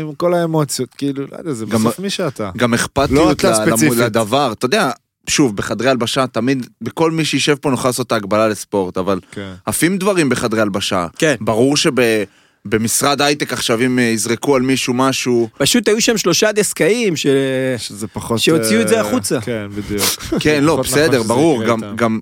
עם 0.01 0.15
כל 0.15 0.35
האמוציות, 0.35 0.89
כאילו, 0.95 1.27
לא 1.33 1.37
יודע, 1.39 1.53
זה 1.53 1.65
גם- 1.67 1.81
בסוף 1.81 1.99
מי 1.99 2.11
שאתה. 2.11 2.51
גם 2.57 2.71
לא 2.71 2.77
אכפתיות 2.77 3.41
אתה 3.41 3.51
ל- 3.51 3.53
למ- 3.67 3.77
ספציפית. 3.77 3.99
לדבר, 3.99 4.53
אתה 4.53 4.67
יודע, 4.67 4.91
שוב, 5.29 5.57
בחדרי 5.57 5.89
הלבשה, 5.91 6.27
תמיד, 6.27 6.67
בכל 6.81 7.11
מי 7.11 7.25
שישב 7.25 7.55
פה 7.55 7.71
נוכל 7.71 7.89
לעשות 7.89 8.07
את 8.07 8.13
ההגבלה 8.13 8.49
לספורט, 8.49 8.99
אבל 8.99 9.21
כן. 9.33 9.53
עפים 9.67 9.99
דברים 9.99 10.29
בחדרי 10.29 10.61
הלבשה. 10.61 11.07
כן. 11.19 11.35
ברור 11.41 11.75
שבמשרד 11.77 13.23
הייטק 13.23 13.53
עכשיו 13.53 13.81
אם 13.87 13.99
יזרקו 13.99 14.57
על 14.57 14.63
מישהו 14.63 14.95
משהו, 14.95 15.49
פשוט 15.59 15.89
היו 15.89 16.01
שם 16.01 16.19
שלושה 16.19 16.53
דסקאים 16.53 17.17
ש... 17.17 17.27
שזה 17.79 18.07
פחות... 18.09 18.39
שהוציאו 18.39 18.81
את 18.81 18.89
זה 18.89 18.95
אה, 18.95 19.01
החוצה. 19.01 19.41
כן, 19.41 19.67
בדיוק. 19.75 20.03
כן, 20.41 20.65
לא, 20.65 20.77
בסדר, 20.77 21.23
ברור, 21.23 21.65
גם. 21.65 21.81
גם, 21.97 22.19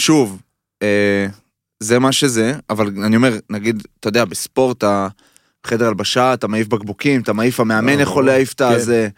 שוב, 0.00 0.40
אה, 0.82 1.26
זה 1.80 1.98
מה 1.98 2.12
שזה, 2.12 2.54
אבל 2.70 2.86
אני 3.04 3.16
אומר, 3.16 3.38
נגיד, 3.50 3.82
אתה 4.00 4.08
יודע, 4.08 4.24
בספורט, 4.24 4.84
החדר 5.64 5.88
הלבשה, 5.88 6.34
אתה 6.34 6.48
מעיף 6.48 6.68
בקבוקים, 6.68 7.20
אתה 7.20 7.32
מעיף, 7.32 7.60
המאמן 7.60 7.96
לא, 7.96 8.02
יכול. 8.02 8.26
להעיף 8.26 8.52
את 8.52 8.62
כן. 8.62 8.68
הזה. 8.68 9.08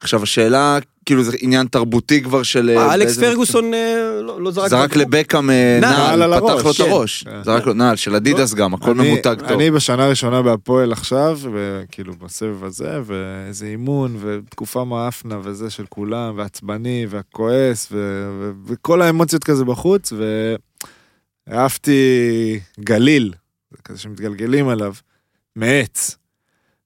עכשיו, 0.00 0.22
השאלה, 0.22 0.78
כאילו 1.06 1.22
זה 1.22 1.36
עניין 1.40 1.66
תרבותי 1.66 2.22
כבר 2.22 2.42
של... 2.42 2.70
אה, 2.70 2.94
אלכס 2.94 3.18
פרגוסון 3.18 3.74
אה, 3.74 4.20
לא 4.22 4.42
לא 4.42 4.50
זרק... 4.50 4.68
זרק? 4.68 4.96
לבקאם 4.96 5.50
נעל 5.50 5.80
נעל, 5.80 6.22
על 6.22 6.40
פתח 6.40 6.50
הראש, 6.50 6.80
לו 6.80 6.86
את. 6.86 6.90
הראש. 6.90 7.24
זרק 7.44 7.66
לו 7.66 7.72
נעל 7.72 7.96
של 7.96 8.14
אדידס 8.14 8.54
גם, 8.54 8.74
הכל 8.74 8.94
ממותג 8.94 9.34
טוב. 9.38 9.48
אני 9.48 9.70
בשנה 9.70 10.04
הראשונה 10.04 10.42
בהפועל 10.42 10.92
עכשיו, 10.92 11.38
וכאילו 11.52 12.12
בסבב 12.14 12.64
הזה, 12.64 13.00
ואיזה 13.04 13.66
אימון, 13.66 14.16
ותקופה 14.20 14.84
מאפנה 14.84 15.38
וזה 15.42 15.70
של 15.70 15.84
כולם, 15.88 16.34
ועצבני, 16.36 17.06
והכועס, 17.10 17.92
וכל 18.66 19.02
האמוציות 19.02 19.44
כזה 19.44 19.64
בחוץ, 19.64 20.12
והעפתי 21.48 22.60
גליל, 22.80 23.32
זה 23.70 23.76
כזה 23.84 23.98
שמתגלגלים 23.98 24.68
עליו, 24.68 24.94
מעץ, 25.56 26.16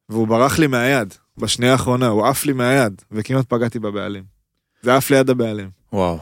והוא 0.08 0.28
ברח 0.28 0.58
לי 0.58 0.66
מהיד, 0.66 1.14
בשנייה 1.38 1.72
האחרונה, 1.72 2.06
הוא 2.06 2.26
עף 2.26 2.44
לי 2.46 2.52
מהיד, 2.52 3.02
וכמעט 3.12 3.44
פגעתי 3.48 3.78
בבעלים. 3.78 4.22
זה 4.82 4.96
עף 4.96 5.10
ליד 5.10 5.30
הבעלים. 5.30 5.68
וואו. 5.92 6.18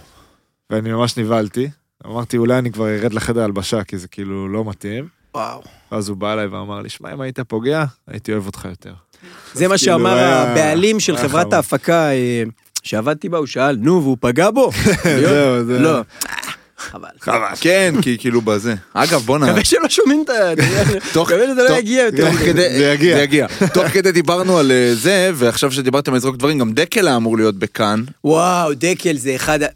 ואני 0.70 0.92
ממש 0.92 1.16
נבהלתי, 1.18 1.68
אמרתי 2.06 2.36
אולי 2.36 2.58
אני 2.58 2.72
כבר 2.72 2.88
ארד 2.88 3.12
לחדר 3.12 3.42
הלבשה, 3.44 3.84
כי 3.84 3.98
זה 3.98 4.08
כאילו 4.08 4.48
לא 4.48 4.64
מתאים. 4.64 5.08
וואו. 5.34 5.62
ואז 5.92 6.08
הוא 6.08 6.16
בא 6.16 6.32
אליי 6.32 6.46
ואמר 6.46 6.80
לי, 6.80 6.88
שמע, 6.88 7.12
אם 7.12 7.20
היית 7.20 7.40
פוגע, 7.40 7.84
הייתי 8.08 8.32
אוהב 8.32 8.46
אותך 8.46 8.64
יותר. 8.70 8.94
זה 9.54 9.68
מה 9.68 9.78
כאילו, 9.78 9.78
שאמר 9.78 10.14
היה- 10.14 10.52
הבעלים 10.52 11.00
של 11.00 11.16
חברת. 11.16 11.52
ההפקה 11.52 12.10
אה, 12.12 12.42
שעבדתי 12.82 13.28
בה, 13.28 13.38
הוא 13.38 13.46
שאל, 13.46 13.76
נו, 13.76 14.02
והוא 14.02 14.16
פגע 14.20 14.50
בו? 14.50 14.70
זהו, 15.20 15.64
זה... 15.64 15.78
לא. 15.78 16.00
חבל. 16.90 17.08
חבל. 17.20 17.38
כן, 17.60 17.94
כי 18.02 18.18
כאילו 18.18 18.40
בזה. 18.40 18.74
אגב, 18.94 19.20
בואנה, 19.22 19.46
מקווה 19.46 19.64
שלא 19.64 19.88
שומעים 19.88 20.22
את 20.24 20.30
ה... 20.30 20.34
תוך- 21.12 21.30
מקווה 21.32 21.46
שזה 21.46 21.62
לא 21.70 21.76
יגיע 21.78 22.02
יותר. 22.04 22.30
זה 22.52 22.84
יגיע. 22.94 23.16
זה 23.16 23.22
יגיע. 23.22 23.46
תוך 23.74 23.86
כדי 23.88 24.12
דיברנו 24.12 24.58
על 24.58 24.72
אה, 24.72 24.94
זה, 24.94 25.30
ועכשיו 25.34 25.72
שדיברתם 25.72 26.12
על 26.12 26.16
לזרוק 26.16 26.36
דברים, 26.36 26.58
גם 26.58 26.72
דקל 26.72 27.06
היה 27.08 27.16
אמור 27.16 27.36
להיות 27.36 27.54
בכאן. 27.58 28.02
וואו, 28.24 28.74
דקל 28.74 29.16
זה 29.16 29.34
אחד 29.36 29.62
ה... 29.62 29.66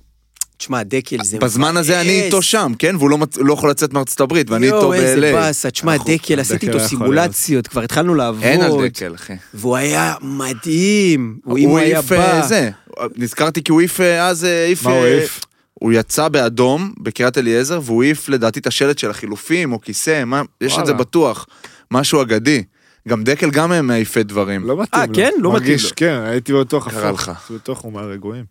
תשמע, 0.57 0.83
דקל 0.83 1.17
זה... 1.25 1.39
בזמן 1.39 1.77
הזה 1.77 2.01
אני. 2.01 2.23
איתו 2.23 2.43
שם, 2.43 2.73
כן? 2.79 2.97
והוא 2.97 3.11
לא 3.11 3.19
מצ- 3.19 3.37
לא 3.39 3.53
יכול 3.53 3.71
לצאת 3.71 3.93
מארצות 3.93 4.21
הברית, 4.21 4.51
ואני 4.51 4.67
איתו 4.67 4.77
יואו, 4.77 4.95
איזה 4.95 5.21
ב-LA. 5.21 5.35
באסה. 5.37 5.71
תשמע, 5.71 5.97
דקל, 5.97 6.41
עשיתי 6.41 6.67
איתו 6.67 6.81
סימולציות, 6.81 7.67
כבר 7.67 7.83
התחלנו 7.83 8.15
לעבוד. 8.15 8.43
אין 8.43 8.61
על 8.63 8.73
דקל, 8.89 9.15
אחי. 9.15 9.33
והוא 9.55 9.77
היה 9.77 10.15
מדהים. 10.23 11.37
הוא- 11.45 11.59
הוא 11.59 11.79
היה 11.79 11.97
אה, 11.97 12.03
בא... 12.03 12.43
זה, 12.47 12.71
נזכרתי 13.17 13.63
כי 13.63 13.73
הוא 13.73 13.81
העיף 13.81 14.01
אה, 14.01 14.27
אז, 14.29 14.45
העיף... 14.45 14.85
מה 14.85 14.91
הוא 14.91 15.05
העיף? 15.05 15.41
הוא 15.81 15.93
יצא 15.93 16.29
באדום 16.29 16.93
בקריית 17.01 17.39
אליעזר, 17.39 17.81
והוא 17.85 18.03
העיף 18.03 18.29
לדעתי 18.29 18.61
את 18.61 18.67
השלט 18.67 18.99
של 18.99 19.11
החילופים, 19.11 19.73
או 19.73 19.81
כיסא, 19.81 20.25
מה, 20.25 20.43
יש 20.61 20.79
את 20.79 20.87
זה. 20.87 20.93
בטוח. 20.93 21.47
משהו 21.91 22.23
אגדי. 22.23 22.65
גם 23.09 23.25
דקל 23.25 23.51
גם 23.51 23.73
הם 23.73 23.87
מעיפי 23.87 24.23
דברים. 24.23 24.65
לא 24.65 24.83
מתאים 24.83 25.03
אה. 25.03 25.07
כן? 25.15 25.23
לא 25.23 25.31
מתאים 25.33 25.53
מרגיש, 25.53 25.85
לו. 25.85 25.91
כן, 25.97 26.21
הייתי 26.25 26.53
בתוך 26.53 26.89
קרה 26.89 27.09
הפוך. 27.09 27.29
לך. 27.29 27.51
בתוך 27.55 27.79
הוא 27.79 27.93
מהרגועים. 27.93 28.45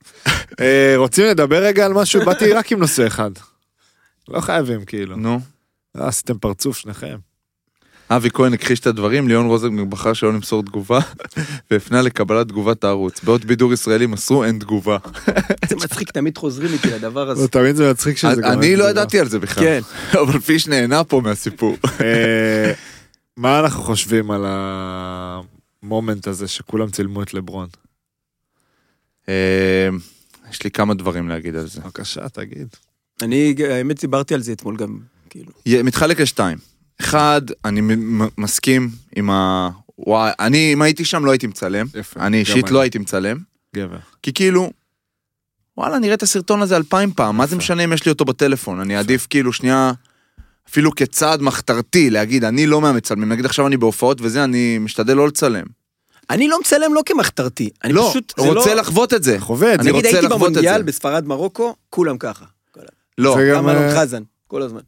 אה, 0.60 0.92
רוצים 0.96 1.24
לדבר 1.24 1.62
רגע 1.62 1.86
על 1.86 1.92
משהו? 1.92 2.24
באתי 2.24 2.52
רק 2.52 2.72
עם 2.72 2.78
נושא 2.78 3.06
אחד. 3.06 3.30
לא 4.28 4.40
חייבים, 4.40 4.84
כאילו. 4.84 5.16
נו. 5.16 5.40
אה, 5.96 6.08
עשיתם 6.08 6.38
פרצוף 6.38 6.76
שניכם. 6.76 7.16
אבי 8.10 8.30
כהן 8.30 8.52
הכחיש 8.52 8.80
את 8.80 8.86
הדברים, 8.86 9.28
ליאון 9.28 9.46
רוזנברג 9.46 9.90
בחר 9.90 10.12
שלא 10.12 10.32
למסור 10.32 10.62
תגובה, 10.62 11.00
והפנה 11.70 12.02
לקבלת 12.02 12.48
תגובת 12.48 12.84
הערוץ. 12.84 13.24
בעוד 13.24 13.44
בידור 13.44 13.72
ישראלי 13.72 14.06
מסרו 14.06 14.44
אין 14.44 14.58
תגובה. 14.58 14.98
זה 15.68 15.76
מצחיק, 15.76 16.10
תמיד 16.10 16.38
חוזרים 16.38 16.72
איתי 16.72 16.90
לדבר 16.90 17.24
לא, 17.24 17.32
הזה. 17.32 17.48
תמיד 17.48 17.76
זה 17.76 17.90
מצחיק 17.90 18.16
שזה 18.16 18.42
גם... 18.42 18.52
אני 18.52 18.76
לא 18.76 18.90
ידעתי 18.90 19.20
על 19.20 19.28
זה 19.28 19.38
בכלל. 19.38 19.64
כן. 19.64 19.80
אבל 20.22 20.40
פיש 20.40 20.68
נהנה 20.68 21.04
פה 21.04 21.20
מהסיפור. 21.20 21.76
אה, 22.00 22.72
מה 23.36 23.60
אנחנו 23.60 23.82
חושבים 23.82 24.30
על 24.30 24.44
המומנט 24.46 26.26
הזה 26.26 26.48
שכולם 26.48 26.90
צילמו 26.90 27.22
את 27.22 27.34
לברון? 27.34 27.68
אה, 29.28 29.88
יש 30.50 30.62
לי 30.62 30.70
כמה 30.70 30.94
דברים 30.94 31.28
להגיד 31.28 31.56
על 31.56 31.68
זה. 31.68 31.80
בבקשה, 31.80 32.28
תגיד. 32.28 32.68
אני, 33.22 33.54
האמת, 33.70 34.00
דיברתי 34.00 34.34
על 34.34 34.42
זה 34.42 34.52
אתמול 34.52 34.76
גם, 34.76 34.98
כאילו. 35.30 35.52
מתחלק 35.84 36.20
לשתיים. 36.20 36.73
אחד, 37.00 37.42
אני 37.64 37.80
מסכים 38.38 38.90
עם 39.16 39.30
ה... 39.30 39.70
וואי, 39.98 40.32
אני, 40.40 40.72
אם 40.72 40.82
הייתי 40.82 41.04
שם 41.04 41.24
לא 41.24 41.30
הייתי 41.30 41.46
מצלם. 41.46 41.86
יפה. 41.94 42.20
אני 42.20 42.40
אישית 42.40 42.70
לא 42.70 42.80
הייתי 42.80 42.98
מצלם. 42.98 43.36
גבר. 43.76 43.96
כי 44.22 44.32
כאילו, 44.32 44.70
וואלה, 45.76 45.98
נראה 45.98 46.14
את 46.14 46.22
הסרטון 46.22 46.62
הזה 46.62 46.76
אלפיים 46.76 47.12
פעם, 47.12 47.36
מה 47.36 47.46
זה 47.46 47.56
משנה 47.56 47.84
אם 47.84 47.92
יש 47.92 48.04
לי 48.06 48.12
אותו 48.12 48.24
בטלפון? 48.24 48.80
אני 48.80 48.96
אעדיף 48.96 49.26
כאילו 49.30 49.52
שנייה, 49.52 49.92
אפילו 50.68 50.94
כצעד 50.94 51.42
מחתרתי, 51.42 52.10
להגיד, 52.10 52.44
אני 52.44 52.66
לא 52.66 52.80
מהמצלמים, 52.80 53.28
נגיד 53.28 53.44
עכשיו 53.44 53.66
אני 53.66 53.76
בהופעות 53.76 54.18
וזה, 54.20 54.44
אני 54.44 54.78
משתדל 54.78 55.16
לא 55.16 55.28
לצלם. 55.28 55.64
אני 56.30 56.48
לא 56.48 56.60
מצלם 56.60 56.94
לא 56.94 57.02
כמחתרתי. 57.06 57.70
אני 57.84 57.92
לא, 57.92 58.08
פשוט... 58.10 58.32
זה 58.40 58.48
רוצה 58.48 58.74
לא- 58.74 58.80
לחוות 58.80 59.14
את 59.14 59.22
זה. 59.22 59.40
חווה 59.40 59.74
את 59.74 59.82
זה. 59.82 59.82
אני 59.82 59.92
נגיד 59.92 60.06
רוצה 60.06 60.08
הייתי 60.08 60.26
לחוות 60.26 60.42
את 60.42 60.52
במונדיאל 60.52 60.78
זה. 60.78 60.82
בספרד 60.82 61.26
מרוקו, 61.26 61.74
כולם 61.90 62.18
ככה. 62.18 62.44
לא, 63.18 63.34
זה 63.38 63.50
גם 63.50 63.56
גם, 63.56 63.68
אלון 63.68 63.82
אה, 63.82 64.00
חזן, 64.00 64.22
כל 64.46 64.62
הזמן. 64.62 64.80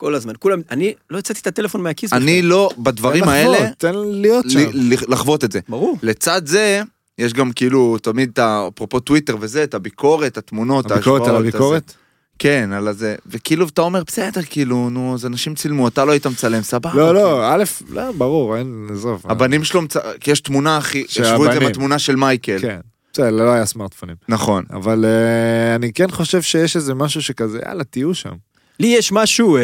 כל 0.00 0.14
הזמן. 0.14 0.32
כולם, 0.38 0.60
אני 0.70 0.94
לא 1.10 1.18
יצאתי 1.18 1.40
את 1.40 1.46
הטלפון 1.46 1.82
מהכיס. 1.82 2.12
אני 2.12 2.38
בכלל. 2.38 2.50
לא, 2.50 2.70
בדברים 2.78 3.24
תן 3.24 3.30
לחוות, 3.30 3.56
האלה, 3.56 3.70
תן 3.78 3.94
להיות 3.94 4.44
שם. 4.50 4.70
לחוות 5.08 5.44
את 5.44 5.52
זה. 5.52 5.60
ברור. 5.68 5.98
לצד 6.02 6.46
זה, 6.46 6.82
יש 7.18 7.32
גם 7.32 7.52
כאילו 7.52 7.98
תמיד 7.98 8.30
את 8.32 8.38
ה... 8.38 8.68
אפרופו 8.74 9.00
טוויטר 9.00 9.36
וזה, 9.40 9.64
את 9.64 9.74
הביקורת, 9.74 10.38
התמונות, 10.38 10.90
הביקורת 10.90 11.20
על 11.20 11.26
ההשוואות, 11.28 11.54
הביקורת? 11.54 11.94
כן, 12.38 12.70
על 12.72 12.88
הזה. 12.88 13.14
וכאילו, 13.26 13.66
אתה 13.68 13.82
אומר, 13.82 14.02
בסדר, 14.06 14.40
כאילו, 14.50 14.90
נו, 14.90 15.14
אז 15.14 15.26
אנשים 15.26 15.54
צילמו, 15.54 15.88
אתה 15.88 16.04
לא 16.04 16.12
היית 16.12 16.26
מצלם, 16.26 16.62
סבבה. 16.62 16.94
לא. 16.94 17.14
לא, 17.14 17.52
א', 17.52 17.64
לא, 17.90 18.12
ברור, 18.12 18.56
אין, 18.56 18.88
עזוב. 18.92 19.22
הבנים 19.24 19.64
שלו. 19.64 19.80
כי 20.20 20.30
יש 20.30 20.40
תמונה 20.40 20.76
הכי, 20.76 21.04
של 21.08 21.24
השוו 21.24 21.46
את 21.46 21.52
זה. 21.52 21.60
בתמונה 21.60 21.98
של 21.98 22.16
מייקל. 22.16 22.58
כן. 22.58 22.80
בסדר, 23.12 23.30
לא 23.30 23.52
היה 23.52 23.66
סמארטפונים. 23.66 24.16
נכון. 24.28 24.64
אבל 24.70 25.04
אה, 25.04 25.74
אני 25.74 25.92
כן 25.92 26.10
חושב 26.10 26.42
שיש 26.42 26.76
איזה 26.76 26.94
משהו 26.94 27.22
שכזה, 27.22 27.58
יאללה, 27.66 27.84
תהיו 27.84 28.14
שם. 28.14 28.34
לי 28.80 28.86
יש 28.86 29.12
משהו 29.12 29.56
אה, 29.56 29.62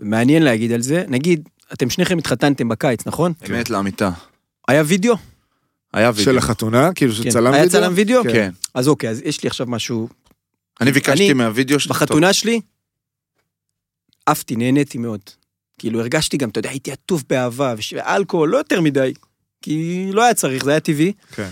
מעניין 0.00 0.42
להגיד 0.42 0.72
על 0.72 0.82
זה. 0.82 1.04
נגיד, 1.08 1.48
אתם 1.72 1.90
שניכם 1.90 2.18
התחתנתם 2.18 2.68
בקיץ, 2.68 3.06
נכון? 3.06 3.32
אמת 3.50 3.70
לאמיתה. 3.70 4.10
היה 4.68 4.82
וידאו? 4.86 5.14
היה 5.94 6.08
וידאו. 6.10 6.24
של 6.24 6.38
החתונה, 6.38 6.92
כאילו 6.94 7.12
כן. 7.14 7.22
שצלם 7.30 7.44
וידאו? 7.44 7.54
היה 7.60 7.68
צלם 7.68 7.92
וידאו? 7.96 8.22
כן. 8.24 8.50
אז 8.74 8.88
אוקיי, 8.88 9.10
אז 9.10 9.22
יש 9.24 9.42
לי 9.42 9.46
עכשיו 9.48 9.66
משהו. 9.66 10.08
אני 10.80 10.92
ביקשתי 10.92 11.24
אני- 11.24 11.32
מהווידאו 11.32 11.80
שלך. 11.80 11.90
בחתונה 12.02 12.32
שלי, 12.32 12.60
עפתי, 14.26 14.56
נהניתי 14.56 14.98
מאוד. 14.98 15.20
כאילו, 15.78 16.00
הרגשתי 16.00 16.36
גם, 16.36 16.48
אתה 16.48 16.58
יודע, 16.58 16.70
הייתי 16.70 16.92
עטוף 16.92 17.22
באהבה, 17.28 17.74
ואלכוהול, 17.92 18.48
לא 18.48 18.58
יותר 18.58 18.80
מדי. 18.80 19.12
כי 19.62 20.06
לא 20.12 20.22
היה 20.24 20.34
צריך, 20.34 20.64
זה 20.64 20.70
היה 20.70 20.80
טבעי. 20.80 21.12
כן. 21.34 21.48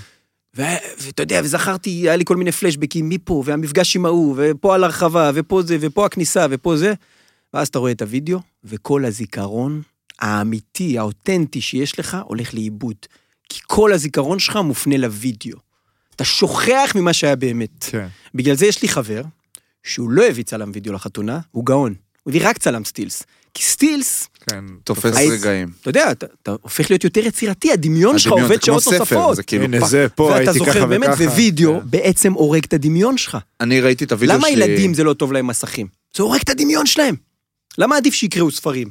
ואתה 0.55 1.23
יודע, 1.23 1.41
וזכרתי, 1.45 1.91
היה 1.91 2.17
לי 2.17 2.25
כל 2.25 2.37
מיני 2.37 2.53
פלשבקים 2.53 3.09
מפה, 3.09 3.43
והמפגש 3.47 3.97
עם 3.97 4.07
ההוא, 4.07 4.37
ופה 4.39 4.75
על 4.75 4.85
הרחבה, 4.85 5.31
ופה 5.35 5.63
זה, 5.63 5.77
ופה 5.81 6.07
הכניסה, 6.07 6.47
ופה 6.51 6.77
זה. 6.77 6.95
ואז 7.55 7.69
אתה 7.69 7.79
רואה 7.79 7.93
את 7.93 8.03
הוידאו, 8.03 8.39
וכל 8.65 9.05
הזיכרון 9.05 9.83
האמיתי, 10.21 10.99
האותנטי 10.99 11.61
שיש 11.61 11.99
לך, 11.99 12.17
הולך 12.25 12.55
לאיבוד. 12.55 12.97
כי 13.49 13.61
כל 13.67 13.93
הזיכרון 13.93 14.39
שלך 14.39 14.57
מופנה 14.57 14.97
לוידאו. 14.97 15.59
אתה 16.17 16.25
שוכח 16.25 16.93
ממה 16.95 17.13
שהיה 17.13 17.37
באמת. 17.37 17.85
כן. 17.91 18.07
בגלל 18.35 18.57
זה 18.57 18.67
יש 18.67 18.83
לי 18.83 18.89
חבר, 18.89 19.23
שהוא 19.83 20.11
לא 20.11 20.25
הביא 20.25 20.45
צלם 20.45 20.71
וידאו 20.75 20.93
לחתונה, 20.93 21.41
הוא 21.51 21.67
גאון. 21.67 21.95
הוא 22.23 22.31
הביא 22.31 22.49
רק 22.49 22.59
צלם 22.59 22.85
סטילס. 22.85 23.23
כי 23.55 23.63
סטילס, 23.65 24.29
כן. 24.51 24.65
תופס 24.85 25.17
היית- 25.17 25.33
רגעים. 25.33 25.69
אתה 25.81 25.91
יודע, 25.91 26.11
אתה, 26.13 26.27
אתה 26.43 26.55
הופך 26.63 26.91
להיות 26.91 27.05
יותר 27.05 27.21
יצירתי, 27.27 27.73
הדמיון 27.73 28.19
שלך 28.19 28.33
עובד 28.33 28.63
שעות 28.63 28.83
ספר, 28.83 28.99
נוספות. 28.99 29.37
זה 29.37 29.43
כאילו 29.43 29.65
הנה 29.65 29.81
פאק. 29.81 29.89
זה, 29.89 30.07
פה 30.15 30.23
ואתה 30.23 30.37
הייתי 30.37 30.61
ככה 30.61 30.73
זוכר 30.73 30.87
באמת, 30.87 31.09
וככה. 31.13 31.25
ווידאו 31.25 31.81
כן. 31.81 31.87
בעצם 31.91 32.33
הורג 32.33 32.65
את 32.65 32.73
הדמיון 32.73 33.19
שלך. 33.19 33.39
אני 33.61 33.81
ראיתי 33.81 34.05
את 34.05 34.13
הוידאו 34.13 34.35
למה 34.37 34.49
שלי. 34.49 34.65
ילדים 34.65 34.95
זה 34.95 35.05
לא 35.05 35.13
טוב 35.13 35.33
להם 35.33 35.47
מסכים? 35.47 35.87
זה 36.17 36.23
הורג 36.23 36.41
את 36.45 36.49
הדמיון 36.51 36.87
שלהם. 36.87 37.15
למה 37.79 37.97
עדיף 37.97 38.15
שיקראו 38.15 38.51
ספרים? 38.51 38.89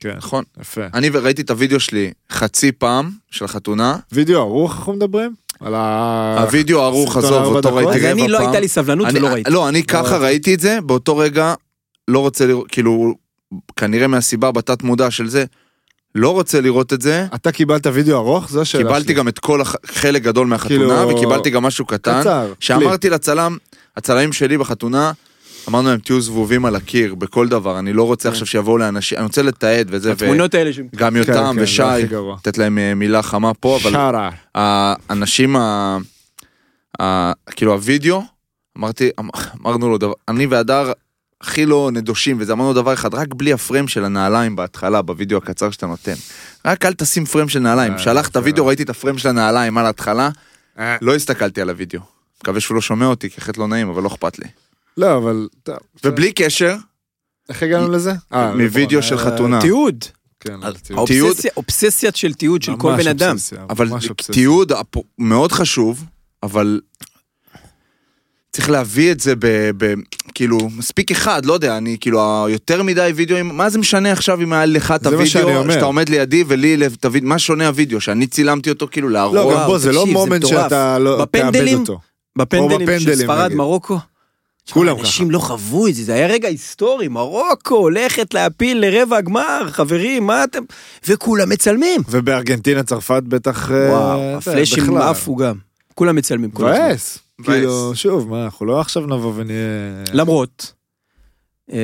כן, 0.00 0.14
נכון. 0.16 0.44
יפה. 0.60 0.80
אני 0.94 1.08
ראיתי 1.08 1.42
את 1.42 1.50
הוידאו 1.50 1.80
שלי 1.80 2.12
חצי 2.32 2.72
פעם 2.72 3.10
של 3.30 3.44
החתונה. 3.44 3.96
וידאו 4.12 4.38
ערוך 4.40 4.76
אנחנו 4.76 4.92
מדברים? 4.92 5.34
על 5.60 5.74
ה... 5.74 6.44
הוידאו 6.50 6.82
ערוך, 6.82 7.12
סרטון 7.14 7.42
עזוב, 7.42 7.56
אותו? 7.56 7.74
ראיתי 7.74 7.90
אז 7.90 7.96
רבע 8.04 8.12
אני 8.12 8.28
לא 8.28 8.38
פעם. 8.38 8.46
הייתה 8.46 8.60
לי 8.60 8.68
סבלנות 8.68 9.06
ולא 9.14 9.26
ראיתי. 9.28 9.50
לא, 9.50 9.68
אני 9.68 9.82
ככה 9.84 10.00
ראיתי. 10.16 10.24
ראיתי 10.24 10.54
את 10.54 10.60
זה, 10.60 10.78
באותו 10.86 11.16
רגע 11.16 11.54
לא 12.08 12.18
רוצה 12.18 12.46
לראות, 12.46 12.66
כאילו, 12.68 13.14
כנראה 13.76 14.06
מהסיבה 14.06 14.52
בתת 14.52 14.82
מודע 14.82 15.10
של 15.10 15.28
זה, 15.28 15.44
לא 16.14 16.30
רוצה 16.30 16.60
לראות 16.60 16.92
את 16.92 17.00
זה. 17.02 17.26
אתה 17.34 17.52
קיבלת 17.52 17.86
וידאו 17.86 18.16
ארוך? 18.16 18.48
זו 18.50 18.60
השאלה 18.60 18.84
קיבלתי 18.84 19.04
שלי. 19.04 19.14
גם 19.14 19.28
את 19.28 19.38
כל 19.38 19.60
הח- 19.60 19.76
חלק 19.86 20.22
גדול 20.22 20.46
מהחתונה, 20.46 20.78
כאילו- 21.04 21.16
וקיבלתי 21.16 21.50
גם 21.50 21.62
משהו 21.62 21.84
קטן. 21.86 22.20
קצר. 22.20 22.52
שאמרתי 22.60 23.10
לצלם, 23.10 23.56
הצלמים 23.96 24.32
שלי 24.32 24.58
בחתונה, 24.58 25.12
אמרנו 25.68 25.88
להם 25.88 25.98
תהיו 25.98 26.20
זבובים 26.20 26.64
על 26.64 26.76
הקיר 26.76 27.14
בכל 27.14 27.48
דבר, 27.48 27.78
אני 27.78 27.92
לא 27.92 28.02
רוצה 28.02 28.28
עכשיו 28.28 28.46
שיבואו 28.46 28.78
לאנשים, 28.78 29.18
אני 29.18 29.26
רוצה 29.26 29.42
לתעד 29.42 29.86
וזה, 29.90 30.12
התמונות 30.12 30.54
האלה 30.54 30.72
ש... 30.72 30.80
וגם 30.94 31.10
כן, 31.12 31.16
יותם 31.16 31.32
כן, 31.56 31.62
ושי, 31.62 31.82
גרוע. 32.10 32.36
לתת 32.36 32.58
להם 32.58 32.78
אה, 32.78 32.94
מילה 32.94 33.22
חמה 33.22 33.54
פה, 33.54 33.78
אבל 33.82 33.90
שרה. 33.92 34.30
האנשים, 34.54 35.56
ה... 35.56 35.98
ה... 37.00 37.32
כאילו 37.50 37.72
הווידאו, 37.72 38.22
אמרתי, 38.78 39.10
אמ- 39.20 39.28
אמרנו 39.60 39.88
לו 39.90 39.98
דבר, 39.98 40.12
אני 40.28 40.46
והדר 40.46 40.92
הכי 41.44 41.66
לא 41.66 41.90
נדושים 41.92 42.36
וזה, 42.40 42.52
אמרנו 42.52 42.72
דבר 42.72 42.92
אחד, 42.92 43.14
רק 43.14 43.34
בלי 43.34 43.52
הפריים 43.52 43.88
של 43.88 44.04
הנעליים 44.04 44.56
בהתחלה, 44.56 45.02
בווידאו 45.02 45.38
הקצר 45.38 45.70
שאתה 45.70 45.86
נותן. 45.86 46.14
רק 46.64 46.84
אל 46.84 46.92
תשים 46.94 47.24
פריים 47.24 47.48
של 47.48 47.58
נעליים. 47.58 47.92
אה, 47.92 47.98
שלחת 47.98 48.32
זה 48.32 48.40
וידאו. 48.42 48.66
ראיתי 48.66 48.82
את 48.82 48.90
הפריים 48.90 49.18
של 49.18 49.28
הנעליים 49.28 49.78
על 49.78 49.86
ההתחלה, 49.86 50.30
אה, 50.78 50.96
לא 51.02 51.14
הסתכלתי 51.14 51.60
על 51.60 51.70
הווידאו. 51.70 52.00
מקווה 52.42 52.60
שהוא 52.60 52.74
לא 52.74 52.80
שומע 52.80 53.06
אותי, 53.06 53.30
כי 53.30 53.40
אחרת 53.40 53.58
לא 53.58 53.68
נעים, 53.68 53.88
אבל 53.88 54.02
לא 54.02 54.08
אכפת 54.08 54.38
לי. 54.38 54.46
לא, 54.96 55.16
אבל... 55.16 55.48
ובלי 56.04 56.32
קשר, 56.32 56.76
איך 57.48 57.62
הגענו 57.62 57.88
לזה? 57.88 58.12
אה, 58.32 58.54
מווידאו 58.54 58.98
נכון, 58.98 59.10
של 59.10 59.18
חתונה. 59.18 59.60
תיעוד. 59.60 60.04
כן, 60.40 60.60
תיעוד. 61.06 61.36
אובססיית 61.56 62.16
של 62.16 62.34
תיעוד 62.34 62.62
של 62.62 62.76
כל 62.76 62.96
בן 62.96 63.08
אדם. 63.08 63.36
אבל. 63.70 63.88
תיעוד 64.32 64.72
מאוד 65.18 65.52
חשוב, 65.52 66.04
אבל 66.42 66.80
צריך 68.54 68.70
להביא 68.70 69.12
את 69.12 69.20
זה 69.20 69.34
ב... 69.38 69.70
ב 69.76 69.94
כאילו, 70.34 70.58
מספיק 70.76 71.10
אחד, 71.10 71.46
לא 71.46 71.52
יודע, 71.52 71.76
אני 71.76 71.96
כאילו, 72.00 72.46
יותר 72.48 72.82
מדי 72.82 73.12
וידאוים, 73.14 73.48
מה 73.56 73.70
זה 73.70 73.78
משנה 73.78 74.12
עכשיו 74.12 74.40
אם 74.40 74.52
היה 74.52 74.66
לך 74.66 74.90
את 74.90 75.06
הוידאו. 75.06 75.26
שאתה 75.72 75.84
עומד 75.84 76.08
לידי 76.08 76.44
ולי 76.48 76.76
הוידאו, 77.04 77.28
מה 77.28 77.38
שונה 77.38 77.68
הוידאו? 77.68 78.00
שאני 78.00 78.26
צילמתי 78.26 78.70
אותו 78.70 78.88
כאילו 78.90 79.08
להראות? 79.08 79.34
לא, 79.34 79.54
גם 79.54 79.66
פה 79.66 79.78
זה 79.78 79.92
לא 79.92 80.06
מומנט. 80.06 80.46
שאתה 80.46 80.98
לא 80.98 81.26
תאבד 81.30 81.74
אותו. 81.74 81.98
בפנדלים 82.38 82.78
של 82.80 82.86
בפנדלים, 82.86 83.14
ספרד, 83.14 83.44
נגיד. 83.44 83.56
מרוקו. 83.56 83.98
כולם 84.70 84.98
אנשים 84.98 85.30
לא 85.30 85.38
חוו 85.38 85.86
את 85.86 85.94
זה, 85.94 86.04
זה 86.04 86.14
היה 86.14 86.26
רגע 86.26 86.48
היסטורי, 86.48 87.08
מרוקו 87.08 87.74
הולכת 87.74 88.34
להפיל 88.34 88.86
לרבע 88.86 89.16
הגמר, 89.16 89.68
חברים, 89.70 90.26
מה 90.26 90.44
אתם... 90.44 90.62
וכולם 91.08 91.48
מצלמים. 91.48 92.00
ובארגנטינה, 92.08 92.82
צרפת 92.82 93.22
בטח... 93.22 93.70
אה, 93.70 93.90
וואו, 93.90 94.36
הפלאשים. 94.36 94.96
עפו 94.96 95.36
גם. 95.36 95.54
כולם 95.94 96.16
מצלמים 96.16 96.50
הזמן. 96.54 96.68
מבאס. 96.68 97.23
כאילו, 97.42 97.92
שוב, 97.94 98.28
מה, 98.28 98.44
אנחנו 98.44 98.66
לא 98.66 98.80
עכשיו 98.80 99.06
נבוא 99.06 99.32
ונהיה... 99.36 99.58
למרות, 100.12 100.72
אה, 101.72 101.78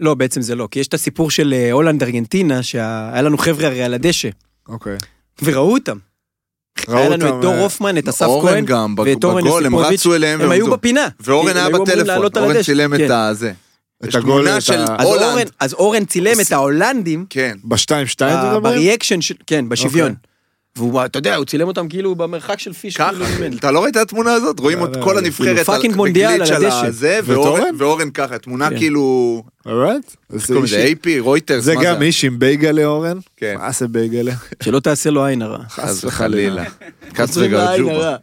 לא, 0.00 0.14
בעצם 0.14 0.42
זה 0.42 0.54
לא, 0.54 0.68
כי 0.70 0.80
יש 0.80 0.86
את 0.88 0.94
הסיפור 0.94 1.30
של 1.30 1.54
אה, 1.56 1.72
הולנד 1.72 2.02
ארגנטינה, 2.02 2.62
שהיה 2.62 3.22
לנו 3.22 3.38
חבר'ה 3.38 3.66
הרי 3.66 3.82
על 3.82 3.94
הדשא, 3.94 4.28
אוקיי. 4.68 4.96
וראו 5.42 5.72
אותם. 5.72 5.96
היה 6.88 7.08
לנו 7.08 7.28
את 7.28 7.42
דור 7.42 7.54
אה, 7.54 7.62
הופמן, 7.62 7.98
את 7.98 8.08
אסף 8.08 8.26
אורן 8.26 8.52
כהן, 8.52 8.64
גם, 8.64 8.96
בג- 8.96 9.04
ואת 9.06 9.24
אורן 9.24 9.44
בגול, 9.44 9.66
הם 9.66 9.76
רצו 9.76 10.14
אליהם 10.14 10.40
הם 10.40 10.50
היו. 10.50 10.70
בפינה. 10.70 11.08
ואורן 11.20 11.50
הם 11.50 11.56
היה 11.56 11.78
בטלפון, 11.78 12.42
אורן 12.42 12.62
צילם 12.62 12.94
את 12.94 12.98
כן. 12.98 13.10
הזה. 13.12 13.52
את 14.04 14.14
הגול, 14.14 14.48
את 14.48 14.62
של 14.62 14.72
הולנד. 14.80 15.00
אורן, 15.22 15.46
אז 15.60 15.72
אורן 15.72 16.04
צילם 16.04 16.40
את 16.40 16.52
ההולנדים, 16.52 17.26
כן. 17.30 17.58
בשתיים 17.64 18.06
שתיים 18.06 18.38
אתה 18.38 18.52
מדבר? 18.54 18.70
בריאקשן, 18.70 19.18
כן, 19.46 19.68
בשוויון. 19.68 20.14
והוא, 20.78 21.04
אתה 21.04 21.18
יודע, 21.18 21.36
הוא 21.36 21.44
צילם 21.44 21.68
אותם 21.68 21.88
כאילו 21.88 22.14
במרחק 22.14 22.58
של 22.58 22.72
פיש. 22.72 22.96
ככה, 22.96 23.10
כאילו. 23.36 23.56
אתה 23.56 23.70
לא 23.70 23.82
ראית 23.84 23.96
את 23.96 24.02
התמונה 24.02 24.32
הזאת? 24.32 24.60
רואים 24.60 24.78
לא, 24.78 24.84
את 24.84 24.96
לא, 24.96 25.02
כל 25.04 25.12
לא, 25.12 25.18
הנבחרת 25.18 25.58
פאקינג 25.66 25.96
מונדיאל 25.96 26.32
בגליץ' 26.34 26.50
על 26.50 26.64
של. 26.70 26.86
הזה, 26.86 27.20
ואורן- 27.24 27.46
אורן? 27.48 27.74
ואורן 27.78 28.10
ככה, 28.10 28.38
תמונה 28.38 28.70
כן. 28.70 28.76
כאילו... 28.76 29.42
לזה? 30.64 30.92
AP, 30.92 31.20
רויטרס, 31.20 31.64
זה 31.64 31.74
גם 31.82 32.02
איש 32.02 32.24
עם 32.24 32.38
בייגלה 32.38 32.84
אורן? 32.84 33.18
כן. 33.36 33.54
מה 33.58 33.72
זה 33.72 33.88
בייגלה? 33.88 34.32
שלא 34.62 34.80
תעשה 34.80 35.10
לו 35.10 35.24
עין 35.24 35.42
הרע. 35.42 35.58
חס 35.68 36.04
וחלילה. 36.04 36.64
לו 37.36 37.42
עין 37.42 37.54
וגרג'ובה. 37.54 38.16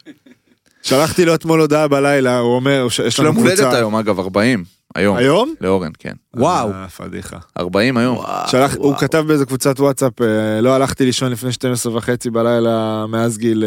שלחתי 0.84 1.26
לו 1.26 1.36
אתמול 1.36 1.62
הודעה 1.62 1.88
בלילה, 1.88 2.38
הוא 2.40 2.56
אומר, 2.56 2.84
יש 2.88 3.00
יש 3.00 3.18
לו 3.20 3.24
לנו 3.26 3.34
יום 3.34 3.44
הולדת 3.44 3.60
קבוצה. 3.60 3.78
היום, 3.78 3.96
אגב, 3.96 4.20
40. 4.20 4.64
היום. 4.96 5.18
היום? 5.18 5.54
לאורן, 5.62 5.92
כן. 6.00 6.14
וואו. 6.36 6.72
אה, 6.72 6.88
פדיחה. 6.90 7.38
40 7.60 7.98
היום. 7.98 8.18
וואו, 8.18 8.48
שלח, 8.48 8.76
הוא. 8.76 8.96
כתב 8.98 9.24
באיזה 9.28 9.46
קבוצת 9.46 9.80
וואטסאפ, 9.80 10.22
אה, 10.22 10.62
לא 10.62 10.76
הלכתי 10.76 11.06
לישון 11.06 11.32
לפני 11.32 11.52
12 11.52 11.98
וחצי 11.98 12.30
בלילה 12.30 13.06
מאז 13.08 13.38
גיל 13.38 13.64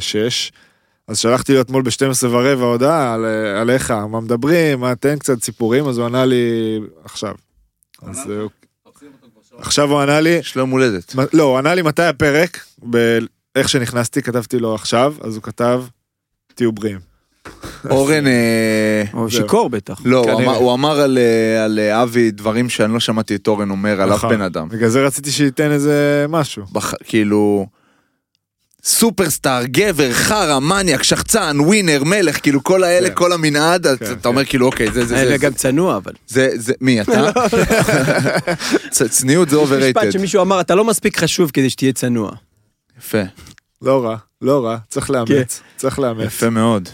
6. 0.00 0.52
אז 1.08 1.18
שלחתי 1.18 1.54
לו 1.54 1.60
אתמול 1.60 1.82
ב-12 1.82 1.92
ורבע 2.30 2.64
הודעה 2.64 3.14
על, 3.14 3.24
אה, 3.24 3.60
עליך, 3.60 3.90
מה 3.90 4.20
מדברים, 4.20 4.80
מה 4.80 4.94
תן 4.94 5.18
קצת 5.18 5.42
סיפורים, 5.42 5.88
אז 5.88 5.98
הוא 5.98 6.06
ענה 6.06 6.24
לי 6.24 6.44
עכשיו. 7.04 7.34
אז 8.02 8.30
אה, 8.30 8.40
הוא- 8.40 8.50
עכשיו 9.58 9.90
הוא 9.90 10.00
ענה 10.00 10.20
לי, 10.20 10.28
יש 10.30 10.56
לו 10.56 10.60
יום 10.60 10.70
הולדת. 10.70 11.14
מ- 11.18 11.24
לא, 11.32 11.42
הוא 11.42 11.58
ענה 11.58 11.74
לי 11.74 11.82
מתי 11.82 12.02
הפרק, 12.02 12.58
ב- 12.90 13.18
איך 13.56 13.68
שנכנסתי, 13.68 14.22
כתבתי 14.22 14.58
לו 14.58 14.74
עכשיו, 14.74 15.14
אז 15.20 15.34
הוא 15.36 15.42
כתב, 15.42 15.84
תהיו 16.54 16.72
בריאים. 16.72 16.98
אורן, 17.90 18.26
אה, 18.26 19.02
הוא 19.12 19.30
זהו. 19.30 19.40
שיכור 19.42 19.70
בטח. 19.70 20.00
לא, 20.04 20.18
הוא. 20.30 20.74
אמר- 20.74 21.00
על, 21.00 21.18
אה, 21.18 21.64
על 21.64 21.78
אה, 21.78 22.02
אבי 22.02 22.30
דברים 22.30 22.68
שאני 22.68 22.92
לא 22.92 23.00
שמעתי 23.00 23.34
את 23.34 23.48
אורן 23.48 23.70
אומר 23.70 24.00
על 24.00 24.10
אף 24.12 24.16
נכון. 24.16 24.30
בן 24.30 24.40
אדם. 24.42 24.68
בגלל 24.68 24.88
זה 24.88 25.06
רציתי 25.06 25.30
שייתן 25.30 25.70
איזה 25.70 26.26
משהו. 26.28 26.64
כאילו... 27.04 27.66
סופרסטאר, 28.84 29.64
גבר, 29.64 30.12
חרא, 30.12 30.58
מניאק, 30.58 31.02
שחצן, 31.02 31.56
ווינר, 31.60 32.04
מלך, 32.04 32.42
כאילו 32.42 32.64
כל 32.64 32.84
האלה, 32.84 33.08
כן. 33.08 33.14
כל 33.14 33.32
המנעד, 33.32 33.86
אז 33.86 33.98
כן, 33.98 34.12
אתה 34.12 34.28
אומר 34.28 34.44
כאילו 34.44 34.66
אוקיי, 34.66 34.92
זה, 34.92 35.06
זה, 35.06 35.16
זה, 35.16 35.32
וגם 35.34 35.52
צנוע, 35.52 35.96
אבל. 35.96 36.12
זה, 36.28 36.48
זה, 36.54 36.72
מי 36.80 37.00
אתה? 37.00 37.30
צ- 38.90 39.02
צניעות 39.02 39.48
זה 39.50 39.56
יש 39.60 39.70
משפט. 39.72 40.12
שמישהו 40.12 40.42
אמר, 40.42 40.60
אתה 40.60 40.74
לא 40.74 40.84
מספיק 40.84 41.18
חשוב 41.18 41.50
כדי 41.50 41.70
שתהיה 41.70 41.92
צנוע. 41.92 42.30
יפה, 42.98 43.22
לא 43.82 44.04
רע, 44.04 44.16
לא 44.42 44.64
רע, 44.64 44.76
צריך 44.88 45.06
כן. 45.06 45.12
לאמץ, 45.12 45.60
צריך 45.76 45.98
לאמץ. 45.98 46.24
יפה 46.26 46.50
מאוד. 46.50 46.88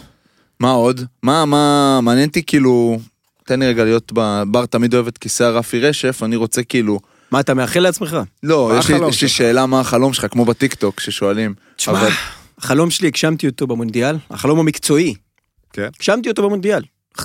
מה 0.59 0.71
עוד? 0.71 1.01
מה, 1.23 1.45
מה, 1.45 1.99
מעניין 2.03 2.27
אותי 2.27 2.43
כאילו, 2.43 2.99
תן 3.45 3.59
לי 3.59 3.67
רגע 3.67 3.83
להיות 3.83 4.11
בבר, 4.15 4.65
תמיד 4.65 4.93
אוהב 4.93 5.07
את 5.07 5.17
כיסא 5.17 5.43
הרפי 5.43 5.79
רשף, 5.79 6.23
אני 6.23 6.35
רוצה 6.35 6.63
כאילו, 6.63 6.99
מה, 7.31 7.39
אתה 7.39 7.53
מאחל 7.53 7.79
לעצמך? 7.79 8.17
לא, 8.43 8.71
יש 8.79 8.89
לי, 8.89 8.95
יש 9.09 9.21
לי? 9.23 9.29
שאלה 9.29 9.65
מה 9.65 9.79
החלום 9.79 10.13
שלך, 10.13 10.25
כמו 10.31 10.45
בטיקטוק 10.45 10.99
ששואלים. 10.99 11.53
תשמע, 11.75 11.93
אבל- 11.93 12.09
החלום 12.57 12.89
שלי, 12.89 13.07
הגשמתי 13.07 13.47
אותו 13.47 13.67
במונדיאל, 13.67 14.15
החלום 14.29 14.59
המקצועי. 14.59 15.13
כן. 15.73 15.89
הגשמתי 15.95 16.29
אותו 16.29 16.43
במונדיאל. 16.43 16.81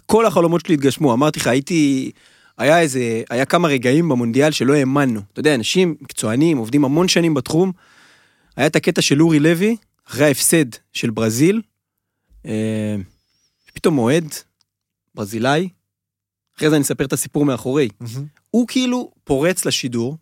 כל 0.07 0.27
החלומות 0.27 0.67
שלי 0.67 0.75
התגשמו, 0.75 1.13
אמרתי 1.13 1.41
לך, 1.41 1.47
הייתי... 1.47 2.11
היה 2.59 2.81
איזה, 2.81 3.23
היה 3.31 3.45
כמה 3.45 3.69
רגעים 3.69 4.09
במונדיאל 4.09 4.51
שלא 4.51 4.75
האמנו. 4.75 5.21
אתה 5.33 5.41
יודע, 5.41 5.55
אנשים 5.55 5.95
מקצוענים, 6.01 6.59
עובדים 6.59 6.85
המון 6.85 7.09
שנים 7.09 7.35
בתחום. 7.35 7.73
היה 8.57 8.67
את 8.67 8.77
הקטע 8.77 9.03
של 9.03 9.23
אורי 9.23 9.39
לוי, 9.41 9.77
אחרי 10.09 10.25
ההפסד 10.25 10.65
של 10.93 11.11
ברזיל, 11.11 11.61
אה, 12.47 12.97
פתאום 13.73 13.99
אוהד, 13.99 14.25
ברזילאי, 15.15 15.69
אחרי 16.57 16.71
זה 16.71 16.77
אני 16.77 16.83
אספר 16.83 17.05
את 17.05 17.13
הסיפור 17.13 17.45
מאחורי. 17.45 17.89
מהמם. 18.01 18.27
הוא 18.51 18.69
כאילו 18.69 19.11
פורץ 19.25 19.65
לשידור, 19.65 20.17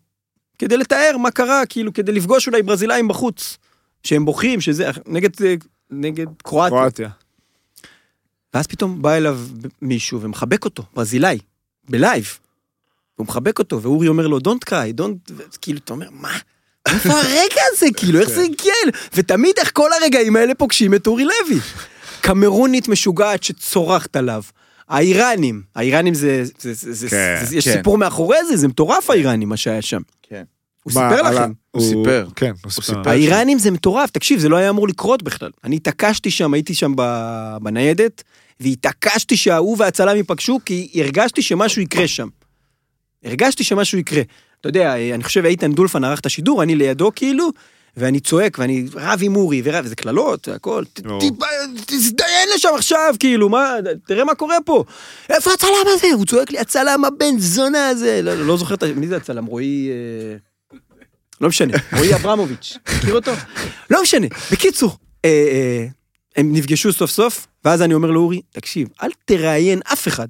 כדי 0.57 0.77
לתאר 0.77 1.17
מה 1.17 1.31
קרה, 1.31 1.65
כאילו, 1.65 1.93
כדי 1.93 2.11
לפגוש 2.11 2.47
אולי 2.47 2.63
ברזילאים 2.63 3.07
בחוץ. 3.07 3.57
שהם 4.03 4.25
בוכים, 4.25 4.61
שזה, 4.61 4.89
נגד, 5.05 5.29
אה, 5.43 5.55
נגד 5.89 6.25
קרואטיה. 6.43 6.77
קרואטיה. 6.77 7.09
ואז 8.53 8.67
פתאום 8.67 9.01
בא 9.01 9.13
אליו 9.13 9.39
מישהו 9.81 10.21
ומחבק 10.21 10.65
אותו, 10.65 10.83
ברזילאי, 10.93 11.37
ב 11.89 11.97
live. 11.97 12.39
הוא 13.15 13.27
מחבק 13.27 13.59
אותו, 13.59 13.81
ואורי 13.81 14.07
אומר 14.07 14.27
לו, 14.27 14.37
Don't 14.37 14.69
cry, 14.69 15.01
don't... 15.01 15.33
כאילו, 15.61 15.79
אתה 15.83 15.93
אומר, 15.93 16.09
מה? 16.11 16.37
איפה 16.87 17.09
הרגע 17.09 17.61
הזה? 17.71 17.85
כאילו, 17.97 18.19
איך 18.19 18.29
זה 18.29 18.41
הגיע? 18.41 18.73
ותמיד 19.13 19.53
איך 19.57 19.71
כל 19.73 19.89
הרגעים 20.01 20.35
האלה 20.35 20.55
פוגשים 20.55 20.93
את 20.93 21.07
אורי 21.07 21.23
לוי. 21.23 21.59
קמרונית 22.21 22.87
משוגעת 22.87 23.43
שצורחת 23.43 24.15
עליו. 24.15 24.41
האיראנים, 24.89 25.61
האיראנים 25.75 26.13
זה, 26.13 26.43
זה, 26.59 26.73
זה, 26.73 26.93
זה, 26.93 27.09
כן, 27.09 27.45
זה 27.45 27.57
יש 27.57 27.67
כן. 27.67 27.73
סיפור 27.77 27.97
מאחורי 27.97 28.45
זה, 28.45 28.57
זה 28.57 28.67
מטורף 28.67 29.09
האיראנים 29.09 29.49
מה 29.49 29.57
שהיה 29.57 29.81
שם. 29.81 30.01
כן. 30.21 30.43
הוא 30.83 30.93
מה, 30.93 31.09
סיפר 31.09 31.21
לכם. 31.21 31.51
הוא 31.71 31.81
סיפר. 31.81 32.27
כן, 32.35 32.51
הוא 32.63 32.71
סיפר. 32.71 32.87
סיפר. 32.87 33.09
האיראנים 33.09 33.59
זה 33.59 33.71
מטורף, 33.71 34.09
תקשיב, 34.09 34.39
זה 34.39 34.49
לא 34.49 34.55
היה 34.55 34.69
אמור 34.69 34.87
לקרות 34.87 35.23
בכלל. 35.23 35.51
אני 35.63 35.75
התעקשתי 35.75 36.31
שם, 36.31 36.53
הייתי 36.53 36.73
שם 36.73 36.93
ב- 36.95 37.57
בניידת, 37.61 38.23
והתעקשתי 38.59 39.37
שההוא 39.37 39.75
והצלם 39.79 40.15
ייפגשו, 40.15 40.59
כי 40.65 40.91
הרגשתי 40.95 41.41
שמשהו 41.41 41.81
יקרה 41.81 42.07
שם. 42.07 42.27
הרגשתי 43.23 43.63
שמשהו 43.63 43.97
יקרה. 43.97 44.21
אתה 44.61 44.69
יודע, 44.69 44.95
אני 45.15 45.23
חושב 45.23 45.45
איתן 45.45 45.73
דולפן 45.73 46.03
ערך 46.03 46.19
את 46.19 46.25
השידור, 46.25 46.63
אני 46.63 46.75
לידו 46.75 47.11
כאילו, 47.15 47.49
ואני 47.97 48.19
צועק, 48.19 48.57
ואני 48.59 48.85
רב 48.93 49.19
עם 49.23 49.35
אורי, 49.35 49.61
ורב, 49.65 49.85
וזה 49.85 49.95
קללות, 49.95 50.47
הכל, 50.47 50.83
תזדיין 51.85 52.49
לשם 52.55 52.69
עכשיו, 52.75 53.15
כאילו, 53.19 53.49
מה, 53.49 53.75
תראה 54.07 54.23
מה 54.23 54.35
קורה 54.35 54.55
פה. 54.65 54.83
איפה 55.29 55.53
הצלם 55.53 55.69
הזה? 55.87 56.07
הוא 56.13 56.25
צועק 56.25 56.51
לי, 56.51 56.59
הצלם 56.59 57.05
הבן 57.05 57.39
זונה 57.39 57.87
הזה. 57.89 58.21
לא, 58.23 58.33
לא, 58.35 58.45
לא 58.45 58.57
זוכר, 58.57 58.73
את 58.75 58.83
ה- 58.83 58.93
מי 58.95 59.07
זה 59.07 59.17
הצלם? 59.17 59.45
רועי... 59.45 59.89
אה, 59.89 60.37
לא 61.41 61.47
משנה, 61.49 61.77
רועי 61.97 62.15
אברמוביץ', 62.15 62.77
מכיר 62.97 63.15
אותו? 63.15 63.31
לא 63.89 64.01
משנה. 64.01 64.27
בקיצור, 64.51 64.97
אה, 65.25 65.29
אה, 65.29 65.87
הם 66.35 66.53
נפגשו 66.53 66.93
סוף 66.93 67.11
סוף, 67.11 67.47
ואז 67.65 67.81
אני 67.81 67.93
אומר 67.93 68.11
לאורי, 68.11 68.41
תקשיב, 68.51 68.87
אל 69.03 69.09
תראיין 69.25 69.79
אף 69.93 70.07
אחד, 70.07 70.27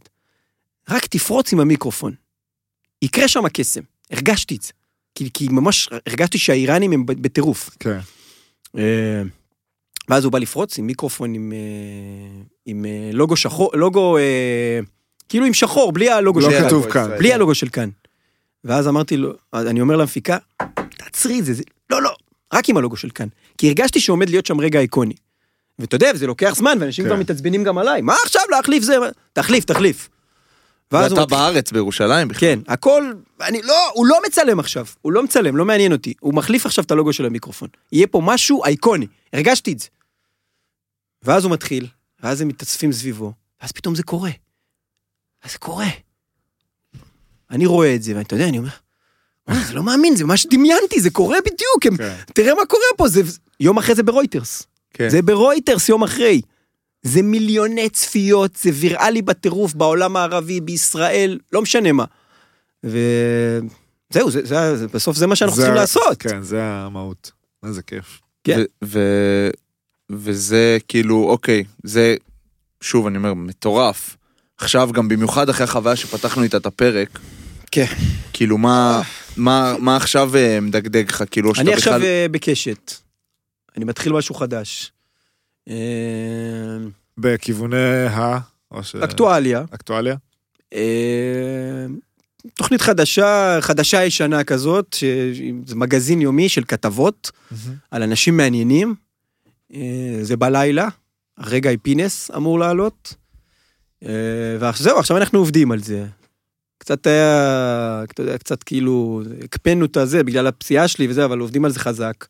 רק 0.90 1.06
תפרוץ 1.06 1.54
עם 1.54 1.60
המיקרופון. 1.60 2.14
יקרה 3.02 3.28
שם 3.28 3.46
הקסם, 3.46 3.82
הרגשתי 4.12 4.56
את 4.56 4.62
זה. 4.62 4.72
כי, 5.16 5.30
כי 5.34 5.48
ממש 5.52 5.90
הרגשתי 6.08 6.38
שהאיראנים 6.38 6.92
הם 6.92 7.06
בטירוף. 7.06 7.70
כן. 7.80 8.00
אה, 8.78 9.22
ואז 10.10 10.24
הוא 10.24 10.32
בא 10.32 10.40
לפרוץ 10.40 10.78
עם 10.78 10.88
מיקרופון 10.88 11.34
עם, 11.34 11.54
אה, 11.56 12.42
עם 12.66 12.86
אה, 12.86 13.10
לוגו 13.14 13.36
שחור, 13.36 13.72
לוגו, 13.74 14.18
כאילו 15.30 15.46
עם 15.46 15.54
שחור, 15.54 15.92
בלי 15.92 16.10
הלוגו 16.10 16.40
לא 16.40 16.52
של 16.52 16.58
כאן. 16.58 16.68
כתוב 16.68 16.92
כאן. 16.92 17.10
בלי 17.18 17.34
הלוגו 17.34 17.56
של 17.56 17.70
כאן. 17.70 17.90
ואז 18.64 18.88
אמרתי 18.88 19.18
לו, 19.18 19.34
אני 19.54 19.82
אומר 19.82 19.96
למפיקה, 19.96 20.38
תעצרי 20.98 21.40
את 21.40 21.46
זה, 21.46 21.54
זה, 21.54 21.64
לא, 21.90 22.02
לא, 22.02 22.16
רק 22.54 22.70
עם 22.70 22.78
הלוגו 22.78 22.98
של 22.98 23.10
כאן. 23.10 23.28
כי 23.58 23.68
הרגשתי 23.68 24.00
שעומד 24.00 24.30
להיות 24.30 24.46
שם 24.46 24.60
רגע 24.60 24.80
איקוני. 24.80 25.14
ואתה 25.80 25.96
יודע, 25.96 26.14
זה 26.16 26.28
לוקח 26.28 26.56
זמן, 26.56 26.78
ואנשים 26.82 27.06
כן. 27.06 27.10
כבר 27.10 27.20
מתעצבנים 27.20 27.64
גם 27.64 27.78
עליי, 27.78 28.02
מה 28.02 28.16
עכשיו 28.24 28.42
להחליף 28.50 28.84
זה? 28.84 28.96
תחליף, 29.34 29.66
תחליף. 29.66 30.10
ואז 30.92 31.12
הוא 31.12 31.20
ואתה 31.20 31.26
מתחיל- 31.36 31.38
בארץ, 31.38 31.72
בירושלים 31.72 32.28
בכלל. 32.28 32.40
כן, 32.40 32.60
הכל, 32.68 33.14
אני, 33.42 33.62
לא, 33.62 33.90
הוא 33.94 34.06
לא 34.08 34.20
מצלם 34.28 34.60
עכשיו, 34.60 34.86
הוא 35.02 35.12
לא 35.12 35.24
מצלם, 35.24 35.58
לא 35.58 35.66
מעניין 35.66 35.92
אותי. 35.92 36.14
הוא 36.20 36.34
מחליף 36.34 36.66
עכשיו 36.66 36.84
את 36.84 36.92
הלוגו 36.92 37.14
של 37.14 37.26
המיקרופון. 37.26 37.70
יהיה 37.92 38.08
פה 38.08 38.22
משהו 38.24 38.64
אייקוני, 38.66 39.08
הרגשתי 39.34 39.74
את 39.74 39.80
זה. 39.80 39.88
ואז 41.24 41.44
הוא 41.44 41.52
מתחיל, 41.52 41.88
ואז 42.24 42.42
הם 42.42 42.48
מתאספים 42.48 42.92
סביבו, 42.92 43.34
ואז 43.62 43.72
פתאום 43.72 43.96
זה 43.96 44.04
קורה. 44.04 44.30
אז 45.44 45.52
זה 45.52 45.58
קורה. 45.58 45.88
אני 47.52 47.66
רואה 47.66 47.96
את 47.96 48.04
זה, 48.04 48.14
ואתה 48.18 48.34
יודע, 48.36 48.48
אני 48.48 48.58
אומר, 48.58 48.70
"וואלה, 49.48 49.64
זה 49.64 49.74
לא 49.74 49.84
מאמין, 49.84 50.16
זה 50.16 50.26
מה 50.26 50.38
שדמיינתי, 50.38 51.02
זה 51.02 51.10
קורה 51.10 51.38
בדיוק, 51.46 51.86
הם, 51.86 51.98
כן. 51.98 52.16
תראה 52.34 52.56
מה 52.56 52.66
קורה 52.66 52.84
פה, 52.98 53.08
זה 53.08 53.22
יום 53.60 53.78
אחרי 53.78 53.96
זה 53.96 54.04
ברויטרס. 54.04 54.64
כן. 54.94 55.10
זה 55.10 55.22
ברויטרס 55.22 55.90
יום 55.90 56.04
אחרי. 56.04 56.42
זה 57.02 57.22
מיליוני 57.22 57.90
צפיות, 57.90 58.56
זה 58.56 58.70
ויראלי 58.74 59.22
בטירוף 59.22 59.74
בעולם 59.74 60.16
הערבי, 60.16 60.62
בישראל, 60.62 61.40
לא 61.52 61.62
משנה 61.62 61.92
מה. 61.92 62.06
וזהו, 62.84 64.32
זה, 64.32 64.46
זה, 64.46 64.78
זה, 64.78 64.88
בסוף 64.88 65.18
זה 65.18 65.28
מה 65.28 65.36
שאנחנו 65.36 65.56
זה- 65.56 65.62
צריכים 65.62 65.76
לעשות. 65.76 66.18
כן, 66.22 66.42
זה 66.42 66.64
המהות. 66.64 67.32
איזה 67.66 67.82
כיף. 67.82 68.20
כן. 68.44 68.60
ו- 68.60 68.86
ו- 68.86 69.50
וזה 70.12 70.78
כאילו, 70.88 71.30
אוקיי, 71.30 71.64
זה, 71.84 72.16
שוב, 72.82 73.08
אני 73.08 73.18
אומר, 73.18 73.34
מטורף. 73.34 74.18
עכשיו, 74.58 74.90
גם 74.94 75.08
במיוחד 75.08 75.50
אחרי 75.50 75.64
החוויה 75.64 75.96
שפתחנו 75.96 76.44
איתה 76.44 76.58
את 76.58 76.66
הפרק, 76.66 77.20
כן. 77.72 77.86
כאילו, 78.34 78.58
מה, 78.58 79.02
מה, 79.38 79.76
מה 79.80 79.96
עכשיו 79.96 80.36
אה, 80.36 80.60
מדגדג 80.62 81.10
לך, 81.10 81.24
כאילו, 81.32 81.56
שאתה 81.56 81.62
אני 81.68 81.74
עכשיו 81.74 81.94
בכלל... 81.94 82.04
אה, 82.06 82.26
בקשת. 82.32 82.92
אני 83.78 83.86
מתחיל 83.86 84.14
משהו 84.14 84.36
חדש. 84.36 84.92
אה, 85.72 86.88
בכיווני 87.18 88.06
ה... 88.08 88.38
ש- 88.82 88.96
אקטואליה. 88.96 89.64
אקטואליה? 89.74 90.16
אה, 90.74 91.86
תוכנית 92.54 92.82
חדשה, 92.82 93.58
חדשה 93.62 94.04
ישנה 94.06 94.44
כזאת, 94.44 94.94
ש- 94.94 95.04
זה 95.66 95.76
מגזין 95.76 96.22
יומי 96.22 96.50
של 96.50 96.64
כתבות 96.68 97.32
על 97.92 98.04
אנשים 98.04 98.38
מעניינים. 98.38 98.96
אה, 99.74 99.80
זה 100.22 100.38
בלילה, 100.38 100.88
הרגע 101.38 101.70
פינס 101.82 102.32
אמור 102.36 102.60
לעלות. 102.60 103.14
אה, 104.06 104.10
וזהו, 104.74 105.00
עכשיו 105.00 105.18
אנחנו 105.18 105.40
עובדים 105.40 105.72
על 105.72 105.80
זה. 105.80 106.06
קצת 106.78 107.08
היה, 107.08 108.04
אתה 108.12 108.22
יודע, 108.22 108.38
קצת 108.38 108.64
כאילו, 108.64 109.22
הקפאנו 109.44 109.86
את 109.86 109.98
הזה 109.98 110.24
בגלל 110.24 110.48
הפציעה 110.48 110.88
שלי 110.88 111.08
וזה, 111.08 111.26
אבל 111.26 111.40
עובדים 111.40 111.66
על 111.66 111.72
זה 111.72 111.80
חזק. 111.80 112.26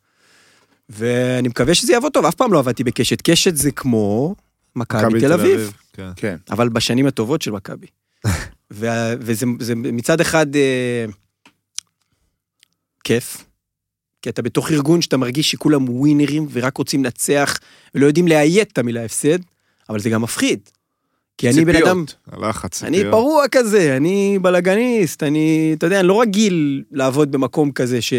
ואני 0.92 1.48
מקווה 1.48 1.76
שזה 1.76 1.94
יעבוד 1.94 2.14
טוב, 2.14 2.26
אף 2.26 2.36
פעם 2.36 2.54
לא 2.54 2.60
עבדתי 2.60 2.84
בקשת. 2.84 3.22
קשת 3.22 3.56
זה 3.56 3.72
כמו 3.72 4.36
מכבי 4.76 5.20
תל 5.20 5.34
אביב. 5.34 5.74
כן. 5.94 6.10
כן. 6.16 6.36
אבל 6.52 6.70
בשנים 6.70 7.06
הטובות 7.06 7.42
של 7.42 7.52
מכבי. 7.52 7.88
וזה 8.72 9.46
זה 9.60 9.76
מצד 9.76 10.22
אחד 10.22 10.56
אה, 10.56 11.06
כיף, 13.04 13.46
כי 14.22 14.30
אתה 14.30 14.42
בתוך 14.42 14.72
ארגון 14.72 15.02
שאתה 15.02 15.18
מרגיש 15.18 15.52
שכולם 15.52 15.90
ווינרים 15.90 16.48
ורק 16.52 16.78
רוצים 16.78 17.04
לנצח 17.04 17.60
ולא 17.96 18.06
יודעים 18.06 18.28
לאיית 18.28 18.72
את 18.72 18.78
המילה 18.78 19.06
הפסד, 19.06 19.40
אבל 19.90 20.00
זה 20.00 20.10
גם 20.10 20.22
מפחיד. 20.22 20.60
כי 21.38 21.50
אני 21.50 21.66
בן 21.66 21.74
ציפיות. 21.74 21.88
אדם, 21.88 22.06
הלחץ. 22.32 22.84
אני 22.84 22.98
ציפיות. 22.98 23.12
פרוע 23.12 23.48
כזה, 23.48 23.98
אני 23.98 24.40
בלאגניסט, 24.42 25.24
אני, 25.24 25.74
אתה 25.78 25.86
יודע, 25.86 26.00
אני 26.00 26.08
לא 26.08 26.22
רגיל 26.22 26.84
לעבוד 26.92 27.32
במקום 27.32 27.72
כזה 27.72 28.02
ש, 28.02 28.14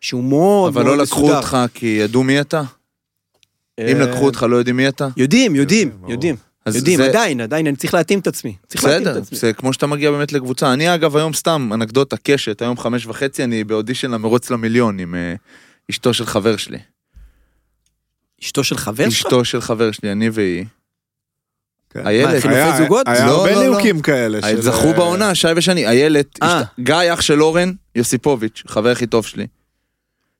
שהוא 0.00 0.24
מאוד 0.24 0.72
אבל 0.76 0.84
מאוד 0.84 0.96
לא 0.96 1.02
לקחו 1.02 1.20
מסודר. 1.22 1.36
אותך 1.36 1.56
כי 1.74 1.86
ידעו 1.86 2.22
מי 2.24 2.40
אתה? 2.40 2.62
אם 3.80 3.86
אה, 4.00 4.06
לקחו 4.06 4.24
אותך 4.26 4.46
לא 4.50 4.56
יודעים 4.56 4.76
מי 4.76 4.88
אתה? 4.88 5.08
יודעים, 5.16 5.54
יודעים. 5.54 5.90
יודעים, 6.08 6.36
אז 6.64 6.76
יודעים, 6.76 6.96
זה- 6.98 7.06
עדיין, 7.08 7.40
עדיין, 7.40 7.66
אני 7.66 7.76
צריך 7.76 7.94
להתאים 7.94 8.18
את 8.18 8.26
עצמי. 8.26 8.56
צריך 8.66 8.84
להתאים 8.84 9.02
את 9.02 9.08
בסדר, 9.08 9.20
עצמי. 9.22 9.38
זה 9.38 9.52
כמו 9.52 9.72
שאתה 9.72 9.86
מגיע 9.86 10.10
באמת 10.10 10.32
לקבוצה. 10.32 10.72
אני 10.72 10.94
אגב 10.94 11.16
היום 11.16 11.32
סתם, 11.32 11.70
אנקדוטה, 11.74 12.16
קשת, 12.22 12.62
היום 12.62 12.76
חמש 12.78 13.06
וחצי, 13.06 13.44
אני 13.44 13.64
באודישן 13.64 14.10
למרוץ 14.10 14.50
למיליון 14.50 14.98
עם 14.98 15.14
אה, 15.14 15.34
אשתו 15.90 16.14
של 16.14 16.26
חבר 16.26 16.56
שלי. 16.56 16.78
אשתו 18.42 18.64
של 18.64 18.76
חבר 18.76 19.04
שלך? 19.10 19.26
אשתו 19.26 19.44
של 19.44 19.60
חבר 19.60 19.90
שלי, 19.92 20.12
אני 20.12 20.30
והיא. 20.30 20.64
כן. 21.90 22.06
איילת. 22.06 22.34
מה, 22.34 22.40
חילופי 22.40 22.56
היה- 22.60 22.76
זוגות? 22.82 23.08
היה 23.08 23.26
לא, 23.26 23.30
הרבה 23.30 23.50
לא, 23.50 23.56
לא. 23.56 23.60
ליהוקים 23.62 24.00
כאלה. 24.00 24.42
של- 24.42 24.60
זכו 24.62 24.92
בעונה, 24.92 25.34
שי 25.34 25.48
ושני. 25.56 25.86
איילת, 25.86 26.38
אה. 26.42 26.62
גיא 26.80 26.94
אח 27.14 27.20
של 27.20 27.42
אורן 27.42 27.72
יוסיפוביץ', 27.94 28.62
חבר 28.66 28.88
הכי 28.88 29.06
טוב 29.06 29.26
שלי. 29.26 29.46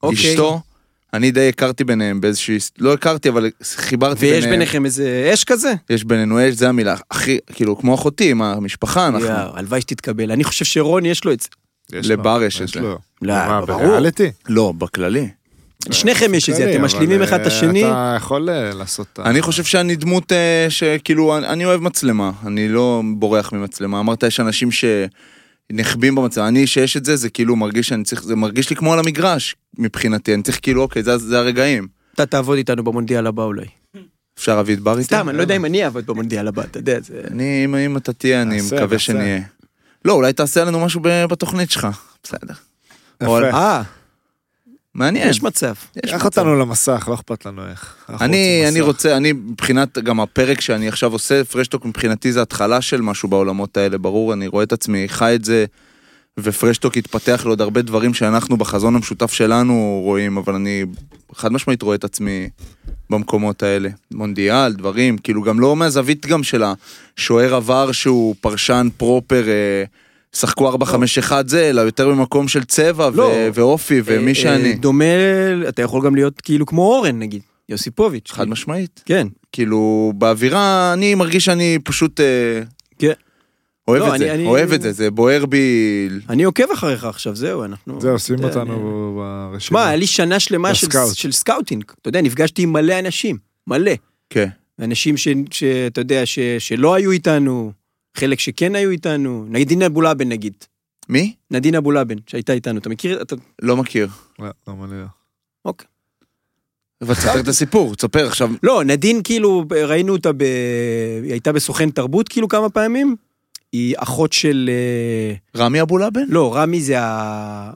אוקיי. 0.06 0.30
אשתו, 0.30 0.60
אני 1.14 1.30
די 1.30 1.48
הכרתי 1.48 1.84
ביניהם 1.84 2.20
באיזושהי, 2.20 2.58
לא 2.78 2.92
הכרתי 2.92 3.28
אבל 3.28 3.50
חיברתי 3.62 4.20
ביניהם. 4.20 4.42
ויש 4.42 4.50
ביניכם 4.50 4.84
איזה 4.84 5.30
אש 5.34 5.44
כזה? 5.44 5.74
יש 5.90 6.04
בינינו 6.04 6.48
אש, 6.48 6.54
זה 6.54 6.68
המילה, 6.68 6.96
הכי, 7.10 7.38
כאילו 7.52 7.78
כמו 7.78 7.94
אחותי, 7.94 8.30
עם 8.30 8.42
המשפחה, 8.42 9.08
אנחנו. 9.08 9.26
יואו, 9.26 9.56
הלוואי 9.56 9.80
שתתקבל. 9.80 10.32
אני 10.32 10.44
חושב 10.44 10.64
שרון 10.64 11.06
יש 11.06 11.24
לו 11.24 11.32
את 11.32 11.40
זה. 11.40 11.48
לבר 11.92 12.42
יש 12.42 12.60
את 12.60 12.68
זה. 12.68 12.80
לא, 13.22 13.60
ברור. 13.66 13.86
בריאליטי? 13.86 14.30
לא, 14.48 14.72
בכללי. 14.78 15.28
לשניכם 15.88 16.34
יש 16.34 16.50
את 16.50 16.54
זה, 16.54 16.70
אתם 16.70 16.84
משלימים 16.84 17.22
אחד 17.22 17.40
את 17.40 17.46
אה, 17.46 17.46
השני. 17.46 17.84
אתה 17.84 18.14
יכול 18.16 18.50
אה, 18.50 18.74
לעשות... 18.74 19.18
אני 19.24 19.42
חושב 19.42 19.64
שאני 19.64 19.96
דמות 19.96 20.32
אה, 20.32 20.66
שכאילו, 20.68 21.38
אני, 21.38 21.64
אוהב 21.64 21.80
מצלמה, 21.80 22.30
אני 22.46 22.68
לא 22.68 23.02
בורח 23.16 23.52
ממצלמה. 23.52 24.00
אמרת, 24.00 24.22
יש 24.22 24.40
אנשים 24.40 24.70
שנחבים 25.72 26.14
במצלמה, 26.14 26.48
אני 26.48 26.66
שיש 26.66 26.97
את 26.97 27.05
זה, 27.05 27.16
זה 27.16 27.30
כאילו 27.30 27.56
מרגיש 27.56 27.88
שאני 27.88 28.05
צריך, 28.05 28.22
זה 28.22 28.36
מרגיש 28.36 28.70
לי 28.70 28.76
כמו 28.76 28.93
על 28.93 28.98
המגרש 28.98 29.56
מבחינתי, 29.78 30.34
אני 30.34 30.43
צריך 30.43 30.59
כאילו, 30.62 30.82
אוקיי, 30.82 31.02
זה, 31.02 31.18
זה 31.18 31.38
הרגעים. 31.38 31.88
אתה 32.14 32.26
תעבוד 32.26 32.56
איתנו 32.59 32.84
במונדיאל 32.84 33.26
הבא 33.26 33.43
אולי. 33.43 33.66
אפשר 34.38 34.60
אביד 34.60 34.80
בר 34.80 34.93
איתי? 34.93 35.05
סתם, 35.05 35.28
אני 35.28 35.36
לא 35.36 35.43
יודע 35.43 35.56
אם 35.56 35.64
אני 35.64 35.84
אעבוד 35.84 36.06
במונדיאל 36.06 36.48
הבא, 36.48 36.62
אתה 36.62 36.78
יודע, 36.78 37.01
זה... 37.01 37.20
אני, 37.30 37.64
אם, 37.64 37.74
אם 37.74 37.97
אתה 37.97 38.12
תהיה, 38.12 38.43
אני 38.43 38.60
מקווה. 38.72 38.98
שנהיה. 38.98 39.40
לא, 40.05 40.12
אולי 40.12 40.32
תעשה 40.32 40.64
לנו 40.64 40.80
משהו 40.80 41.01
בתוכנית 41.02 41.70
שלך, 41.70 41.88
בסדר. 42.22 42.55
יפה. 43.22 43.51
אה, 43.51 43.82
מעניין. 44.97 45.28
יש 45.28 45.43
מצב. 45.43 45.74
יש 46.05 46.10
קח 46.10 46.16
מצב. 46.16 46.24
אותנו 46.24 46.56
למסך, 46.56 47.05
לא 47.09 47.14
אכפת 47.14 47.47
לנו 47.47 47.62
איך. 47.70 47.94
אני, 48.20 48.64
אני. 48.68 48.81
רוצה, 48.81 49.16
אני 49.16 49.32
מבחינת 49.32 49.98
גם 49.98 50.20
הפרק 50.20 50.60
שאני 50.60 50.89
עכשיו 50.89 51.12
עושה, 51.12 51.44
פרשטוק 51.44 51.85
מבחינתי 51.85 52.32
זה 52.32 52.43
התחלה 52.43 52.81
של 52.81 53.01
משהו 53.01 53.28
בעולמות 53.28 53.77
האלה, 53.77 53.98
ברור, 53.98 54.32
אני 54.32 54.47
רואה 54.47 54.64
את 54.64 54.73
עצמי, 54.73 55.09
חי 55.09 55.35
את 55.35 55.44
זה, 55.44 55.64
ופרשטוק 56.40 56.97
יתפתח 56.97 57.43
לעוד 57.44 57.60
הרבה 57.60 57.82
דברים 57.82 58.14
שאנחנו 58.14 58.56
בחזון 58.56 58.97
המשותף 58.97 59.32
שלנו 59.32 60.01
רואים, 60.05 60.36
אבל 60.36 60.55
אני 60.55 60.85
חד 61.35 61.52
משמעית 61.52 61.82
רואה 61.82 61.94
את 61.94 62.05
עצמי 62.05 62.48
במקומות 63.10 63.62
האלה. 63.62 63.89
מונדיאל, 64.10 64.73
דברים, 64.73 65.18
כאילו 65.18 65.43
גם 65.43 65.60
לא 65.60 65.77
מהזווית 65.77 66.27
גם 66.27 66.43
של 66.43 66.62
השוער 67.16 67.55
עבר 67.55 67.93
שהוא 67.93 68.35
פרשן 68.40 68.89
פרופר, 68.97 69.48
אה, 69.48 69.85
שחקו 70.40 70.72
4-5-1 70.72 70.74
זה, 71.46 71.70
אלא 71.70 71.80
יותר 71.80 72.08
במקום 72.08 72.48
של 72.48 72.64
צבע 72.64 73.10
לא. 73.14 73.22
ו- 73.22 73.48
ואופי 73.54 74.00
ומי 74.04 74.28
אה, 74.30 74.34
שאני. 74.34 74.70
אה, 74.70 74.76
דומה, 74.76 75.04
אתה 75.68 75.82
יכול 75.82 76.04
גם 76.04 76.14
להיות 76.14 76.40
כאילו 76.40 76.66
כמו 76.66 76.82
אורן 76.82 77.18
נגיד, 77.18 77.42
יוסיפוביץ'. 77.68 78.30
חד 78.32 78.48
משמעית. 78.48 79.02
כן. 79.06 79.26
כאילו, 79.52 80.12
באווירה, 80.16 80.92
אני 80.92 81.14
מרגיש 81.14 81.44
שאני 81.44 81.78
פשוט 81.84 82.20
אה, 82.20 82.60
כן. 82.98 83.12
אוהב 83.88 84.02
לא, 84.02 84.08
את 84.08 84.12
אני- 84.12 84.18
זה, 84.18 84.34
אני- 84.34 84.46
אוהב 84.46 84.72
את 84.72 84.82
זה, 84.82 84.92
זה 84.92 85.10
בוער 85.10 85.46
בי. 85.46 85.58
אני 86.28 86.44
עוקב 86.44 86.70
אחריך 86.74 87.04
עכשיו, 87.04 87.36
זהו, 87.36 87.64
אנחנו... 87.64 88.00
זהו, 88.00 88.18
שים 88.18 88.44
אותנו 88.44 88.62
אני- 88.62 88.80
ברשימה. 89.16 89.60
שמע, 89.60 89.86
היה 89.86 89.96
לי 89.96 90.06
שנה 90.06 90.40
שלמה 90.40 90.74
של-. 90.74 90.86
של 91.14 91.32
סקאוטינג. 91.32 91.84
אתה 92.00 92.08
יודע, 92.08 92.20
נפגשתי 92.22 92.62
עם 92.62 92.72
מלא 92.72 92.98
אנשים, 92.98 93.36
מלא. 93.66 93.92
כן. 94.30 94.48
אנשים 94.80 95.16
ש- 95.16 95.28
שאתה 95.50 96.00
יודע, 96.00 96.26
ש- 96.26 96.38
שלא 96.58 96.94
היו 96.94 97.10
איתנו, 97.10 97.72
חלק 98.16 98.40
שכן 98.40 98.74
היו 98.74 98.90
איתנו. 98.90 99.47
נדין 99.48 99.82
אבולאבן 99.82 100.28
נגיד. 100.28 100.52
מי? 101.09 101.34
נדין 101.51 101.74
אבולאבן, 101.74 102.14
שהייתה 102.26 102.52
איתנו. 102.52 102.78
אתה 102.78 102.88
מכיר? 102.88 103.22
אתה... 103.22 103.36
לא 103.62 103.76
מכיר. 103.76 104.09
לא, 104.38 104.47
לא, 104.68 104.74
לא. 104.90 105.05
אוקיי. 105.64 105.86
אבל 107.02 107.14
תספר 107.14 107.40
את 107.40 107.48
הסיפור, 107.48 107.94
תספר 107.94 108.26
עכשיו. 108.26 108.51
לא, 108.62 108.84
נדין 108.84 109.20
כאילו, 109.24 109.64
ראינו 109.88 110.12
אותה 110.12 110.32
ב... 110.32 110.43
היא 111.22 111.30
הייתה 111.32 111.52
בסוכן 111.52 111.90
תרבות 111.90 112.28
כאילו 112.28 112.48
כמה 112.48 112.70
פעמים. 112.70 113.16
היא 113.72 113.94
אחות 113.98 114.32
של... 114.32 114.70
אה, 114.72 115.60
רמי 115.60 115.82
אבולאבן? 115.82 116.20
לא, 116.28 116.56
רמי 116.56 116.80
זה 116.80 117.01
ה... 117.01 117.72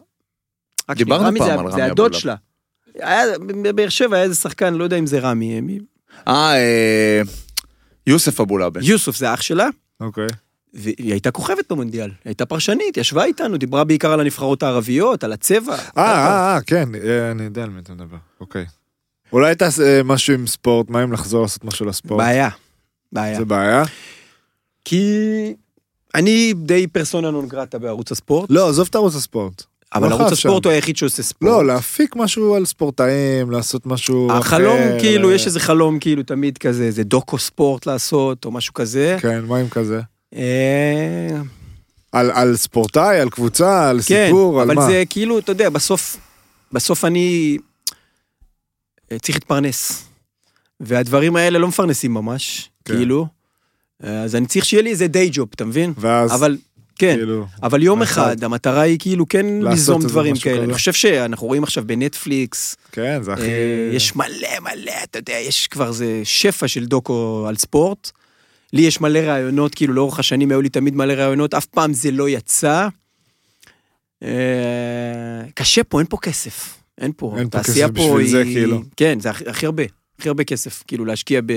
דיברנו 0.95 1.27
רמי 1.27 1.39
פעם 1.39 1.49
זה- 1.49 1.53
על 1.55 1.59
רמי 1.61 1.71
זה 1.73 1.85
הדוד 1.85 1.91
אבולאבן. 2.15 2.19
שלה. 2.19 2.35
היה, 2.95 3.39
בבאר 3.39 3.89
שבע 3.89 4.17
היה 4.17 4.25
איזה 4.25 4.35
שחקן, 4.35 4.75
לא 4.75 4.85
יודע 4.85 4.97
אם 4.99 5.07
זה 5.07 5.19
רמי. 5.19 5.61
מי- 5.61 5.79
אה, 6.29 6.55
אה, 6.55 7.23
יוסף 8.07 8.41
אבולאבן. 8.41 8.81
יוסוף 8.83 9.17
זה 9.17 9.35
אח 9.35 9.41
שלה, 9.43 9.69
אוקיי. 10.01 10.27
והיא 10.75 11.13
הייתה 11.13 11.31
כוכבת 11.31 11.73
במונדיאל. 11.73 12.11
היא 12.11 12.17
הייתה 12.25 12.47
פרשנית, 12.47 12.97
ישבה 12.97 13.25
איתנו, 13.25 13.57
דיברה 13.57 13.85
בעיקר 13.85 14.13
על 14.13 14.21
הנבחרות 14.21 14.63
הערביות, 14.63 15.25
על 15.25 15.33
הצבע. 15.33 15.75
אה, 15.75 15.83
אה, 15.97 16.55
אה, 16.55 16.61
כן, 16.67 16.89
אה, 16.95 17.31
אני 17.31 17.43
יודע 17.43 17.63
על 17.63 17.71
מי 17.71 17.81
אתה 17.81 17.93
מדבר. 17.93 18.17
אוקיי. 18.41 18.67
אולי 19.33 19.55
תעשה 19.55 19.83
אה, 19.83 20.03
משהו 20.03 20.35
עם 20.35 20.47
ספורט, 20.47 20.91
מה 20.91 21.03
אם 21.03 21.13
לחזור 21.13 21.43
לעשות 21.43 21.65
משהו 21.65 21.87
לספורט? 21.87 22.19
בעיה. 22.19 22.49
בעיה. 23.13 23.39
זה 23.39 23.45
בעיה? 23.45 23.85
כי 24.85 25.55
אני 26.15 26.55
די 26.57 26.87
פרסונה 26.87 27.31
נון 27.31 27.49
גרטה 27.49 27.79
בערוץ 27.79 28.13
הספורט, 28.13 28.51
לא, 28.51 28.69
עזוב 28.69 28.87
את 28.91 28.95
ערוץ 28.95 29.15
הספורט. 29.15 29.65
אבל 29.95 30.11
לא 30.11 30.15
ערוץ 30.15 30.33
הספורט. 30.33 30.65
הוא 30.65 30.73
היחיד 30.73 30.97
שעושה 30.97 31.23
ספורט. 31.23 31.53
לא, 31.53 31.67
להפיק 31.67 32.17
משהו 32.17 32.55
על 32.55 32.67
ספורטאים, 32.67 33.51
לעשות 33.51 33.87
משהו 33.87 34.31
אחר. 34.31 34.39
החלום, 34.39 34.79
כאילו, 35.01 35.33
יש 35.33 35.47
איזה 35.47 35.61
חלום 35.61 35.99
כאילו 35.99 36.23
תמיד 36.23 36.59
כזה, 36.59 36.85
איזה 36.85 37.05
דוקו 37.05 37.39
ספורט 37.39 37.87
לעשות, 37.87 38.45
או 38.45 38.51
משהו 38.51 38.75
כזה. 38.75 39.17
כן, 39.21 39.45
מה 39.45 39.59
עם 39.59 39.69
כזה? 39.69 40.01
אה, 40.35 41.41
על 42.13 42.31
על 42.31 42.57
ספורטאי, 42.57 43.21
על 43.21 43.31
קבוצה, 43.31 43.89
על 43.91 44.01
כן, 44.07 44.27
סיפור, 44.27 44.61
על 44.61 44.71
אבל 44.71 44.75
מה? 44.75 44.87
זה 44.87 45.03
כאילו, 45.11 45.39
אתה 45.39 45.53
יודע, 45.53 45.69
בסוף, 45.71 46.17
בסוף 46.73 47.05
אני 47.05 47.59
אה, 49.13 49.19
צריך 49.19 49.37
להתפרנס. 49.37 50.05
והדברים 50.81 51.37
האלה 51.37 51.59
לא 51.59 51.69
מפרנסים 51.69 52.15
ממש. 52.15 52.71
כן. 52.85 52.95
כאילו. 52.95 53.27
אז 54.03 54.37
אני 54.37 54.47
צריך 54.47 54.65
שיהיה 54.65 54.83
לי 54.83 54.91
איזה 54.91 55.07
דיי 55.07 55.31
ג'וב, 55.33 55.49
אתה 55.55 55.65
מבין? 55.65 55.93
ואז 55.99 56.35
אבל, 56.35 56.57
כן, 57.01 57.17
כאילו, 57.17 57.47
אבל 57.63 57.83
יום 57.83 57.99
מהצד. 57.99 58.13
אחד 58.13 58.45
המטרה 58.45 58.81
היא 58.81 58.99
כאילו 58.99 59.29
כן 59.29 59.47
ליזום 59.63 60.03
דברים 60.03 60.37
כאלה. 60.37 60.57
כזה. 60.57 60.65
אני 60.65 60.75
חושב 60.75 60.93
שאנחנו 60.93 61.47
רואים 61.47 61.63
עכשיו 61.63 61.85
בנטפליקס, 61.87 62.77
כן, 62.93 63.23
זה 63.23 63.33
הכי... 63.33 63.43
אה, 63.43 63.91
יש 63.93 64.17
מלא 64.17 64.61
מלא, 64.61 64.93
אתה 65.03 65.19
יודע, 65.19 65.33
יש 65.33 65.67
כבר 65.67 65.93
זה 65.93 66.21
שפע 66.25 66.69
של 66.69 66.85
דוקו 66.85 67.45
על 67.49 67.57
ספורט. 67.57 68.11
לי 68.73 68.83
יש 68.83 69.01
מלא 69.01 69.19
רעיונות, 69.19 69.75
כאילו 69.75 69.95
לאורך 69.95 70.19
השנים 70.19 70.51
היו 70.51 70.63
לי 70.63 70.69
תמיד 70.69 70.95
מלא 70.97 71.13
רעיונות, 71.13 71.55
אף 71.55 71.67
פעם 71.67 71.93
זה 71.93 72.11
לא 72.11 72.29
יצא. 72.29 72.89
אה, 74.23 74.29
קשה 75.55 75.85
פה, 75.85 75.99
אין 75.99 76.07
פה 76.11 76.17
כסף. 76.23 76.77
אין 77.01 77.13
פה. 77.17 77.35
אין 77.39 77.49
פה 77.49 77.59
כסף 77.59 77.87
בשביל 77.93 78.27
זה, 78.27 78.45
כאילו. 78.45 78.83
כן, 78.97 79.21
זה 79.21 79.31
הכי, 79.31 79.45
הכי 79.49 79.67
הרבה. 79.67 79.83
הכי 80.19 80.29
הרבה 80.29 80.45
כסף, 80.45 80.83
כאילו 80.87 81.05
להשקיע 81.05 81.41
ב, 81.47 81.53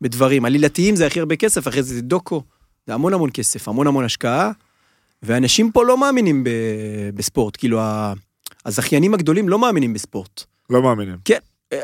בדברים. 0.00 0.44
עלילתיים 0.44 0.96
זה 0.96 1.06
הכי 1.06 1.20
הרבה 1.20 1.36
כסף, 1.36 1.68
אחרי 1.68 1.82
זה 1.82 2.02
דוקו. 2.02 2.42
זה 2.86 2.94
המון 2.94 3.14
המון 3.14 3.30
כסף, 3.34 3.68
המון 3.68 3.86
המון 3.86 4.04
השקעה. 4.04 4.50
ואנשים 5.22 5.72
פה 5.72 5.84
לא 5.84 5.98
מאמינים 5.98 6.44
ב, 6.44 6.48
בספורט, 7.14 7.56
כאילו 7.56 7.80
ה- 7.80 8.12
הזכיינים 8.66 9.14
הגדולים 9.14 9.48
לא 9.48 9.58
מאמינים 9.58 9.92
בספורט. 9.94 10.42
לא 10.70 10.82
מאמינים. 10.82 11.16
אה, 11.72 11.78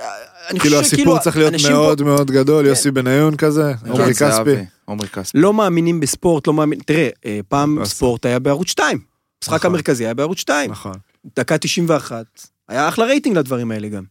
אני 0.51 0.61
כאילו 0.61 0.77
חושב 0.83 0.95
הסיפור 0.95 1.19
צריך 1.19 1.37
להיות 1.37 1.55
מאוד 1.71 2.03
מאוד 2.03 2.31
גדול, 2.31 2.65
כן. 2.65 2.69
יוסי 2.69 2.91
בניון 2.91 3.37
כזה, 3.37 3.73
עמרי 3.87 4.15
כן, 4.15 4.29
כספי. 4.31 4.55
לא 5.35 5.53
מאמינים 5.55 6.01
בספורט, 6.01 6.47
לא 6.47 6.53
מאמין... 6.53 6.79
תראה, 6.87 7.09
אה, 7.27 7.41
פעם 7.49 7.85
ספורט 7.85 8.27
היה 8.27 8.39
בערוץ 8.39 8.69
2. 8.69 8.99
המשחק 9.43 9.55
נכון. 9.55 9.71
המרכזי 9.71 10.05
היה 10.05 10.15
בערוץ 10.15 10.39
2. 10.39 10.71
נכון. 10.71 10.95
דקה 11.37 11.59
91. 11.59 12.25
היה 12.69 12.89
אחלה 12.89 13.05
רייטינג 13.05 13.39
לדברים 13.39 13.71
האלה 13.71 13.89
גם. 13.89 14.03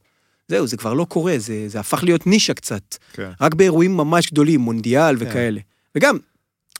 זהו, 0.47 0.68
זה 0.68 0.77
כבר 0.77 0.93
לא 0.93 1.05
קורה, 1.09 1.34
זה, 1.38 1.63
זה 1.68 1.80
הפך 1.80 2.03
להיות 2.03 2.27
נישה 2.27 2.53
קצת. 2.53 2.95
כן. 3.13 3.30
רק 3.41 3.53
באירועים 3.53 3.97
ממש 3.97 4.31
גדולים, 4.31 4.59
מונדיאל 4.59 5.18
כן. 5.19 5.26
וכאלה. 5.30 5.59
וגם, 5.95 6.18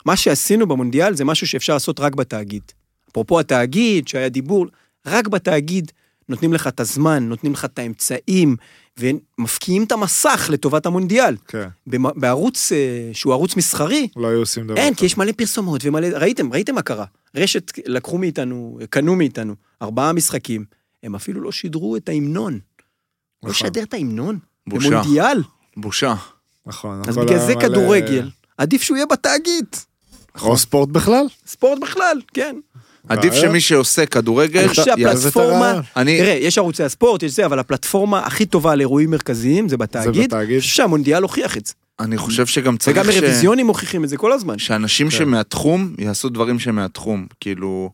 מה 0.06 0.16
שעשינו 0.16 0.68
במונדיאל 0.68 1.16
זה 1.16 1.26
משהו 1.26 1.48
שאפשר 1.48 1.74
לעשות 1.74 2.00
רק 2.00 2.16
בתאגיד. 2.16 2.64
אפרופו 3.12 3.40
התאגיד, 3.40 4.08
שהיה 4.08 4.30
דיבור, 4.30 4.68
רק 5.06 5.28
בתאגיד 5.28 5.92
נותנים 6.30 6.54
לך 6.54 6.68
את 6.68 6.80
הזמן, 6.80 7.24
נותנים 7.24 7.54
לך 7.54 7.66
את 7.66 7.80
האמצעים, 7.80 8.56
ומפקיעים 9.00 9.84
את 9.84 9.92
המסך 9.92 10.50
לטובת 10.54 10.86
המונדיאל. 10.86 11.36
כן. 11.48 11.68
בערוץ 11.88 12.72
אה, 12.72 13.10
שהוא 13.14 13.34
ערוץ 13.34 13.56
מסחרי, 13.56 14.08
לא 14.16 14.28
היו 14.28 14.40
עושים 14.40 14.68
דבר. 14.68 14.78
אין. 14.78 14.94
כי 14.94 15.06
יש 15.06 15.18
מלא 15.18 15.32
פרסומות 15.32 15.82
ומלא, 15.86 16.08
ראיתם, 16.08 16.54
ראיתם 16.54 16.76
מה 16.76 16.82
קרה. 16.82 17.06
רשת 17.36 17.72
לקחו 17.86 18.18
מאיתנו, 18.18 18.80
קנו 18.90 19.16
מאיתנו 19.16 19.56
ארבעה 19.82 20.14
משחקים, 20.14 20.66
הם 21.04 21.16
אפילו 21.16 21.42
לא 21.42 21.52
שידרו 21.52 21.96
את 21.96 22.10
ההמנון. 22.10 22.54
לא 22.54 22.60
נכון. 23.50 23.68
לשדר 23.68 23.84
את 23.84 23.94
ההמנון. 23.94 24.40
בושה. 24.68 24.90
במונדיאל. 24.90 25.44
בושה. 25.78 26.16
נכון. 26.66 27.02
אז 27.08 27.18
בגלל 27.18 27.40
זה 27.40 27.54
כדורגל, 27.62 28.30
עדיף 28.58 28.82
שהוא 28.82 28.98
יהיה 28.98 29.06
בתאגיד. 29.06 29.66
או 30.42 30.58
ספורט 30.58 30.90
בכלל. 30.90 31.26
ספורט 31.48 31.80
בכלל, 31.82 32.22
כן. 32.34 32.56
עדיף. 33.10 33.34
שמי 33.34 33.62
שעושה 33.62 34.06
כדורגל, 34.06 34.60
אני 34.60 34.70
חושב 34.70 34.84
שהפלטפורמה, 34.84 35.82
תראה, 35.94 36.38
יש 36.42 36.58
ערוצי 36.58 36.84
הספורט, 36.84 37.24
יש 37.24 37.32
זה, 37.32 37.46
אבל 37.46 37.60
הפלטפורמה 37.60 38.20
הכי 38.20 38.46
טובה 38.46 38.76
לאירועים 38.76 39.12
מרכזיים 39.12 39.70
זה 39.70 39.78
בתאגיד. 39.78 40.34
שהמונדיאל 40.60 41.24
הוכיח 41.24 41.58
את 41.58 41.66
זה. 41.66 41.74
אני 42.00 42.18
חושב 42.18 42.46
שגם 42.46 42.78
צריך 42.78 42.98
וגם 42.98 43.12
ש... 43.12 43.16
אירוויזיונים 43.16 43.66
מוכיחים 43.66 44.04
את 44.04 44.10
זה 44.10 44.18
כל 44.18 44.32
הזמן. 44.32 44.60
שאנשים 44.60 45.10
כן. 45.10 45.18
שמהתחום 45.18 45.96
יעשו 45.98 46.30
דברים 46.30 46.60
שמהתחום, 46.60 47.26
כאילו... 47.40 47.90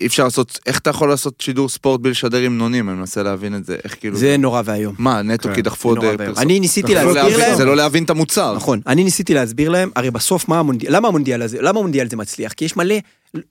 אי 0.00 0.06
אפשר 0.06 0.24
לעשות, 0.24 0.58
איך 0.66 0.78
אתה 0.78 0.90
יכול 0.90 1.08
לעשות 1.08 1.40
שידור 1.40 1.68
ספורט 1.68 2.00
בלי 2.00 2.10
לשדר 2.10 2.44
המנונים? 2.44 2.88
אני 2.88 2.98
מנסה 2.98 3.22
להבין 3.22 3.54
את 3.54 3.64
זה, 3.64 3.76
איך 3.84 3.96
כאילו... 4.00 4.16
זה 4.16 4.36
נורא 4.36 4.62
ואיום. 4.64 4.94
מה, 4.98 5.22
נטו 5.22 5.48
כן. 5.48 5.54
כי 5.54 5.62
דחפו 5.62 5.88
עוד 5.88 6.04
אה. 6.04 6.18
פרסום? 6.18 6.42
אני 6.42 6.60
ניסיתי 6.60 6.94
להסביר 6.94 7.36
להם. 7.38 7.56
זה 7.56 7.64
לא 7.64 7.76
להבין 7.76 8.04
את 8.04 8.10
המוצר. 8.10 8.54
נכון, 8.56 8.80
אני 8.86 9.04
ניסיתי 9.04 9.34
להסביר 9.34 9.70
להם, 9.70 9.90
הרי 9.96 10.10
בסוף 10.10 10.48
מה 10.48 10.58
המונדיאל, 10.58 10.96
למה 10.96 11.08
המונדיאל 11.08 11.42
הזה, 11.42 11.58
למה 11.62 11.78
המונדיאל 11.78 12.08
זה 12.10 12.16
מצליח? 12.16 12.52
כי 12.52 12.64
יש 12.64 12.76
מלא 12.76 12.94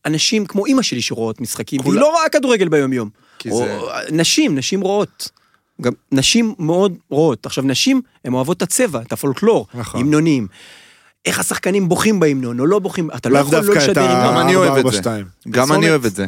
אנשים 0.06 0.46
כמו 0.46 0.66
אימא 0.66 0.82
שלי 0.82 1.02
שרואות 1.02 1.42
משחקים, 1.42 1.82
והיא 1.82 2.00
לא 2.00 2.12
רואה 2.12 2.30
כדורגל 2.30 2.68
ביום 2.68 2.94
יום. 2.94 3.10
כי 3.40 3.50
או 3.50 3.58
זה... 3.58 3.78
נשים, 4.12 4.56
נשים 4.58 4.82
רואות. 4.82 5.30
גם 5.82 5.92
נשים 6.12 6.54
מאוד 6.60 6.94
רואות. 7.10 7.46
עכשיו 7.46 7.64
נשים, 7.64 8.02
הן 8.26 8.34
אוהבות 8.34 8.58
את 8.58 8.62
הצבע, 8.62 9.02
את 9.02 9.12
הפולקלור, 9.12 9.68
נכון. 9.74 10.02
איך 11.26 11.40
השחקנים 11.40 11.90
בוכים 11.90 12.20
בהמנון 12.20 12.60
או 12.60 12.66
לא 12.66 12.80
בוכים, 12.80 13.10
אתה 13.16 13.30
לא 13.30 13.40
יכול 13.40 13.56
לא 13.56 13.62
דווקא 13.62 13.78
את 13.78 13.84
לשדר 13.84 14.06
גם 14.06 14.12
המנון. 14.12 14.42
אני 14.42 14.56
אוהב 14.56 14.86
את 14.86 14.92
זה. 14.92 15.12
ה-442. 15.12 15.50
גם 15.50 15.72
אני. 15.72 15.90
אוהב 15.90 16.06
את 16.06 16.16
זה. 16.16 16.26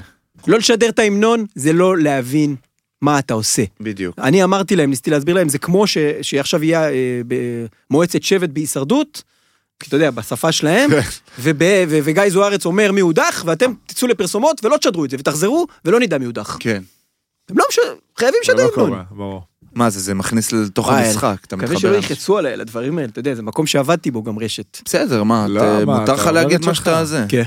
לא 0.48 0.57
לשדר 0.57 0.90
את 0.90 0.99
ההמנון 0.99 1.45
זה 1.56 1.74
לא 1.74 1.98
להבין 1.98 2.56
מה 3.02 3.19
אתה 3.19 3.34
עושה. 3.34 3.64
בדיוק. 3.80 4.19
אני 4.19 4.44
אמרתי 4.44 4.76
להם, 4.76 4.90
ניסיתי 4.90 5.10
להסביר 5.11 5.36
להם, 5.36 5.49
זה 5.49 5.57
כמו 5.57 5.88
ש, 5.88 5.98
שעכשיו 6.22 6.64
יהיה 6.64 6.90
אה, 6.90 7.22
במועצת 7.90 8.24
שבט 8.24 8.49
בהישרדות, 8.49 9.24
אתה 9.88 9.95
יודע, 9.95 10.11
בשפה 10.11 10.52
שלהם, 10.52 10.90
כן. 10.90 10.99
וב, 11.40 11.61
ו, 11.90 11.99
וגיא 12.03 12.30
זוארץ 12.30 12.65
אומר 12.65 12.91
מי 12.91 13.02
הודח, 13.02 13.44
ואתם 13.45 13.72
תצאו 13.86 14.07
לפרסומות 14.07 14.65
ולא 14.65 14.78
תשדרו 14.78 15.06
את 15.06 15.10
זה, 15.10 15.18
ותחזרו 15.19 15.68
ולא 15.86 15.99
נדע 15.99 16.18
מי 16.18 16.26
הודח. 16.26 16.57
כן. 16.60 16.84
הם 17.49 17.57
לא 17.57 17.65
מש... 17.69 17.80
חייבים 18.18 18.40
זה 18.45 18.53
לשדר 18.53 18.68
לא 18.78 18.84
המנון. 18.84 19.41
מה 19.78 19.90
זה, 19.90 19.99
זה 19.99 20.14
מכניס 20.14 20.52
לתוך 20.52 20.88
וואי, 20.88 21.06
המשחק, 21.06 21.38
אתה 21.45 21.56
מקווה 21.56 21.72
מתחבר. 21.74 21.80
שלא 21.90 21.98
אנשים. 21.98 22.12
ילחצו 22.12 22.38
עליי 22.38 22.58
לדברים 22.58 22.98
האלה, 22.98 23.10
אתה 23.10 23.20
יודע, 23.20 23.36
זה 23.36 23.41
מקום 23.41 23.68
שעבדתי 23.68 24.12
בו 24.12 24.24
גם 24.24 24.40
רשת. 24.40 24.82
בסדר, 24.86 25.24
מה, 25.24 25.48
לא, 25.48 25.86
מותר 25.86 26.14
לך 26.14 26.26
להגיד 26.26 26.66
מה. 26.66 26.74
שאתה 26.74 27.06
זה. 27.06 27.26
כן. 27.30 27.44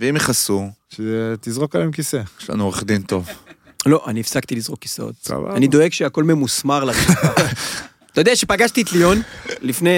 ואם 0.00 0.16
יכעסו, 0.16 0.68
שתזרוק 0.88 1.74
עליהם 1.74 1.92
כיסא. 1.92 2.22
יש 2.40 2.50
לנו 2.50 2.64
עורך 2.64 2.84
דין 2.84 3.02
טוב. 3.02 3.28
לא, 3.86 4.04
אני 4.06 4.20
הפסקתי 4.20 4.54
לזרוק 4.54 4.78
כיסאות. 4.80 5.14
סבבה. 5.22 5.56
אני 5.56 5.68
דואג 5.68 5.92
שהכל 5.92 6.24
ממוסמר 6.24 6.84
לרצפה. 6.84 7.28
אתה 8.12 8.20
יודע 8.20 8.36
שפגשתי 8.36 8.82
את 8.82 8.92
ליאון 8.92 9.22
לפני 9.60 9.90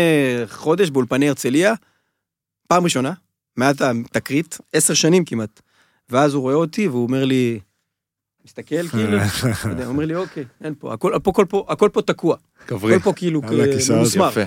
חודש 0.51 0.91
באולפני 0.91 1.29
הרצליה, 1.29 1.75
פעם 2.69 2.85
ראשונה, 2.85 3.13
מעט 3.57 3.77
התקרית, 3.81 4.59
עשר 4.73 4.95
שנים 4.95 5.25
כמעט. 5.25 5.61
ואז 6.11 6.35
הוא 6.35 6.43
רואה 6.43 6.55
אותי 6.55 6.89
והוא 6.89 7.03
אומר 7.03 7.25
לי, 7.25 7.61
מסתכל 8.47 8.89
כאילו, 8.89 9.19
אומר 9.87 10.05
לי 10.05 10.15
אוקיי, 10.15 10.45
אין 10.65 10.75
פה, 10.79 10.95
הכל 10.95 11.15
הכל- 11.15 11.31
הכל 11.31 11.45
פה, 11.49 11.67
הכל 11.69 11.89
פה 11.93 12.03
תקוע, 12.03 12.37
גברי. 12.69 12.95
הכל 12.95 13.05
פה 13.05 13.13
כאילו 13.13 13.43
ממוסמר. 13.43 14.29
יפה. 14.29 14.41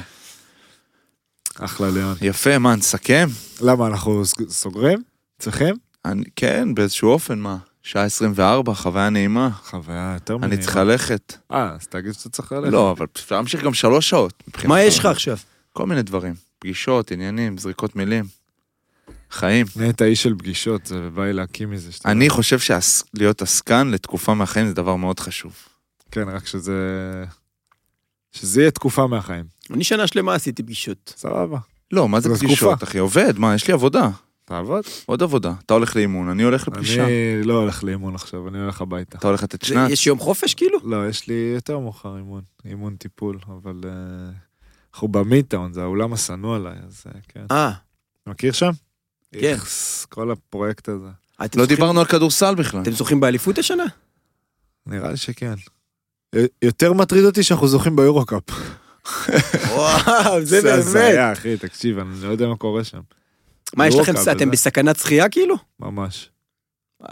אחלה 1.59 1.89
ליאון. 1.89 2.15
יפה, 2.21 2.57
מה, 2.57 2.75
נסכם? 2.75 3.27
למה, 3.61 3.87
אנחנו 3.87 4.23
סוגרים? 4.49 5.03
צריכים? 5.39 5.75
אני, 6.05 6.23
כן, 6.35 6.75
באיזשהו 6.75 7.09
אופן, 7.09 7.39
מה? 7.39 7.57
שעה 7.83 8.03
24, 8.03 8.73
חוויה 8.73 9.09
נעימה. 9.09 9.49
חוויה 9.63 10.11
יותר 10.13 10.33
אני 10.33 10.41
מנהימה. 10.41 10.63
צריך 10.63 10.75
ללכת. 10.77 11.37
אה, 11.51 11.71
אז 11.75 11.87
תגיד 11.87 12.11
שאתה 12.13 12.29
צריך 12.29 12.51
ללכת. 12.51 12.71
לא, 12.73 12.91
אבל 12.91 13.05
אפשר 13.15 13.35
להמשיך 13.35 13.63
גם 13.63 13.73
שלוש 13.73 14.09
שעות. 14.09 14.43
מה 14.65 14.81
יש 14.81 14.99
לך 14.99 15.05
עכשיו? 15.05 15.37
כל 15.73 15.85
מיני 15.85 16.01
דברים. 16.01 16.33
פגישות, 16.59 17.11
עניינים, 17.11 17.57
זריקות 17.57 17.95
מילים. 17.95 18.25
חיים. 19.31 19.65
נהיית 19.75 20.01
איש 20.01 20.23
של 20.23 20.35
פגישות, 20.37 20.85
זה 20.85 21.09
בא 21.09 21.23
לי 21.25 21.33
להקים 21.33 21.71
מזה. 21.71 21.91
שאתה- 21.91 22.11
אני 22.11 22.29
חושב 22.29 22.57
שלהיות 22.59 23.41
עסקן 23.41 23.87
לתקופה 23.87 24.33
מהחיים 24.33 24.67
זה 24.67 24.73
דבר 24.73 24.95
מאוד 24.95 25.19
חשוב. 25.19 25.53
כן, 26.11 26.29
רק 26.29 26.47
שזה... 26.47 26.73
שזה 28.31 28.61
יהיה 28.61 28.71
תקופה 28.71 29.07
מהחיים. 29.07 29.45
אני 29.73 29.83
שנה 29.83 30.07
שלמה 30.07 30.33
עשיתי 30.35 30.63
פגישות. 30.63 31.13
סבבה. 31.17 31.57
לא, 31.91 32.09
מה 32.09 32.19
זה 32.19 32.29
פגישות. 32.35 32.83
אחי? 32.83 32.97
עובד, 32.97 33.39
מה, 33.39 33.55
יש 33.55 33.67
לי 33.67 33.73
עבודה. 33.73 34.09
תעבוד. 34.45 34.83
עוד 35.05 35.23
עבודה. 35.23 35.53
אתה 35.65 35.73
הולך 35.73 35.95
לאימון, 35.95 36.29
אני 36.29 36.43
הולך 36.43 36.67
לפגישה. 36.67 37.03
אני 37.05 37.11
לא 37.43 37.53
הולך 37.53 37.83
לאימון 37.83 38.15
עכשיו, 38.15 38.47
אני 38.47 38.59
הולך 38.61 38.81
הביתה. 38.81 39.17
אתה 39.17 39.27
הולך 39.27 39.43
לתת 39.43 39.61
שנת. 39.61 39.89
יש 39.89 40.07
יום 40.07 40.19
חופש 40.19 40.53
כאילו? 40.53 40.79
לא, 40.83 41.09
יש 41.09 41.27
לי 41.27 41.51
יותר 41.55 41.79
מאוחר 41.79 42.17
אימון. 42.17 42.41
אימון 42.65 42.95
טיפול, 42.95 43.39
אבל... 43.47 43.81
אה, 43.85 43.89
אנחנו 44.93 45.07
במיטאון, 45.07 45.73
זה 45.73 45.81
האולם 45.81 46.13
השנוא 46.13 46.55
עליי, 46.55 46.77
אז 46.87 47.03
אה, 47.07 47.19
כן. 47.27 47.45
אה, 47.51 47.71
מכיר 48.27 48.51
שם? 48.51 48.71
כן. 49.41 49.47
איכס, 49.53 50.05
כל 50.05 50.31
הפרויקט 50.31 50.89
הזה. 50.89 51.07
אתם 51.45 51.59
לא 51.59 51.65
זוכים- 51.65 51.75
דיברנו 51.75 51.99
על 51.99 52.05
כדורסל 52.05 52.55
בכלל. 52.55 52.81
אתם 52.81 52.91
זוכים 52.91 53.19
באליפות 53.19 53.57
השנה? 53.57 53.83
נראה 54.85 55.11
לי 55.11 55.17
שכן. 55.17 55.53
יותר 56.61 56.93
מטריד 56.93 57.23
אותי 57.25 57.43
שאנחנו 57.43 57.67
זוכים 57.67 57.95
ביורו-קאפ. 57.95 58.43
וואו, 59.69 60.41
זה 60.45 60.61
באמת. 60.61 60.79
הזיה, 60.79 61.33
אחי, 61.33 61.57
תקשיב, 61.57 61.99
אני 61.99 62.21
לא 62.23 62.27
יודע 62.29 62.47
מה 62.47 62.55
קורה 62.57 62.83
שם. 62.83 62.99
מה, 63.75 63.87
יש 63.87 63.95
לכם, 63.95 64.13
אתם. 64.31 64.51
בסכנת 64.51 64.97
זכייה 64.97 65.29
כאילו? 65.29 65.55
ממש. 65.79 66.29
וואי, 67.01 67.11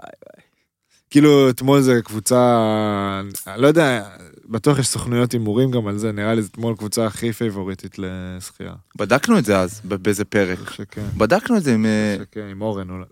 כאילו, 1.09 1.49
אתמול 1.49 1.81
זה 1.81 1.99
קבוצה, 2.03 2.61
אני 3.47 3.61
לא 3.61 3.67
יודע, 3.67 4.03
בטוח 4.49 4.79
יש 4.79 4.87
סוכנויות 4.87 5.31
הימורים 5.31 5.71
גם 5.71 5.87
על 5.87 5.97
זה, 5.97 6.11
נראה 6.11 6.33
לי 6.33 6.41
זה 6.41 6.47
אתמול 6.51 6.75
קבוצה 6.75 7.05
הכי 7.05 7.33
פייבוריטית 7.33 7.95
לזכייה. 7.99 8.73
בדקנו 8.95 9.37
את 9.37 9.45
זה 9.45 9.59
אז, 9.59 9.81
ב- 9.85 9.95
באיזה 9.95 10.25
פרק. 10.25 10.69
שכן. 10.69 11.05
בדקנו 11.17 11.57
את 11.57 11.63
זה 11.63 11.73
עם... 11.73 11.85
אה, 11.85 12.17
שכן, 12.19 12.47
עם 12.51 12.61
אורן. 12.61 12.89
אולי. 12.89 13.05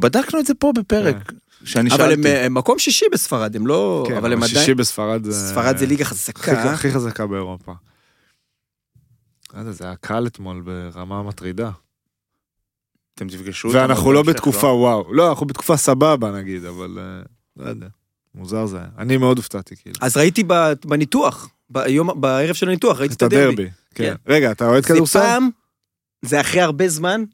בדקנו 0.00 0.40
את 0.40 0.46
זה 0.46 0.54
פה 0.54 0.72
בפרק. 0.76 1.32
שאני 1.64 1.90
אבל 1.90 2.12
הם 2.12 2.22
שאלתי. 2.22 2.28
הם 2.28 2.54
מקום 2.54 2.78
שישי 2.78 3.04
בספרד, 3.12 3.56
הם 3.56 3.66
לא... 3.66 4.04
כן, 4.08 4.16
אבל 4.16 4.32
הם 4.32 4.42
שישי 4.42 4.58
עדיין... 4.58 4.76
בספרד 4.76 5.24
זה... 5.24 5.32
ספרד 5.32 5.76
זה 5.76 5.86
ליגה 5.86 6.04
חזקה. 6.04 6.72
הכי 6.72 6.90
חזקה 6.90 7.26
באירופה. 7.26 7.72
לא 9.54 9.72
זה 9.72 9.84
היה 9.84 9.96
קל 9.96 10.26
אתמול 10.26 10.60
ברמה 10.60 11.22
מטרידה. 11.22 11.70
אתם 13.14 13.28
תפגשו. 13.28 13.70
ואנחנו 13.72 14.12
לא 14.12 14.22
בתקופה 14.22 14.66
וואו. 14.66 15.14
לא, 15.14 15.30
אנחנו 15.30 15.46
בתקופה 15.46 15.76
סבבה 15.76 16.30
נגיד, 16.30 16.64
אבל 16.64 16.98
אה, 16.98 17.22
לא 17.56 17.68
יודע. 17.68 17.88
מוזר 18.34 18.66
זה 18.66 18.76
היה. 18.76 18.86
אני 18.98 19.16
מאוד 19.16 19.36
הופתעתי 19.36 19.76
כאילו. 19.76 19.96
אז 20.00 20.16
ראיתי 20.16 20.42
ב- 20.46 20.72
בניתוח, 20.84 21.48
ביום, 21.70 22.20
בערב 22.20 22.54
של 22.54 22.68
הניתוח, 22.68 22.98
ראיתי 22.98 23.14
את 23.14 23.16
את 23.16 23.22
הדרבי. 23.22 23.44
הדרבי. 23.52 23.68
כן. 23.94 24.14
רגע, 24.26 24.50
אתה 24.52 24.66
אוהד 24.68 24.82
זה 24.82 24.88
כדורסל? 24.88 25.20
פעם, 25.20 25.48
זה 26.22 26.40
אחרי 26.40 26.60
הרבה 26.60 26.88
זמן, 26.88 27.24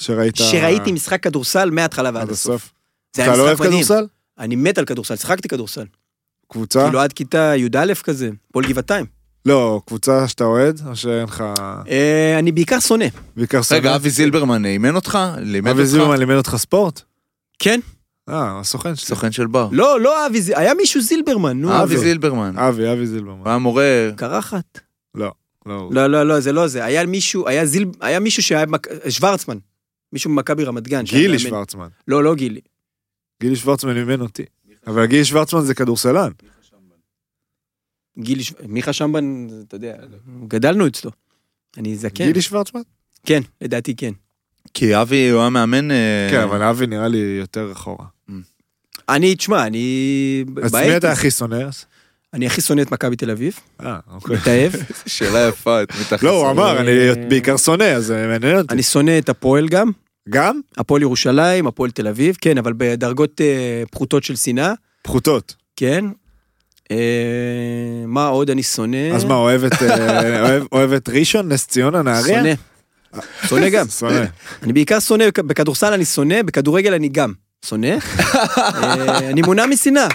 שראית... 0.00 0.36
שראיתי 0.36 0.92
משחק 0.92 1.22
כדורסל 1.22 1.70
מההתחלה 1.70 2.10
ועד 2.14 2.22
עד 2.22 2.30
הסוף. 2.30 2.54
הסוף. 2.62 2.72
זה 3.16 3.24
אתה 3.24 3.36
לא 3.36 3.42
אוהב. 3.42 3.58
כדורסל? 3.58 4.06
אני 4.38 4.56
מת 4.56 4.78
על 4.78 4.84
כדורסל, 4.84 5.16
שיחקתי 5.16 5.48
כדורסל. 5.48 5.84
קבוצה? 6.52 6.84
כאילו 6.84 7.00
עד 7.00 7.12
כיתה 7.12 7.52
י"א 7.56 7.94
כזה, 8.02 8.30
פועל 8.52 8.66
גבעתיים. 8.68 9.06
לא, 9.46 9.80
קבוצה 9.86 10.28
שאתה 10.28 10.44
אוהד, 10.44 10.80
או 10.86 10.96
שאין 10.96 11.22
לך... 11.24 11.44
אה, 11.88 12.38
אני 12.38 12.52
בעיקר 12.52 12.80
שונא. 12.80 13.04
בעיקר 13.36 13.62
סבבה? 13.62 13.78
רגע, 13.80 13.96
אבי 13.96 14.10
זילברמן 14.10 14.64
אימן 14.64 14.94
אותך? 14.96 15.18
לימד 15.38 15.70
אבי 15.70 15.80
אותך? 15.80 15.90
זילברמן 15.90 16.18
לימד 16.18 16.34
אותך 16.34 16.56
ספורט? 16.56 17.00
כן? 17.58 17.80
אה, 18.32 18.60
הסוכן 18.60 18.94
שלי. 18.96 19.06
סוכן 19.06 19.32
של 19.32 19.46
בר. 19.46 19.68
לא, 19.72 20.00
לא 20.00 20.26
אבי, 20.26 20.42
זי- 20.42 20.54
היה 20.56 20.74
מישהו 20.74 21.00
זילברמן, 21.00 21.60
נו. 21.60 21.82
אבי 21.82 21.98
זילברמן. 21.98 22.58
אבי, 22.58 22.92
אבי 22.92 22.98
הוא 22.98 23.06
זילברמן. 23.06 23.46
היה 23.46 23.58
מורה... 23.58 24.08
קרחת. 24.16 24.80
לא, 25.14 25.32
לא. 25.66 25.88
לא, 25.92 26.06
לא, 26.06 26.22
לא, 26.26 26.40
זה 26.40 26.52
לא 26.52 26.66
זה. 26.66 26.84
היה 26.84 27.06
מישהו, 27.06 27.48
היה 27.48 27.66
זיל, 27.66 27.86
היה 28.00 28.20
מישהו 28.20 28.42
שהיה, 28.42 28.66
במק- 28.66 29.08
שוורצמן. 29.10 29.58
מישהו 30.12 30.30
ממכבי 30.30 30.64
רמת 30.64 30.88
גן. 30.88 31.06
שהיה 31.06 31.22
גילי 31.22 31.36
מאמן. 31.36 31.48
שוורצמן. 31.48 31.88
לא, 32.08 32.24
לא 32.24 32.34
גילי. 32.34 32.60
גילי 33.42 33.56
שוורצמן 33.56 33.96
אימן 33.96 34.20
אותי. 34.20 34.44
אבל 34.86 35.06
גילי 35.06 35.24
שוורצמן 35.24 35.60
זה 35.60 35.74
כדורסלן. 35.74 36.30
גילי, 38.18 38.44
ש- 38.44 38.52
מיכה 38.66 38.92
שמבן, 38.92 39.46
אתה 39.68 39.76
יודע, 39.76 39.96
גדלנו 40.48 40.86
אצלו. 40.86 41.10
אני 41.76 41.96
זקן. 41.96 42.24
גילי 42.26 42.42
שוורצמן? 42.42 42.80
כן, 43.26 43.40
לדעתי 43.60 43.96
כן. 43.96 44.12
כי 44.74 44.96
אבי 45.00 45.28
הוא 45.28 45.40
היה 45.40 45.50
מאמן... 45.50 45.90
אה, 45.90 45.96
כן, 46.30 46.40
אבל 46.40 46.62
אבי 46.62 46.86
נראה 46.86 47.08
לי 47.08 47.36
יותר 47.40 47.72
אחורה. 47.72 48.04
אני, 49.08 49.34
תשמע, 49.34 49.66
אני... 49.66 50.44
אז 50.62 50.74
מי 50.74 50.96
אתה 50.96 51.12
הכי 51.12 51.30
שונא? 51.30 51.56
אני 52.34 52.46
הכי 52.46 52.60
שונא 52.60 52.80
את 52.82 52.92
מכבי 52.92 53.16
תל 53.16 53.30
אביב, 53.30 53.54
אה, 53.84 53.98
אוקיי. 54.14 54.36
מתאהב. 54.36 54.72
שאלה 55.06 55.48
יפה, 55.48 55.82
את 55.82 55.88
מתחת. 56.00 56.22
לא, 56.22 56.30
הוא 56.44 56.50
אמר, 56.50 56.80
אני 56.80 56.90
אה, 57.08 57.14
בעיקר 57.28 57.56
שונא, 57.56 57.84
אז 57.84 58.04
זה 58.06 58.26
מעניין 58.28 58.56
אותי. 58.58 58.74
אני 58.74 58.82
שונא 58.82 59.18
את 59.18 59.28
הפועל 59.28 59.68
גם, 59.68 59.90
גם? 60.28 60.60
הפועל 60.76 61.02
ירושלים, 61.02 61.66
הפועל 61.66 61.90
תל 61.90 62.08
אביב, 62.08 62.36
כן, 62.40 62.58
אבל 62.58 62.72
בדרגות 62.76 63.40
אה, 63.40 63.82
פחותות 63.90 64.24
של 64.24 64.36
שנאה, 64.36 64.72
פחותות. 65.02 65.54
כן. 65.76 66.04
אה, 66.90 66.96
מה 68.06 68.26
עוד 68.26 68.50
אני 68.50 68.62
שונא? 68.62 69.10
אז 69.14 69.24
מה, 69.24 69.34
אוהב 69.34 69.64
את, 69.64 69.82
אה, 69.82 70.40
אוהב- 70.40 70.64
אוהב 70.72 70.92
את 70.92 71.08
ראשון, 71.08 71.48
נס 71.52 71.66
ציונה, 71.66 72.02
נהריה? 72.02 72.38
שונא. 72.38 72.52
שונא 73.48 73.68
גם. 73.68 73.86
שונא. 73.98 74.24
אני 74.62 74.72
בעיקר 74.72 75.00
שונא, 75.00 75.24
בכדורסל 75.38 75.92
אני 75.92 76.04
שונא, 76.04 76.42
בכדורגל 76.42 76.94
אני 76.94 77.08
גם 77.08 77.32
שונא. 77.64 77.96
אה, 78.48 79.18
אני 79.18 79.42
מונע 79.42 79.66
משנאה. 79.66 80.08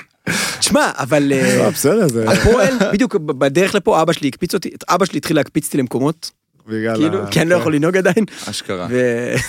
תשמע, 0.59 0.91
אבל 0.97 1.33
אה, 1.33 1.57
לא, 1.57 1.69
בסדר, 1.69 2.07
זה 2.07 2.29
הפועל, 2.31 2.73
בדיוק 2.93 3.15
בדרך 3.15 3.75
לפה 3.75 4.01
אבא 4.01 4.13
שלי 4.13 4.27
הקפיץ 4.27 4.53
אותי, 4.53 4.69
אבא 4.89 5.05
שלי 5.05 5.17
התחיל 5.17 5.35
להקפיץ 5.35 5.65
אותי 5.65 5.77
למקומות, 5.77 6.31
בגלל 6.67 6.95
כאילו, 6.95 7.23
ה- 7.23 7.27
כי 7.31 7.41
אני 7.41 7.49
לא 7.49 7.55
יכול 7.55 7.75
לנהוג 7.75 7.97
עדיין, 7.97 8.25
אשכרה. 8.49 8.87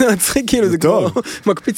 ומצחיק 0.00 0.44
כאילו 0.50 0.66
זה 0.66 0.72
זה 0.72 0.78
כמו, 0.78 1.10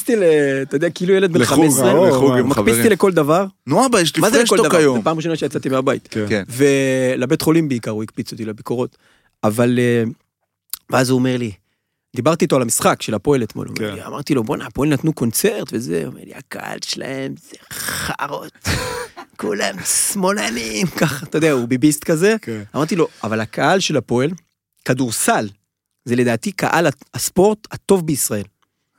אותי 0.01 0.17
ל... 0.17 0.23
אתה 0.63 0.77
יודע, 0.77 0.91
כאילו 0.91 1.15
ילד 1.15 1.33
בן 1.33 1.41
לחוג 1.41 1.57
15, 1.59 1.91
האור, 1.91 2.09
לחוג 2.09 2.31
מה? 2.31 2.39
עם 2.39 2.49
מקפיץ 2.49 2.57
חברים. 2.65 2.79
אותי 2.79 2.89
לכל 2.89 3.13
דבר, 3.13 3.47
נו 3.67 3.87
אבא, 3.87 4.01
יש 4.01 4.17
לי 4.17 4.21
מה 4.23 4.31
זה 4.31 4.43
לכל 4.43 4.49
פרשטוק 4.57 4.67
דבר? 4.67 4.79
היום. 4.79 4.97
זו 4.99 5.05
פעם 5.05 5.17
ראשונה 5.17 5.37
שיצאתי 5.37 5.69
מהבית. 5.69 6.09
כן. 6.11 6.25
כן. 6.29 6.43
ולבית 6.49 7.43
חולים 7.43 7.69
בעיקר 7.69 7.91
הוא 7.91 8.03
הקפיץ 8.03 8.33
אותי 8.33 8.45
לביקורות. 8.45 8.97
אבל, 9.45 9.79
אה, 9.79 10.05
ואז 10.91 11.11
הוא 11.11 11.19
אומר 11.19 11.37
לי, 11.37 11.53
דיברתי 12.17 12.45
איתו 12.45 12.57
על 12.57 12.63
המשחק 12.63 13.03
של 13.03 13.15
הפועל 13.15 13.43
אתמול, 13.43 13.67
הוא 13.67 13.77
אומר 13.79 13.91
כן. 13.91 13.95
לי, 13.95 14.07
אמרתי 14.07 14.35
לו, 14.35 14.45
בואנה, 14.45 14.67
הפועל 14.67 14.89
נתנו 14.89 15.13
קונצרט 15.13 15.69
וזה, 15.73 15.99
הוא 15.99 16.07
אומר 16.07 16.21
לי, 16.25 16.35
הקהל 16.35 16.79
שלהם 16.85 17.35
זה 17.37 17.57
חארות, 17.73 18.53
כולם 19.41 19.75
שמאלנים, 19.85 20.87
ככה, 21.01 21.27
אתה 21.27 21.39
יודע, 21.39 21.53
הוא 21.53 21.69
ביביסט 21.69 22.05
כזה. 22.05 22.37
כן. 22.43 22.63
אמרתי 22.77 22.97
לו, 22.97 23.09
אבל 23.25 23.41
הקהל 23.41 23.81
של 23.81 23.97
הפועל, 23.97 24.31
כדורסל, 24.85 25.49
זה 26.05 26.17
לדעתי 26.17 26.53
קהל 26.53 26.87
הספורט 27.15 27.59
הטוב 27.71 28.07
בישראל. 28.07 28.45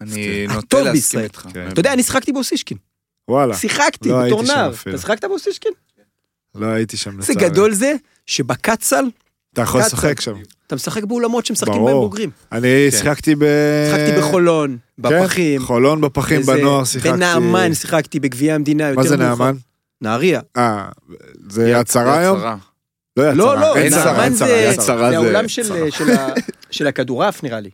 אני 0.01 0.47
נוטה 0.47 0.81
להסכים. 0.81 1.19
איתך. 1.19 1.47
כן. 1.53 1.68
אתה 1.68 1.80
יודע, 1.80 1.93
אני 1.93 2.03
שיחקתי 2.03 2.31
באוסישקין, 2.31 2.77
וואלה, 3.27 3.57
שיחקתי 3.57 4.09
לא 4.09 4.26
בתור 4.26 4.43
נער. 4.43 4.73
אתה 4.81 4.97
שיחקת 4.97 5.26
באוסישקין? 5.26 5.72
לא 6.55 6.65
הייתי 6.65 6.97
שם 6.97 7.22
זה 7.22 7.34
לצערי. 7.34 7.49
גדול 7.49 7.73
זה, 7.73 7.95
שבקצ"ל 8.26 9.05
אתה 9.53 9.61
יכול 9.61 9.82
קצ"ל. 9.82 9.88
לשחק 9.95 10.22
שם. 10.22 10.34
אתה 10.68 10.76
משחק 10.76 11.03
באולמות 11.03 11.45
שמשחקים. 11.45 11.86
בהם 11.86 11.94
בוגרים. 11.94 12.30
אני 12.52 12.88
כן. 12.91 12.98
שיחקתי 12.98 13.36
ב... 13.36 13.44
שיחקתי 13.90 14.22
בחולון, 14.22 14.78
בפחים. 14.99 15.60
כן, 15.60 15.65
חולון 15.65 16.02
בפחים 16.02 16.41
בנוער 16.41 16.84
שיחקתי. 16.84 17.11
בנעמן 17.11 17.73
שיחקתי 17.73 18.19
בגביע 18.19 18.56
המדינה 18.56 18.84
יותר 18.88 19.02
מה 19.02 19.07
זה 19.07 19.18
מאוחר. 19.18 19.44
נעמן? 19.44 19.57
נהריה. 20.02 20.41
אה, 20.57 20.86
זה 21.49 21.69
יד 21.69 21.88
שרה 21.88 22.19
היום? 22.19 22.40
לא 23.18 23.34
לא. 23.34 23.60
לא, 23.60 23.76
אין 23.76 23.94
נעמן 23.94 24.23
אין 24.23 24.36
שרה, 24.82 25.11
זה 25.11 25.18
האולם 25.18 25.45
של 26.72 26.88
הכדורעף 26.88 27.44
נראה 27.44 27.60
לי. 27.60 27.69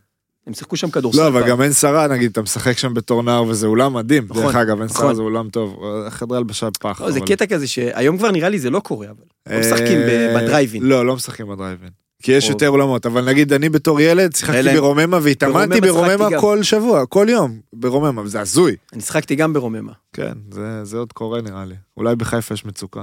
הם 0.48 0.54
שיחקו 0.54 0.76
שם 0.76 0.90
כדורסל. 0.90 1.18
לא, 1.18 1.28
אבל. 1.28 1.48
גם 1.48 1.62
אין 1.62 1.72
שרה, 1.72 2.06
נגיד, 2.08 2.30
אתה 2.30 2.42
משחק 2.42 2.78
שם 2.78 2.94
בתור 2.94 3.22
נער 3.22 3.44
וזה 3.44 3.66
אולם 3.66 3.94
מדהים. 3.94 4.26
נכון, 4.30 4.42
דרך 4.42 4.54
אגב, 4.54 4.80
אין 4.80 4.88
שרה 4.88 4.98
נכון. 5.02 5.14
זה 5.14 5.22
אולם 5.22 5.48
טוב. 5.50 5.80
חדרי 6.10 6.38
הלבשה 6.38 6.68
פח. 6.80 7.00
לא, 7.00 7.10
זה 7.10 7.20
קטע 7.20 7.46
כזה 7.46 7.66
שהיום 7.66 8.18
כבר 8.18 8.30
נראה 8.30 8.48
לי 8.48 8.58
זה 8.58 8.70
לא 8.70 8.80
קורה, 8.80 9.06
אבל. 9.06 9.54
לא 9.54 9.60
משחקים 9.60 9.98
ב- 9.98 10.08
אה, 10.08 10.34
בדרייבין. 10.42 10.82
לא, 10.82 11.06
לא 11.06 11.16
משחקים 11.16 11.48
בדרייבין. 11.48 11.88
כי 12.22 12.32
יש 12.32 12.44
או- 12.44 12.50
יותר 12.50 12.68
אולמות, 12.68 13.06
אבל 13.06 13.24
נגיד 13.24 13.52
אני 13.52 13.68
בתור 13.68 14.00
ילד 14.00 14.36
שיחקתי 14.36 14.58
אלה- 14.58 14.72
ברוממה 14.74 15.18
והתאמנתי 15.22 15.80
ברוממה. 15.80 16.28
כל 16.40 16.62
שבוע, 16.62 17.06
כל 17.06 17.26
יום, 17.30 17.60
ברוממה, 17.72 18.22
וזה 18.22 18.40
הזוי. 18.40 18.76
אני 18.92 19.00
שיחקתי 19.00 19.34
גם 19.34 19.52
ברוממה. 19.52 19.92
כן, 20.12 20.32
זה- 20.52 20.84
זה 20.84 20.96
עוד 20.96 21.12
קורה 21.12 21.40
נראה 21.40 21.64
לי. 21.64 21.74
אולי 21.96 22.16
בחיפה 22.16 22.54
יש 22.54 22.64
מצוקה. 22.64 23.02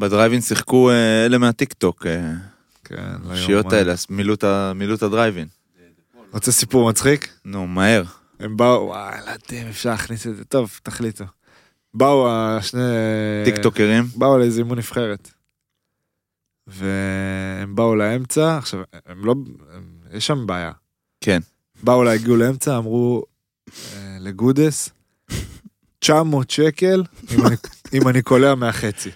בדרייבין 0.00 0.40
שיחקו 0.40 0.90
אה, 0.90 1.26
אלה 1.26 1.38
מהטיקטוק, 1.38 2.06
אה, 2.06 2.20
כן, 2.84 2.96
לא 3.28 3.34
יאומן. 3.34 3.74
האלה, 3.74 3.94
מילאו 4.74 4.94
את 4.94 5.02
הדרייבין. 5.02 5.46
רוצה 6.32 6.52
סיפור 6.52 6.88
מצחיק? 6.88 7.28
נו, 7.44 7.66
מהר. 7.66 8.02
הם 8.40 8.56
באו, 8.56 8.86
וואי, 8.86 9.18
לא 9.26 9.30
יודע 9.30 9.62
אם 9.62 9.68
אפשר 9.68 9.90
להכניס 9.90 10.26
את 10.26 10.36
זה, 10.36 10.44
טוב, 10.44 10.80
תחליטו. 10.82 11.24
באו 11.94 12.28
השני... 12.30 12.80
טיקטוקרים. 13.44 14.04
באו 14.16 14.38
לאיזה 14.38 14.60
אימון 14.60 14.78
נבחרת. 14.78 15.30
והם 16.66 17.74
באו 17.74 17.96
לאמצע, 17.96 18.58
עכשיו, 18.58 18.80
הם 19.06 19.24
לא... 19.24 19.34
הם, 19.74 19.82
יש 20.12 20.26
שם 20.26 20.46
בעיה. 20.46 20.72
כן. 21.20 21.40
באו 21.82 22.04
לה, 22.04 22.12
הגיעו 22.12 22.36
לאמצע, 22.36 22.76
אמרו 22.78 23.22
אה, 23.96 24.16
לגודס, 24.20 24.88
900 25.98 26.50
שקל 26.50 27.02
אם 27.34 27.46
אני, 27.46 27.56
אם 27.92 28.08
אני 28.08 28.22
קולע 28.22 28.54
מהחצי. 28.54 29.10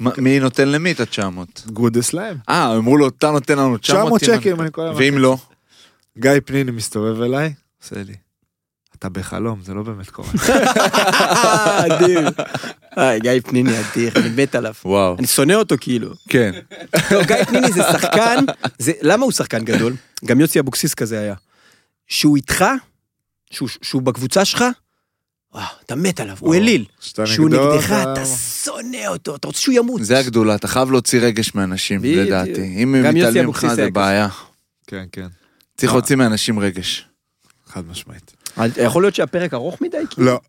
מה- 0.00 0.10
מי 0.18 0.40
נותן 0.40 0.68
למי 0.68 0.92
את 0.92 1.00
ה-900? 1.00 1.70
גודס 1.72 2.12
להם. 2.12 2.36
אה, 2.48 2.76
אמרו 2.76 2.96
לו, 2.96 3.08
אתה 3.08 3.30
נותן 3.30 3.58
לנו 3.58 3.78
900 3.78 4.20
900 4.20 4.40
שקל 4.40 4.50
אם 4.52 4.60
אני 4.60 4.70
קולע 4.70 4.88
מהחצי. 4.92 5.04
ואם 5.10 5.18
לא? 5.18 5.36
גיא 6.18 6.30
פניני 6.44 6.70
מסתובב 6.70 7.20
אליי, 7.22 7.52
עושה 7.82 8.02
לי, 8.02 8.14
אתה 8.98 9.08
בחלום, 9.08 9.60
זה 9.62 9.74
לא 9.74 9.82
באמת 9.82 10.10
קורה. 10.10 10.28
אדיר. 11.86 12.28
גיא 13.22 13.40
פניני 13.44 13.72
אדיר, 13.80 14.12
אני 14.16 14.42
מת 14.42 14.54
עליו. 14.54 14.72
וואו. 14.84 15.16
אני 15.18 15.26
שונא 15.26 15.52
אותו 15.52 15.74
כאילו. 15.80 16.14
כן. 16.28 16.52
לא, 17.10 17.24
גיא 17.24 17.44
פניני 17.44 17.72
זה 17.72 17.82
שחקן, 17.92 18.44
זה, 18.78 18.92
למה 19.02 19.24
הוא 19.24 19.32
שחקן 19.32 19.64
גדול? 19.64 19.94
גם 20.24 20.40
יוסי 20.40 20.60
אבוקסיס 20.60 20.94
כזה 20.94 21.18
היה. 21.20 21.34
שהוא 22.06 22.36
איתך, 22.36 22.64
שהוא, 23.50 23.68
שהוא 23.82 24.02
בקבוצה 24.02 24.44
שלך, 24.44 24.64
וואו, 25.54 25.64
אתה 25.86 25.94
מת 25.94 26.20
עליו, 26.20 26.36
הוא 26.40 26.54
אליל. 26.54 26.84
שהוא 27.24 27.48
נגדך, 27.50 27.92
אתה- 28.12 28.26
שונא 28.64 29.06
אותו, 29.08 29.36
אתה 29.36 29.46
רוצה 29.46 29.60
שהוא 29.60 29.74
ימות. 29.74 30.04
זה 30.04 30.18
הגדולה, 30.18 30.54
אתה 30.54 30.68
חייב 30.68 30.90
להוציא 30.90 31.20
רגש 31.20 31.54
מאנשים. 31.54 32.00
לדעתי. 32.04 32.74
אם 32.82 32.94
הם 32.94 33.00
מתעלמים 33.14 33.24
ממך 33.46 33.56
אבוקסיס 33.64 33.72
זה 33.72 33.90
בעיה. 33.90 34.28
כן, 34.86 35.04
כן, 35.12 35.26
צריך 35.76 35.92
להוציא 35.92 36.16
מאנשים 36.16 36.58
רגש. 36.58 37.06
חד 37.66 37.82
משמעית. 37.90 38.32
יכול 38.76 39.02
להיות 39.02 39.14
שהפרק 39.14 39.54
ארוך 39.54 39.80
מדי? 39.80 39.96
כאילו? 40.10 40.26
לא, 40.26 40.40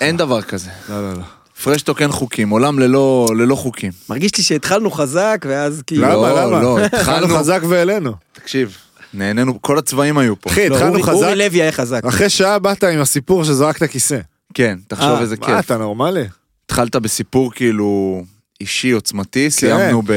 אין 0.00 0.16
דבר 0.16 0.42
כזה. 0.42 0.70
לא, 0.88 1.02
לא, 1.02 1.12
לא. 1.18 1.22
פרשטוק 1.64 2.02
אין 2.02 2.12
חוקים, 2.12 2.50
עולם 2.50 2.78
ללא 2.78 3.26
ללא 3.38 3.54
חוקים. 3.54 3.92
מרגיש 4.10 4.36
לי 4.38 4.44
שהתחלנו 4.44 4.90
חזק, 4.90 5.46
ואז 5.48 5.82
כאילו... 5.86 6.02
למה, 6.02 6.14
לא, 6.14 6.46
למה? 6.46 6.62
לא, 6.62 6.78
התחלנו 6.84 7.28
חזק 7.38 7.60
והעלינו. 7.68 8.12
תקשיב, 8.32 8.76
נהנינו, 9.14 9.62
כל 9.62 9.78
הצבעים 9.78 10.18
היו 10.18 10.40
פה. 10.40 10.50
אחי, 10.50 10.68
לא, 10.68 10.76
התחלנו 10.76 11.02
חזק, 11.02 11.12
אורי 11.12 11.36
לוי 11.36 11.62
היה 11.62 11.72
חזק. 11.72 12.04
אחרי 12.04 12.28
שעה 12.28 12.58
באת 12.58 12.84
עם 12.84 13.00
הסיפור 13.00 13.44
שזרקת 13.44 13.90
כיסא. 13.90 14.18
כן, 14.54 14.78
תחשוב 14.88 15.10
אה, 15.10 15.20
איזה 15.20 15.36
מה, 15.40 15.46
כיף. 15.46 15.66
אתה 15.66 15.76
נורמלי? 15.76 16.24
התחלת 16.64 16.96
בסיפור 16.96 17.52
כאילו 17.52 18.22
אישי 18.60 18.90
עוצמתי, 18.90 19.44
כן. 19.44 19.50
סיימנו 19.50 20.02
ב... 20.02 20.12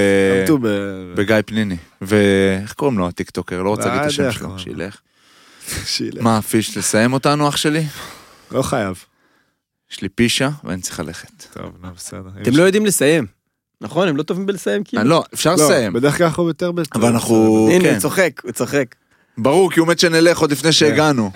ב... 0.62 0.68
בגיא 1.16 1.36
פניני. 1.46 1.78
ואיך 2.02 2.74
קוראים 2.74 2.98
לו 2.98 3.08
הטיקטוקר? 3.08 3.64
לא 3.64 3.70
רוצה 3.70 3.86
לא 3.86 3.96
להגיד 3.96 4.12
את 4.12 4.18
יודע 4.18 4.30
השם 4.30 4.40
שלו. 4.40 4.60
שילך. 4.60 4.98
שילך. 5.96 6.24
מה, 6.24 6.42
פיש, 6.42 6.78
תסיים 6.78 7.14
אותנו 7.14 7.50
אח 7.50 7.58
שלי? 7.58 7.84
לא 8.52 8.62
חייב. 8.62 9.04
יש 9.92 10.02
לי 10.02 10.10
פישה 10.10 10.50
ואני 10.64 10.82
צריך 10.82 11.00
ללכת. 11.00 11.46
טוב, 11.54 11.72
נו, 11.82 11.88
בסדר. 11.96 12.30
אתם 12.42 12.56
לא 12.56 12.64
יודעים 12.64 12.86
לסיים. 12.86 13.26
נכון, 13.82 14.08
הם 14.08 14.18
לא 14.18 14.24
טובים 14.24 14.46
בלסיים 14.46 14.84
כאילו. 14.84 15.02
אה, 15.02 15.08
לא, 15.08 15.24
אפשר 15.34 15.56
לא, 15.56 15.66
לסיים. 15.66 15.94
בדרך 15.94 16.18
כלל 16.18 16.28
אנחנו 16.28 16.48
יותר 16.48 16.72
בטוח. 16.72 17.02
אבל 17.02 17.10
אנחנו... 17.10 17.70
הנה, 17.72 17.84
כן. 17.84 17.92
הוא 17.94 18.00
צוחק, 18.00 18.42
הוא 18.44 18.52
צוחק. 18.52 18.96
ברור, 19.42 19.72
כי 19.72 19.80
הוא 19.80 19.88
מת 19.88 20.00
שנלך 20.00 20.40
עוד 20.40 20.52
לפני 20.52 20.72
שהגענו. 20.72 21.32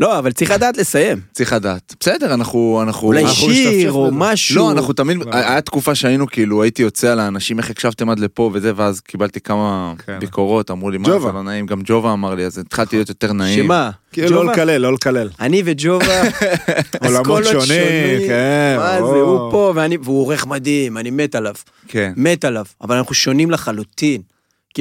לא, 0.00 0.18
אבל 0.18 0.32
צריך 0.32 0.50
לדעת 0.50 0.76
לסיים. 0.76 1.20
צריך 1.32 1.52
לדעת. 1.52 1.94
בסדר, 2.00 2.34
אנחנו... 2.34 2.80
אנחנו... 2.82 3.08
אולי 3.08 3.24
אנחנו 3.24 3.50
שיר 3.50 3.92
או 3.92 4.06
בזה. 4.06 4.16
משהו. 4.16 4.56
לא, 4.56 4.72
אנחנו 4.72 4.92
תמיד, 4.92 5.18
היה 5.32 5.60
תקופה 5.60 5.94
שהיינו 5.94 6.26
כאילו, 6.26 6.62
הייתי 6.62 6.82
יוצא 6.82 7.12
על 7.12 7.20
האנשים, 7.20 7.58
איך 7.58 7.70
הקשבתם 7.70 8.10
עד 8.10 8.18
לפה 8.18 8.50
וזה, 8.52 8.72
ואז 8.76 9.00
קיבלתי 9.00 9.40
כמה 9.40 9.92
כן. 10.06 10.18
ביקורות, 10.18 10.70
אמרו 10.70 10.90
לי, 10.90 10.98
מה. 10.98 11.20
זה 11.20 11.32
לא 11.32 11.42
נעים, 11.42 11.66
גם 11.66 11.80
ג'ובה 11.84 12.12
אמר 12.12 12.34
לי, 12.34 12.44
אז 12.44 12.58
התחלתי 12.58 12.96
להיות 12.96 13.08
יותר 13.08 13.32
נעים. 13.32 13.64
שמה? 13.64 13.90
כאילו 14.12 14.44
לא? 14.44 14.52
לקלל, 14.52 14.80
לא 14.80 14.92
לקלל. 14.92 15.28
אני 15.40 15.62
וג'ובה, 15.64 16.22
עולמות 17.04 17.44
שונים, 17.44 18.28
כן, 18.28 18.74
מה 18.78 18.96
זה. 18.96 19.02
הוא 19.02 19.50
פה, 19.50 19.72
ואני, 19.74 19.96
והוא 20.02 20.20
עורך 20.20 20.46
מדהים, 20.46 20.98
אני 20.98 21.10
מת 21.10 21.34
עליו. 21.34 21.54
כן. 21.88 22.12
מת 22.16 22.44
עליו, 22.44 22.64
אבל 22.80 22.96
אנחנו 22.96 23.14
שונים 23.14 23.50
לחלוטין. 23.50 24.20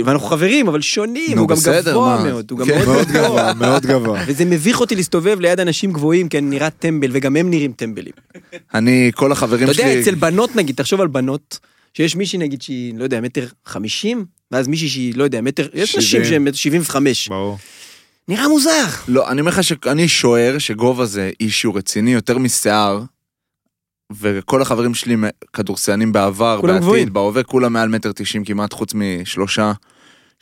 ואנחנו 0.05 0.27
חברים, 0.27 0.67
אבל 0.67 0.81
שונים, 0.81 1.37
הוא 1.37 1.47
גם 1.47 1.55
בסדר, 1.55 1.91
גבוה 1.91 2.17
מה? 2.17 2.23
מאוד, 2.23 2.51
הוא 2.51 2.59
גם 2.59 2.65
כן. 2.65 2.85
מאוד 2.85 3.07
גבוה. 3.07 3.53
מאוד 3.53 3.85
גבוה. 3.85 4.23
וזה 4.27 4.45
מביך 4.45 4.79
אותי 4.79 4.95
להסתובב 4.95 5.39
ליד 5.39 5.59
אנשים 5.59 5.91
גבוהים, 5.91 6.29
כי 6.29 6.37
אני 6.37 6.49
נראה 6.49 6.69
טמבל, 6.69 7.09
וגם 7.13 7.35
הם 7.35 7.49
נראים 7.49 7.71
טמבלים. 7.71 8.13
אני, 8.73 9.11
כל 9.15 9.31
החברים 9.31 9.63
אתה 9.65 9.73
שלי... 9.73 9.89
יודע, 9.89 10.01
אצל 10.01 10.15
בנות 10.15 10.55
נגיד, 10.55 10.75
תחשוב 10.75 11.01
על 11.01 11.07
בנות, 11.07 11.59
שיש 11.93 12.15
מישהי 12.15 12.39
נגיד 12.39 12.61
שהיא, 12.61 12.93
לא 12.97 13.03
יודע, 13.03 13.21
מטר 13.21 13.47
חמישים, 13.65 14.25
ואז 14.51 14.67
מישהי 14.67 14.89
שהיא, 14.89 15.13
לא 15.15 15.23
יודע, 15.23 15.41
מטר, 15.41 15.67
יש 15.73 15.95
נשים. 15.95 16.25
שהן 16.25 16.43
מטר 16.43 16.55
שבעים 16.55 16.81
וחמש. 16.81 17.27
ברור. 17.27 17.57
נראה 18.27 18.47
מוזר. 18.47 18.85
לא, 19.07 19.29
אני 19.29 19.41
אומר 19.41 19.51
לך 19.51 19.63
שאני 19.63 20.07
שוער 20.07 20.57
שגובה 20.57 21.05
זה 21.05 21.31
אישיו 21.39 21.73
רציני 21.73 22.13
יותר 22.13 22.37
משיער, 22.37 23.03
וכל 24.11 24.61
החברים 24.61 24.93
שלי 24.93 25.15
כדורסלנים 25.53 26.11
בעבר, 26.11 26.57
כולם 26.61 26.77
גבוהים. 26.77 27.03
בעתיד, 27.03 27.13
בהווה, 27.13 27.43
כולם 27.43 27.73
מעל 27.73 27.89
מטר 27.89 28.11
תשעים 28.15 28.43
כמעט, 28.43 28.73
חוץ 28.73 28.91
משלושה, 28.95 29.71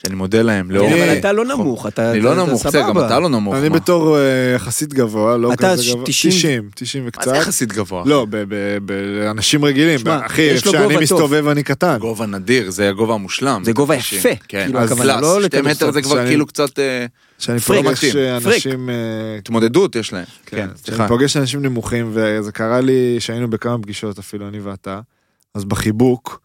שאני 0.02 0.14
מודה 0.14 0.42
להם. 0.42 0.70
לאור- 0.70 0.88
אבל 0.94 1.18
אתה 1.18 1.32
לא 1.32 1.44
נמוך, 1.44 1.86
אתה 1.86 2.10
אני 2.12 2.20
לא 2.20 2.32
אתה- 2.32 2.42
אתה 2.42 2.50
נמוך, 2.50 2.66
בסדר, 2.66 2.80
גם 2.82 2.88
סבבה. 2.88 3.06
אתה 3.06 3.20
לא 3.20 3.28
נמוך. 3.28 3.54
אני 3.54 3.68
מה? 3.68 3.76
בתור 3.76 4.18
אה, 4.18 4.22
יחסית 4.54 4.94
גבוה, 4.94 5.36
לא 5.36 5.52
אתה 5.52 5.72
כזה 5.72 5.82
גבוה. 5.92 6.04
90. 6.06 6.32
90, 6.34 6.68
90 6.74 7.02
מה 7.04 7.08
וקצת. 7.08 7.24
זה 7.30 7.36
יחסית 7.36 7.72
גבוה? 7.72 8.02
לא, 8.06 8.26
באנשים 8.82 9.64
רגילים. 9.64 9.98
אחי, 10.08 10.48
גובה 10.64 10.94
טוב. 10.94 11.02
מסתובב 11.02 11.48
אני 11.48 11.62
קטן. 11.62 11.96
גובה 12.00 12.26
נדיר, 12.26 12.70
זה 12.70 12.88
הגובה 12.88 13.14
המושלם. 13.14 13.62
זה 13.64 13.72
גובה. 13.72 13.94
יפה, 13.96 14.28
כן, 14.48 14.64
כאילו, 14.64 14.78
אז 14.80 15.00
לא 15.00 15.40
שתי. 15.42 15.60
מטר 15.60 15.92
זה 15.92 16.02
כבר 16.02 16.14
שאני- 16.16 16.26
כאילו 16.28 16.46
קצת 16.46 16.78
פריק. 17.40 17.84
פוגש. 17.84 18.16
אנשים... 18.16 18.90
אה, 18.90 18.94
התמודדות 19.38 19.96
יש 19.96 20.12
להם. 20.12 20.24
כן, 20.46 20.56
כן, 20.56 20.68
סליחה. 20.76 21.08
פוגש 21.08 21.36
אנשים 21.36 21.62
נמוכים, 21.62 22.10
וזה 22.12 22.52
קרה 22.52 22.80
לי 22.80 23.16
שהיינו 23.18 23.50
בכמה 23.50 23.78
פגישות 23.78 24.18
אפילו, 24.18 24.48
אני 24.48 24.60
ואתה, 24.60 25.00
אז 25.54 25.64
בחיבוק, 25.64 26.40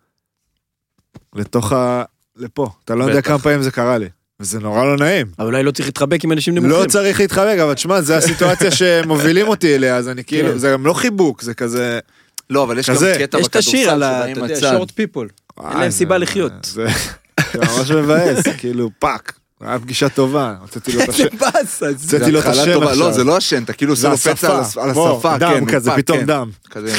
לתוך 1.35 1.71
ה... 1.73 2.03
לפה. 2.37 2.69
אתה 2.85 2.95
לא 2.95 3.03
יודע. 3.03 3.21
כמה 3.21 3.39
פעמים 3.39 3.61
זה 3.61 3.71
קרה 3.71 3.97
לי. 3.97 4.09
וזה 4.39 4.59
נורא 4.59 4.85
לא 4.85 4.97
נעים. 4.97 5.27
אבל 5.39 5.47
אולי 5.47 5.63
לא 5.63 5.71
צריך 5.71 5.87
להתחבק 5.87 6.23
עם 6.23 6.31
אנשים 6.31 6.55
נמוכים. 6.55 6.81
לא 6.81 6.85
צריך 6.87 7.19
להתחבק, 7.19 7.57
אבל 7.63 7.73
תשמע, 7.73 8.01
זו 8.01 8.13
הסיטואציה 8.13 8.71
שמובילים 8.79 9.47
אותי 9.47 9.75
אליה, 9.75 9.95
אז 9.95 10.09
אני 10.09 10.23
כן. 10.23 10.29
כאילו, 10.29 10.57
זה 10.57 10.71
גם 10.71 10.85
לא 10.85 10.93
חיבוק, 10.93 11.41
זה 11.41 11.53
כזה... 11.53 11.99
לא, 12.49 12.63
אבל 12.63 12.79
יש 12.79 12.89
גם. 12.89 12.95
קטע 13.19 13.39
יש 13.39 13.47
את 13.47 13.55
השיר 13.55 13.79
בכדורסל 13.79 14.03
על 14.03 14.03
ה... 14.03 14.31
אתה 14.31 14.39
יודע. 14.39 14.55
שורט 14.55 14.91
פיפול. 14.91 15.29
אין 15.69 15.77
להם 15.79 15.91
סיבה 15.91 16.17
לחיות. 16.17 16.51
זה 16.63 16.87
זה 17.53 17.59
ממש 17.59 17.91
מבאס, 17.91 18.47
כאילו, 18.59 18.89
fuck. 18.99 19.33
היה 19.61 19.79
פגישה 19.79 20.09
טובה, 20.09 20.55
הוצאתי 20.61 20.91
לו 20.91 21.03
את 21.03 21.09
השן. 21.09 21.23
איזה 21.23 21.37
באסה. 21.39 21.85
זה 21.95 22.17
התחלה 22.39 22.73
טובה. 22.73 22.95
לא, 22.95 23.11
זה 23.11 23.23
לא 23.23 23.37
השן, 23.37 23.63
אתה 23.63 23.73
כאילו 23.73 23.95
שם 23.95 24.15
פצע 24.15 24.55
על 24.77 24.89
השפה, 24.89 25.37
דם 25.39 25.51
כן, 25.53 25.65
כזה, 25.75 25.91
פתאום 25.95 26.19
כן. 26.19 26.25
דם. 26.25 26.49
כזה 26.69 26.93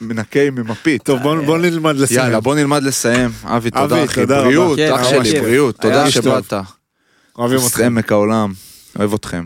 מנקה 0.00 0.40
עם 0.42 0.70
מפית. 0.70 1.02
טוב, 1.02 1.20
בוא 1.22 1.58
נלמד 1.58 1.96
לסיים. 1.96 2.20
יאללה, 2.20 2.40
בוא 2.40 2.54
נלמד 2.54 2.82
לסיים. 2.82 3.30
אבי, 3.44 3.70
תודה 3.70 4.04
אחי, 4.04 4.26
בריאות, 4.26 4.76
כן, 4.76 4.92
אח 4.92 5.10
שלי, 5.10 5.40
בריאות, 5.40 5.76
תודה 5.80 6.10
שבאת. 6.10 6.52
אוהבים 7.38 7.58
אתכם. 7.66 7.84
מלך 7.84 8.12
העולם, 8.12 8.52
אוהב 8.98 9.14
אתכם. 9.14 9.44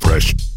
Fresh. 0.00 0.47